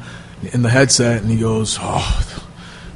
in 0.51 0.64
the 0.64 0.70
headset, 0.70 1.22
and 1.22 1.30
he 1.30 1.38
goes, 1.38 1.78
"Oh, 1.80 2.26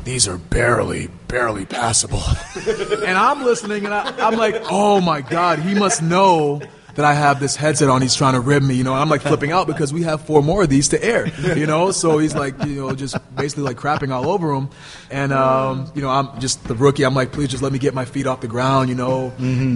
these 0.05 0.27
are 0.27 0.37
barely, 0.37 1.07
barely 1.27 1.65
passable." 1.65 2.23
and 2.55 3.17
I'm 3.17 3.43
listening, 3.43 3.83
and 3.83 3.93
I, 3.93 4.13
I'm 4.25 4.37
like, 4.37 4.55
"Oh 4.71 5.01
my 5.01 5.19
God, 5.19 5.59
he 5.59 5.73
must 5.73 6.01
know." 6.01 6.61
That 6.95 7.03
I 7.03 7.13
have 7.13 7.41
this 7.41 7.57
headset 7.57 7.89
on, 7.89 8.01
he's 8.01 8.15
trying 8.15 8.35
to 8.35 8.39
rib 8.39 8.63
me, 8.63 8.73
you 8.75 8.83
know. 8.85 8.93
And 8.93 9.01
I'm 9.01 9.09
like 9.09 9.21
flipping 9.21 9.51
out 9.51 9.67
because 9.67 9.91
we 9.91 10.03
have 10.03 10.21
four 10.21 10.41
more 10.41 10.63
of 10.63 10.69
these 10.69 10.87
to 10.89 11.03
air, 11.03 11.27
you 11.57 11.67
know. 11.67 11.91
So 11.91 12.19
he's 12.19 12.33
like, 12.33 12.55
you 12.63 12.75
know, 12.75 12.95
just 12.95 13.17
basically 13.35 13.63
like 13.63 13.75
crapping 13.75 14.11
all 14.11 14.29
over 14.29 14.53
him, 14.53 14.69
and 15.11 15.33
um, 15.33 15.91
you 15.93 16.01
know, 16.01 16.09
I'm 16.09 16.39
just 16.39 16.63
the 16.63 16.73
rookie. 16.73 17.03
I'm 17.03 17.13
like, 17.13 17.33
please 17.33 17.49
just 17.49 17.61
let 17.61 17.73
me 17.73 17.79
get 17.79 17.93
my 17.93 18.05
feet 18.05 18.27
off 18.27 18.39
the 18.39 18.47
ground, 18.47 18.87
you 18.87 18.95
know. 18.95 19.33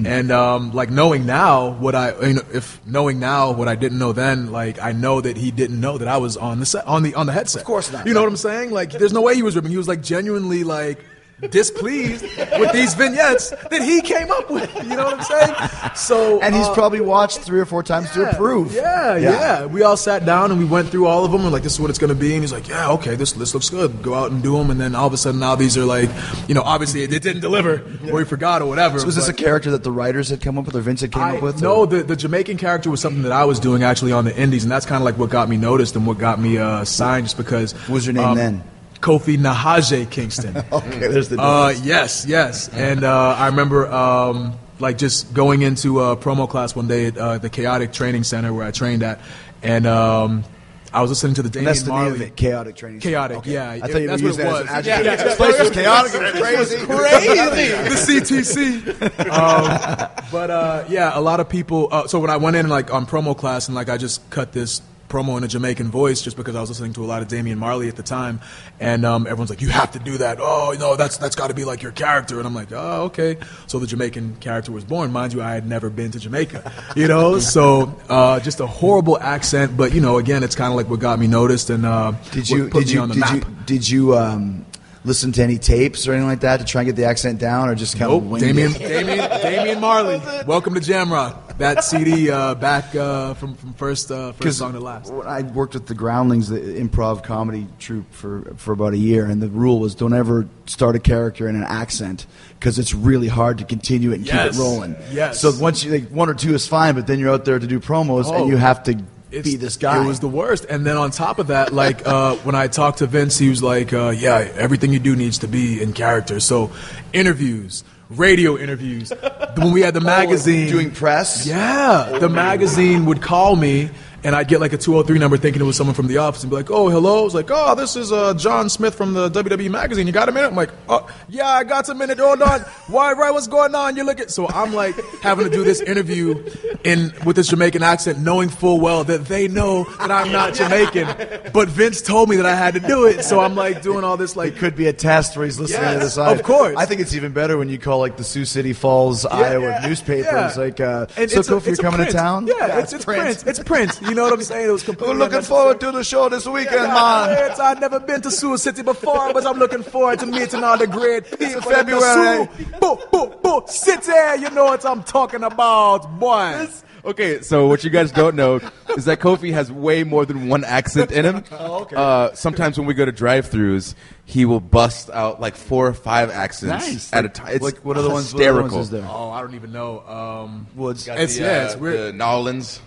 And 0.07 0.31
um, 0.31 0.71
like 0.71 0.89
knowing 0.89 1.25
now 1.25 1.71
what 1.71 1.93
I, 1.93 2.17
you 2.25 2.35
know, 2.35 2.43
if 2.53 2.79
knowing 2.85 3.19
now 3.19 3.51
what 3.51 3.67
I 3.67 3.75
didn't 3.75 3.99
know 3.99 4.13
then, 4.13 4.51
like 4.53 4.81
I 4.81 4.93
know 4.93 5.19
that 5.19 5.35
he 5.35 5.51
didn't 5.51 5.79
know 5.81 5.97
that 5.97 6.07
I 6.07 6.17
was 6.17 6.37
on 6.37 6.59
the 6.61 6.65
set, 6.65 6.87
on 6.87 7.03
the 7.03 7.15
on 7.15 7.25
the 7.25 7.33
headset. 7.33 7.63
Of 7.63 7.67
course 7.67 7.91
not. 7.91 8.07
You 8.07 8.13
know 8.13 8.21
what 8.21 8.29
I'm 8.29 8.37
saying? 8.37 8.71
Like, 8.71 8.91
there's 8.91 9.11
no 9.13 9.21
way 9.21 9.35
he 9.35 9.43
was 9.43 9.55
ripping. 9.57 9.71
He 9.71 9.77
was 9.77 9.89
like 9.89 10.01
genuinely 10.01 10.63
like 10.63 11.03
displeased 11.49 12.23
with 12.59 12.71
these 12.73 12.93
vignettes 12.93 13.49
that 13.49 13.81
he 13.81 14.01
came 14.01 14.31
up 14.31 14.49
with. 14.49 14.73
You 14.83 14.95
know 14.95 15.05
what 15.05 15.19
I'm 15.19 15.23
saying? 15.23 15.95
So 15.95 16.41
And 16.41 16.55
he's 16.55 16.67
uh, 16.67 16.73
probably 16.73 17.01
watched 17.01 17.39
three 17.39 17.59
or 17.59 17.65
four 17.65 17.83
times 17.83 18.11
to 18.11 18.29
approve. 18.29 18.73
yeah, 18.73 19.15
yeah, 19.15 19.65
We 19.65 19.83
all 19.83 19.97
sat 19.97 20.25
down 20.25 20.51
and 20.51 20.59
we 20.59 20.65
went 20.65 20.89
through 20.89 21.07
all 21.07 21.25
of 21.25 21.31
them 21.31 21.41
and 21.41 21.51
like, 21.51 21.63
this 21.63 21.73
is 21.73 21.79
what 21.79 21.89
it's 21.89 21.99
going 21.99 22.09
to 22.13 22.19
be. 22.19 22.33
And 22.33 22.43
he's 22.43 22.51
like, 22.51 22.67
yeah, 22.67 22.91
okay, 22.91 23.15
this 23.15 23.33
this 23.33 23.53
looks 23.53 23.69
good. 23.69 24.01
Go 24.01 24.13
out 24.13 24.31
and 24.31 24.43
do 24.43 24.57
them. 24.57 24.69
And 24.69 24.79
then 24.79 24.95
all 24.95 25.07
of 25.07 25.13
a 25.13 25.17
sudden 25.17 25.39
now 25.39 25.55
these 25.55 25.77
are 25.77 25.85
like, 25.85 26.09
you 26.47 26.55
know, 26.55 26.61
obviously 26.61 27.03
it, 27.03 27.19
didn't 27.19 27.41
deliver 27.41 27.83
or 28.09 28.15
we 28.15 28.23
forgot 28.25 28.61
or 28.61 28.65
whatever. 28.65 28.99
So 28.99 29.05
was 29.05 29.15
this 29.15 29.27
a 29.27 29.33
character 29.33 29.71
that 29.71 29.83
the 29.83 29.91
writers 29.91 30.29
had 30.29 30.41
come 30.41 30.57
up 30.57 30.65
with 30.65 30.75
or 30.75 30.81
Vincent 30.81 31.13
came 31.13 31.21
I, 31.23 31.37
up 31.37 31.43
with? 31.43 31.61
no, 31.61 31.79
or- 31.79 31.87
the, 31.87 32.03
the 32.03 32.15
Jamaican 32.15 32.57
character 32.57 32.89
was 32.89 33.01
something 33.01 33.23
that 33.23 33.31
I 33.31 33.45
was 33.45 33.59
doing 33.59 33.83
actually 33.83 34.11
on 34.11 34.25
the 34.25 34.35
Indies, 34.37 34.63
and 34.63 34.71
that's 34.71 34.85
kind 34.85 35.01
of 35.01 35.05
like 35.05 35.17
what 35.17 35.29
got 35.29 35.49
me 35.49 35.57
noticed 35.57 35.95
and 35.95 36.05
what 36.07 36.17
got 36.17 36.39
me 36.39 36.57
uh, 36.57 36.85
signed, 36.85 37.25
just 37.25 37.37
because. 37.37 37.73
What 37.73 37.89
was 37.95 38.05
your 38.05 38.13
name 38.13 38.25
um, 38.25 38.37
then? 38.37 38.63
Kofi 39.01 39.37
Nahaje 39.37 40.09
Kingston. 40.09 40.55
Okay, 40.71 40.99
there's 40.99 41.29
the 41.29 41.39
Uh, 41.41 41.69
difference. 41.69 41.85
yes, 41.87 42.25
yes. 42.27 42.69
And 42.69 43.03
uh, 43.03 43.35
I 43.37 43.47
remember 43.47 43.87
um, 43.87 44.53
like 44.79 44.97
just 44.97 45.33
going 45.33 45.61
into 45.61 46.01
a 46.01 46.17
promo 46.17 46.49
class 46.49 46.75
one 46.75 46.87
day 46.87 47.07
at 47.07 47.17
uh, 47.17 47.37
the 47.37 47.49
Chaotic 47.49 47.91
Training 47.93 48.23
Center 48.23 48.53
where 48.53 48.65
I 48.67 48.71
trained 48.71 49.03
at, 49.03 49.19
and 49.63 49.85
um, 49.87 50.43
I 50.91 51.01
was 51.01 51.11
listening 51.11 51.35
to 51.35 51.41
the 51.43 51.47
And 51.47 51.53
Damian 51.53 51.65
that's 51.65 51.83
the 51.83 51.89
name 51.91 51.99
Marley. 51.99 52.15
of 52.15 52.21
it, 52.23 52.35
chaotic 52.35 52.75
training. 52.75 52.99
Chaotic, 52.99 53.37
Okay. 53.37 53.53
yeah. 53.53 53.69
I 53.71 53.79
thought 53.79 54.01
you 54.01 54.07
That's 54.07 54.21
were 54.21 54.29
what 54.29 54.37
using 54.37 54.45
it 54.45 54.49
that 54.49 54.55
as 54.55 54.59
an 54.59 54.65
was. 54.65 54.69
adjective. 54.69 55.05
Yeah, 55.05 55.11
yeah. 55.11 55.23
This 55.23 55.35
place 55.37 55.59
was 55.59 55.69
chaotic. 55.69 56.13
It 56.15 56.21
was 56.21 56.75
crazy. 56.75 56.85
crazy. 56.85 58.23
the 58.23 58.99
CTC. 59.05 59.29
Um, 59.29 60.09
but 60.31 60.49
uh, 60.49 60.85
yeah, 60.89 61.11
a 61.17 61.21
lot 61.21 61.39
of 61.39 61.47
people. 61.49 61.87
Uh, 61.91 62.07
so 62.07 62.19
when 62.19 62.29
I 62.29 62.37
went 62.37 62.55
in 62.55 62.67
like 62.69 62.91
on 62.93 63.05
promo 63.05 63.37
class 63.37 63.67
and 63.67 63.75
like 63.75 63.87
I 63.89 63.97
just 63.97 64.27
cut 64.29 64.51
this 64.51 64.81
promo 65.09 65.37
in 65.37 65.43
a 65.43 65.47
Jamaican 65.47 65.89
voice 65.91 66.21
just 66.21 66.37
because 66.37 66.55
I 66.55 66.61
was 66.61 66.69
listening 66.69 66.93
to 66.93 67.03
a 67.03 67.07
lot 67.07 67.21
of 67.21 67.27
Damian 67.27 67.57
Marley 67.59 67.87
at 67.89 67.95
the 67.95 68.03
time, 68.03 68.39
and 68.79 69.03
um, 69.05 69.25
everyone's 69.27 69.49
like, 69.49 69.61
"You 69.61 69.69
have 69.69 69.91
to 69.91 69.99
do 69.99 70.17
that." 70.19 70.37
Oh, 70.39 70.75
no, 70.79 70.95
that's 70.95 71.17
that's 71.17 71.35
got 71.35 71.47
to 71.47 71.53
be 71.53 71.65
like 71.65 71.81
your 71.81 71.91
character, 71.91 72.37
and 72.37 72.47
I'm 72.47 72.55
like, 72.55 72.71
"Oh, 72.71 73.03
okay." 73.05 73.37
So 73.67 73.79
the 73.79 73.87
Jamaican 73.87 74.37
character 74.37 74.71
was 74.71 74.83
born. 74.85 75.11
Mind 75.11 75.33
you, 75.33 75.41
I 75.41 75.53
had 75.53 75.67
never 75.67 75.89
been 75.89 76.11
to 76.11 76.19
Jamaica, 76.19 76.71
you 76.95 77.07
know. 77.07 77.39
so 77.55 77.93
uh, 78.07 78.39
just 78.39 78.59
a 78.59 78.67
horrible 78.67 79.19
accent, 79.19 79.75
but 79.75 79.93
you 79.93 80.01
know, 80.01 80.17
again, 80.19 80.43
it's 80.43 80.55
kind 80.55 80.71
of 80.71 80.77
like 80.77 80.87
what 80.89 80.99
got 80.99 81.19
me 81.19 81.27
noticed 81.27 81.69
and 81.69 81.85
uh, 81.85 82.11
Did 82.31 82.49
you 82.49 82.69
put 82.69 82.85
did 82.85 82.87
me 82.87 82.93
you 82.93 82.99
on 83.01 83.09
the 83.09 83.15
did 83.15 83.19
map. 83.21 83.33
you 83.35 83.41
did 83.65 83.89
you 83.89 84.15
um, 84.17 84.65
listen 85.05 85.31
to 85.33 85.43
any 85.43 85.57
tapes 85.57 86.07
or 86.07 86.11
anything 86.13 86.27
like 86.27 86.41
that 86.41 86.57
to 86.57 86.65
try 86.65 86.81
and 86.81 86.87
get 86.87 86.95
the 86.95 87.05
accent 87.05 87.39
down, 87.39 87.69
or 87.69 87.75
just 87.75 87.97
kind 87.97 88.11
Nope, 88.11 88.23
of 88.23 88.29
wing 88.29 88.41
Damian, 88.41 88.71
it? 88.75 88.79
Damian, 88.79 89.29
Damian 89.41 89.79
Marley. 89.79 90.21
Welcome 90.45 90.73
to 90.75 90.79
Jamrock. 90.79 91.57
That 91.57 91.83
CD 91.83 92.29
uh, 92.31 92.55
back 92.55 92.95
uh, 92.95 93.33
from 93.33 93.55
from 93.55 93.73
first 93.73 94.11
uh, 94.11 94.31
first 94.33 94.57
song 94.57 94.71
to 94.73 94.79
last. 94.79 95.11
I 95.11 95.41
worked 95.41 95.73
with 95.73 95.87
the 95.87 95.93
Groundlings, 95.93 96.47
the 96.47 96.59
improv 96.59 97.21
comedy 97.23 97.67
troupe, 97.79 98.11
for 98.13 98.53
for 98.55 98.71
about 98.71 98.93
a 98.93 98.97
year, 98.97 99.25
and 99.25 99.41
the 99.41 99.49
rule 99.49 99.79
was 99.79 99.93
don't 99.93 100.13
ever 100.13 100.47
start 100.67 100.95
a 100.95 100.99
character 100.99 101.49
in 101.49 101.55
an 101.57 101.63
accent 101.63 102.27
because 102.59 102.79
it's 102.79 102.93
really 102.93 103.27
hard 103.27 103.57
to 103.57 103.65
continue 103.65 104.11
it 104.11 104.15
and 104.15 104.25
Yes. 104.25 104.51
keep 104.51 104.59
it 104.59 104.63
rolling. 104.63 104.95
Yes. 105.11 105.41
So 105.41 105.51
once 105.59 105.83
you 105.83 105.91
like 105.91 106.07
one 106.09 106.29
or 106.29 106.33
two 106.33 106.53
is 106.53 106.65
fine, 106.65 106.95
but 106.95 107.07
then 107.07 107.19
you're 107.19 107.31
out 107.33 107.43
there 107.43 107.59
to 107.59 107.67
do 107.67 107.79
promos 107.81 108.25
Oh. 108.27 108.35
and 108.43 108.49
you 108.49 108.55
have 108.55 108.83
to 108.83 108.97
be 109.31 109.55
this 109.55 109.77
guy. 109.77 110.03
It 110.03 110.07
was 110.07 110.19
the 110.19 110.27
worst. 110.27 110.65
And 110.69 110.85
then 110.85 110.97
on 110.97 111.11
top 111.11 111.39
of 111.39 111.47
that, 111.47 111.73
like 111.73 112.05
uh, 112.07 112.35
when 112.43 112.55
I 112.55 112.67
talked 112.67 112.99
to 112.99 113.07
Vince, 113.07 113.37
he 113.37 113.49
was 113.49 113.61
like, 113.63 113.93
uh, 113.93 114.09
"Yeah, 114.09 114.37
everything 114.55 114.93
you 114.93 114.99
do 114.99 115.15
needs 115.15 115.39
to 115.39 115.47
be 115.47 115.81
in 115.81 115.93
character." 115.93 116.39
So 116.39 116.71
interviews, 117.13 117.83
radio 118.09 118.57
interviews. 118.57 119.11
when 119.55 119.71
we 119.71 119.81
had 119.81 119.93
the 119.93 120.01
magazine 120.01 120.67
Oh, 120.67 120.71
doing 120.71 120.91
press. 120.91 121.45
Yeah, 121.45 122.17
the 122.19 122.29
magazine 122.29 123.05
would 123.05 123.21
call 123.21 123.55
me, 123.55 123.89
and 124.23 124.35
I'd 124.35 124.47
get 124.47 124.59
like 124.59 124.73
a 124.73 124.77
203 124.77 125.17
number 125.19 125.37
thinking 125.37 125.61
it 125.61 125.65
was 125.65 125.77
someone 125.77 125.95
from 125.95 126.07
the 126.07 126.17
office 126.17 126.43
and 126.43 126.49
be 126.49 126.55
like, 126.55 126.69
oh, 126.71 126.89
hello. 126.89 127.25
It's 127.25 127.33
like, 127.35 127.49
oh, 127.51 127.75
this 127.75 127.95
is 127.95 128.11
uh, 128.11 128.33
John 128.33 128.69
Smith 128.69 128.95
from 128.95 129.13
the 129.13 129.29
WWE 129.29 129.69
magazine. 129.69 130.07
You 130.07 130.13
got 130.13 130.29
a 130.29 130.31
minute? 130.31 130.47
I'm 130.47 130.55
like, 130.55 130.71
oh, 130.89 131.07
yeah, 131.29 131.47
I 131.47 131.63
got 131.63 131.87
a 131.89 131.95
minute. 131.95 132.19
Hold 132.19 132.41
on. 132.41 132.61
Why, 132.87 133.13
right? 133.13 133.31
What's 133.31 133.47
going 133.47 133.73
on? 133.75 133.95
You're 133.95 134.05
looking. 134.05 134.27
So 134.27 134.47
I'm 134.49 134.73
like 134.73 134.95
having 135.21 135.45
to 135.45 135.51
do 135.51 135.63
this 135.63 135.81
interview 135.81 136.43
in 136.83 137.13
with 137.25 137.35
this 137.35 137.47
Jamaican 137.47 137.83
accent, 137.83 138.19
knowing 138.19 138.49
full 138.49 138.79
well 138.79 139.03
that 139.05 139.25
they 139.25 139.47
know 139.47 139.83
that 139.99 140.11
I'm 140.11 140.31
not 140.31 140.53
Jamaican. 140.53 141.51
But 141.53 141.69
Vince 141.69 142.01
told 142.01 142.29
me 142.29 142.35
that 142.37 142.45
I 142.45 142.55
had 142.55 142.73
to 142.75 142.79
do 142.79 143.05
it. 143.05 143.23
So 143.23 143.39
I'm 143.39 143.55
like 143.55 143.81
doing 143.81 144.03
all 144.03 144.17
this 144.17 144.35
like 144.35 144.53
It 144.53 144.59
could 144.59 144.75
be 144.75 144.87
a 144.87 144.93
test 144.93 145.35
where 145.37 145.45
he's 145.45 145.59
listening 145.59 145.81
to 145.81 145.93
Yes, 145.93 146.03
the 146.03 146.09
side. 146.09 146.37
of 146.39 146.43
course. 146.45 146.75
I 146.77 146.85
think 146.85 147.01
it's 147.01 147.13
even 147.15 147.31
better 147.31 147.57
when 147.57 147.69
you 147.69 147.77
call 147.77 147.99
like 147.99 148.17
the 148.17 148.23
Sioux 148.23 148.45
City 148.45 148.73
Falls, 148.73 149.25
Iowa 149.25 149.63
yeah, 149.81 149.87
newspapers. 149.87 150.25
yeah. 150.25 150.53
Like, 150.57 150.79
uh, 150.79 151.05
And 151.17 151.29
so 151.31 151.39
it's 151.39 151.49
a- 151.49 151.53
Kofi, 151.53 151.67
you're 151.67 151.75
coming 151.77 152.05
to 152.05 152.11
town? 152.11 152.47
Yeah, 152.47 152.79
it's, 152.79 152.93
it's 152.93 153.05
Prince. 153.05 153.43
It's 153.43 153.59
Prince. 153.59 154.01
You 154.09 154.15
know 154.15 154.23
what 154.23 154.33
I'm 154.33 154.41
saying? 154.41 154.67
It 154.69 154.71
was 154.71 154.83
completely 154.83 155.15
We're 155.15 155.19
looking 155.25 155.41
forward 155.41 155.79
to 155.81 155.91
the 155.91 156.03
show 156.03 156.29
this 156.29 156.45
weekend, 156.47 156.75
Yeah, 156.87 156.93
man. 157.27 157.31
it's- 157.45 157.59
I've 157.59 157.79
never 157.79 157.99
been 157.99 158.21
to 158.21 158.31
Sioux 158.31 158.57
City 158.57 158.81
before, 158.81 159.33
but 159.33 159.45
I'm 159.45 159.57
looking 159.59 159.83
forward 159.83 160.19
to 160.19 160.25
meeting 160.25 160.63
all 160.63 160.77
the 160.77 160.87
great 160.87 161.25
people. 161.37 161.45
in 161.47 161.61
February. 161.61 162.45
The 162.45 162.49
Sioux, 162.57 162.65
boo, 162.81 162.97
boo, 163.11 163.33
boo, 163.41 163.61
city, 163.67 164.11
you 164.41 164.49
know 164.51 164.65
what 164.65 164.85
I'm 164.85 165.03
talking 165.03 165.43
about, 165.43 166.19
boy. 166.19 166.67
Okay, 167.05 167.39
so 167.41 167.65
what 167.67 167.83
you 167.85 167.89
guys 167.89 168.11
don't 168.11 168.35
know 168.35 168.59
is 168.97 169.05
that 169.05 169.21
Kofi 169.21 169.53
has 169.53 169.71
way 169.71 170.03
more 170.03 170.25
than 170.25 170.49
one 170.49 170.65
accent 170.65 171.11
in 171.13 171.23
him. 171.25 171.43
Oh, 171.51 171.81
okay. 171.83 171.95
Uh, 171.95 172.33
sometimes 172.33 172.77
when 172.77 172.85
we 172.87 172.93
go 172.93 173.05
to 173.05 173.11
drive-throughs, 173.11 173.95
he 174.25 174.43
will 174.43 174.59
bust 174.59 175.09
out 175.11 175.39
like 175.39 175.55
four 175.55 175.87
or 175.87 175.93
five 175.93 176.29
accents 176.29 176.85
Nice. 176.87 177.13
at 177.13 177.23
a 177.23 177.29
time. 177.29 177.53
It's 177.55 177.63
Like, 177.63 177.77
what 177.85 177.95
are 177.97 178.01
the 178.01 178.09
ones- 178.09 178.33
what 178.33 178.43
are 178.43 178.53
the 178.53 178.61
ones 178.61 178.75
is 178.75 178.89
there? 178.89 179.05
Oh, 179.09 179.29
I 179.31 179.39
don't 179.41 179.55
even 179.55 179.71
know. 179.71 180.03
Um, 180.07 180.67
Woods. 180.75 181.05
Got 181.05 181.19
It's- 181.19 181.35
the, 181.37 181.43
yeah, 181.43 181.61
uh, 181.61 181.65
it's 181.67 181.75
weird. 181.77 181.99
The 181.99 182.13
Nolans. 182.17 182.81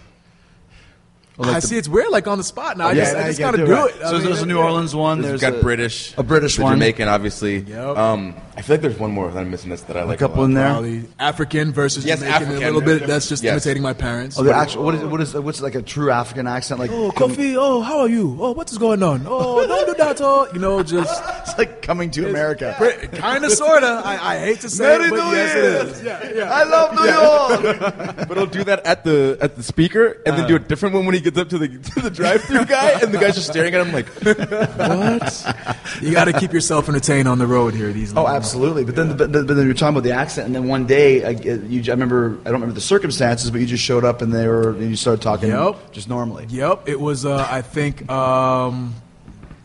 I 1.39 1.59
see 1.61 1.76
it's 1.78 1.89
weird, 1.89 2.11
like 2.11 2.26
on 2.28 2.39
the 2.39 2.45
spot 2.45 2.76
now. 2.76 2.89
I 2.89 2.93
Yeah, 2.93 3.05
just, 3.05 3.16
I 3.16 3.26
just 3.28 3.39
gotta 3.39 3.59
gotta 3.59 3.66
do 3.70 3.74
do 3.74 3.87
it. 3.87 3.97
it. 3.97 4.03
I 4.03 4.11
So 4.11 4.12
mean, 4.18 4.24
there's 4.26 4.43
a 4.43 4.47
New 4.47 4.59
yeah. 4.59 4.64
Orleans 4.64 4.95
one. 4.95 5.22
There's 5.22 5.41
There's 5.41 5.53
got 5.55 5.62
British, 5.62 6.14
a 6.18 6.22
British 6.22 6.59
one. 6.59 6.74
Jamaican, 6.74 7.09
obviously. 7.09 7.59
Yep. 7.61 7.97
Um, 7.97 8.35
I 8.57 8.61
feel 8.62 8.74
like 8.74 8.83
there's 8.83 8.99
one 8.99 9.11
more 9.12 9.30
that 9.30 9.39
I'm 9.41 9.51
missing. 9.51 9.70
That's 9.70 9.83
that 9.85 9.97
I 9.97 10.03
like. 10.03 10.16
A 10.16 10.18
couple 10.18 10.39
lot. 10.39 10.45
in 10.45 10.55
there. 10.55 10.68
Probably 10.70 11.05
African 11.18 11.72
versus 11.72 12.05
Yes, 12.05 12.18
Jamaican 12.20 12.43
African. 12.43 12.62
a 12.62 12.66
little 12.66 12.80
bit. 12.83 13.07
That's 13.07 13.28
just 13.28 13.43
Yes. 13.43 13.53
imitating 13.55 13.83
my 13.83 13.95
parents. 13.95 14.39
Oh, 14.39 14.43
the 14.43 14.55
actual. 14.55 14.85
What 14.85 14.95
is? 14.95 15.03
What 15.05 15.20
is? 15.22 15.35
What's 15.35 15.62
like 15.62 15.74
a 15.74 15.80
true 15.83 16.11
African 16.11 16.47
accent? 16.47 16.78
Like, 16.80 16.91
Oh, 16.91 17.11
Kofi, 17.12 17.57
oh, 17.59 17.80
how 17.80 18.01
are 18.01 18.09
you? 18.09 18.37
Oh, 18.39 18.53
what 18.53 18.70
is 18.70 18.76
going 18.78 19.03
on? 19.03 19.24
Oh, 19.26 19.66
don't 19.66 19.87
do 19.87 19.95
that. 19.95 20.20
Oh, 20.20 20.49
you 20.53 20.59
know, 20.59 20.83
just 20.83 21.22
it's 21.41 21.57
like 21.57 21.80
coming 21.80 22.11
to 22.11 22.28
America. 22.28 22.76
kind 23.14 23.45
of, 23.45 23.53
sort 23.53 23.83
of. 23.83 24.05
I, 24.05 24.35
I 24.35 24.39
hate 24.39 24.61
to 24.61 24.68
say 24.68 24.85
Merry 24.85 25.07
it, 25.07 25.11
but 25.11 25.16
New 25.30 25.37
yes, 25.37 25.55
Year. 25.55 25.64
it 25.64 25.87
is. 25.89 26.03
Yeah, 26.03 26.33
yeah. 26.35 26.53
I 26.53 26.64
love 26.64 26.95
New 26.95 27.07
York. 27.11 28.22
But 28.33 28.37
he'll 28.37 28.47
do 28.47 28.64
that 28.64 28.85
at 28.87 29.05
the 29.05 29.39
at 29.41 29.57
the 29.57 29.62
speaker, 29.62 30.20
and 30.26 30.37
then 30.37 30.47
do 30.47 30.57
a 30.57 30.59
different 30.59 30.95
one 30.95 31.07
when 31.07 31.14
he 31.14 31.20
gets 31.23 31.39
up 31.39 31.49
to 31.51 31.59
the 31.59 31.68
to 31.95 32.01
the 32.01 32.11
drive-through 32.11 32.66
guy, 32.66 33.01
and 33.01 33.12
the 33.12 33.18
guy's 33.18 33.35
just 33.35 33.49
staring 33.49 33.75
at 33.75 33.87
him 33.87 33.93
like, 33.93 34.09
"What?" 34.09 35.57
You 36.01 36.12
got 36.12 36.25
to 36.27 36.33
keep 36.33 36.53
yourself 36.53 36.89
entertained 36.89 37.29
on 37.29 37.39
the 37.39 37.47
road 37.47 37.75
here. 37.75 37.93
These. 37.93 38.16
Oh, 38.16 38.27
absolutely. 38.27 38.85
But 38.85 38.97
then, 38.97 39.16
but, 39.16 39.33
but 39.33 39.47
then 39.47 39.64
you're 39.66 39.75
talking 39.75 39.95
about 39.97 40.05
the 40.05 40.12
accent, 40.12 40.47
and 40.47 40.55
then 40.55 40.66
one 40.68 40.87
day, 40.87 41.25
I, 41.25 41.31
you, 41.31 41.83
I 41.87 41.91
remember, 41.91 42.39
I 42.43 42.45
don't 42.45 42.55
remember 42.55 42.75
the 42.75 42.81
circumstances, 42.81 43.51
but 43.51 43.61
you 43.61 43.66
just 43.66 43.83
showed 43.85 44.05
up 44.05 44.23
and 44.23 44.33
they 44.33 44.47
were, 44.47 44.70
and 44.70 44.91
you 44.91 44.97
started 44.97 45.23
talking 45.23 45.49
Yep. 45.51 45.93
just 45.93 46.09
normally. 46.09 46.47
Yep. 46.49 46.89
It 46.89 47.01
was. 47.01 47.25
Uh, 47.27 47.47
I 47.51 47.62
think. 47.62 48.11
Um, 48.11 48.95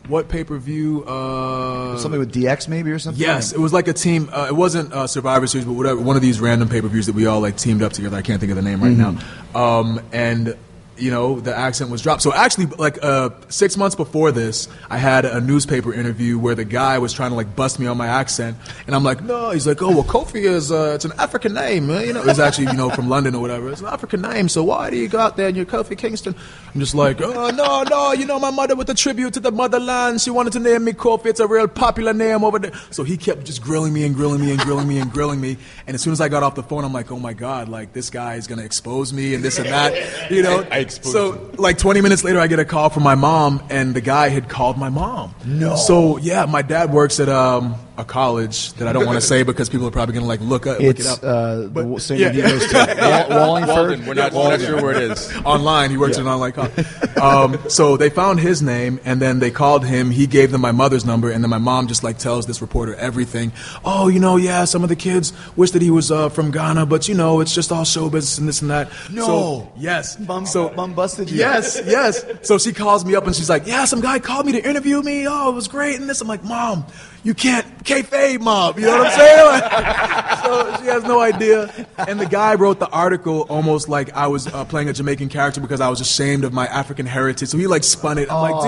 what 0.07 0.29
pay 0.29 0.45
per 0.45 0.57
view? 0.57 1.03
Uh, 1.03 1.97
Something 1.97 2.19
with 2.19 2.33
DX 2.33 2.69
maybe 2.69 2.91
or 2.91 2.99
something. 2.99 3.21
Yes, 3.21 3.51
it 3.51 3.59
was 3.59 3.73
like 3.73 3.89
a 3.89 3.93
team. 3.93 4.29
Uh, 4.31 4.45
it 4.47 4.55
wasn't 4.55 4.93
uh, 4.93 5.05
Survivor 5.05 5.47
Series, 5.47 5.65
but 5.65 5.73
whatever. 5.73 5.99
One 5.99 6.15
of 6.15 6.21
these 6.21 6.39
random 6.39 6.69
pay 6.69 6.79
per 6.81 6.87
views 6.87 7.07
that 7.07 7.15
we 7.15 7.25
all 7.25 7.41
like 7.41 7.57
teamed 7.57 7.81
up 7.81 7.91
together. 7.91 8.15
I 8.15 8.21
can't 8.21 8.39
think 8.39 8.49
of 8.51 8.55
the 8.55 8.61
name 8.61 8.81
right 8.81 8.95
now. 8.95 9.17
Um, 9.53 9.99
and 10.13 10.55
you 10.99 11.11
know, 11.11 11.39
the 11.39 11.55
accent 11.55 11.89
was 11.89 12.01
dropped. 12.01 12.21
So 12.21 12.33
actually, 12.33 12.67
like 12.67 12.97
uh, 13.03 13.29
six 13.49 13.77
months 13.77 13.95
before 13.95 14.31
this, 14.31 14.67
I 14.89 14.97
had 14.97 15.25
a 15.25 15.41
newspaper 15.41 15.93
interview 15.93 16.37
where 16.37 16.55
the 16.55 16.65
guy 16.65 16.99
was 16.99 17.13
trying 17.13 17.31
to 17.31 17.35
like 17.35 17.55
bust 17.55 17.79
me 17.79 17.87
on 17.87 17.97
my 17.97 18.07
accent, 18.07 18.57
and 18.85 18.95
I'm 18.95 19.03
like, 19.03 19.23
no. 19.23 19.51
He's 19.51 19.67
like, 19.67 19.81
oh 19.81 19.89
well, 19.89 20.03
Kofi 20.03 20.43
is 20.43 20.71
uh, 20.71 20.93
it's 20.95 21.05
an 21.05 21.13
African 21.17 21.53
name. 21.53 21.89
You 21.89 22.13
know, 22.13 22.23
it's 22.23 22.39
actually 22.39 22.67
you 22.67 22.73
know 22.73 22.89
from 22.89 23.09
London 23.09 23.35
or 23.35 23.41
whatever. 23.41 23.69
It's 23.69 23.81
an 23.81 23.87
African 23.87 24.21
name. 24.21 24.49
So 24.49 24.63
why 24.63 24.89
do 24.89 24.97
you 24.97 25.07
go 25.07 25.19
out 25.19 25.37
there 25.37 25.47
and 25.47 25.57
you're 25.57 25.65
Kofi 25.65 25.97
Kingston? 25.97 26.35
I'm 26.73 26.79
just 26.79 26.95
like, 26.95 27.21
oh 27.21 27.49
no, 27.49 27.83
no. 27.83 28.11
You 28.13 28.25
know, 28.25 28.39
my 28.39 28.51
mother 28.51 28.75
with 28.75 28.89
a 28.89 28.93
tribute 28.93 29.33
to 29.35 29.39
the 29.39 29.51
motherland. 29.51 30.21
She 30.21 30.29
wanted 30.29 30.53
to 30.53 30.59
name 30.59 30.83
me 30.83 30.93
Kofi. 30.93 31.27
It's 31.27 31.39
a 31.39 31.47
real 31.47 31.67
popular 31.67 32.13
name 32.13 32.43
over 32.43 32.59
there. 32.59 32.71
So 32.91 33.03
he 33.03 33.17
kept 33.17 33.45
just 33.45 33.61
grilling 33.61 33.93
me 33.93 34.05
and 34.05 34.15
grilling 34.15 34.41
me 34.41 34.51
and 34.51 34.59
grilling 34.59 34.87
me 34.87 34.99
and 34.99 35.11
grilling 35.11 35.41
me. 35.41 35.57
And 35.85 35.95
as 35.95 36.01
soon 36.01 36.13
as 36.13 36.21
I 36.21 36.29
got 36.29 36.43
off 36.43 36.55
the 36.55 36.63
phone, 36.63 36.83
I'm 36.83 36.93
like, 36.93 37.11
oh 37.11 37.19
my 37.19 37.33
god, 37.33 37.69
like 37.69 37.93
this 37.93 38.09
guy 38.09 38.35
is 38.35 38.47
gonna 38.47 38.63
expose 38.63 39.13
me 39.13 39.33
and 39.35 39.43
this 39.43 39.59
and 39.59 39.67
that. 39.67 40.31
You 40.31 40.43
know. 40.43 40.65
I 40.71 40.86
exposed 40.87 41.13
so 41.13 41.51
like 41.57 41.77
20 41.77 42.01
minutes 42.01 42.23
later, 42.23 42.39
I 42.39 42.47
get 42.47 42.59
a 42.59 42.65
call 42.65 42.89
from 42.89 43.03
my 43.03 43.15
mom, 43.15 43.63
and 43.69 43.95
the 43.95 44.01
guy 44.01 44.29
had 44.29 44.49
called 44.49 44.77
my 44.77 44.89
mom. 44.89 45.33
No. 45.45 45.75
So 45.75 46.17
yeah, 46.17 46.45
my 46.45 46.61
dad 46.61 46.91
works 46.91 47.19
at 47.19 47.29
um, 47.29 47.75
a 47.97 48.05
college 48.05 48.73
that 48.73 48.87
I 48.87 48.93
don't 48.93 49.05
want 49.05 49.17
to 49.19 49.25
say 49.25 49.43
because 49.43 49.69
people 49.69 49.87
are 49.87 49.91
probably 49.91 50.13
gonna 50.13 50.27
like 50.27 50.39
look, 50.41 50.67
up, 50.67 50.79
look 50.79 50.97
it 50.97 50.99
It's 50.99 51.07
up. 51.07 51.19
uh, 51.23 51.63
But- 51.67 51.93
the 51.95 51.99
St. 51.99 52.19
yeah. 52.19 52.27
Eddie 52.27 52.41
goes 52.41 52.67
to 52.71 52.95
Wal- 52.99 53.29
Wallingford. 53.29 53.75
Walden, 53.75 54.05
we're 54.05 54.13
not, 54.13 54.33
we're 54.33 54.49
not 54.51 54.61
sure 54.61 54.81
where 54.81 54.95
it 54.95 55.11
is. 55.11 55.35
online. 55.45 55.89
He 55.89 55.97
works 55.97 56.17
in 56.17 56.23
an 56.27 56.31
online 56.31 56.51
college. 56.51 56.85
Um, 57.17 57.57
so 57.69 57.97
they 57.97 58.09
found 58.09 58.39
his 58.39 58.61
name, 58.61 58.99
and 59.05 59.19
then 59.21 59.39
they 59.39 59.49
called 59.51 59.85
him. 59.85 60.11
He 60.11 60.27
gave 60.27 60.51
them 60.51 60.61
my 60.61 60.71
mother's 60.71 61.05
number, 61.05 61.31
and 61.31 61.43
then 61.43 61.49
my 61.49 61.57
mom 61.57 61.87
just 61.87 62.03
like 62.03 62.17
tells 62.19 62.45
this 62.45 62.61
reporter 62.61 62.93
everything. 62.95 63.51
Oh, 63.83 64.07
you 64.07 64.19
know, 64.19 64.37
yeah, 64.37 64.65
some 64.65 64.83
of 64.83 64.89
the 64.89 64.95
kids 64.95 65.33
wish 65.55 65.71
that 65.71 65.81
he 65.81 65.89
was 65.89 66.11
uh, 66.11 66.29
from 66.29 66.51
Ghana, 66.51 66.85
but 66.85 67.07
you 67.07 67.15
know, 67.15 67.39
it's 67.41 67.53
just 67.53 67.71
all 67.71 67.83
show 67.83 68.09
business 68.09 68.37
and 68.37 68.47
this 68.47 68.61
and 68.61 68.69
that. 68.69 68.89
No. 69.11 69.25
So, 69.25 69.71
yes. 69.77 70.19
Mom- 70.19 70.45
so 70.45 70.71
mom 70.73 70.93
busted 70.93 71.31
you. 71.31 71.37
Yes, 71.39 71.81
yes. 71.85 72.23
So 72.43 72.57
she 72.57 72.73
calls 72.73 73.03
me 73.05 73.15
up 73.15 73.25
and 73.25 73.35
she's 73.35 73.49
like, 73.49 73.65
"Yeah, 73.65 73.85
some 73.85 74.01
guy 74.01 74.19
called 74.19 74.45
me 74.45 74.51
to 74.53 74.63
interview 74.69 75.01
me. 75.01 75.27
Oh, 75.27 75.49
it 75.49 75.55
was 75.55 75.67
great." 75.67 75.99
And 75.99 76.09
this, 76.09 76.21
I'm 76.21 76.27
like, 76.27 76.43
"Mom, 76.43 76.85
you 77.23 77.33
can't 77.33 77.65
kayfabe, 77.87 78.39
mob. 78.41 78.77
You 78.79 78.85
know 78.85 78.97
what 78.99 79.07
I'm 79.07 79.17
saying?" 79.17 79.61
so 80.43 80.81
she 80.81 80.87
has 80.87 81.03
no 81.03 81.19
idea. 81.19 81.87
And 81.97 82.19
the 82.19 82.25
guy 82.25 82.55
wrote 82.55 82.79
the 82.79 82.89
article 82.89 83.41
almost 83.49 83.89
like 83.89 84.13
I 84.13 84.27
was 84.27 84.47
uh, 84.47 84.65
playing 84.65 84.89
a 84.89 84.93
Jamaican 84.93 85.29
character 85.29 85.61
because 85.61 85.81
I 85.81 85.89
was 85.89 86.01
ashamed 86.01 86.43
of 86.43 86.53
my 86.53 86.67
African 86.67 87.05
heritage. 87.05 87.49
So 87.49 87.57
he 87.57 87.67
like 87.67 87.83
spun 87.83 88.17
it. 88.17 88.31
I'm 88.31 88.41
like, 88.41 88.63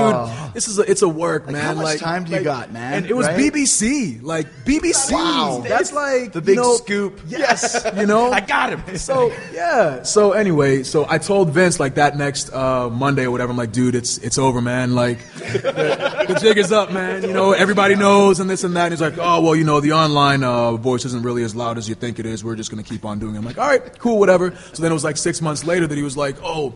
dude, 0.46 0.54
this 0.54 0.68
is 0.68 0.80
a, 0.80 0.90
it's 0.90 1.02
a 1.02 1.10
work, 1.10 1.50
man. 1.50 1.62
how 1.64 1.74
much 1.76 1.84
like, 1.84 2.00
time 2.00 2.24
do 2.24 2.32
you 2.32 2.38
like- 2.38 2.44
got, 2.46 2.72
man? 2.72 2.94
And 2.94 3.06
it 3.06 3.16
was 3.16 3.28
Right? 3.28 3.38
BBC, 3.54 4.24
like 4.24 4.48
BBC. 4.66 5.12
Wow. 5.12 5.64
That's 5.68 5.92
like 5.94 6.32
The 6.34 6.42
big 6.42 6.56
you 6.56 6.62
know, 6.64 6.76
scoop. 6.78 7.20
Yes, 7.28 7.86
you 7.98 8.06
know. 8.06 8.32
I 8.32 8.40
got 8.42 8.74
him. 8.74 8.98
So 8.98 9.32
yeah. 9.54 10.04
So 10.04 10.32
anyway, 10.32 10.84
so 10.84 11.06
I 11.10 11.18
told 11.20 11.50
Vince 11.52 11.80
like 11.80 11.96
that 11.96 12.18
next 12.18 12.52
uh, 12.54 12.90
Monday 12.90 13.26
or 13.26 13.32
whatever. 13.32 13.52
I'm 13.52 13.58
like, 13.58 13.72
dude, 13.72 13.96
it's 13.96 14.18
it's 14.20 14.38
over, 14.38 14.62
man. 14.62 14.96
Like 14.96 15.20
the, 15.36 16.26
the 16.28 16.40
jig 16.40 16.58
is 16.58 16.72
up, 16.72 16.92
man. 16.92 17.24
You 17.24 17.34
know, 17.34 17.52
everybody 17.52 17.96
knows 17.96 18.40
and 18.40 18.50
this 18.50 18.64
and 18.64 18.76
that. 18.76 18.86
And 18.86 18.94
he's 18.94 19.02
like, 19.02 19.09
oh 19.18 19.42
well, 19.42 19.56
you 19.56 19.64
know, 19.64 19.80
the 19.80 19.94
online 19.94 20.44
uh, 20.44 20.74
voice 20.74 21.06
isn't 21.06 21.24
really 21.24 21.44
as 21.44 21.56
loud 21.56 21.78
as 21.78 21.88
you 21.90 21.96
think 21.96 22.20
it 22.20 22.26
is. 22.26 22.44
We're 22.44 22.56
just 22.56 22.70
gonna 22.70 22.84
keep 22.84 23.06
on 23.06 23.20
doing 23.20 23.36
it. 23.36 23.38
I'm 23.38 23.46
like, 23.46 23.58
all 23.58 23.68
right, 23.68 23.98
cool, 24.00 24.20
whatever. 24.20 24.56
So 24.74 24.82
then 24.82 24.92
it 24.92 24.94
was 24.94 25.04
like 25.04 25.18
six 25.18 25.42
months 25.42 25.66
later 25.66 25.88
that 25.88 25.98
he 25.98 26.04
was 26.04 26.18
like, 26.18 26.36
oh, 26.44 26.74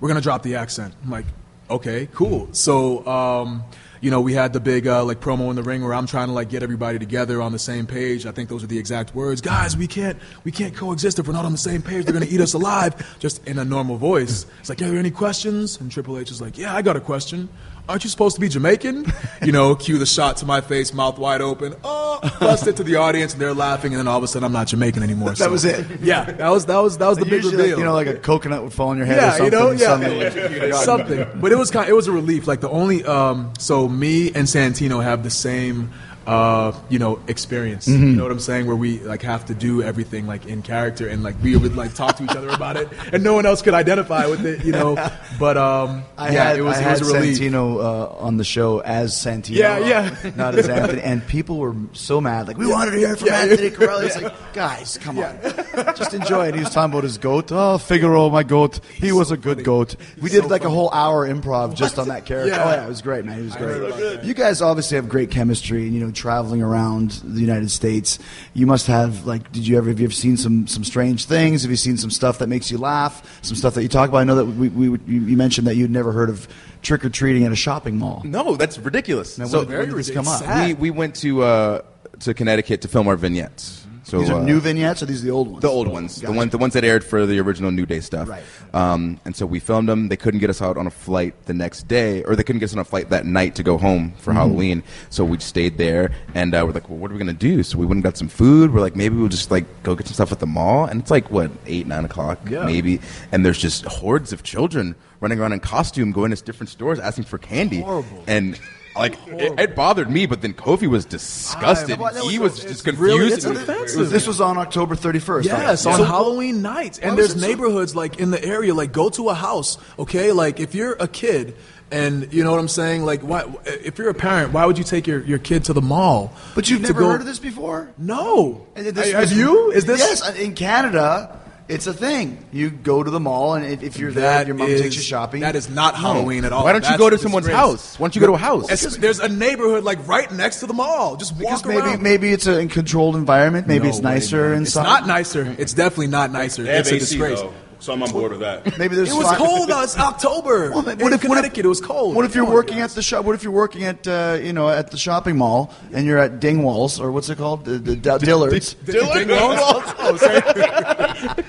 we're 0.00 0.08
gonna 0.08 0.20
drop 0.20 0.42
the 0.42 0.56
accent. 0.56 0.94
I'm 1.02 1.10
like, 1.10 1.26
okay, 1.70 2.08
cool. 2.12 2.48
So, 2.52 3.06
um, 3.06 3.64
you 4.00 4.10
know, 4.10 4.20
we 4.20 4.34
had 4.34 4.52
the 4.52 4.60
big 4.60 4.86
uh, 4.86 5.02
like 5.04 5.20
promo 5.20 5.48
in 5.48 5.56
the 5.56 5.62
ring 5.62 5.82
where 5.82 5.94
I'm 5.94 6.06
trying 6.06 6.28
to 6.28 6.34
like 6.34 6.50
get 6.50 6.62
everybody 6.62 6.98
together 6.98 7.40
on 7.40 7.52
the 7.52 7.58
same 7.58 7.86
page. 7.86 8.26
I 8.26 8.32
think 8.32 8.50
those 8.50 8.62
are 8.62 8.66
the 8.66 8.78
exact 8.78 9.14
words. 9.14 9.40
Guys, 9.40 9.76
we 9.76 9.86
can't 9.86 10.18
we 10.44 10.52
can't 10.52 10.74
coexist 10.74 11.18
if 11.18 11.26
we're 11.26 11.32
not 11.32 11.46
on 11.46 11.52
the 11.52 11.58
same 11.58 11.80
page. 11.80 12.04
They're 12.04 12.12
gonna 12.12 12.26
eat 12.26 12.40
us 12.42 12.52
alive. 12.52 13.16
Just 13.18 13.46
in 13.46 13.58
a 13.58 13.64
normal 13.64 13.96
voice. 13.96 14.44
It's 14.60 14.68
like, 14.68 14.82
are 14.82 14.88
there 14.88 14.98
any 14.98 15.10
questions? 15.10 15.80
And 15.80 15.90
Triple 15.90 16.18
H 16.18 16.30
is 16.30 16.40
like, 16.40 16.58
yeah, 16.58 16.76
I 16.76 16.82
got 16.82 16.96
a 16.96 17.00
question. 17.00 17.48
Aren't 17.86 18.02
you 18.02 18.08
supposed 18.08 18.34
to 18.36 18.40
be 18.40 18.48
Jamaican? 18.48 19.12
You 19.44 19.52
know, 19.52 19.74
cue 19.74 19.98
the 19.98 20.06
shot 20.06 20.38
to 20.38 20.46
my 20.46 20.62
face, 20.62 20.94
mouth 20.94 21.18
wide 21.18 21.42
open. 21.42 21.74
Oh, 21.84 22.18
bust 22.40 22.66
it 22.66 22.76
to 22.76 22.82
the 22.84 22.96
audience, 22.96 23.34
and 23.34 23.42
they're 23.42 23.52
laughing, 23.52 23.92
and 23.92 23.98
then 24.00 24.08
all 24.08 24.16
of 24.16 24.24
a 24.24 24.26
sudden, 24.26 24.46
I'm 24.46 24.52
not 24.52 24.68
Jamaican 24.68 25.02
anymore. 25.02 25.32
That 25.34 25.50
was 25.50 25.66
it. 25.66 26.00
Yeah, 26.00 26.24
that 26.24 26.48
was 26.48 26.64
that 26.66 26.78
was 26.78 26.96
that 26.98 27.08
was 27.08 27.18
the 27.18 27.26
big 27.26 27.44
reveal 27.44 27.60
like, 27.60 27.78
you 27.78 27.84
know, 27.84 27.92
like 27.92 28.06
a 28.06 28.14
coconut 28.14 28.62
would 28.62 28.72
fall 28.72 28.88
on 28.88 28.96
your 28.96 29.04
head 29.04 29.18
or 29.18 29.20
yeah, 29.20 29.30
something. 29.36 29.44
you 29.44 29.50
know, 29.50 29.70
yeah, 29.72 30.72
suddenly- 30.72 30.72
something. 30.72 31.40
But 31.40 31.52
it 31.52 31.58
was 31.58 31.70
kind, 31.70 31.84
Of, 31.84 31.90
it 31.90 31.94
was 31.94 32.06
a 32.08 32.12
relief. 32.12 32.46
Like 32.46 32.60
the 32.60 32.70
only, 32.70 33.04
um, 33.04 33.52
so 33.58 33.86
me 33.86 34.28
and 34.28 34.46
Santino 34.46 35.02
have 35.02 35.22
the 35.22 35.30
same, 35.30 35.90
uh, 36.26 36.72
you 36.88 36.98
know, 36.98 37.20
experience. 37.28 37.86
Mm-hmm. 37.86 38.02
You 38.04 38.16
know 38.16 38.22
what 38.22 38.32
I'm 38.32 38.40
saying? 38.40 38.66
Where 38.66 38.76
we 38.76 39.00
like 39.00 39.22
have 39.22 39.46
to 39.46 39.54
do 39.54 39.82
everything 39.82 40.26
like 40.26 40.46
in 40.46 40.62
character, 40.62 41.08
and 41.08 41.22
like 41.22 41.36
we 41.42 41.56
would 41.56 41.76
like 41.76 41.94
talk 41.94 42.16
to 42.16 42.24
each 42.24 42.36
other 42.36 42.48
about 42.48 42.76
it, 42.76 42.88
and 43.12 43.22
no 43.22 43.34
one 43.34 43.46
else 43.46 43.62
could 43.62 43.74
identify 43.74 44.26
with 44.26 44.44
it. 44.46 44.64
You 44.64 44.72
know, 44.72 44.94
but 45.38 45.56
um, 45.56 46.04
I 46.16 46.32
yeah, 46.32 46.44
had, 46.44 46.58
it 46.58 46.62
was 46.62 46.76
I 46.76 46.82
it 46.82 46.90
was 46.90 47.00
had 47.00 47.10
a 47.10 47.14
relief. 47.20 47.38
Santino 47.38 47.82
uh, 47.82 48.08
on 48.18 48.36
the 48.36 48.44
show 48.44 48.80
as 48.80 49.12
Santino. 49.14 49.56
Yeah, 49.56 49.78
yeah. 49.78 50.32
Not 50.36 50.54
as 50.54 50.68
Anthony. 50.68 51.02
And 51.02 51.26
people 51.26 51.58
were 51.58 51.74
so 51.92 52.20
mad. 52.20 52.48
Like, 52.48 52.56
we 52.56 52.66
wanted 52.66 52.92
to 52.92 52.98
hear 52.98 53.16
from 53.16 53.28
Yeah. 53.28 53.40
Anthony 53.40 53.70
Carelli. 53.70 54.04
It's 54.04 54.20
like, 54.20 54.52
guys, 54.52 54.98
come 54.98 55.18
on. 55.18 55.38
Just 55.96 56.12
enjoy 56.14 56.48
it. 56.48 56.54
He 56.54 56.60
was 56.60 56.70
talking 56.70 56.92
about 56.92 57.04
his 57.04 57.16
goat. 57.18 57.50
Oh, 57.50 57.78
Figaro, 57.78 58.28
my 58.28 58.42
goat. 58.42 58.80
He 58.94 59.12
was 59.12 59.30
a 59.30 59.36
good 59.36 59.64
goat. 59.64 59.96
We 60.20 60.28
did 60.28 60.42
so 60.42 60.48
like 60.48 60.64
a 60.64 60.70
whole 60.70 60.90
hour 60.92 61.26
improv 61.26 61.74
just 61.74 61.98
on 61.98 62.08
that 62.08 62.26
character. 62.26 62.50
Yeah. 62.54 62.64
Oh, 62.64 62.70
yeah, 62.70 62.84
it 62.84 62.88
was 62.88 63.00
great, 63.02 63.24
man. 63.24 63.38
He 63.38 63.44
was 63.44 63.56
great. 63.56 64.24
You 64.24 64.34
guys 64.34 64.60
obviously 64.60 64.96
have 64.96 65.08
great 65.08 65.30
chemistry, 65.30 65.84
and, 65.84 65.94
you 65.94 66.04
know, 66.04 66.10
traveling 66.14 66.62
around 66.62 67.22
the 67.24 67.40
United 67.40 67.70
States. 67.70 68.18
You 68.54 68.66
must 68.66 68.86
have, 68.86 69.26
like, 69.26 69.52
did 69.52 69.66
you 69.66 69.76
ever, 69.76 69.88
have 69.88 70.00
you 70.00 70.06
ever 70.06 70.14
seen 70.14 70.36
some, 70.36 70.66
some 70.66 70.84
strange 70.84 71.26
things? 71.26 71.62
Have 71.62 71.70
you 71.70 71.76
seen 71.76 71.96
some 71.96 72.10
stuff 72.10 72.38
that 72.38 72.48
makes 72.48 72.70
you 72.70 72.78
laugh? 72.78 73.40
Some 73.42 73.56
stuff 73.56 73.74
that 73.74 73.82
you 73.82 73.88
talk 73.88 74.08
about? 74.08 74.18
I 74.18 74.24
know 74.24 74.36
that 74.36 74.46
we, 74.46 74.68
we, 74.68 74.86
you 74.86 75.20
you 75.20 75.36
mentioned 75.36 75.66
that 75.66 75.76
you'd 75.76 75.90
never 75.90 76.12
heard 76.12 76.30
of 76.30 76.48
trick 76.82 77.04
or 77.04 77.10
treating 77.10 77.44
at 77.44 77.52
a 77.52 77.56
shopping 77.56 77.98
mall. 77.98 78.22
No, 78.24 78.56
that's 78.56 78.78
ridiculous. 78.78 79.38
Now, 79.38 79.46
so 79.46 79.60
when, 79.60 79.68
when 79.78 79.88
did 79.88 79.96
this 79.96 80.10
come 80.10 80.28
up? 80.28 80.40
ridiculous. 80.40 80.68
we, 80.68 80.74
we 80.74 80.90
went 80.90 81.16
to 81.16 81.42
uh, 81.42 81.82
to 82.20 82.34
Connecticut 82.34 82.80
to 82.82 82.88
film 82.88 83.08
our 83.08 83.16
vignettes. 83.16 83.83
So 84.04 84.20
These 84.20 84.30
are 84.30 84.40
uh, 84.40 84.44
new 84.44 84.60
vignettes, 84.60 85.02
or 85.02 85.06
these 85.06 85.22
are 85.22 85.24
the 85.26 85.30
old 85.32 85.48
ones? 85.48 85.62
The 85.62 85.68
old 85.70 85.88
ones, 85.88 86.20
the 86.20 86.30
ones, 86.30 86.52
the 86.52 86.58
ones 86.58 86.74
that 86.74 86.84
aired 86.84 87.02
for 87.02 87.24
the 87.24 87.40
original 87.40 87.70
New 87.70 87.86
Day 87.86 88.00
stuff. 88.00 88.28
Right. 88.28 88.42
Um, 88.74 89.18
and 89.24 89.34
so 89.34 89.46
we 89.46 89.60
filmed 89.60 89.88
them. 89.88 90.08
They 90.08 90.16
couldn't 90.16 90.40
get 90.40 90.50
us 90.50 90.60
out 90.60 90.76
on 90.76 90.86
a 90.86 90.90
flight 90.90 91.34
the 91.46 91.54
next 91.54 91.88
day, 91.88 92.22
or 92.24 92.36
they 92.36 92.42
couldn't 92.42 92.60
get 92.60 92.66
us 92.66 92.74
on 92.74 92.80
a 92.80 92.84
flight 92.84 93.08
that 93.10 93.24
night 93.24 93.54
to 93.56 93.62
go 93.62 93.78
home 93.78 94.12
for 94.18 94.30
Mm-hmm. 94.30 94.38
Halloween. 94.38 94.82
So 95.10 95.24
we 95.24 95.38
stayed 95.38 95.78
there, 95.78 96.10
and 96.34 96.54
uh, 96.54 96.62
we're 96.66 96.72
like, 96.72 96.88
well, 96.90 96.98
what 96.98 97.10
are 97.10 97.14
we 97.14 97.18
gonna 97.18 97.32
do? 97.32 97.62
So 97.62 97.78
we 97.78 97.86
went 97.86 97.96
and 97.96 98.04
got 98.04 98.16
some 98.18 98.28
food. 98.28 98.74
We're 98.74 98.80
like, 98.82 98.94
maybe 98.94 99.16
we'll 99.16 99.28
just 99.28 99.50
like 99.50 99.64
go 99.82 99.94
get 99.94 100.06
some 100.06 100.14
stuff 100.14 100.32
at 100.32 100.38
the 100.40 100.46
mall. 100.46 100.84
And 100.84 101.00
it's 101.00 101.10
like 101.10 101.30
what 101.30 101.50
eight, 101.66 101.86
nine 101.86 102.04
o'clock, 102.04 102.38
Yeah. 102.48 102.64
maybe. 102.66 103.00
And 103.32 103.44
there's 103.44 103.58
just 103.58 103.84
hordes 103.86 104.32
of 104.34 104.42
children 104.42 104.96
running 105.20 105.38
around 105.40 105.54
in 105.54 105.60
costume, 105.60 106.12
going 106.12 106.30
to 106.30 106.42
different 106.44 106.68
stores 106.68 106.98
asking 106.98 107.24
for 107.24 107.38
candy. 107.38 107.80
Horrible. 107.80 108.22
And 108.26 108.58
like 108.96 109.14
it, 109.28 109.58
it 109.58 109.74
bothered 109.76 110.10
me, 110.10 110.26
but 110.26 110.40
then 110.42 110.54
Kofi 110.54 110.86
was 110.88 111.04
disgusted. 111.04 111.98
Well, 111.98 112.12
that 112.12 112.22
he 112.24 112.38
was- 112.38 112.52
was 112.52 112.62
just 112.64 112.84
confused. 112.84 113.00
really- 113.18 113.32
it's 113.32 113.44
It 113.44 113.48
was- 113.50 113.62
offensive. 113.62 114.10
This 114.10 114.26
was 114.26 114.40
on 114.40 114.56
October 114.58 114.94
31st. 114.94 115.46
Yes, 115.46 115.84
right? 115.86 115.92
on 115.92 115.98
So- 115.98 116.04
Halloween 116.04 116.62
nights. 116.62 116.98
And 116.98 117.16
there's 117.18 117.34
was 117.34 117.36
it 117.36 117.40
so- 117.40 117.46
neighborhoods 117.48 117.96
like 117.96 118.18
in 118.20 118.30
the 118.30 118.44
area, 118.44 118.74
like 118.74 118.92
go 118.92 119.08
to 119.10 119.28
a 119.30 119.34
house, 119.34 119.78
okay? 119.98 120.32
Like 120.32 120.60
if 120.60 120.74
you're 120.74 120.96
a 121.00 121.08
kid 121.08 121.54
and 121.90 122.32
you 122.32 122.42
know 122.44 122.50
what 122.50 122.60
I'm 122.60 122.68
saying, 122.68 123.04
like 123.04 123.20
why 123.22 123.44
if 123.66 123.98
you're 123.98 124.08
a 124.10 124.14
parent, 124.14 124.52
why 124.52 124.64
would 124.64 124.78
you 124.78 124.84
take 124.84 125.06
your, 125.06 125.20
your 125.24 125.38
kid 125.38 125.64
to 125.64 125.72
the 125.72 125.82
mall? 125.82 126.32
But 126.54 126.70
you've 126.70 126.80
never 126.82 127.00
go- 127.00 127.10
heard 127.10 127.20
of 127.20 127.26
this 127.26 127.38
before? 127.38 127.88
No. 127.98 128.66
And 128.76 128.86
this 128.86 129.12
have 129.12 129.20
was- 129.22 129.36
you? 129.36 129.70
Is 129.72 129.84
this 129.84 129.98
Yes, 130.00 130.36
in 130.36 130.54
Canada, 130.54 131.40
it's 131.68 131.86
a 131.86 131.92
thing. 131.94 132.44
You 132.52 132.70
go 132.70 133.02
to 133.02 133.10
the 133.10 133.18
mall, 133.20 133.54
and 133.54 133.64
if, 133.64 133.82
if 133.82 133.98
you're 133.98 134.10
there, 134.12 134.38
That 134.38 134.46
your 134.46 134.56
mom 134.56 134.68
is- 134.68 134.80
takes 134.80 134.96
you 134.96 135.02
shopping. 135.02 135.40
That 135.40 135.56
is 135.56 135.68
not 135.70 135.94
Halloween 135.94 136.44
at 136.44 136.52
all. 136.52 136.64
Why 136.64 136.72
don't 136.72 136.82
you 136.82 136.88
That's 136.90 136.98
go 136.98 137.08
to 137.10 137.16
someone's 137.18 137.46
disgrace. 137.46 137.58
house? 137.60 137.98
Why 137.98 138.04
don't 138.06 138.14
you 138.16 138.20
go 138.20 138.26
to 138.28 138.32
a 138.34 138.38
house? 138.38 138.64
It's- 138.70 138.96
there's 138.96 139.18
a 139.20 139.28
neighborhood 139.28 139.82
like 139.84 140.06
right 140.06 140.30
next 140.30 140.60
to 140.60 140.66
the 140.66 140.74
mall. 140.74 141.16
Just 141.16 141.32
walk 141.32 141.62
because 141.62 141.64
maybe 141.64 141.80
around. 141.80 142.02
maybe 142.02 142.32
it's 142.32 142.46
a 142.46 142.66
controlled 142.66 143.16
environment. 143.16 143.66
Maybe 143.66 143.84
No 143.84 143.88
it's 143.90 143.98
way, 143.98 144.02
nicer 144.14 144.50
man. 144.50 144.58
inside. 144.58 144.80
It's 144.82 144.88
not 144.90 145.06
nicer. 145.06 145.54
It's 145.58 145.72
definitely 145.72 146.08
not 146.08 146.30
nicer. 146.32 146.62
They 146.64 146.70
have 146.76 146.80
It's 146.80 146.90
a 146.92 146.94
AC, 146.96 147.00
disgrace. 147.06 147.40
though, 147.40 147.52
so 147.84 147.92
I'm 147.92 148.02
on 148.02 148.10
board 148.10 148.30
with 148.32 148.40
that. 148.40 148.78
Maybe 148.78 148.96
there's 148.96 149.10
It 149.10 149.14
was 149.14 149.26
fi- 149.26 149.36
cold. 149.36 149.68
though. 149.68 149.82
It's 149.82 149.96
October. 149.98 150.70
Well, 150.70 150.82
but 150.82 151.00
in 151.00 151.18
Connecticut, 151.18 151.64
it 151.64 151.68
was 151.68 151.80
cold. 151.80 152.14
What 152.16 152.24
if 152.24 152.34
you're 152.34 152.44
Come 152.44 152.50
on, 152.50 152.54
working 152.54 152.78
guys. 152.78 152.92
at 152.92 152.94
the 152.96 153.02
shop? 153.02 153.24
What 153.26 153.34
if 153.34 153.42
you're 153.42 153.52
working 153.52 153.84
at 153.84 154.06
uh, 154.08 154.38
you 154.42 154.52
know 154.52 154.68
at 154.70 154.90
the 154.90 154.96
shopping 154.96 155.36
mall 155.36 155.72
and 155.92 156.06
you're 156.06 156.18
at 156.18 156.40
Dingwalls 156.40 156.98
or 157.00 157.12
what's 157.12 157.28
it 157.28 157.36
called? 157.38 157.64
The, 157.66 157.72
the, 157.72 157.94
the 157.96 158.18
Dillards. 158.18 158.74
Oh, 160.06 160.16
sorry. 160.16 160.36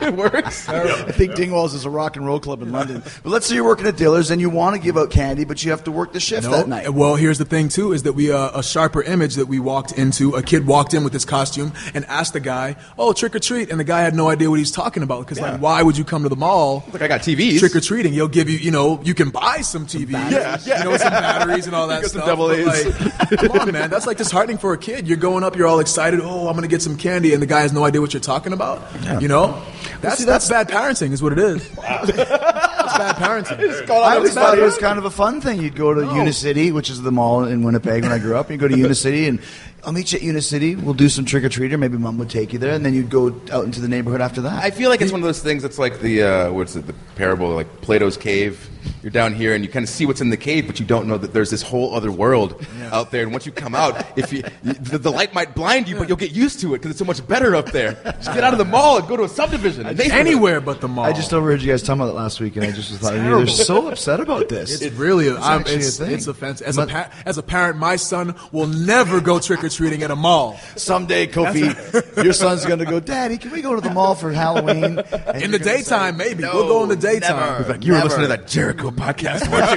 it 0.08 0.14
works. 0.14 0.70
I 0.70 1.12
think 1.12 1.34
Dingwalls 1.34 1.74
is 1.74 1.84
a 1.86 1.90
rock 1.90 2.16
and 2.16 2.26
roll 2.26 2.40
club 2.40 2.62
in 2.62 2.72
London. 2.72 3.02
But 3.24 3.30
let's 3.30 3.46
say 3.48 3.56
you're 3.56 3.66
working 3.66 3.86
at 3.86 3.98
Dillard's 3.98 4.32
and 4.32 4.40
you 4.40 4.50
want 4.50 4.76
to 4.78 4.82
give 4.82 4.98
out 4.98 5.10
candy, 5.12 5.44
but 5.46 5.64
you 5.64 5.72
have 5.72 5.84
to 5.86 5.92
work 5.92 6.14
the 6.14 6.20
shift 6.22 6.44
No. 6.44 6.52
that 6.52 6.68
night. 6.70 6.94
Well, 6.94 7.16
here's 7.16 7.38
the 7.38 7.44
thing 7.46 7.68
too: 7.70 7.92
is 7.94 8.04
that 8.04 8.14
we 8.14 8.32
uh, 8.32 8.58
a 8.60 8.64
sharper 8.64 9.02
image 9.04 9.36
that 9.36 9.48
we 9.48 9.60
walked 9.60 9.92
into. 9.94 10.36
A 10.36 10.42
kid 10.44 10.68
walked 10.68 10.94
in 10.94 11.04
with 11.04 11.12
his 11.14 11.26
costume 11.26 11.74
and 11.94 12.06
asked 12.06 12.34
the 12.34 12.40
guy, 12.40 12.76
"Oh, 12.98 13.12
trick 13.14 13.36
or 13.36 13.40
treat," 13.40 13.70
and 13.70 13.80
the 13.80 13.84
guy 13.84 14.02
had 14.02 14.16
no 14.16 14.30
idea 14.30 14.50
what 14.50 14.60
he's 14.60 14.72
talking 14.72 15.04
about 15.04 15.20
because 15.26 15.40
like, 15.40 15.60
why 15.60 15.82
would 15.84 15.98
you 15.98 16.04
come 16.06 16.25
to 16.26 16.30
the 16.30 16.36
mall? 16.36 16.84
Like 16.92 17.02
I 17.02 17.08
got 17.08 17.22
TVs. 17.22 17.60
Trick 17.60 17.76
or 17.76 17.80
treating, 17.82 18.14
he'll 18.14 18.28
give 18.28 18.50
you, 18.50 18.58
you 18.58 18.72
know, 18.72 19.00
you 19.04 19.14
can 19.14 19.30
buy 19.30 19.62
some 19.62 19.86
TVs, 19.88 20.12
Yeah, 20.32 20.58
yeah. 20.66 20.80
you 20.80 20.84
know, 20.92 20.98
some 20.98 21.10
batteries 21.12 21.66
and 21.68 21.76
all 21.76 21.88
that 21.88 22.02
Get 22.02 22.12
some 22.12 22.22
stuff. 22.22 22.28
double 22.28 22.52
A's. 22.52 22.66
like, 22.68 23.40
come 23.40 23.52
on, 23.60 23.72
man, 23.72 23.90
that's 23.90 24.06
like 24.08 24.18
disheartening 24.18 24.58
for 24.58 24.74
a 24.74 24.78
kid. 24.78 25.08
You're 25.08 25.18
going 25.18 25.44
up, 25.44 25.56
you're 25.56 25.68
all 25.68 25.80
excited. 25.80 26.20
Oh, 26.22 26.48
I'm 26.48 26.56
gonna 26.56 26.68
get 26.68 26.82
some 26.82 26.98
candy, 26.98 27.34
and 27.34 27.42
the 27.42 27.48
guy 27.48 27.62
has 27.62 27.74
no 27.74 27.84
idea 27.86 28.02
what 28.02 28.14
you're 28.14 28.22
talking 28.22 28.54
about. 28.54 28.82
You 29.22 29.28
know, 29.28 29.62
that's 30.02 30.18
see, 30.20 30.26
that's 30.26 30.50
bad 30.50 30.68
parenting, 30.68 31.12
is 31.12 31.22
what 31.24 31.32
it 31.32 31.40
is. 31.40 31.70
that's 31.72 32.12
bad 32.98 33.16
parenting. 33.16 33.90
I 33.90 34.16
always 34.16 34.34
thought 34.34 34.58
it 34.58 34.62
was 34.62 34.78
kind 34.78 34.98
of 34.98 35.06
a 35.06 35.10
fun 35.10 35.42
thing. 35.42 35.62
You'd 35.62 35.76
go 35.76 35.94
to 35.94 36.02
Unicity, 36.02 36.72
which 36.72 36.90
is 36.90 37.02
the 37.02 37.12
mall 37.12 37.46
in 37.46 37.64
Winnipeg 37.64 38.04
when 38.04 38.12
I 38.12 38.20
grew 38.20 38.36
up. 38.36 38.50
You'd 38.50 38.60
go 38.60 38.68
to 38.68 38.78
Unicity 38.78 39.28
and 39.28 39.40
I'll 39.84 39.92
meet 39.92 40.12
you 40.12 40.18
at 40.18 40.24
Unicity. 40.24 40.76
We'll 40.76 40.94
do 40.96 41.10
some 41.10 41.26
trick 41.26 41.44
or 41.44 41.50
treat, 41.50 41.72
or 41.72 41.78
maybe 41.78 41.98
mom 41.98 42.18
would 42.18 42.30
take 42.30 42.54
you 42.54 42.60
there, 42.60 42.74
and 42.74 42.84
then 42.84 42.94
you'd 42.94 43.10
go 43.10 43.28
out 43.52 43.66
into 43.66 43.82
the 43.82 43.88
neighborhood 43.88 44.22
after 44.22 44.42
that. 44.42 44.64
I 44.64 44.72
feel 44.72 44.90
like 44.90 45.02
it's 45.02 45.12
one 45.12 45.22
of 45.22 45.26
those 45.26 45.44
things 45.44 45.62
that's 45.62 45.78
like 45.78 46.00
the 46.00 46.24
uh, 46.24 46.52
what's 46.52 46.76
it, 46.76 46.88
the 46.88 46.94
parable 47.16 47.50
like 47.50 47.82
Plato's 47.82 48.18
cave. 48.18 48.70
You're 49.02 49.12
down 49.12 49.34
here 49.34 49.54
and 49.54 49.64
you 49.64 49.70
kind 49.70 49.84
of 49.84 49.90
see 49.90 50.06
what's 50.06 50.22
in 50.22 50.30
the 50.30 50.38
cave, 50.38 50.68
but 50.68 50.80
you 50.80 50.86
don't 50.86 51.08
know 51.08 51.18
that 51.18 51.34
there's 51.34 51.50
this 51.52 51.62
whole 51.62 51.94
other 51.94 52.12
world 52.12 52.66
out 52.92 53.12
there. 53.12 53.24
And 53.24 53.32
once 53.32 53.46
you 53.46 53.52
come 53.52 53.76
out, 53.76 54.06
if 54.18 54.34
you 54.34 54.44
the, 54.64 54.98
the 54.98 55.12
light 55.12 55.34
might 55.34 55.54
blind 55.56 55.88
you, 55.88 55.96
but 55.96 56.08
you'll 56.08 56.18
get 56.18 56.32
used 56.32 56.60
to 56.62 56.74
it 56.74 56.80
because 56.80 56.92
it's 56.92 57.00
so 57.00 57.06
much 57.06 57.26
better 57.28 57.56
up 57.56 57.68
there. 57.72 57.94
Just 58.04 58.34
get 58.34 58.44
out 58.44 58.54
of 58.54 58.60
the 58.60 58.66
mall 58.66 58.98
and 58.98 59.08
go 59.08 59.16
to 59.18 59.24
a 59.24 59.30
subdivision. 59.30 59.86
a 59.86 59.94
neighborhood. 59.94 60.12
Anywhere 60.12 60.60
but 60.62 60.82
the 60.82 60.88
mall. 60.88 61.06
I 61.06 61.14
just 61.14 61.34
overheard 61.34 61.62
you 61.62 61.72
guys 61.72 61.82
talking 61.84 62.02
about 62.02 62.12
it 62.12 62.16
last 62.16 62.40
week, 62.40 62.56
and 62.56 62.66
I 62.66 62.72
just 62.72 62.92
thought 63.00 63.12
terrible. 63.14 63.40
you're 63.40 63.48
so 63.48 63.88
upset 63.90 64.20
about 64.20 64.50
this. 64.50 64.82
It's 64.82 64.96
really, 64.96 65.30
I'm, 65.30 65.62
it's, 65.68 66.00
a 66.00 66.06
thing. 66.06 66.14
it's 66.16 66.28
offensive. 66.28 66.68
As 66.68 66.78
a, 66.78 66.88
pa- 66.88 67.12
as 67.26 67.38
a 67.38 67.44
parent, 67.44 67.78
my 67.78 67.96
son 67.96 68.36
will 68.52 68.68
never 68.68 69.22
go 69.22 69.40
trick 69.40 69.64
or 69.64 69.70
treating 69.70 70.04
at 70.04 70.12
a 70.12 70.16
mall. 70.16 70.58
Someday, 70.76 71.28
Kofi, 71.28 71.74
your 72.24 72.34
son's 72.34 72.66
going 72.66 72.80
to 72.80 72.86
go, 72.86 73.00
Daddy, 73.00 73.38
can 73.38 73.52
we 73.52 73.62
go 73.62 73.76
to 73.76 73.82
the 73.82 73.90
mall 73.94 74.16
for 74.16 74.32
Halloween? 74.32 75.00
And 75.00 75.44
In 75.44 75.52
the 75.52 75.60
daytime, 75.60 76.18
say, 76.18 76.26
maybe. 76.28 76.44
"No, 76.44 76.54
we'll 76.54 76.68
go 76.68 76.84
in 76.84 76.90
the 76.90 76.96
daytime. 76.96 77.38
never, 77.60 77.74
Like, 77.74 77.86
you 77.86 77.92
were 77.92 77.98
never." 78.00 78.10
listening 78.10 78.30
to 78.30 78.36
that 78.36 78.48
Jericho 78.48 78.75
podcast, 78.78 79.48
weren't 79.52 79.72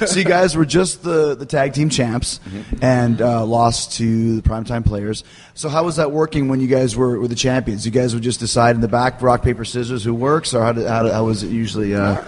you? 0.00 0.06
so 0.06 0.18
you 0.18 0.24
guys 0.24 0.56
were 0.56 0.64
just 0.64 1.02
the, 1.02 1.34
the 1.34 1.46
tag 1.46 1.72
team 1.72 1.88
champs 1.90 2.40
and 2.82 3.20
uh, 3.20 3.44
lost 3.44 3.92
to 3.94 4.40
the 4.40 4.48
primetime 4.48 4.84
players. 4.84 5.24
So 5.54 5.68
how 5.68 5.84
was 5.84 5.96
that 5.96 6.10
working 6.12 6.48
when 6.48 6.60
you 6.60 6.66
guys 6.68 6.96
were, 6.96 7.18
were 7.18 7.28
the 7.28 7.34
champions? 7.34 7.84
You 7.86 7.92
guys 7.92 8.14
would 8.14 8.22
just 8.22 8.40
decide 8.40 8.74
in 8.74 8.80
the 8.82 8.88
back, 8.88 9.20
rock 9.22 9.42
paper 9.42 9.64
scissors, 9.64 10.04
who 10.04 10.14
works, 10.14 10.54
or 10.54 10.62
how, 10.62 10.72
did, 10.72 10.86
how, 10.86 11.02
did- 11.04 11.12
how 11.12 11.24
was 11.24 11.42
it 11.42 11.48
usually? 11.50 11.94
Uh, 11.94 12.22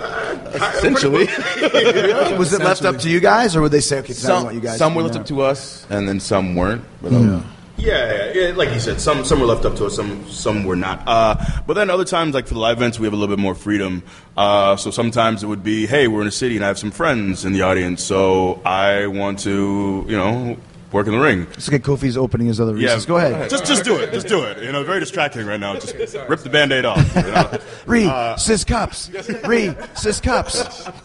Essentially, 0.48 1.26
was 2.38 2.54
it 2.54 2.60
left 2.60 2.82
up 2.84 2.96
to 2.98 3.10
you 3.10 3.20
guys, 3.20 3.54
or 3.54 3.60
would 3.60 3.70
they 3.72 3.80
say, 3.80 3.98
okay, 3.98 4.14
tell 4.14 4.44
me 4.44 4.46
some 4.48 4.54
you 4.54 4.60
guys? 4.62 4.78
some 4.78 4.94
were 4.94 5.02
left 5.02 5.16
up 5.16 5.26
to 5.26 5.42
us, 5.42 5.86
and 5.90 6.08
then 6.08 6.18
some 6.20 6.54
weren't. 6.54 6.82
But, 7.02 7.12
um, 7.12 7.28
Yeah, 7.28 7.42
yeah, 7.78 8.32
yeah, 8.34 8.52
like 8.54 8.70
you 8.70 8.80
said, 8.80 9.00
some 9.00 9.24
some 9.24 9.40
were 9.40 9.46
left 9.46 9.64
up 9.64 9.76
to 9.76 9.86
us, 9.86 9.96
some 9.96 10.28
some 10.28 10.64
were 10.64 10.76
not. 10.76 11.02
Uh, 11.06 11.36
but 11.66 11.74
then 11.74 11.90
other 11.90 12.04
times, 12.04 12.34
like 12.34 12.46
for 12.46 12.54
the 12.54 12.60
live 12.60 12.76
events, 12.78 12.98
we 12.98 13.06
have 13.06 13.12
a 13.12 13.16
little 13.16 13.34
bit 13.34 13.40
more 13.40 13.54
freedom. 13.54 14.02
Uh, 14.36 14.76
so 14.76 14.90
sometimes 14.90 15.42
it 15.42 15.46
would 15.46 15.62
be, 15.62 15.86
hey, 15.86 16.08
we're 16.08 16.20
in 16.20 16.26
a 16.26 16.32
city 16.32 16.56
and 16.56 16.64
I 16.64 16.68
have 16.68 16.78
some 16.78 16.90
friends 16.90 17.44
in 17.44 17.52
the 17.52 17.62
audience, 17.62 18.02
so 18.02 18.60
I 18.64 19.06
want 19.06 19.38
to, 19.40 20.04
you 20.08 20.16
know, 20.16 20.56
work 20.92 21.06
in 21.06 21.12
the 21.12 21.18
ring. 21.18 21.46
Let's 21.50 21.68
get 21.68 21.82
Kofi's 21.82 22.16
opening 22.16 22.46
his 22.46 22.60
other 22.60 22.74
reasons. 22.74 23.06
Go 23.06 23.16
ahead. 23.16 23.50
Just 23.50 23.66
just 23.66 23.84
do 23.84 23.96
it. 23.96 24.12
Just 24.12 24.28
do 24.28 24.42
it. 24.44 24.62
You 24.62 24.72
know, 24.72 24.84
very 24.84 25.00
distracting 25.00 25.46
right 25.46 25.60
now. 25.60 25.74
Just 25.74 25.94
rip 26.28 26.40
the 26.40 26.50
band-aid 26.50 26.84
off. 26.84 27.16
You 27.16 27.22
know? 27.22 27.58
Re, 27.86 28.36
sis 28.36 28.64
cups. 28.64 29.10
Re, 29.44 29.74
sis 29.94 30.20
cups. 30.20 30.88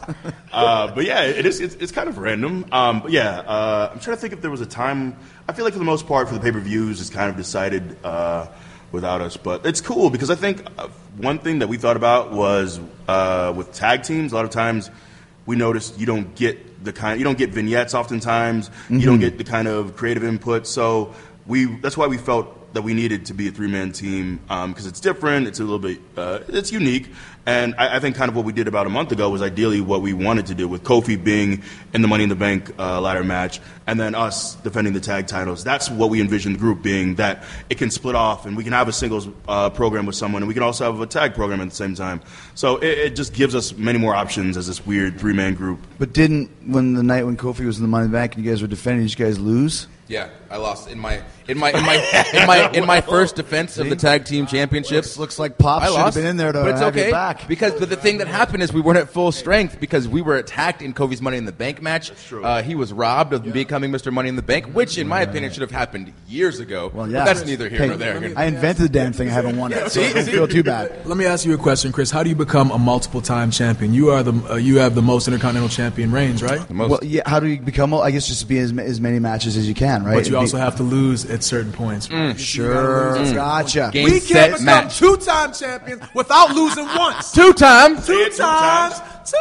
Uh, 0.54 0.94
but 0.94 1.04
yeah, 1.04 1.24
it 1.24 1.48
is. 1.48 1.60
It's, 1.60 1.74
it's 1.76 1.92
kind 1.92 2.08
of 2.08 2.20
random. 2.20 2.64
Um, 2.72 3.00
but 3.00 3.10
yeah, 3.10 3.40
uh, 3.40 3.90
I'm 3.92 4.00
trying 4.00 4.16
to 4.18 4.22
think 4.22 4.34
if 4.34 4.42
there 4.42 4.52
was 4.52 4.62
a 4.62 4.68
time. 4.68 5.18
I 5.50 5.54
feel 5.54 5.66
like 5.66 5.74
for 5.74 5.80
the 5.80 5.86
most 5.86 6.06
part, 6.06 6.28
for 6.28 6.36
the 6.36 6.40
pay-per-views, 6.40 7.02
it's 7.02 7.10
kind 7.10 7.28
of 7.28 7.36
decided 7.36 7.98
uh, 8.04 8.46
without 8.92 9.20
us. 9.20 9.36
But 9.36 9.66
it's 9.66 9.82
cool 9.82 10.12
because 10.12 10.30
I 10.30 10.36
think 10.36 10.64
uh, 10.78 10.90
one 11.18 11.40
thing 11.40 11.58
that 11.58 11.70
we 11.70 11.78
thought 11.78 11.98
about 11.98 12.34
was 12.34 12.80
uh, 13.08 13.52
with 13.56 13.74
tag 13.74 14.04
teams. 14.04 14.32
A 14.32 14.36
lot 14.36 14.46
of 14.46 14.52
times, 14.52 14.92
we 15.48 15.56
noticed 15.56 16.00
you 16.00 16.06
don't 16.06 16.36
get 16.36 16.73
the 16.84 16.94
kind. 16.94 17.20
You 17.20 17.24
don't 17.24 17.38
get 17.38 17.52
vignettes. 17.52 17.94
Oftentimes, 17.94 18.70
you 18.90 19.02
don't 19.02 19.16
mm-hmm. 19.16 19.22
get 19.22 19.38
the 19.38 19.44
kind 19.44 19.68
of 19.68 19.96
creative 19.96 20.24
input. 20.24 20.68
So 20.68 21.14
we. 21.46 21.66
That's 21.66 21.98
why 21.98 22.08
we 22.08 22.18
felt 22.18 22.63
that 22.74 22.82
we 22.82 22.94
needed 22.94 23.26
to 23.28 23.34
be 23.34 23.48
a 23.48 23.52
three-man 23.52 23.92
team 23.92 24.38
because 24.48 24.86
it's 24.86 25.00
different. 25.00 25.48
It's 25.48 25.60
a 25.60 25.64
little 25.64 25.80
bit. 25.80 26.00
Uh, 26.18 26.40
it's 26.48 26.72
unique. 26.72 27.10
And 27.46 27.76
I, 27.78 27.98
I 27.98 28.00
think 28.00 28.16
kind 28.16 28.30
of 28.30 28.36
what 28.36 28.46
we 28.46 28.54
did 28.54 28.68
about 28.68 28.88
a 28.88 28.90
month 28.90 29.12
ago 29.12 29.30
was 29.30 29.42
ideally 29.42 29.82
what 29.82 30.02
we 30.02 30.14
wanted 30.14 30.46
to 30.48 30.56
do 30.56 30.68
with 30.68 30.84
Kofi 30.84 31.22
being 31.22 31.62
in 31.94 32.02
the 32.02 32.08
Money 32.08 32.24
in 32.24 32.30
the 32.30 32.36
Bank 32.36 32.74
uh, 32.80 33.02
ladder 33.02 33.24
match 33.24 33.60
and 33.86 34.00
then 34.00 34.16
us 34.16 34.56
defending 34.56 34.94
the 34.94 35.02
tag 35.02 35.28
titles. 35.28 35.64
That's 35.64 35.90
what 35.90 36.10
we 36.10 36.22
envisioned 36.22 36.56
the 36.56 36.60
group 36.60 36.82
being 36.82 37.16
that 37.16 37.44
it 37.70 37.78
can 37.78 37.92
split 37.92 38.16
off 38.16 38.46
and 38.46 38.56
we 38.56 38.64
can 38.64 38.72
have 38.72 38.88
a 38.88 38.94
singles 38.94 39.28
uh, 39.48 39.70
program 39.72 40.06
with 40.06 40.16
someone 40.16 40.42
and 40.42 40.48
we 40.48 40.54
can 40.54 40.64
also 40.64 40.90
have 40.90 41.02
a 41.02 41.06
tag 41.06 41.34
program 41.34 41.60
at 41.60 41.70
the 41.70 41.76
same 41.76 41.96
time. 41.96 42.22
So 42.56 42.78
it, 42.78 42.98
it 42.98 43.16
just 43.16 43.34
gives 43.34 43.56
us 43.56 43.76
many 43.76 44.00
more 44.00 44.16
options 44.16 44.56
as 44.56 44.68
this 44.68 44.86
weird 44.86 45.20
three 45.20 45.34
man 45.34 45.56
group. 45.56 45.80
But 46.00 46.14
didn't 46.14 46.50
when 46.66 46.94
the 46.94 47.04
night 47.04 47.26
when 47.26 47.36
Kofi 47.36 47.66
was 47.66 47.78
in 47.78 47.84
the 47.84 47.90
Money 47.90 48.06
in 48.06 48.12
the 48.12 48.18
Bank 48.18 48.36
and 48.36 48.46
you 48.46 48.50
guys 48.50 48.62
were 48.62 48.68
defending, 48.70 49.06
did 49.06 49.20
you 49.20 49.26
guys 49.26 49.38
lose? 49.38 49.88
Yeah, 50.14 50.30
I 50.52 50.58
lost 50.58 50.88
in 50.90 51.00
my 51.00 51.24
in 51.48 51.58
my 51.58 51.72
in 51.72 51.84
my 51.84 51.96
in 52.36 52.46
my 52.48 52.70
in 52.72 52.86
my 52.86 53.02
first 53.02 53.36
defense 53.36 53.80
of 53.80 53.90
the 53.90 53.96
tag 53.96 54.26
team 54.26 54.46
championships. 54.46 55.18
Looks 55.18 55.40
like 55.40 55.58
Pop 55.58 55.82
I 55.82 55.88
should 55.88 55.96
have 55.96 56.06
lost, 56.06 56.18
been 56.18 56.28
in 56.28 56.38
there 56.38 56.52
to 56.52 56.60
but 56.62 56.70
it's 56.70 56.82
have 56.82 56.96
your 56.96 57.06
okay 57.06 57.12
back. 57.12 57.48
because 57.48 57.74
but 57.80 57.90
the 57.90 57.96
thing 57.96 58.20
that 58.20 58.28
happened 58.28 58.62
is 58.62 58.72
we 58.72 58.80
weren't 58.80 59.00
at 59.00 59.10
full 59.10 59.32
strength 59.32 59.80
because 59.80 60.08
we 60.08 60.22
were 60.22 60.36
attacked 60.36 60.84
in 60.84 60.94
Kofi's 60.94 61.20
Money 61.20 61.38
in 61.38 61.46
the 61.46 61.52
Bank 61.52 61.82
match. 61.82 62.12
Uh, 62.32 62.62
he 62.62 62.76
was 62.76 62.94
robbed 62.94 63.34
of 63.34 63.44
becoming 63.52 63.92
Mr. 63.92 64.14
Money 64.14 64.30
in 64.30 64.36
the 64.36 64.44
Bank, 64.44 64.68
which 64.68 65.00
in 65.00 65.08
my 65.08 65.22
opinion 65.22 65.52
should 65.52 65.62
have 65.62 65.72
happened 65.72 66.14
years 66.28 66.60
ago. 66.60 66.92
Well, 66.94 67.06
But 67.08 67.12
yeah. 67.12 67.26
that's 67.26 67.44
neither 67.46 67.68
here 67.68 67.80
Hey, 67.80 67.88
nor 67.88 67.98
there. 67.98 68.34
I 68.36 68.46
invented 68.46 68.86
the 68.86 68.90
damn 68.90 69.14
thing. 69.14 69.30
I 69.30 69.32
haven't 69.32 69.58
won 69.58 69.74
it, 69.74 69.92
so 69.92 70.02
I 70.04 70.14
don't 70.14 70.26
feel 70.26 70.48
too 70.48 70.62
bad. 70.64 71.06
Let 71.08 71.18
me 71.18 71.26
ask 71.26 71.44
you 71.46 71.56
a 71.56 71.58
question, 71.58 71.92
Chris. 71.92 72.12
How 72.12 72.22
do 72.22 72.30
you 72.30 72.36
become 72.36 72.70
a 72.70 72.78
multiple-time 72.78 73.50
champion? 73.50 73.94
You 73.96 74.12
are 74.12 74.22
the 74.22 74.34
uh, 74.52 74.56
you 74.58 74.78
have 74.78 74.94
the 74.94 75.02
most 75.02 75.28
intercontinental 75.28 75.70
champion 75.70 76.12
reigns, 76.12 76.44
right? 76.44 76.68
The 76.68 76.74
most- 76.76 76.90
Well, 76.92 77.00
yeah. 77.04 77.24
How 77.26 77.40
do 77.40 77.48
you 77.48 77.60
become? 77.60 77.92
I 77.96 78.12
guess 78.12 78.28
just 78.28 78.48
be 78.48 78.60
as, 78.60 78.78
as 78.78 79.02
many 79.02 79.18
matches 79.18 79.58
as 79.58 79.68
you 79.68 79.74
can, 79.74 80.03
right? 80.04 80.16
But 80.16 80.28
you 80.30 80.38
also 80.38 80.58
have 80.58 80.76
to 80.78 80.84
lose 80.84 81.26
at 81.30 81.44
certain 81.44 81.72
points. 81.72 82.08
Mm. 82.08 82.38
sure. 82.38 83.16
Mm. 83.16 83.34
Gotcha. 83.34 83.90
Game, 83.94 84.06
We 84.06 84.20
set, 84.20 84.34
can't 84.34 84.52
become 84.54 84.66
match. 84.66 84.98
two-time 84.98 85.54
champions 85.54 86.04
without 86.14 86.54
losing 86.56 86.86
once. 86.86 87.32
Two 87.32 87.54
times. 87.54 88.06
Two 88.06 88.26
two 88.26 88.38
times, 88.38 89.00
times. 89.00 89.13
Two 89.26 89.38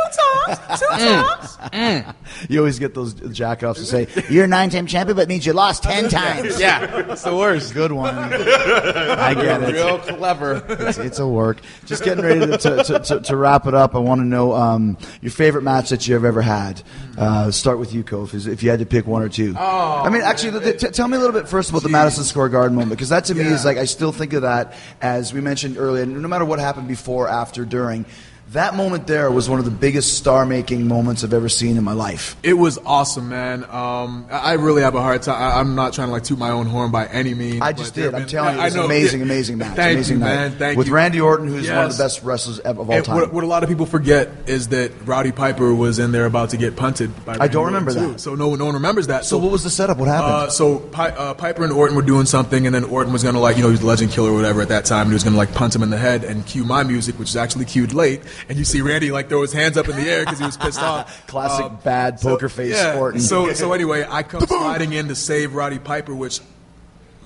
times, 0.46 0.80
two 0.80 1.58
times. 1.70 2.14
You 2.48 2.58
always 2.58 2.78
get 2.78 2.94
those 2.94 3.14
jackoffs 3.14 3.76
to 3.76 3.84
say 3.84 4.08
you're 4.30 4.44
a 4.44 4.48
nine-time 4.48 4.86
champion, 4.86 5.16
but 5.16 5.22
it 5.22 5.28
means 5.28 5.46
you 5.46 5.52
lost 5.52 5.82
ten 5.82 6.08
times. 6.08 6.60
Yeah, 6.60 7.10
it's 7.10 7.22
the 7.22 7.36
worst. 7.36 7.74
Good 7.74 7.92
one. 7.92 8.14
I 8.14 9.34
get 9.34 9.62
it. 9.62 9.72
Real 9.74 9.98
clever. 9.98 10.64
It's, 10.68 10.98
it's 10.98 11.18
a 11.18 11.26
work. 11.26 11.60
Just 11.86 12.04
getting 12.04 12.24
ready 12.24 12.40
to, 12.40 12.58
to, 12.58 12.84
to, 12.84 12.98
to, 13.00 13.20
to 13.20 13.36
wrap 13.36 13.66
it 13.66 13.74
up. 13.74 13.94
I 13.94 13.98
want 13.98 14.20
to 14.20 14.24
know 14.26 14.52
um, 14.54 14.96
your 15.20 15.30
favorite 15.32 15.62
match 15.62 15.90
that 15.90 16.06
you've 16.06 16.24
ever 16.24 16.42
had. 16.42 16.82
Uh, 17.16 17.50
start 17.50 17.78
with 17.78 17.92
you, 17.92 18.02
Kof. 18.04 18.34
is 18.34 18.46
If 18.46 18.62
you 18.62 18.70
had 18.70 18.78
to 18.80 18.86
pick 18.86 19.06
one 19.06 19.22
or 19.22 19.28
two. 19.28 19.54
I 19.56 20.08
mean, 20.08 20.22
actually, 20.22 20.58
th- 20.60 20.80
t- 20.80 20.88
tell 20.88 21.08
me 21.08 21.16
a 21.16 21.20
little 21.20 21.38
bit 21.38 21.48
first 21.48 21.70
about 21.70 21.82
the 21.82 21.88
Madison 21.88 22.24
Square 22.24 22.48
Garden 22.50 22.74
moment 22.74 22.90
because 22.90 23.10
that 23.10 23.24
to 23.26 23.34
me 23.34 23.42
is 23.44 23.64
like 23.64 23.76
I 23.78 23.84
still 23.84 24.12
think 24.12 24.32
of 24.32 24.42
that 24.42 24.74
as 25.00 25.32
we 25.32 25.40
mentioned 25.40 25.76
earlier. 25.78 26.06
No 26.06 26.28
matter 26.28 26.44
what 26.44 26.58
happened 26.58 26.88
before, 26.88 27.28
after, 27.28 27.64
during. 27.64 28.04
That 28.52 28.74
moment 28.74 29.06
there 29.06 29.30
was 29.30 29.48
one 29.48 29.58
of 29.58 29.64
the 29.64 29.70
biggest 29.70 30.18
star-making 30.18 30.86
moments 30.86 31.24
I've 31.24 31.32
ever 31.32 31.48
seen 31.48 31.78
in 31.78 31.84
my 31.84 31.94
life. 31.94 32.36
It 32.42 32.52
was 32.52 32.76
awesome, 32.84 33.30
man. 33.30 33.64
Um, 33.64 34.26
I 34.30 34.54
really 34.54 34.82
have 34.82 34.94
a 34.94 35.00
hard 35.00 35.22
time. 35.22 35.40
I, 35.40 35.58
I'm 35.58 35.74
not 35.74 35.94
trying 35.94 36.08
to 36.08 36.12
like 36.12 36.24
toot 36.24 36.38
my 36.38 36.50
own 36.50 36.66
horn 36.66 36.90
by 36.90 37.06
any 37.06 37.32
means. 37.32 37.62
I 37.62 37.72
just 37.72 37.94
did. 37.94 38.14
I'm 38.14 38.26
telling 38.26 38.56
you, 38.56 38.60
it 38.60 38.64
was 38.64 38.74
know, 38.74 38.80
an 38.80 38.86
amazing, 38.86 39.20
yeah. 39.20 39.24
amazing 39.24 39.56
match. 39.58 39.76
Thank 39.76 39.94
amazing 39.96 40.16
you, 40.18 40.24
night. 40.24 40.34
man. 40.34 40.50
Thank 40.58 40.76
With 40.76 40.88
you. 40.88 40.92
Randy 40.94 41.20
Orton, 41.22 41.48
who's 41.48 41.66
one 41.70 41.86
of 41.86 41.96
the 41.96 42.02
best 42.02 42.22
wrestlers 42.24 42.58
of 42.58 42.78
all 42.78 42.92
And 42.92 43.02
time. 43.06 43.16
what, 43.16 43.32
what 43.32 43.42
a 43.42 43.46
lot 43.46 43.62
of 43.62 43.70
people 43.70 43.86
forget 43.86 44.28
is 44.46 44.68
that 44.68 44.92
Rowdy 45.06 45.32
Piper 45.32 45.72
was 45.72 45.98
in 45.98 46.12
there 46.12 46.26
about 46.26 46.50
to 46.50 46.58
get 46.58 46.76
punted. 46.76 47.24
By 47.24 47.38
I 47.40 47.48
don't 47.48 47.64
remember 47.64 47.92
Orton, 47.92 48.06
that. 48.08 48.12
too. 48.14 48.18
So 48.18 48.34
no, 48.34 48.54
no 48.54 48.66
one 48.66 48.74
remembers 48.74 49.06
that. 49.06 49.24
so 49.24 49.38
what 49.38 49.50
was 49.50 49.64
the 49.64 49.70
setup? 49.70 49.96
What 49.96 50.08
happened? 50.08 50.32
Uh, 50.32 50.50
so 50.50 50.78
Pi- 50.78 51.08
uh, 51.08 51.32
Piper 51.32 51.64
and 51.64 51.72
Orton 51.72 51.96
were 51.96 52.02
doing 52.02 52.26
something, 52.26 52.66
and 52.66 52.74
then 52.74 52.84
Orton 52.84 53.14
was 53.14 53.22
gonna 53.22 53.40
like, 53.40 53.56
you 53.56 53.62
know, 53.62 53.68
he 53.68 53.72
was 53.72 53.80
the 53.80 53.86
Legend 53.86 54.10
Killer 54.12 54.30
or 54.30 54.34
whatever 54.34 54.60
at 54.60 54.68
that 54.68 54.84
time, 54.84 55.02
and 55.02 55.10
he 55.10 55.14
was 55.14 55.24
gonna 55.24 55.38
like 55.38 55.54
punt 55.54 55.74
him 55.74 55.82
in 55.82 55.88
the 55.88 55.96
head 55.96 56.22
and 56.22 56.44
cue 56.44 56.64
my 56.64 56.82
music, 56.82 57.18
which 57.18 57.30
is 57.30 57.36
actually 57.36 57.64
cued 57.64 57.94
late. 57.94 58.20
And 58.48 58.58
you 58.58 58.64
see 58.64 58.80
Randy 58.80 59.10
like 59.12 59.28
throw 59.28 59.42
his 59.42 59.52
hands 59.52 59.76
up 59.76 59.88
in 59.88 59.96
the 59.96 60.02
air 60.10 60.24
because 60.24 60.38
he 60.38 60.44
was 60.46 60.56
pissed 60.56 60.80
off. 60.82 61.26
Classic 61.26 61.64
Uh, 61.66 61.68
bad 61.70 62.20
poker 62.20 62.48
face 62.48 62.74
yeah, 62.74 62.98
Orton. 62.98 63.20
So 63.20 63.52
so 63.54 63.72
anyway, 63.72 64.06
I 64.08 64.22
come 64.22 64.46
sliding 64.46 64.92
in 64.92 65.08
to 65.08 65.14
save 65.14 65.54
Roddy 65.54 65.78
Piper, 65.78 66.14
which 66.14 66.40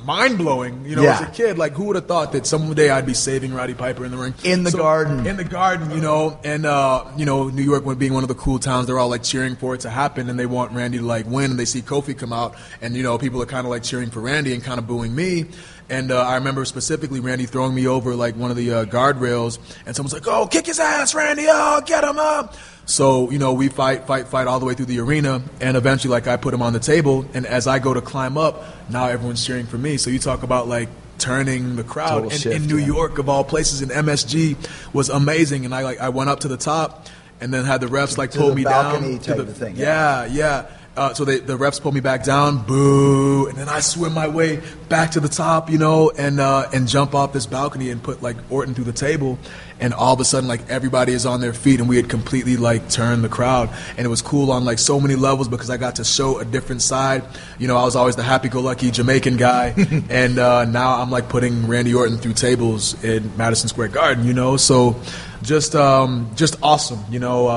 mind 0.05 0.39
blowing. 0.39 0.85
You 0.85 0.95
know, 0.97 1.03
Yeah. 1.03 1.15
as 1.17 1.21
a 1.23 1.31
kid, 1.33 1.59
like 1.59 1.73
who 1.73 1.85
would 1.85 1.97
have 1.97 2.07
thought 2.07 2.33
that 2.33 2.47
someday 2.47 2.91
I'd 2.91 3.07
be 3.07 3.15
saving 3.15 3.53
Roddy 3.55 3.75
Piper 3.75 4.05
in 4.05 4.11
the 4.13 4.17
ring 4.19 4.35
In 4.45 4.63
the 4.63 4.71
garden. 4.71 5.27
in 5.27 5.37
the 5.37 5.43
garden, 5.45 5.91
you 5.91 6.01
know, 6.01 6.39
and 6.45 6.65
uh, 6.65 7.05
you 7.17 7.25
know, 7.25 7.49
New 7.49 7.63
York 7.65 7.85
being 7.99 8.13
one 8.15 8.23
of 8.23 8.29
the 8.29 8.35
cool 8.35 8.59
towns, 8.59 8.87
they're 8.87 8.99
all 8.99 9.09
like 9.09 9.23
cheering 9.25 9.57
for 9.57 9.75
it 9.75 9.81
to 9.81 9.91
happen, 9.91 10.29
and 10.31 10.39
they 10.39 10.47
want 10.47 10.73
Randy 10.73 10.99
to 10.99 11.05
like 11.05 11.27
win, 11.27 11.51
and 11.51 11.59
they 11.59 11.65
see 11.65 11.83
Kofi 11.83 12.17
come 12.17 12.33
out, 12.33 12.55
and 12.81 12.95
you 12.95 13.03
know, 13.03 13.19
people 13.19 13.43
are 13.43 13.47
kind 13.47 13.67
of 13.67 13.71
like 13.71 13.83
cheering 13.83 14.11
for 14.11 14.21
Randy 14.21 14.55
and 14.55 14.63
kind 14.63 14.79
of 14.79 14.87
booing 14.87 15.15
me. 15.15 15.47
And 15.89 16.11
uh, 16.11 16.21
I 16.21 16.35
remember 16.37 16.65
specifically 16.65 17.21
Randy 17.21 17.47
throwing 17.47 17.75
me 17.75 17.87
over 17.87 18.15
like 18.15 18.35
one 18.35 18.51
of 18.51 18.57
the 18.57 18.73
uh, 18.73 18.85
guardrails, 18.87 19.59
and 19.87 19.95
someone's 19.95 20.13
like, 20.13 20.27
"Oh, 20.27 20.47
kick 20.47 20.67
his 20.67 20.81
ass, 20.81 21.15
Randy! 21.15 21.47
Oh, 21.49 21.81
get 21.87 22.03
him 22.03 22.19
up!" 22.19 22.57
So 22.87 23.31
you 23.31 23.39
know, 23.39 23.53
we 23.53 23.69
fight, 23.69 24.07
fight, 24.07 24.27
fight 24.29 24.47
all 24.49 24.59
the 24.59 24.67
way 24.67 24.75
through 24.75 24.87
the 24.87 24.99
arena, 25.01 25.43
and 25.61 25.77
eventually, 25.77 26.11
like, 26.11 26.27
I 26.27 26.37
put 26.37 26.55
him 26.55 26.63
on 26.63 26.73
the 26.73 26.81
table, 26.81 27.25
and 27.35 27.47
as 27.47 27.67
I 27.67 27.79
go 27.79 27.95
to 27.95 28.01
climb 28.01 28.37
up, 28.37 28.65
now 28.91 29.07
everyone's 29.07 29.45
cheering 29.45 29.67
for 29.67 29.79
me. 29.79 29.97
So 29.97 30.11
you 30.11 30.19
talk 30.19 30.43
about 30.43 30.67
like 30.67 30.89
turning 31.19 31.77
the 31.77 31.85
crowd 31.85 32.25
in, 32.25 32.31
shift, 32.31 32.57
in 32.57 32.67
New 32.67 32.79
yeah. 32.79 32.87
York. 32.87 33.19
Of 33.19 33.29
all 33.29 33.45
places 33.45 33.81
in 33.81 33.91
MSG 33.91 34.57
was 34.93 35.09
amazing, 35.09 35.65
and 35.65 35.75
I 35.75 35.83
like 35.83 36.01
I 36.01 36.09
went 36.09 36.31
up 36.31 36.41
to 36.41 36.49
the 36.49 36.57
top, 36.57 37.07
and 37.41 37.53
then 37.53 37.65
had 37.65 37.81
the 37.81 37.87
refs 37.87 38.19
like 38.19 38.33
pull 38.33 38.55
me 38.55 38.65
balcony 38.65 39.19
down 39.19 39.21
to 39.21 39.35
the 39.35 39.43
of 39.43 39.57
thing, 39.57 39.77
Yeah, 39.77 40.27
yeah. 40.27 40.67
Uh, 40.97 41.13
so 41.13 41.27
they, 41.27 41.41
the 41.41 41.59
refs 41.59 41.81
pulled 41.81 41.95
me 41.95 42.01
back 42.01 42.25
down, 42.25 42.65
boo, 42.65 43.47
and 43.49 43.59
then 43.59 43.69
I 43.69 43.81
swim 43.81 44.15
my 44.15 44.29
way 44.29 44.63
back 44.89 45.11
to 45.11 45.21
the 45.21 45.29
top, 45.29 45.69
you 45.69 45.77
know, 45.77 46.11
and 46.17 46.41
uh, 46.41 46.71
and 46.73 46.89
jump 46.89 47.15
off 47.15 47.35
this 47.35 47.45
balcony 47.45 47.91
and 47.91 48.03
put 48.03 48.23
like 48.23 48.37
Orton 48.51 48.75
through 48.75 48.85
the 48.85 48.95
table, 48.95 49.39
and 49.79 49.93
all 49.93 50.15
of 50.15 50.21
a 50.21 50.25
sudden 50.25 50.49
like 50.49 50.67
everybody 50.71 51.13
is 51.13 51.27
on 51.27 51.43
their 51.43 51.53
feet, 51.53 51.81
and 51.81 51.89
we 51.89 51.97
had 51.97 52.09
completely 52.09 52.57
like 52.57 52.89
turned 52.89 53.23
the 53.23 53.29
crowd, 53.29 53.69
and 53.99 54.07
it 54.07 54.09
was 54.09 54.23
cool 54.23 54.51
on 54.51 54.65
like 54.65 54.79
so 54.79 54.99
many 54.99 55.17
levels 55.17 55.49
because 55.49 55.69
I 55.69 55.77
got 55.77 55.97
to 55.97 56.05
show 56.05 56.39
a 56.39 56.47
different 56.47 56.81
side. 56.81 57.25
You 57.59 57.69
know, 57.69 57.77
I 57.77 57.85
was 57.85 57.95
always 57.95 58.17
the 58.17 58.23
happy-go-lucky 58.23 58.91
Jamaican 58.91 59.37
guy, 59.37 59.75
and 60.09 60.39
uh, 60.39 60.65
now 60.65 61.03
I'm 61.03 61.11
like 61.11 61.29
putting 61.29 61.67
Randy 61.67 61.93
Orton 61.93 62.17
through 62.17 62.35
tables 62.35 63.05
in 63.05 63.37
Madison 63.37 63.69
Square 63.69 63.89
Garden. 63.89 64.25
You 64.25 64.33
know, 64.33 64.57
so 64.57 64.99
just 65.43 65.75
um, 65.75 66.31
just 66.37 66.57
awesome. 66.63 67.05
You 67.11 67.19
know. 67.19 67.49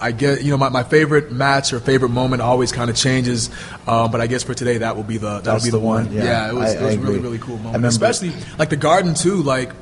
Uh, 0.00 0.04
I 0.04 0.12
get, 0.12 0.42
you 0.42 0.50
know, 0.50 0.56
my, 0.58 0.68
my 0.68 0.82
favorite 0.82 1.32
match 1.32 1.72
or 1.72 1.80
favorite 1.80 2.10
moment 2.10 2.42
always 2.42 2.72
kind 2.72 2.90
of 2.90 2.96
changes, 2.96 3.50
um, 3.86 4.10
but 4.10 4.20
I 4.20 4.26
guess 4.26 4.42
for 4.42 4.54
today 4.54 4.78
that 4.78 4.96
will 4.96 5.02
be 5.04 5.18
the 5.18 5.34
that 5.40 5.44
That's 5.44 5.64
will 5.64 5.66
be 5.68 5.70
the, 5.72 5.78
the 5.78 5.84
one, 5.84 6.04
one. 6.06 6.14
yeah. 6.14 6.24
Yeah, 6.24 6.50
it 6.50 6.54
was, 6.54 6.74
I- 6.74 6.78
it 6.78 6.82
was 6.84 6.94
I 6.96 6.98
really 7.00 7.18
really 7.20 7.38
cool 7.38 7.58
moment, 7.58 7.84
especially 7.84 8.32
like 8.58 8.70
the 8.70 8.76
garden 8.76 9.14
too. 9.14 9.36
Like 9.42 9.72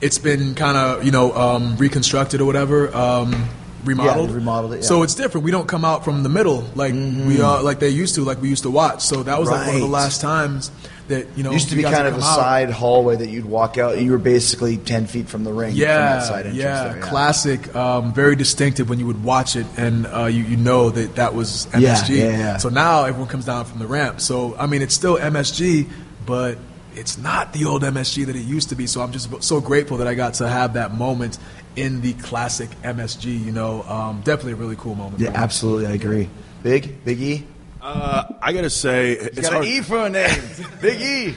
it's 0.00 0.18
been 0.18 0.54
kind 0.54 0.76
of 0.76 1.04
you 1.04 1.10
know 1.12 1.32
um, 1.34 1.76
reconstructed 1.76 2.40
or 2.40 2.44
whatever. 2.46 2.94
Um, 2.94 3.48
Remodeled, 3.84 4.30
Yeah, 4.30 4.36
remodeled 4.36 4.72
it, 4.72 4.76
yeah. 4.76 4.82
So 4.82 5.02
it's 5.02 5.14
different. 5.14 5.44
We 5.44 5.50
don't 5.50 5.68
come 5.68 5.84
out 5.84 6.06
from 6.06 6.22
the 6.22 6.30
middle 6.30 6.62
like 6.74 6.94
we 6.94 7.42
are, 7.42 7.62
like 7.62 7.80
they 7.80 7.90
used 7.90 8.14
to, 8.14 8.22
like 8.24 8.40
we 8.40 8.48
used 8.48 8.62
to 8.62 8.70
watch. 8.70 9.02
So 9.02 9.22
that 9.24 9.38
was 9.38 9.50
like 9.50 9.66
one 9.66 9.68
of 9.68 9.74
the 9.74 9.80
Mm-hmm. 9.82 9.92
Last 9.92 10.22
times 10.22 10.70
that 11.08 11.26
you 11.36 11.42
know 11.42 11.52
used 11.52 11.68
to 11.70 11.76
be 11.76 11.82
kind 11.82 12.06
of 12.06 12.14
a 12.14 12.16
out. 12.16 12.36
side 12.36 12.70
hallway 12.70 13.16
that 13.16 13.28
you'd 13.28 13.44
walk 13.44 13.76
out, 13.78 14.00
you 14.00 14.10
were 14.10 14.18
basically 14.18 14.76
ten 14.76 15.06
feet 15.06 15.28
from 15.28 15.44
the 15.44 15.52
ring. 15.52 15.74
Yeah, 15.74 15.86
from 15.86 16.18
that 16.18 16.26
side 16.26 16.46
entrance 16.46 16.56
yeah, 16.56 16.88
there, 16.92 17.02
classic, 17.02 17.74
um, 17.76 18.14
very 18.14 18.36
distinctive 18.36 18.88
when 18.88 18.98
you 18.98 19.06
would 19.06 19.22
watch 19.22 19.56
it, 19.56 19.66
and 19.76 20.06
uh, 20.06 20.24
you 20.26 20.42
you 20.44 20.56
know 20.56 20.90
that 20.90 21.16
that 21.16 21.34
was 21.34 21.66
MSG. 21.72 21.80
Yeah, 21.80 22.24
yeah, 22.24 22.30
yeah. 22.30 22.56
So 22.56 22.68
now 22.68 23.04
everyone 23.04 23.28
comes 23.28 23.44
down 23.44 23.64
from 23.66 23.78
the 23.78 23.86
ramp. 23.86 24.20
So 24.20 24.56
I 24.56 24.66
mean, 24.66 24.82
it's 24.82 24.94
still 24.94 25.16
MSG, 25.16 25.90
but 26.24 26.58
it's 26.94 27.18
not 27.18 27.52
the 27.52 27.66
old 27.66 27.82
MSG 27.82 28.26
that 28.26 28.36
it 28.36 28.42
used 28.44 28.70
to 28.70 28.74
be. 28.74 28.86
So 28.86 29.02
I'm 29.02 29.12
just 29.12 29.42
so 29.42 29.60
grateful 29.60 29.98
that 29.98 30.06
I 30.06 30.14
got 30.14 30.34
to 30.34 30.48
have 30.48 30.74
that 30.74 30.94
moment 30.94 31.38
in 31.76 32.00
the 32.00 32.14
classic 32.14 32.70
MSG. 32.82 33.44
You 33.44 33.52
know, 33.52 33.82
um, 33.82 34.22
definitely 34.22 34.52
a 34.52 34.56
really 34.56 34.76
cool 34.76 34.94
moment. 34.94 35.20
Yeah, 35.20 35.32
absolutely, 35.34 35.86
I 35.86 35.92
agree. 35.92 36.30
Big, 36.62 37.04
Big 37.04 37.20
E. 37.20 37.46
Uh, 37.86 38.24
I 38.40 38.54
gotta 38.54 38.70
say, 38.70 39.12
it's 39.12 39.40
Got 39.42 39.52
hard. 39.52 39.66
an 39.66 39.70
E 39.70 39.80
for 39.82 39.98
a 39.98 40.08
name. 40.08 40.40
Big 40.80 41.00
E. 41.02 41.34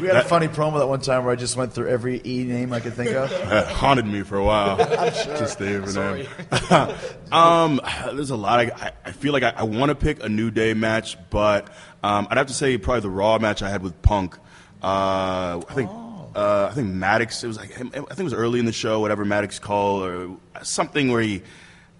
We 0.00 0.06
had 0.06 0.14
a 0.16 0.22
funny 0.22 0.46
promo 0.46 0.78
that 0.78 0.86
one 0.86 1.00
time 1.00 1.24
where 1.24 1.32
I 1.32 1.36
just 1.36 1.56
went 1.56 1.72
through 1.72 1.88
every 1.88 2.20
E 2.24 2.44
name 2.44 2.72
I 2.72 2.78
could 2.78 2.94
think 2.94 3.10
of. 3.10 3.28
That 3.30 3.66
haunted 3.66 4.06
me 4.06 4.22
for 4.22 4.36
a 4.36 4.44
while. 4.44 4.76
Just 5.10 5.58
the 5.58 6.26
name. 6.70 7.32
um, 7.32 7.80
there's 8.14 8.30
a 8.30 8.36
lot. 8.36 8.60
I, 8.60 8.62
I- 8.86 8.92
I 9.04 9.10
feel 9.10 9.32
like 9.32 9.42
I, 9.42 9.50
I 9.56 9.64
want 9.64 9.88
to 9.88 9.96
pick 9.96 10.22
a 10.22 10.28
New 10.28 10.52
Day 10.52 10.72
match, 10.72 11.18
but 11.30 11.68
um, 12.04 12.28
I'd 12.30 12.38
have 12.38 12.46
to 12.46 12.54
say 12.54 12.78
probably 12.78 13.00
the 13.00 13.10
Raw 13.10 13.38
match 13.40 13.60
I 13.62 13.68
had 13.68 13.82
with 13.82 14.00
Punk. 14.02 14.36
Uh, 14.80 15.62
I 15.68 15.74
think. 15.74 15.90
Uh, 15.90 16.68
I 16.70 16.74
think 16.74 16.88
Maddox. 16.88 17.42
It 17.42 17.48
was 17.48 17.56
like 17.58 17.72
I 17.72 17.78
think 17.82 17.96
it 18.20 18.22
was 18.22 18.32
early 18.32 18.60
in 18.60 18.64
the 18.66 18.72
show. 18.72 19.00
Whatever 19.00 19.24
Maddox 19.24 19.58
called 19.58 20.04
or 20.04 20.36
something 20.62 21.10
where 21.10 21.20
he 21.20 21.42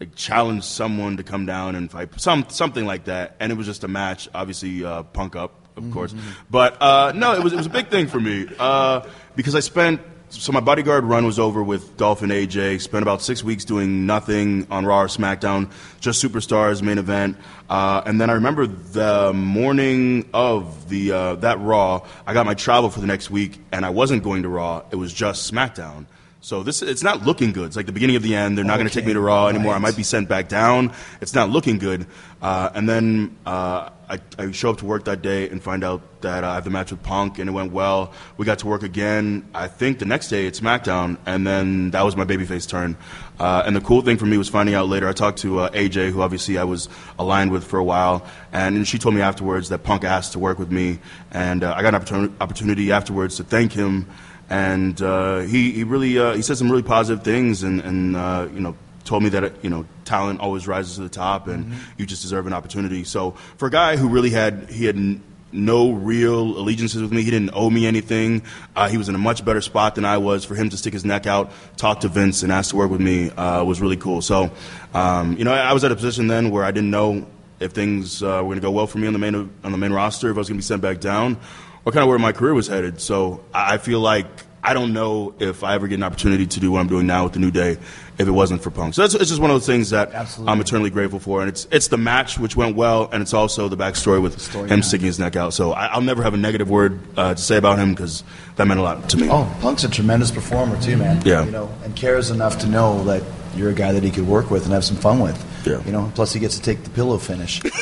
like 0.03 0.17
challenged 0.17 0.65
someone 0.65 1.17
to 1.17 1.23
come 1.23 1.47
down 1.47 1.77
and 1.77 1.89
fight. 1.89 2.09
Some 2.21 2.45
something 2.49 2.85
like 2.85 3.05
that. 3.05 3.37
And 3.39 3.53
it 3.53 3.55
was 3.55 3.67
just 3.67 3.85
a 3.85 3.89
match. 3.89 4.29
Obviously, 4.35 4.85
uh, 4.85 5.05
Punk 5.05 5.37
up, 5.37 5.53
of 5.77 5.89
course. 5.93 6.13
But 6.51 6.83
uh, 6.83 7.13
no, 7.15 7.35
it 7.35 7.43
was 7.45 7.53
it 7.53 7.57
was 7.57 7.67
a 7.67 7.71
big 7.71 7.89
thing 7.89 8.09
for 8.09 8.19
me 8.19 8.49
uh, 8.59 9.07
because 9.37 9.55
I 9.55 9.61
spent 9.61 10.01
so 10.29 10.51
my 10.51 10.61
bodyguard 10.61 11.05
run 11.05 11.25
was 11.25 11.39
over 11.39 11.63
with 11.63 11.97
Dolph 11.99 12.23
and 12.23 12.33
AJ. 12.33 12.81
Spent 12.81 13.03
about 13.03 13.23
six 13.23 13.45
weeks 13.45 13.65
doing 13.65 14.07
nothing 14.07 14.67
on 14.71 14.85
Raw 14.85 15.03
or 15.03 15.07
SmackDown, 15.07 15.71
just 16.01 16.25
superstars 16.25 16.83
main 16.83 16.99
event. 16.99 17.37
Uh, 17.71 18.03
and 18.05 18.21
then 18.21 18.29
I 18.29 18.33
remember 18.33 18.67
the 18.67 19.33
morning 19.33 20.29
of 20.35 20.89
the 20.89 21.13
uh, 21.13 21.35
that 21.37 21.61
Raw, 21.61 22.07
I 22.27 22.33
got 22.33 22.45
my 22.45 22.55
travel 22.55 22.91
for 22.91 23.01
the 23.01 23.07
next 23.07 23.31
week, 23.31 23.61
and 23.71 23.87
I 23.87 23.91
wasn't 23.91 24.25
going 24.25 24.43
to 24.43 24.49
Raw. 24.49 24.83
It 24.91 24.97
was 24.97 25.13
just 25.13 25.53
SmackDown. 25.53 26.07
So 26.45 26.65
this 26.65 26.83
it's 26.83 27.05
not 27.05 27.25
looking 27.25 27.53
good. 27.53 27.67
It's 27.67 27.77
like 27.77 27.87
the 27.87 27.93
beginning 27.93 28.17
of 28.17 28.25
the 28.25 28.35
end. 28.35 28.59
They're 28.59 28.65
not 28.65 28.77
going 28.77 28.89
to 28.89 28.93
take 28.93 29.07
me 29.07 29.13
to 29.13 29.21
Raw 29.21 29.47
anymore. 29.47 29.75
I 29.75 29.79
might 29.79 29.97
be 29.97 30.03
sent 30.03 30.29
back 30.29 30.49
down. 30.49 30.93
It's 31.21 31.35
not 31.35 31.51
looking 31.51 31.79
good. 31.79 32.05
Uh, 32.43 32.69
and 32.75 32.89
then 32.89 33.37
uh, 33.47 33.91
I, 34.11 34.19
I 34.37 34.51
show 34.51 34.71
up 34.71 34.79
to 34.79 34.85
work 34.85 35.05
that 35.05 35.23
day 35.23 35.49
and 35.49 35.63
find 35.63 35.85
out 35.85 36.03
that 36.23 36.43
uh, 36.43 36.49
I 36.49 36.55
have 36.57 36.65
the 36.65 36.71
match 36.71 36.91
with 36.91 37.01
Punk, 37.01 37.39
and 37.39 37.49
it 37.49 37.53
went 37.53 37.71
well. 37.71 38.13
We 38.39 38.45
got 38.45 38.59
to 38.59 38.67
work 38.67 38.83
again. 38.83 39.49
I 39.55 39.69
think 39.69 40.01
the 40.01 40.05
next 40.05 40.31
day 40.31 40.47
it's 40.47 40.59
SmackDown, 40.59 41.17
and 41.27 41.47
then 41.47 41.93
that 41.93 42.03
was 42.03 42.17
my 42.17 42.25
babyface 42.25 42.69
turn. 42.69 42.97
Uh, 43.39 43.63
and 43.65 43.77
the 43.77 43.81
cool 43.81 44.03
thing 44.03 44.17
for 44.17 44.27
me 44.27 44.37
was 44.37 44.49
finding 44.49 44.75
out 44.75 44.89
later. 44.89 45.09
I 45.09 45.13
talked 45.13 45.39
to 45.43 45.61
uh, 45.61 45.71
AJ, 45.71 46.11
who 46.11 46.23
obviously 46.23 46.59
I 46.59 46.65
was 46.65 46.89
aligned 47.21 47.53
with 47.53 47.63
for 47.63 47.79
a 47.79 47.85
while, 47.85 48.27
and 48.53 48.87
she 48.89 48.99
told 48.99 49.15
me 49.15 49.21
afterwards 49.21 49.69
that 49.69 49.85
Punk 49.85 50.03
asked 50.03 50.33
to 50.33 50.41
work 50.41 50.59
with 50.59 50.73
me, 50.73 50.99
and 51.31 51.63
uh, 51.63 51.73
I 51.77 51.83
got 51.83 51.95
an 51.95 52.01
opportuni- 52.01 52.33
opportunity 52.41 52.91
afterwards 52.91 53.37
to 53.37 53.45
thank 53.45 53.71
him 53.71 54.09
and 54.53 55.01
uh, 55.01 55.39
he, 55.39 55.73
he 55.73 55.83
really 55.83 56.19
uh, 56.19 56.35
he 56.35 56.43
said 56.43 56.59
some 56.59 56.71
really 56.71 56.83
positive 56.83 57.25
things 57.25 57.63
and, 57.63 57.81
and 57.81 58.15
uh, 58.15 58.47
you 58.53 58.61
know 58.61 58.77
told 59.05 59.23
me 59.23 59.31
that 59.31 59.65
you 59.65 59.71
know 59.71 59.87
talent 60.05 60.41
always 60.41 60.69
rises 60.69 60.97
to 60.97 61.03
the 61.03 61.09
top 61.09 61.49
and 61.49 61.73
you 61.97 62.05
just 62.05 62.21
deserve 62.21 62.47
an 62.47 62.53
opportunity. 62.53 63.03
So 63.03 63.31
for 63.57 63.67
a 63.67 63.71
guy 63.71 63.97
who 63.97 64.09
really 64.11 64.29
had 64.29 64.69
he 64.69 64.85
had 64.85 65.21
no 65.55 65.93
real 65.93 66.59
allegiances 66.59 67.01
with 67.01 67.13
me 67.13 67.23
he 67.23 67.31
didn't 67.31 67.51
owe 67.55 67.69
me 67.69 67.87
anything 67.87 68.43
uh, 68.77 68.89
he 68.89 68.97
was 68.99 69.09
in 69.09 69.15
a 69.15 69.19
much 69.19 69.43
better 69.43 69.63
spot 69.63 69.95
than 69.95 70.05
I 70.05 70.19
was. 70.19 70.45
For 70.45 70.55
him 70.55 70.69
to 70.69 70.77
stick 70.77 70.93
his 70.93 71.05
neck 71.05 71.27
out 71.27 71.51
talk 71.79 72.01
to 72.01 72.09
Vince 72.09 72.43
and 72.43 72.53
ask 72.53 72.71
to 72.73 72.77
work 72.77 72.91
with 72.91 73.01
me 73.01 73.31
uh, 73.31 73.65
was 73.65 73.81
really 73.81 73.97
cool. 73.97 74.21
So 74.21 74.51
um, 74.93 75.39
you 75.39 75.45
know 75.45 75.53
I, 75.55 75.71
I 75.71 75.73
was 75.73 75.83
at 75.83 75.93
a 75.93 75.97
position 75.97 76.27
then 76.27 76.51
where 76.51 76.63
I 76.63 76.73
didn't 76.73 76.91
know 76.91 77.27
if 77.59 77.73
things 77.73 78.23
uh, 78.23 78.27
were 78.27 78.43
going 78.43 78.57
to 78.57 78.61
go 78.61 78.71
well 78.71 78.87
for 78.87 78.99
me 78.99 79.07
on 79.07 79.15
the 79.15 79.19
main 79.19 79.35
on 79.35 79.73
the 79.73 79.79
main 79.79 79.95
roster 79.95 80.29
if 80.29 80.37
I 80.37 80.41
was 80.41 80.49
going 80.49 80.59
to 80.59 80.63
be 80.63 80.67
sent 80.67 80.83
back 80.83 81.01
down 81.01 81.39
or 81.85 81.93
kind 81.93 82.03
of 82.03 82.09
where 82.09 82.19
my 82.19 82.33
career 82.33 82.55
was 82.55 82.69
headed. 82.69 83.01
So 83.01 83.45
I 83.53 83.79
feel 83.79 84.01
like 84.01 84.27
I 84.65 84.75
don't 84.75 84.93
know 84.93 85.35
if 85.41 85.65
I 85.65 85.75
ever 85.75 85.89
get 85.89 85.97
an 85.97 86.05
opportunity 86.05 86.47
to 86.47 86.61
do 86.61 86.71
what 86.71 86.81
I'm 86.81 86.87
doing 86.87 87.07
now 87.07 87.25
with 87.25 87.33
the 87.33 87.41
New 87.41 87.51
Day 87.51 87.79
if 88.19 88.29
it 88.29 88.31
wasn't 88.31 88.63
for 88.63 88.71
Punk. 88.71 88.95
So 88.95 89.03
that's, 89.03 89.15
it's 89.15 89.29
just 89.29 89.41
one 89.41 89.51
of 89.51 89.57
those 89.57 89.67
things 89.67 89.91
that 89.91 90.15
I'm 90.47 90.61
eternally 90.61 90.91
grateful 90.91 91.19
for. 91.19 91.41
And 91.41 91.49
it's 91.49 91.67
it's 91.73 91.89
the 91.89 91.97
match 91.97 92.39
which 92.39 92.55
went 92.55 92.77
well, 92.77 93.09
and 93.13 93.23
it's 93.23 93.35
also 93.35 93.69
the 93.69 93.77
backstory 93.77 94.23
with 94.23 94.55
him 94.55 94.83
sticking 94.83 95.07
his 95.07 95.19
neck 95.19 95.35
out. 95.35 95.53
So 95.53 95.73
I, 95.73 95.87
I'll 95.87 96.01
never 96.01 96.23
have 96.23 96.35
a 96.35 96.37
negative 96.37 96.71
word 96.71 97.01
uh, 97.17 97.35
to 97.35 97.43
say 97.43 97.57
about 97.57 97.79
him 97.79 97.91
because 97.93 98.23
that 98.55 98.69
meant 98.69 98.79
a 98.79 98.85
lot 98.85 99.09
to 99.11 99.17
me. 99.17 99.29
Oh, 99.29 99.53
Punk's 99.61 99.83
a 99.83 99.89
tremendous 99.89 100.31
performer 100.31 100.81
too, 100.81 100.97
man. 100.97 101.23
Yeah. 101.25 101.45
You 101.45 101.51
know, 101.51 101.75
and 101.83 101.97
cares 101.97 102.31
enough 102.31 102.61
to 102.61 102.69
know 102.69 103.03
that 103.05 103.25
you're 103.57 103.71
a 103.71 103.75
guy 103.75 103.91
that 103.93 104.05
he 104.05 104.13
could 104.13 104.29
work 104.29 104.51
with 104.51 104.65
and 104.65 104.73
have 104.73 104.85
some 104.85 104.97
fun 104.97 105.19
with. 105.19 105.45
Yeah. 105.65 105.81
You 105.85 105.93
know, 105.93 106.11
plus 106.15 106.33
he 106.33 106.41
gets 106.41 106.57
to 106.57 106.63
take 106.63 106.83
the 106.83 106.91
pillow 106.91 107.19
finish. 107.19 107.61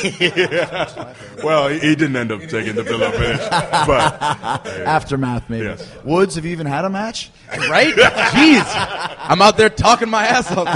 Well, 1.43 1.69
he, 1.69 1.79
he 1.79 1.95
didn't 1.97 2.17
end 2.17 2.33
up 2.33 2.41
taking 2.43 2.75
the 2.75 2.85
pillow 2.85 3.11
finish, 3.13 3.39
but 3.49 4.21
Aftermath, 4.87 5.49
maybe. 5.49 5.65
Yes. 5.67 5.89
Woods, 6.05 6.35
have 6.35 6.45
you 6.45 6.51
even 6.53 6.67
had 6.67 6.85
a 6.85 6.91
match? 6.91 7.31
right? 7.49 7.95
Jeez, 7.95 9.17
I'm 9.19 9.41
out 9.41 9.57
there 9.57 9.71
talking 9.71 10.11
my 10.11 10.27
ass 10.27 10.51
off. 10.53 10.75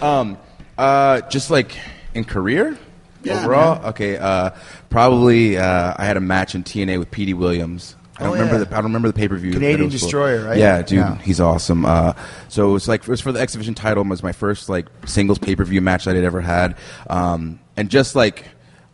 Though. 0.00 0.06
Um, 0.06 0.38
uh, 0.78 1.20
just 1.28 1.50
like 1.50 1.76
in 2.14 2.24
career, 2.24 2.78
Yeah, 3.22 3.40
overall. 3.42 3.76
man. 3.80 3.88
Okay, 3.90 4.16
uh, 4.16 4.50
probably 4.88 5.58
uh, 5.58 5.94
I 5.96 6.06
had 6.06 6.16
a 6.16 6.20
match 6.20 6.54
in 6.54 6.64
TNA 6.64 6.98
with 6.98 7.10
Petey 7.10 7.34
Williams. 7.34 7.94
I 8.18 8.24
don't 8.24 8.28
Oh, 8.28 8.32
remember 8.32 8.58
yeah. 8.58 8.64
the 8.64 8.70
I 8.72 8.76
don't 8.76 8.84
remember 8.84 9.08
the 9.08 9.14
pay 9.14 9.28
per 9.28 9.36
view. 9.36 9.52
Canadian 9.52 9.90
Destroyer, 9.90 10.44
right? 10.44 10.58
Yeah, 10.58 10.82
dude, 10.82 10.98
Yeah. 10.98 11.18
he's 11.18 11.40
awesome. 11.40 11.84
Uh, 11.84 12.14
so 12.48 12.70
it 12.70 12.72
was 12.72 12.88
like 12.88 13.02
it 13.02 13.08
was 13.08 13.20
for 13.20 13.32
the 13.32 13.40
X 13.40 13.52
Division 13.52 13.74
title. 13.74 14.02
It 14.04 14.08
was 14.08 14.22
my 14.22 14.32
first 14.32 14.68
like 14.68 14.86
singles 15.04 15.38
pay 15.38 15.54
per 15.54 15.64
view 15.64 15.80
match 15.80 16.04
that 16.06 16.16
I'd 16.16 16.24
ever 16.24 16.40
had, 16.40 16.76
um, 17.10 17.58
and 17.76 17.88
just 17.90 18.16
like. 18.16 18.44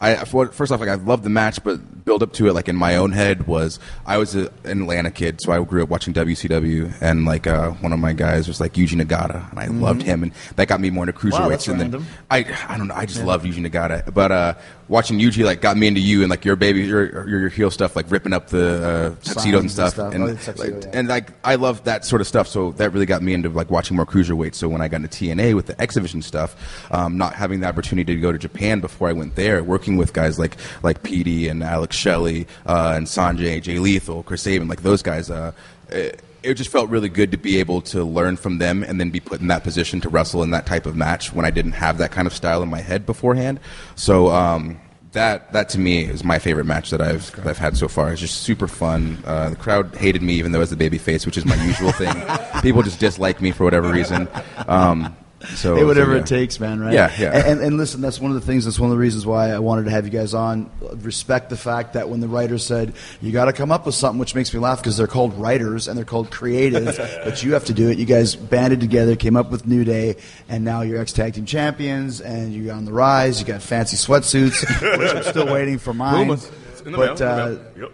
I 0.04 0.16
for- 0.24 0.48
first 0.48 0.72
off, 0.72 0.80
like 0.80 0.88
I 0.88 0.96
loved 0.96 1.22
the 1.22 1.30
match, 1.30 1.62
but 1.62 2.04
build 2.04 2.24
up 2.24 2.32
to 2.32 2.48
it, 2.48 2.54
like 2.54 2.68
in 2.68 2.74
my 2.74 2.96
own 2.96 3.12
head, 3.12 3.46
was 3.46 3.78
I 4.04 4.18
was 4.18 4.34
a, 4.34 4.50
an 4.64 4.82
Atlanta 4.82 5.12
kid, 5.12 5.40
so 5.40 5.52
I 5.52 5.62
grew 5.62 5.80
up 5.80 5.90
watching 5.90 6.12
WCW, 6.12 6.92
and 7.00 7.24
like 7.24 7.46
uh, 7.46 7.70
one 7.70 7.92
of 7.92 8.00
my 8.00 8.12
guys 8.12 8.48
was 8.48 8.60
like 8.60 8.72
Yuji 8.72 9.00
Nagata, 9.00 9.48
and 9.50 9.60
I 9.60 9.66
loved 9.68 10.02
him, 10.02 10.24
and 10.24 10.32
that 10.56 10.66
got 10.66 10.80
me 10.80 10.90
more 10.90 11.04
into 11.08 11.12
cruiserweights. 11.12 11.30
Mm-hmm. 11.38 11.48
that's 11.50 11.68
and 11.68 11.80
then. 11.92 12.06
I, 12.32 12.38
I 12.68 12.76
don't 12.78 12.88
know, 12.88 12.94
I 12.96 13.06
just 13.06 13.22
love 13.22 13.44
Yuji 13.44 13.64
Nagata, 13.64 14.12
but 14.12 14.32
uh, 14.32 14.54
watching 14.92 15.18
Yuji 15.18 15.42
like 15.42 15.62
got 15.62 15.78
me 15.78 15.86
into 15.86 16.00
you 16.00 16.20
and 16.20 16.28
like 16.28 16.44
your 16.44 16.54
baby, 16.54 16.82
your 16.82 17.26
your, 17.26 17.40
your 17.40 17.48
heel 17.48 17.70
stuff, 17.70 17.96
like 17.96 18.10
ripping 18.10 18.34
up 18.34 18.48
the 18.48 19.16
uh, 19.18 19.24
tuxedos 19.24 19.60
and 19.62 19.70
stuff, 19.70 19.96
and 19.96 20.22
Oh, 20.22 20.34
tuxedo, 20.34 20.74
like, 20.74 20.84
yeah. 20.84 20.90
and 20.92 21.08
like 21.08 21.30
I 21.42 21.54
love 21.54 21.82
that 21.84 22.04
sort 22.04 22.20
of 22.20 22.28
stuff. 22.28 22.46
So 22.46 22.72
that 22.72 22.90
really 22.90 23.06
got 23.06 23.22
me 23.22 23.32
into 23.32 23.48
like 23.48 23.70
watching 23.70 23.96
more 23.96 24.04
cruiserweights. 24.06 24.54
So 24.56 24.68
when 24.68 24.82
I 24.82 24.88
got 24.88 24.98
into 24.98 25.08
TNA 25.08 25.54
with 25.54 25.66
the 25.66 25.80
X 25.80 25.94
Division 25.94 26.20
stuff, 26.20 26.54
um, 26.92 27.16
not 27.16 27.34
having 27.34 27.60
the 27.60 27.66
opportunity 27.66 28.14
to 28.14 28.20
go 28.20 28.30
to 28.32 28.38
Japan 28.38 28.80
before 28.80 29.08
I 29.08 29.12
went 29.14 29.34
there, 29.34 29.64
working 29.64 29.96
with 29.96 30.12
guys 30.12 30.38
like 30.38 30.56
like 30.82 31.02
Petey 31.02 31.48
and 31.48 31.62
Alex 31.64 31.96
Shelley 31.96 32.46
uh, 32.66 32.92
and 32.94 33.06
Sonjay, 33.06 33.62
Jay 33.62 33.78
Lethal, 33.78 34.22
Chris 34.22 34.42
Sabin, 34.42 34.68
like 34.68 34.82
those 34.82 35.02
guys. 35.02 35.30
Uh, 35.30 35.52
it, 35.88 36.22
it 36.42 36.54
just 36.54 36.70
felt 36.70 36.90
really 36.90 37.08
good 37.08 37.30
to 37.30 37.36
be 37.36 37.58
able 37.60 37.80
to 37.80 38.02
learn 38.02 38.36
from 38.36 38.58
them 38.58 38.82
and 38.82 38.98
then 39.00 39.10
be 39.10 39.20
put 39.20 39.40
in 39.40 39.46
that 39.46 39.62
position 39.62 40.00
to 40.00 40.08
wrestle 40.08 40.42
in 40.42 40.50
that 40.50 40.66
type 40.66 40.86
of 40.86 40.96
match 40.96 41.32
when 41.32 41.44
I 41.46 41.50
didn't 41.50 41.72
have 41.72 41.98
that 41.98 42.10
kind 42.10 42.26
of 42.26 42.34
style 42.34 42.62
in 42.62 42.68
my 42.68 42.80
head 42.80 43.06
beforehand. 43.06 43.58
So. 43.94 44.28
Um, 44.30 44.78
that 45.12 45.52
that 45.52 45.68
to 45.70 45.78
me 45.78 46.04
is 46.04 46.24
my 46.24 46.38
favorite 46.38 46.64
match 46.64 46.90
that 46.90 47.00
I've 47.00 47.34
that 47.36 47.46
I've 47.46 47.58
had 47.58 47.76
so 47.76 47.88
far. 47.88 48.12
It's 48.12 48.20
just 48.20 48.42
super 48.42 48.66
fun. 48.66 49.22
Uh, 49.26 49.50
the 49.50 49.56
crowd 49.56 49.94
hated 49.94 50.22
me 50.22 50.34
even 50.34 50.52
though 50.52 50.58
I 50.58 50.60
was 50.60 50.70
the 50.70 50.76
baby 50.76 50.98
face, 50.98 51.26
which 51.26 51.36
is 51.36 51.44
my 51.44 51.54
usual 51.64 51.92
thing. 51.92 52.14
People 52.62 52.82
just 52.82 52.98
dislike 52.98 53.40
me 53.40 53.50
for 53.50 53.64
whatever 53.64 53.90
reason. 53.90 54.28
Um, 54.66 55.14
so 55.54 55.76
Hey, 55.76 55.84
whatever 55.84 56.12
so, 56.12 56.16
yeah. 56.16 56.22
it 56.22 56.26
takes, 56.26 56.60
man. 56.60 56.80
Right? 56.80 56.92
Yeah, 56.92 57.12
yeah. 57.18 57.46
And, 57.46 57.60
and, 57.60 57.76
listen, 57.76 58.00
that's 58.00 58.20
one 58.20 58.30
of 58.30 58.34
the 58.34 58.46
things. 58.46 58.64
That's 58.64 58.78
one 58.78 58.90
of 58.90 58.96
the 58.96 59.00
reasons 59.00 59.26
why 59.26 59.50
I 59.50 59.58
wanted 59.58 59.84
to 59.84 59.90
have 59.90 60.04
you 60.04 60.10
guys 60.10 60.34
on. 60.34 60.70
Respect 60.96 61.50
the 61.50 61.56
fact 61.56 61.94
that 61.94 62.08
when 62.08 62.20
the 62.20 62.28
writer 62.28 62.58
said 62.58 62.94
you 63.20 63.32
got 63.32 63.46
to 63.46 63.52
come 63.52 63.72
up 63.72 63.86
with 63.86 63.94
something, 63.94 64.18
which 64.18 64.34
makes 64.34 64.52
me 64.52 64.60
laugh 64.60 64.78
because 64.78 64.96
they're 64.96 65.06
called 65.06 65.34
writers 65.34 65.88
and 65.88 65.96
they're 65.96 66.04
called 66.04 66.30
creative, 66.30 66.84
but 67.24 67.42
you 67.42 67.54
have 67.54 67.64
to 67.66 67.74
do 67.74 67.88
it. 67.90 67.98
You 67.98 68.06
guys 68.06 68.34
banded 68.34 68.80
together, 68.80 69.16
came 69.16 69.36
up 69.36 69.50
with 69.50 69.66
New 69.66 69.84
Day, 69.84 70.16
and 70.48 70.64
now 70.64 70.82
you're 70.82 71.00
ex 71.00 71.12
tag 71.12 71.34
team 71.34 71.46
champions, 71.46 72.20
and 72.20 72.52
you're 72.52 72.74
on 72.74 72.84
the 72.84 72.92
rise. 72.92 73.40
You 73.40 73.46
got 73.46 73.62
fancy 73.62 73.96
sweatsuits, 73.96 74.98
which 74.98 75.14
I'm 75.14 75.22
still 75.24 75.52
waiting 75.52 75.78
for 75.78 75.94
mine. 75.94 76.28
The 76.28 76.36
But 76.36 76.50
uh, 76.82 76.84
in 76.84 76.92
the 76.92 76.98
mail. 76.98 77.60
Yep. 77.76 77.92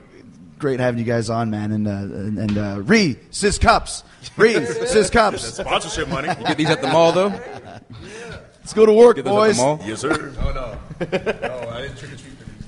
Great 0.59 0.81
having 0.81 0.99
you 0.99 1.05
guys 1.05 1.31
on, 1.31 1.51
man. 1.51 1.71
And 1.73 1.87
uh, 1.87 1.91
and, 1.91 2.39
and 2.39 2.59
uh, 2.59 2.81
Reese's 2.83 3.59
cups, 3.59 4.03
Reese's 4.37 5.11
cups. 5.11 5.55
Sponsorship 5.55 6.09
money. 6.09 6.29
You 6.29 6.35
get 6.47 6.57
these 6.57 6.71
at 6.71 6.81
the 6.83 6.89
mall 6.89 7.13
though. 7.13 7.29
Let's 7.29 8.73
go 8.75 8.85
to 8.85 8.93
work, 8.93 9.17
Get 9.17 9.25
those 9.25 9.33
at 9.33 9.37
boys. 9.37 9.57
the 9.57 9.63
mall. 9.63 9.81
Yes, 9.85 10.01
sir. 10.01 10.35
Oh 10.41 10.53
no, 10.53 10.79
no, 11.07 11.71
I 11.71 11.83
didn't 11.83 11.97
trick 11.97 12.13
or 12.13 12.17
treat 12.17 12.35
for 12.37 12.45
these. 12.45 12.67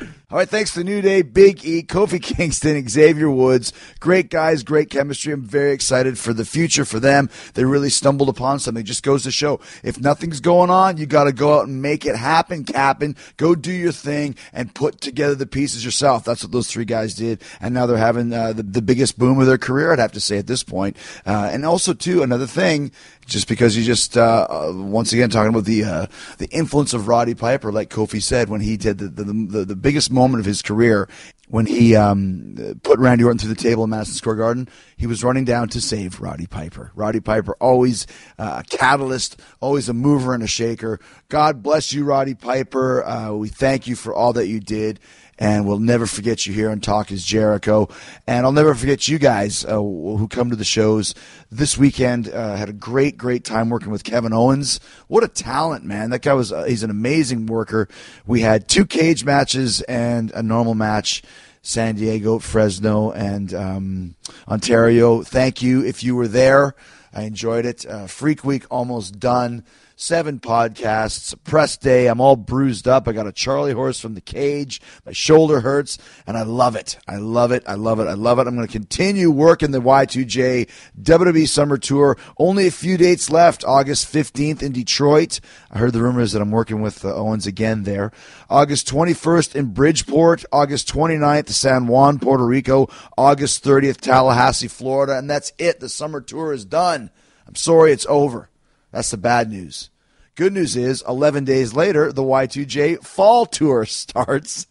No. 0.00 0.08
All 0.28 0.38
right, 0.38 0.48
thanks 0.48 0.74
to 0.74 0.82
New 0.82 1.02
Day, 1.02 1.22
Big 1.22 1.64
E, 1.64 1.84
Kofi 1.84 2.20
Kingston, 2.36 2.88
Xavier 2.88 3.30
Woods. 3.30 3.72
Great 4.00 4.28
guys, 4.28 4.64
great 4.64 4.90
chemistry. 4.90 5.32
I'm 5.32 5.44
very 5.44 5.70
excited 5.70 6.18
for 6.18 6.32
the 6.32 6.44
future 6.44 6.84
for 6.84 6.98
them. 6.98 7.30
They 7.54 7.64
really 7.64 7.90
stumbled 7.90 8.28
upon 8.28 8.58
something. 8.58 8.80
It 8.80 8.86
just 8.86 9.04
goes 9.04 9.22
to 9.22 9.30
show 9.30 9.60
if 9.84 10.00
nothing's 10.00 10.40
going 10.40 10.68
on, 10.68 10.96
you 10.96 11.06
got 11.06 11.24
to 11.24 11.32
go 11.32 11.60
out 11.60 11.68
and 11.68 11.80
make 11.80 12.04
it 12.04 12.16
happen, 12.16 12.64
Captain. 12.64 13.14
Go 13.36 13.54
do 13.54 13.70
your 13.70 13.92
thing 13.92 14.34
and 14.52 14.74
put 14.74 15.00
together 15.00 15.36
the 15.36 15.46
pieces 15.46 15.84
yourself. 15.84 16.24
That's 16.24 16.42
what 16.42 16.50
those 16.50 16.66
three 16.66 16.84
guys 16.84 17.14
did. 17.14 17.40
And 17.60 17.72
now 17.72 17.86
they're 17.86 17.96
having 17.96 18.32
uh, 18.32 18.52
the, 18.52 18.64
the 18.64 18.82
biggest 18.82 19.20
boom 19.20 19.38
of 19.38 19.46
their 19.46 19.58
career, 19.58 19.92
I'd 19.92 20.00
have 20.00 20.10
to 20.10 20.20
say 20.20 20.38
at 20.38 20.48
this 20.48 20.64
point. 20.64 20.96
Uh, 21.24 21.50
and 21.52 21.64
also, 21.64 21.94
too, 21.94 22.24
another 22.24 22.48
thing, 22.48 22.90
just 23.26 23.48
because 23.48 23.76
you 23.76 23.84
just 23.84 24.16
uh, 24.16 24.46
uh, 24.48 24.72
once 24.74 25.12
again 25.12 25.28
talking 25.28 25.50
about 25.50 25.64
the 25.64 25.84
uh, 25.84 26.06
the 26.38 26.48
influence 26.48 26.94
of 26.94 27.08
Roddy 27.08 27.34
Piper, 27.34 27.70
like 27.72 27.90
Kofi 27.90 28.22
said 28.22 28.48
when 28.48 28.60
he 28.60 28.76
did 28.76 28.98
the 28.98 29.08
the, 29.08 29.24
the, 29.24 29.64
the 29.64 29.76
biggest 29.76 30.10
moment 30.10 30.40
of 30.40 30.46
his 30.46 30.62
career 30.62 31.08
when 31.48 31.66
he 31.66 31.94
um, 31.94 32.78
put 32.82 32.98
Randy 32.98 33.24
Orton 33.24 33.38
through 33.38 33.54
the 33.54 33.60
table 33.60 33.84
in 33.84 33.90
Madison 33.90 34.14
Square 34.16 34.36
Garden, 34.36 34.68
he 34.96 35.06
was 35.06 35.22
running 35.22 35.44
down 35.44 35.68
to 35.68 35.80
save 35.80 36.20
Roddy 36.20 36.46
Piper. 36.46 36.90
Roddy 36.94 37.20
Piper, 37.20 37.54
always 37.60 38.06
uh, 38.38 38.62
a 38.64 38.76
catalyst, 38.76 39.40
always 39.60 39.88
a 39.88 39.94
mover 39.94 40.34
and 40.34 40.42
a 40.42 40.48
shaker. 40.48 40.98
God 41.28 41.62
bless 41.62 41.92
you, 41.92 42.04
Roddy 42.04 42.34
Piper. 42.34 43.04
Uh, 43.04 43.32
we 43.32 43.48
thank 43.48 43.86
you 43.86 43.94
for 43.94 44.12
all 44.12 44.32
that 44.32 44.48
you 44.48 44.58
did. 44.58 44.98
And 45.38 45.66
we'll 45.66 45.78
never 45.78 46.06
forget 46.06 46.46
you 46.46 46.54
here 46.54 46.70
on 46.70 46.80
Talk 46.80 47.12
is 47.12 47.24
Jericho. 47.24 47.88
And 48.26 48.46
I'll 48.46 48.52
never 48.52 48.74
forget 48.74 49.06
you 49.06 49.18
guys 49.18 49.64
uh, 49.64 49.76
who 49.76 50.28
come 50.28 50.50
to 50.50 50.56
the 50.56 50.64
shows 50.64 51.14
this 51.50 51.76
weekend. 51.76 52.28
Uh, 52.28 52.56
had 52.56 52.70
a 52.70 52.72
great, 52.72 53.18
great 53.18 53.44
time 53.44 53.68
working 53.68 53.90
with 53.90 54.02
Kevin 54.02 54.32
Owens. 54.32 54.80
What 55.08 55.24
a 55.24 55.28
talent, 55.28 55.84
man. 55.84 56.10
That 56.10 56.22
guy 56.22 56.32
was, 56.32 56.52
uh, 56.52 56.64
he's 56.64 56.82
an 56.82 56.90
amazing 56.90 57.46
worker. 57.46 57.88
We 58.26 58.40
had 58.40 58.68
two 58.68 58.86
cage 58.86 59.24
matches 59.24 59.82
and 59.82 60.30
a 60.32 60.42
normal 60.42 60.74
match. 60.74 61.22
San 61.60 61.96
Diego, 61.96 62.38
Fresno, 62.38 63.10
and 63.10 63.52
um, 63.52 64.14
Ontario. 64.46 65.24
Thank 65.24 65.62
you 65.62 65.84
if 65.84 66.04
you 66.04 66.14
were 66.14 66.28
there. 66.28 66.76
I 67.12 67.22
enjoyed 67.22 67.66
it. 67.66 67.84
Uh, 67.84 68.06
Freak 68.06 68.44
Week 68.44 68.64
almost 68.70 69.18
done 69.18 69.64
seven 69.98 70.38
podcasts, 70.38 71.34
press 71.42 71.78
day. 71.78 72.06
I'm 72.06 72.20
all 72.20 72.36
bruised 72.36 72.86
up. 72.86 73.08
I 73.08 73.12
got 73.12 73.26
a 73.26 73.32
Charlie 73.32 73.72
horse 73.72 73.98
from 73.98 74.14
the 74.14 74.20
cage. 74.20 74.80
My 75.06 75.12
shoulder 75.12 75.60
hurts, 75.60 75.96
and 76.26 76.36
I 76.36 76.42
love 76.42 76.76
it. 76.76 76.98
I 77.08 77.16
love 77.16 77.50
it. 77.50 77.64
I 77.66 77.74
love 77.74 77.98
it. 77.98 78.06
I 78.06 78.12
love 78.12 78.38
it. 78.38 78.46
I'm 78.46 78.54
going 78.54 78.66
to 78.66 78.72
continue 78.72 79.30
working 79.30 79.70
the 79.70 79.80
Y2J 79.80 80.68
WWE 81.00 81.48
Summer 81.48 81.78
Tour. 81.78 82.18
Only 82.36 82.66
a 82.66 82.70
few 82.70 82.98
dates 82.98 83.30
left. 83.30 83.64
August 83.64 84.12
15th 84.12 84.62
in 84.62 84.72
Detroit. 84.72 85.40
I 85.70 85.78
heard 85.78 85.94
the 85.94 86.02
rumors 86.02 86.32
that 86.32 86.42
I'm 86.42 86.50
working 86.50 86.82
with 86.82 87.02
uh, 87.04 87.14
Owens 87.14 87.46
again 87.46 87.84
there. 87.84 88.12
August 88.50 88.86
21st 88.88 89.56
in 89.56 89.72
Bridgeport. 89.72 90.44
August 90.52 90.92
29th, 90.92 91.48
San 91.48 91.86
Juan, 91.86 92.18
Puerto 92.18 92.44
Rico. 92.44 92.88
August 93.16 93.64
30th, 93.64 94.02
Tallahassee, 94.02 94.68
Florida. 94.68 95.16
And 95.16 95.30
that's 95.30 95.54
it. 95.56 95.80
The 95.80 95.88
summer 95.88 96.20
tour 96.20 96.52
is 96.52 96.66
done. 96.66 97.10
I'm 97.46 97.54
sorry 97.54 97.92
it's 97.92 98.06
over. 98.10 98.50
That's 98.92 99.10
the 99.10 99.16
bad 99.16 99.50
news. 99.50 99.90
Good 100.34 100.52
news 100.52 100.76
is 100.76 101.02
11 101.08 101.44
days 101.44 101.74
later, 101.74 102.12
the 102.12 102.22
Y2J 102.22 103.02
fall 103.02 103.46
tour 103.46 103.84
starts 103.86 104.66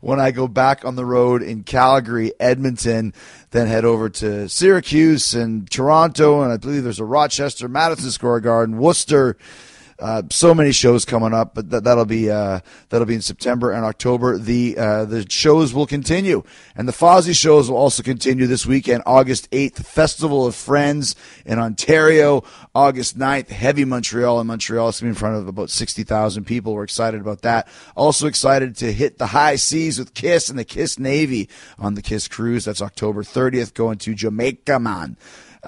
when 0.00 0.20
I 0.20 0.30
go 0.30 0.48
back 0.48 0.84
on 0.84 0.96
the 0.96 1.04
road 1.04 1.42
in 1.42 1.62
Calgary, 1.62 2.32
Edmonton, 2.40 3.12
then 3.50 3.66
head 3.66 3.84
over 3.84 4.08
to 4.08 4.48
Syracuse 4.48 5.34
and 5.34 5.70
Toronto, 5.70 6.42
and 6.42 6.52
I 6.52 6.56
believe 6.56 6.84
there's 6.84 7.00
a 7.00 7.04
Rochester, 7.04 7.68
Madison 7.68 8.10
Square 8.10 8.40
Garden, 8.40 8.78
Worcester, 8.78 9.36
uh, 10.00 10.22
so 10.30 10.54
many 10.54 10.70
shows 10.70 11.04
coming 11.04 11.34
up, 11.34 11.54
but 11.54 11.70
th- 11.70 11.82
that'll 11.82 12.04
be 12.04 12.30
uh, 12.30 12.60
that'll 12.88 13.06
be 13.06 13.16
in 13.16 13.22
September 13.22 13.72
and 13.72 13.84
October. 13.84 14.38
The 14.38 14.78
uh, 14.78 15.04
the 15.04 15.28
shows 15.28 15.74
will 15.74 15.86
continue, 15.86 16.44
and 16.76 16.86
the 16.86 16.92
Fozzy 16.92 17.34
shows 17.34 17.68
will 17.68 17.78
also 17.78 18.04
continue 18.04 18.46
this 18.46 18.64
weekend. 18.64 19.02
August 19.06 19.48
eighth, 19.50 19.86
Festival 19.86 20.46
of 20.46 20.54
Friends 20.54 21.16
in 21.44 21.58
Ontario. 21.58 22.44
August 22.74 23.18
9th, 23.18 23.48
Heavy 23.48 23.84
Montreal 23.84 24.40
in 24.40 24.46
Montreal. 24.46 24.88
It's 24.88 25.00
going 25.00 25.12
to 25.12 25.14
be 25.14 25.16
in 25.16 25.18
front 25.18 25.36
of 25.36 25.48
about 25.48 25.70
sixty 25.70 26.04
thousand 26.04 26.44
people. 26.44 26.74
We're 26.74 26.84
excited 26.84 27.20
about 27.20 27.42
that. 27.42 27.66
Also 27.96 28.28
excited 28.28 28.76
to 28.76 28.92
hit 28.92 29.18
the 29.18 29.26
high 29.26 29.56
seas 29.56 29.98
with 29.98 30.14
Kiss 30.14 30.48
and 30.48 30.58
the 30.58 30.64
Kiss 30.64 30.98
Navy 30.98 31.48
on 31.76 31.94
the 31.94 32.02
Kiss 32.02 32.28
cruise. 32.28 32.66
That's 32.66 32.82
October 32.82 33.24
thirtieth, 33.24 33.74
going 33.74 33.98
to 33.98 34.14
Jamaica, 34.14 34.78
man. 34.78 35.16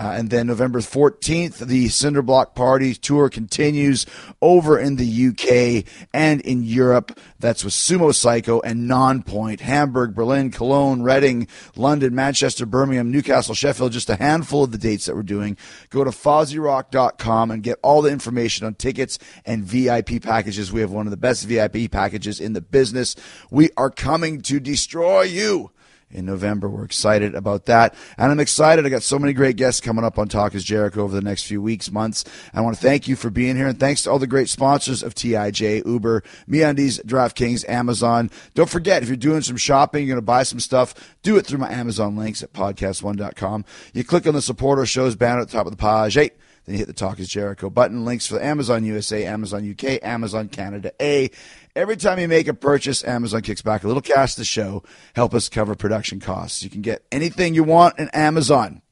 Uh, 0.01 0.15
and 0.17 0.31
then 0.31 0.47
November 0.47 0.79
14th, 0.81 1.59
the 1.59 1.85
Cinderblock 1.89 2.55
Party 2.55 2.95
tour 2.95 3.29
continues 3.29 4.07
over 4.41 4.79
in 4.79 4.97
the 4.97 5.27
UK 5.29 5.85
and 6.15 6.41
in 6.41 6.63
Europe. 6.63 7.21
That's 7.39 7.63
with 7.63 7.75
Sumo 7.75 8.09
Cyco 8.15 8.63
and 8.65 8.89
Nonpoint, 8.89 9.61
Hamburg, 9.61 10.15
Berlin, 10.15 10.53
Cologne, 10.53 11.03
Reading, 11.03 11.49
London, 11.77 12.15
Manchester, 12.15 12.65
Birmingham, 12.65 13.11
Newcastle, 13.11 13.55
Sheffield, 13.55 13.93
just 13.93 14.09
a 14.09 14.17
handful 14.17 14.65
of 14.65 14.73
the 14.73 14.79
dates 14.79 15.05
that 15.05 15.15
we're 15.15 15.23
doing. 15.23 15.59
Go 15.91 16.03
to 16.03 16.11
FozzyRock.com 16.11 17.51
and 17.51 17.63
get 17.63 17.79
all 17.83 18.01
the 18.01 18.11
information 18.11 18.67
on 18.67 18.77
tickets 18.77 19.19
and 19.45 19.65
VIP 19.65 20.23
packages. 20.23 20.73
We 20.73 20.81
have 20.81 20.93
one 20.93 21.07
of 21.07 21.11
the 21.11 21.19
best 21.19 21.45
VIP 21.45 21.91
packages 21.91 22.41
in 22.41 22.55
the 22.55 22.63
business. 22.63 23.17
We 23.51 23.69
are 23.77 23.91
coming 23.91 24.41
to 24.43 24.61
destroy 24.61 25.25
you 25.25 25.73
in 26.11 26.27
November. 26.27 26.69
We're 26.69 26.85
excited 26.85 27.35
about 27.35 27.67
that. 27.67 27.95
And 28.19 28.31
I'm 28.31 28.41
excited. 28.41 28.85
I 28.85 28.89
got 28.89 29.03
so 29.03 29.19
many 29.19 29.33
great 29.33 29.57
guests 29.57 29.81
coming 29.81 30.05
up 30.05 30.19
on 30.19 30.29
Talk 30.29 30.55
is 30.55 30.65
Jericho 30.65 31.03
over 31.03 31.15
the 31.15 31.23
next 31.23 31.45
few 31.45 31.63
weeks, 31.63 31.91
months. 31.91 32.25
I 32.53 32.61
want 32.61 32.77
to 32.77 32.83
thank 32.83 33.09
you 33.09 33.17
for 33.17 33.31
being 33.31 33.57
here. 33.57 33.67
And 33.67 33.79
thanks 33.79 34.03
to 34.03 34.11
all 34.11 34.19
the 34.19 34.27
great 34.27 34.49
sponsors 34.49 35.03
of 35.03 35.15
TIJ, 35.15 35.87
Uber, 35.87 36.23
MeUndies, 36.49 37.03
DraftKings, 37.05 37.69
Amazon. 37.69 38.31
Don't 38.55 38.71
forget, 38.71 39.03
if 39.03 39.09
you're 39.09 39.17
doing 39.17 39.43
some 39.43 39.57
shopping, 39.57 40.07
you're 40.07 40.15
going 40.15 40.23
to 40.23 40.27
buy 40.27 40.43
some 40.43 40.61
stuff, 40.61 41.17
do 41.23 41.37
it 41.37 41.47
through 41.47 41.59
my 41.59 41.73
Amazon 41.73 42.17
links 42.17 42.43
at 42.43 42.53
podcast1.com. 42.53 43.65
You 43.95 44.05
click 44.05 44.27
on 44.27 44.35
the 44.35 44.43
support 44.43 44.79
our 44.79 44.87
shows 44.87 45.15
banner 45.17 45.41
at 45.41 45.49
the 45.49 45.53
top 45.53 45.67
of 45.67 45.73
the 45.73 45.77
page. 45.77 46.31
Then 46.67 46.75
you 46.75 46.79
hit 46.79 46.89
the 46.89 46.93
Talk 46.93 47.19
is 47.19 47.29
Jericho 47.29 47.71
button. 47.71 48.05
Links 48.05 48.27
for 48.27 48.41
Amazon 48.41 48.85
USA, 48.85 49.25
Amazon 49.25 49.69
UK, 49.69 50.03
Amazon 50.03 50.49
Canada 50.49 50.93
A. 51.01 51.31
Every 51.77 51.97
time 51.97 52.19
you 52.19 52.27
make 52.27 52.49
a 52.49 52.55
purchase, 52.55 53.05
Amazon 53.05 53.43
kicks 53.43 53.63
back 53.63 53.85
a 53.85 53.87
little 53.87 54.03
cash 54.03 54.35
to 54.35 54.41
the 54.41 54.45
show, 54.45 54.83
help 55.15 55.35
us 55.35 55.49
cover 55.49 55.77
production 55.77 56.19
costs. 56.19 56.63
You 56.63 56.71
can 56.71 56.83
get 56.83 57.05
anything 57.13 57.55
you 57.55 57.63
want 57.63 57.99
in 57.99 58.09
Amazon. 58.09 58.83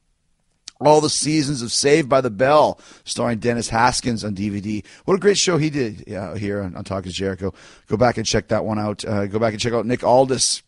All 0.79 1.01
the 1.01 1.09
seasons 1.09 1.61
of 1.61 1.73
Saved 1.73 2.07
by 2.07 2.21
the 2.21 2.29
Bell, 2.29 2.79
starring 3.03 3.39
Dennis 3.39 3.67
Haskins 3.67 4.23
on 4.23 4.33
DVD. 4.33 4.85
What 5.03 5.15
a 5.15 5.19
great 5.19 5.37
show 5.37 5.57
he 5.57 5.69
did 5.69 6.09
uh, 6.13 6.35
here 6.35 6.61
on, 6.61 6.73
on 6.73 6.85
Talk 6.85 7.05
is 7.05 7.13
Jericho. 7.13 7.53
Go 7.87 7.97
back 7.97 8.15
and 8.15 8.25
check 8.25 8.47
that 8.47 8.63
one 8.63 8.79
out. 8.79 9.03
Uh, 9.03 9.27
go 9.27 9.39
back 9.39 9.51
and 9.51 9.61
check 9.61 9.73
out 9.73 9.85
Nick 9.85 10.05
Aldis. 10.05 10.63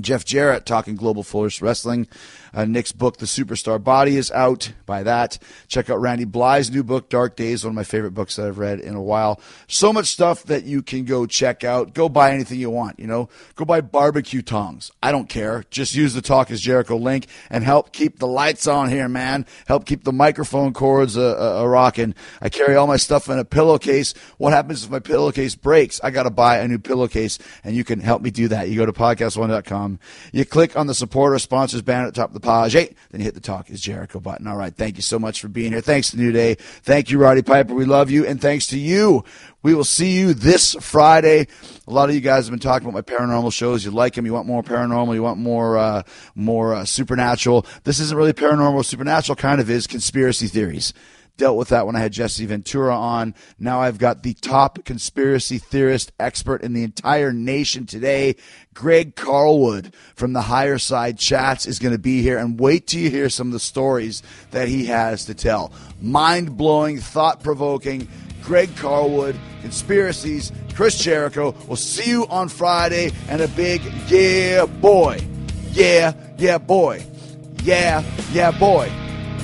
Jeff 0.00 0.24
Jarrett 0.24 0.64
talking 0.64 0.96
Global 0.96 1.22
Force 1.22 1.60
Wrestling. 1.60 2.08
Uh, 2.54 2.64
Nick's 2.64 2.92
book, 2.92 3.16
The 3.16 3.26
Superstar 3.26 3.82
Body, 3.82 4.16
is 4.16 4.30
out. 4.30 4.72
By 4.86 5.02
that, 5.04 5.38
check 5.68 5.88
out 5.88 6.00
Randy 6.00 6.26
Blythe's 6.26 6.70
new 6.70 6.82
book, 6.82 7.08
Dark 7.08 7.36
Days, 7.36 7.64
one 7.64 7.70
of 7.70 7.76
my 7.76 7.84
favorite 7.84 8.12
books 8.12 8.36
that 8.36 8.46
I've 8.46 8.58
read 8.58 8.80
in 8.80 8.94
a 8.94 9.02
while. 9.02 9.40
So 9.68 9.92
much 9.92 10.06
stuff 10.06 10.44
that 10.44 10.64
you 10.64 10.82
can 10.82 11.04
go 11.04 11.26
check 11.26 11.64
out. 11.64 11.94
Go 11.94 12.08
buy 12.08 12.32
anything 12.32 12.60
you 12.60 12.70
want. 12.70 13.00
You 13.00 13.06
know, 13.06 13.28
go 13.54 13.64
buy 13.64 13.80
barbecue 13.80 14.42
tongs. 14.42 14.90
I 15.02 15.12
don't 15.12 15.28
care. 15.28 15.64
Just 15.70 15.94
use 15.94 16.14
the 16.14 16.20
Talk 16.20 16.50
is 16.50 16.60
Jericho 16.60 16.96
link 16.96 17.26
and 17.48 17.64
help 17.64 17.92
keep 17.92 18.18
the 18.18 18.26
lights 18.26 18.66
on 18.66 18.90
here, 18.90 19.08
man. 19.08 19.46
Help 19.66 19.86
keep 19.86 20.04
the 20.04 20.12
microphone 20.12 20.72
cords 20.72 21.16
uh, 21.16 21.60
uh, 21.62 21.66
rocking. 21.66 22.14
I 22.40 22.48
carry 22.48 22.76
all 22.76 22.86
my 22.86 22.96
stuff 22.96 23.28
in 23.28 23.38
a 23.38 23.44
pillowcase. 23.44 24.14
What 24.36 24.52
happens 24.52 24.84
if 24.84 24.90
my 24.90 24.98
pillowcase 24.98 25.54
breaks? 25.54 26.00
I 26.04 26.10
got 26.10 26.24
to 26.24 26.30
buy 26.30 26.58
a 26.58 26.68
new 26.68 26.78
pillowcase, 26.78 27.38
and 27.64 27.74
you 27.74 27.84
can 27.84 28.00
help 28.00 28.22
me 28.22 28.30
do 28.30 28.48
that. 28.48 28.68
You 28.68 28.76
go 28.76 28.86
to 28.86 28.92
podcast1.com. 28.92 29.98
You 30.32 30.44
click 30.44 30.76
on 30.76 30.86
the 30.86 30.94
supporter 30.94 31.38
sponsors 31.38 31.82
banner 31.82 32.08
at 32.08 32.14
the 32.14 32.20
top 32.20 32.28
of 32.28 32.34
the 32.34 32.41
page. 32.42 32.72
Then 32.74 33.20
you 33.20 33.24
hit 33.24 33.34
the 33.34 33.40
Talk 33.40 33.70
is 33.70 33.80
Jericho 33.80 34.20
button. 34.20 34.46
All 34.46 34.56
right. 34.56 34.74
Thank 34.74 34.96
you 34.96 35.02
so 35.02 35.18
much 35.18 35.40
for 35.40 35.48
being 35.48 35.72
here. 35.72 35.80
Thanks 35.80 36.10
to 36.10 36.16
New 36.16 36.32
Day. 36.32 36.54
Thank 36.54 37.10
you, 37.10 37.18
Roddy 37.18 37.42
Piper. 37.42 37.74
We 37.74 37.84
love 37.84 38.10
you. 38.10 38.26
And 38.26 38.40
thanks 38.40 38.66
to 38.68 38.78
you. 38.78 39.24
We 39.62 39.74
will 39.74 39.84
see 39.84 40.18
you 40.18 40.34
this 40.34 40.74
Friday. 40.80 41.46
A 41.86 41.90
lot 41.90 42.08
of 42.08 42.14
you 42.14 42.20
guys 42.20 42.46
have 42.46 42.50
been 42.50 42.58
talking 42.58 42.88
about 42.88 43.08
my 43.08 43.14
paranormal 43.16 43.52
shows. 43.52 43.84
You 43.84 43.92
like 43.92 44.14
them. 44.14 44.26
You 44.26 44.32
want 44.32 44.46
more 44.46 44.62
paranormal. 44.62 45.14
You 45.14 45.22
want 45.22 45.38
more, 45.38 45.78
uh, 45.78 46.02
more 46.34 46.74
uh, 46.74 46.84
supernatural. 46.84 47.64
This 47.84 48.00
isn't 48.00 48.16
really 48.16 48.32
paranormal. 48.32 48.84
Supernatural 48.84 49.36
kind 49.36 49.60
of 49.60 49.70
is 49.70 49.86
conspiracy 49.86 50.48
theories 50.48 50.92
dealt 51.42 51.58
with 51.58 51.70
that 51.70 51.86
when 51.86 51.96
I 51.96 51.98
had 51.98 52.12
Jesse 52.12 52.46
Ventura 52.46 52.96
on. 52.96 53.34
Now 53.58 53.80
I've 53.80 53.98
got 53.98 54.22
the 54.22 54.32
top 54.34 54.84
conspiracy 54.84 55.58
theorist 55.58 56.12
expert 56.20 56.62
in 56.62 56.72
the 56.72 56.84
entire 56.84 57.32
nation 57.32 57.84
today. 57.84 58.36
Greg 58.74 59.16
Carlwood 59.16 59.92
from 60.14 60.34
the 60.34 60.42
Higher 60.42 60.78
Side 60.78 61.18
Chats 61.18 61.66
is 61.66 61.80
going 61.80 61.94
to 61.94 61.98
be 61.98 62.22
here, 62.22 62.38
and 62.38 62.60
wait 62.60 62.86
till 62.86 63.00
you 63.00 63.10
hear 63.10 63.28
some 63.28 63.48
of 63.48 63.52
the 63.54 63.58
stories 63.58 64.22
that 64.52 64.68
he 64.68 64.86
has 64.86 65.24
to 65.24 65.34
tell. 65.34 65.72
Mind 66.00 66.56
blowing, 66.56 67.00
thought 67.00 67.42
provoking. 67.42 68.06
Greg 68.44 68.68
Carlwood, 68.76 69.36
conspiracies, 69.62 70.52
Chris 70.76 70.96
Jericho. 70.96 71.56
We'll 71.66 71.74
see 71.74 72.08
you 72.08 72.24
on 72.28 72.50
Friday, 72.50 73.10
and 73.28 73.42
a 73.42 73.48
big 73.48 73.82
yeah, 74.06 74.66
boy. 74.66 75.18
Yeah, 75.72 76.12
yeah, 76.38 76.58
boy. 76.58 77.04
Yeah, 77.64 78.04
yeah, 78.30 78.52
boy. 78.52 78.92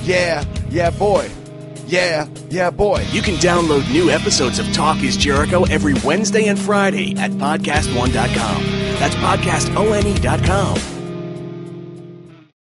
Yeah, 0.03 0.45
yeah, 0.69 0.91
boy. 0.91 1.29
Yeah, 1.89 2.27
yeah, 2.49 2.69
boy. 2.69 3.03
You 3.09 3.23
can 3.23 3.33
download 3.35 3.91
new 3.91 4.11
episodes 4.11 4.59
of 4.59 4.71
Talk 4.71 5.01
is 5.01 5.17
Jericho 5.17 5.63
every 5.65 5.95
Wednesday 6.05 6.45
and 6.45 6.59
Friday 6.59 7.15
at 7.17 7.31
podcast1.com. 7.31 8.63
That's 8.99 9.15
podcastone.com. 9.15 10.98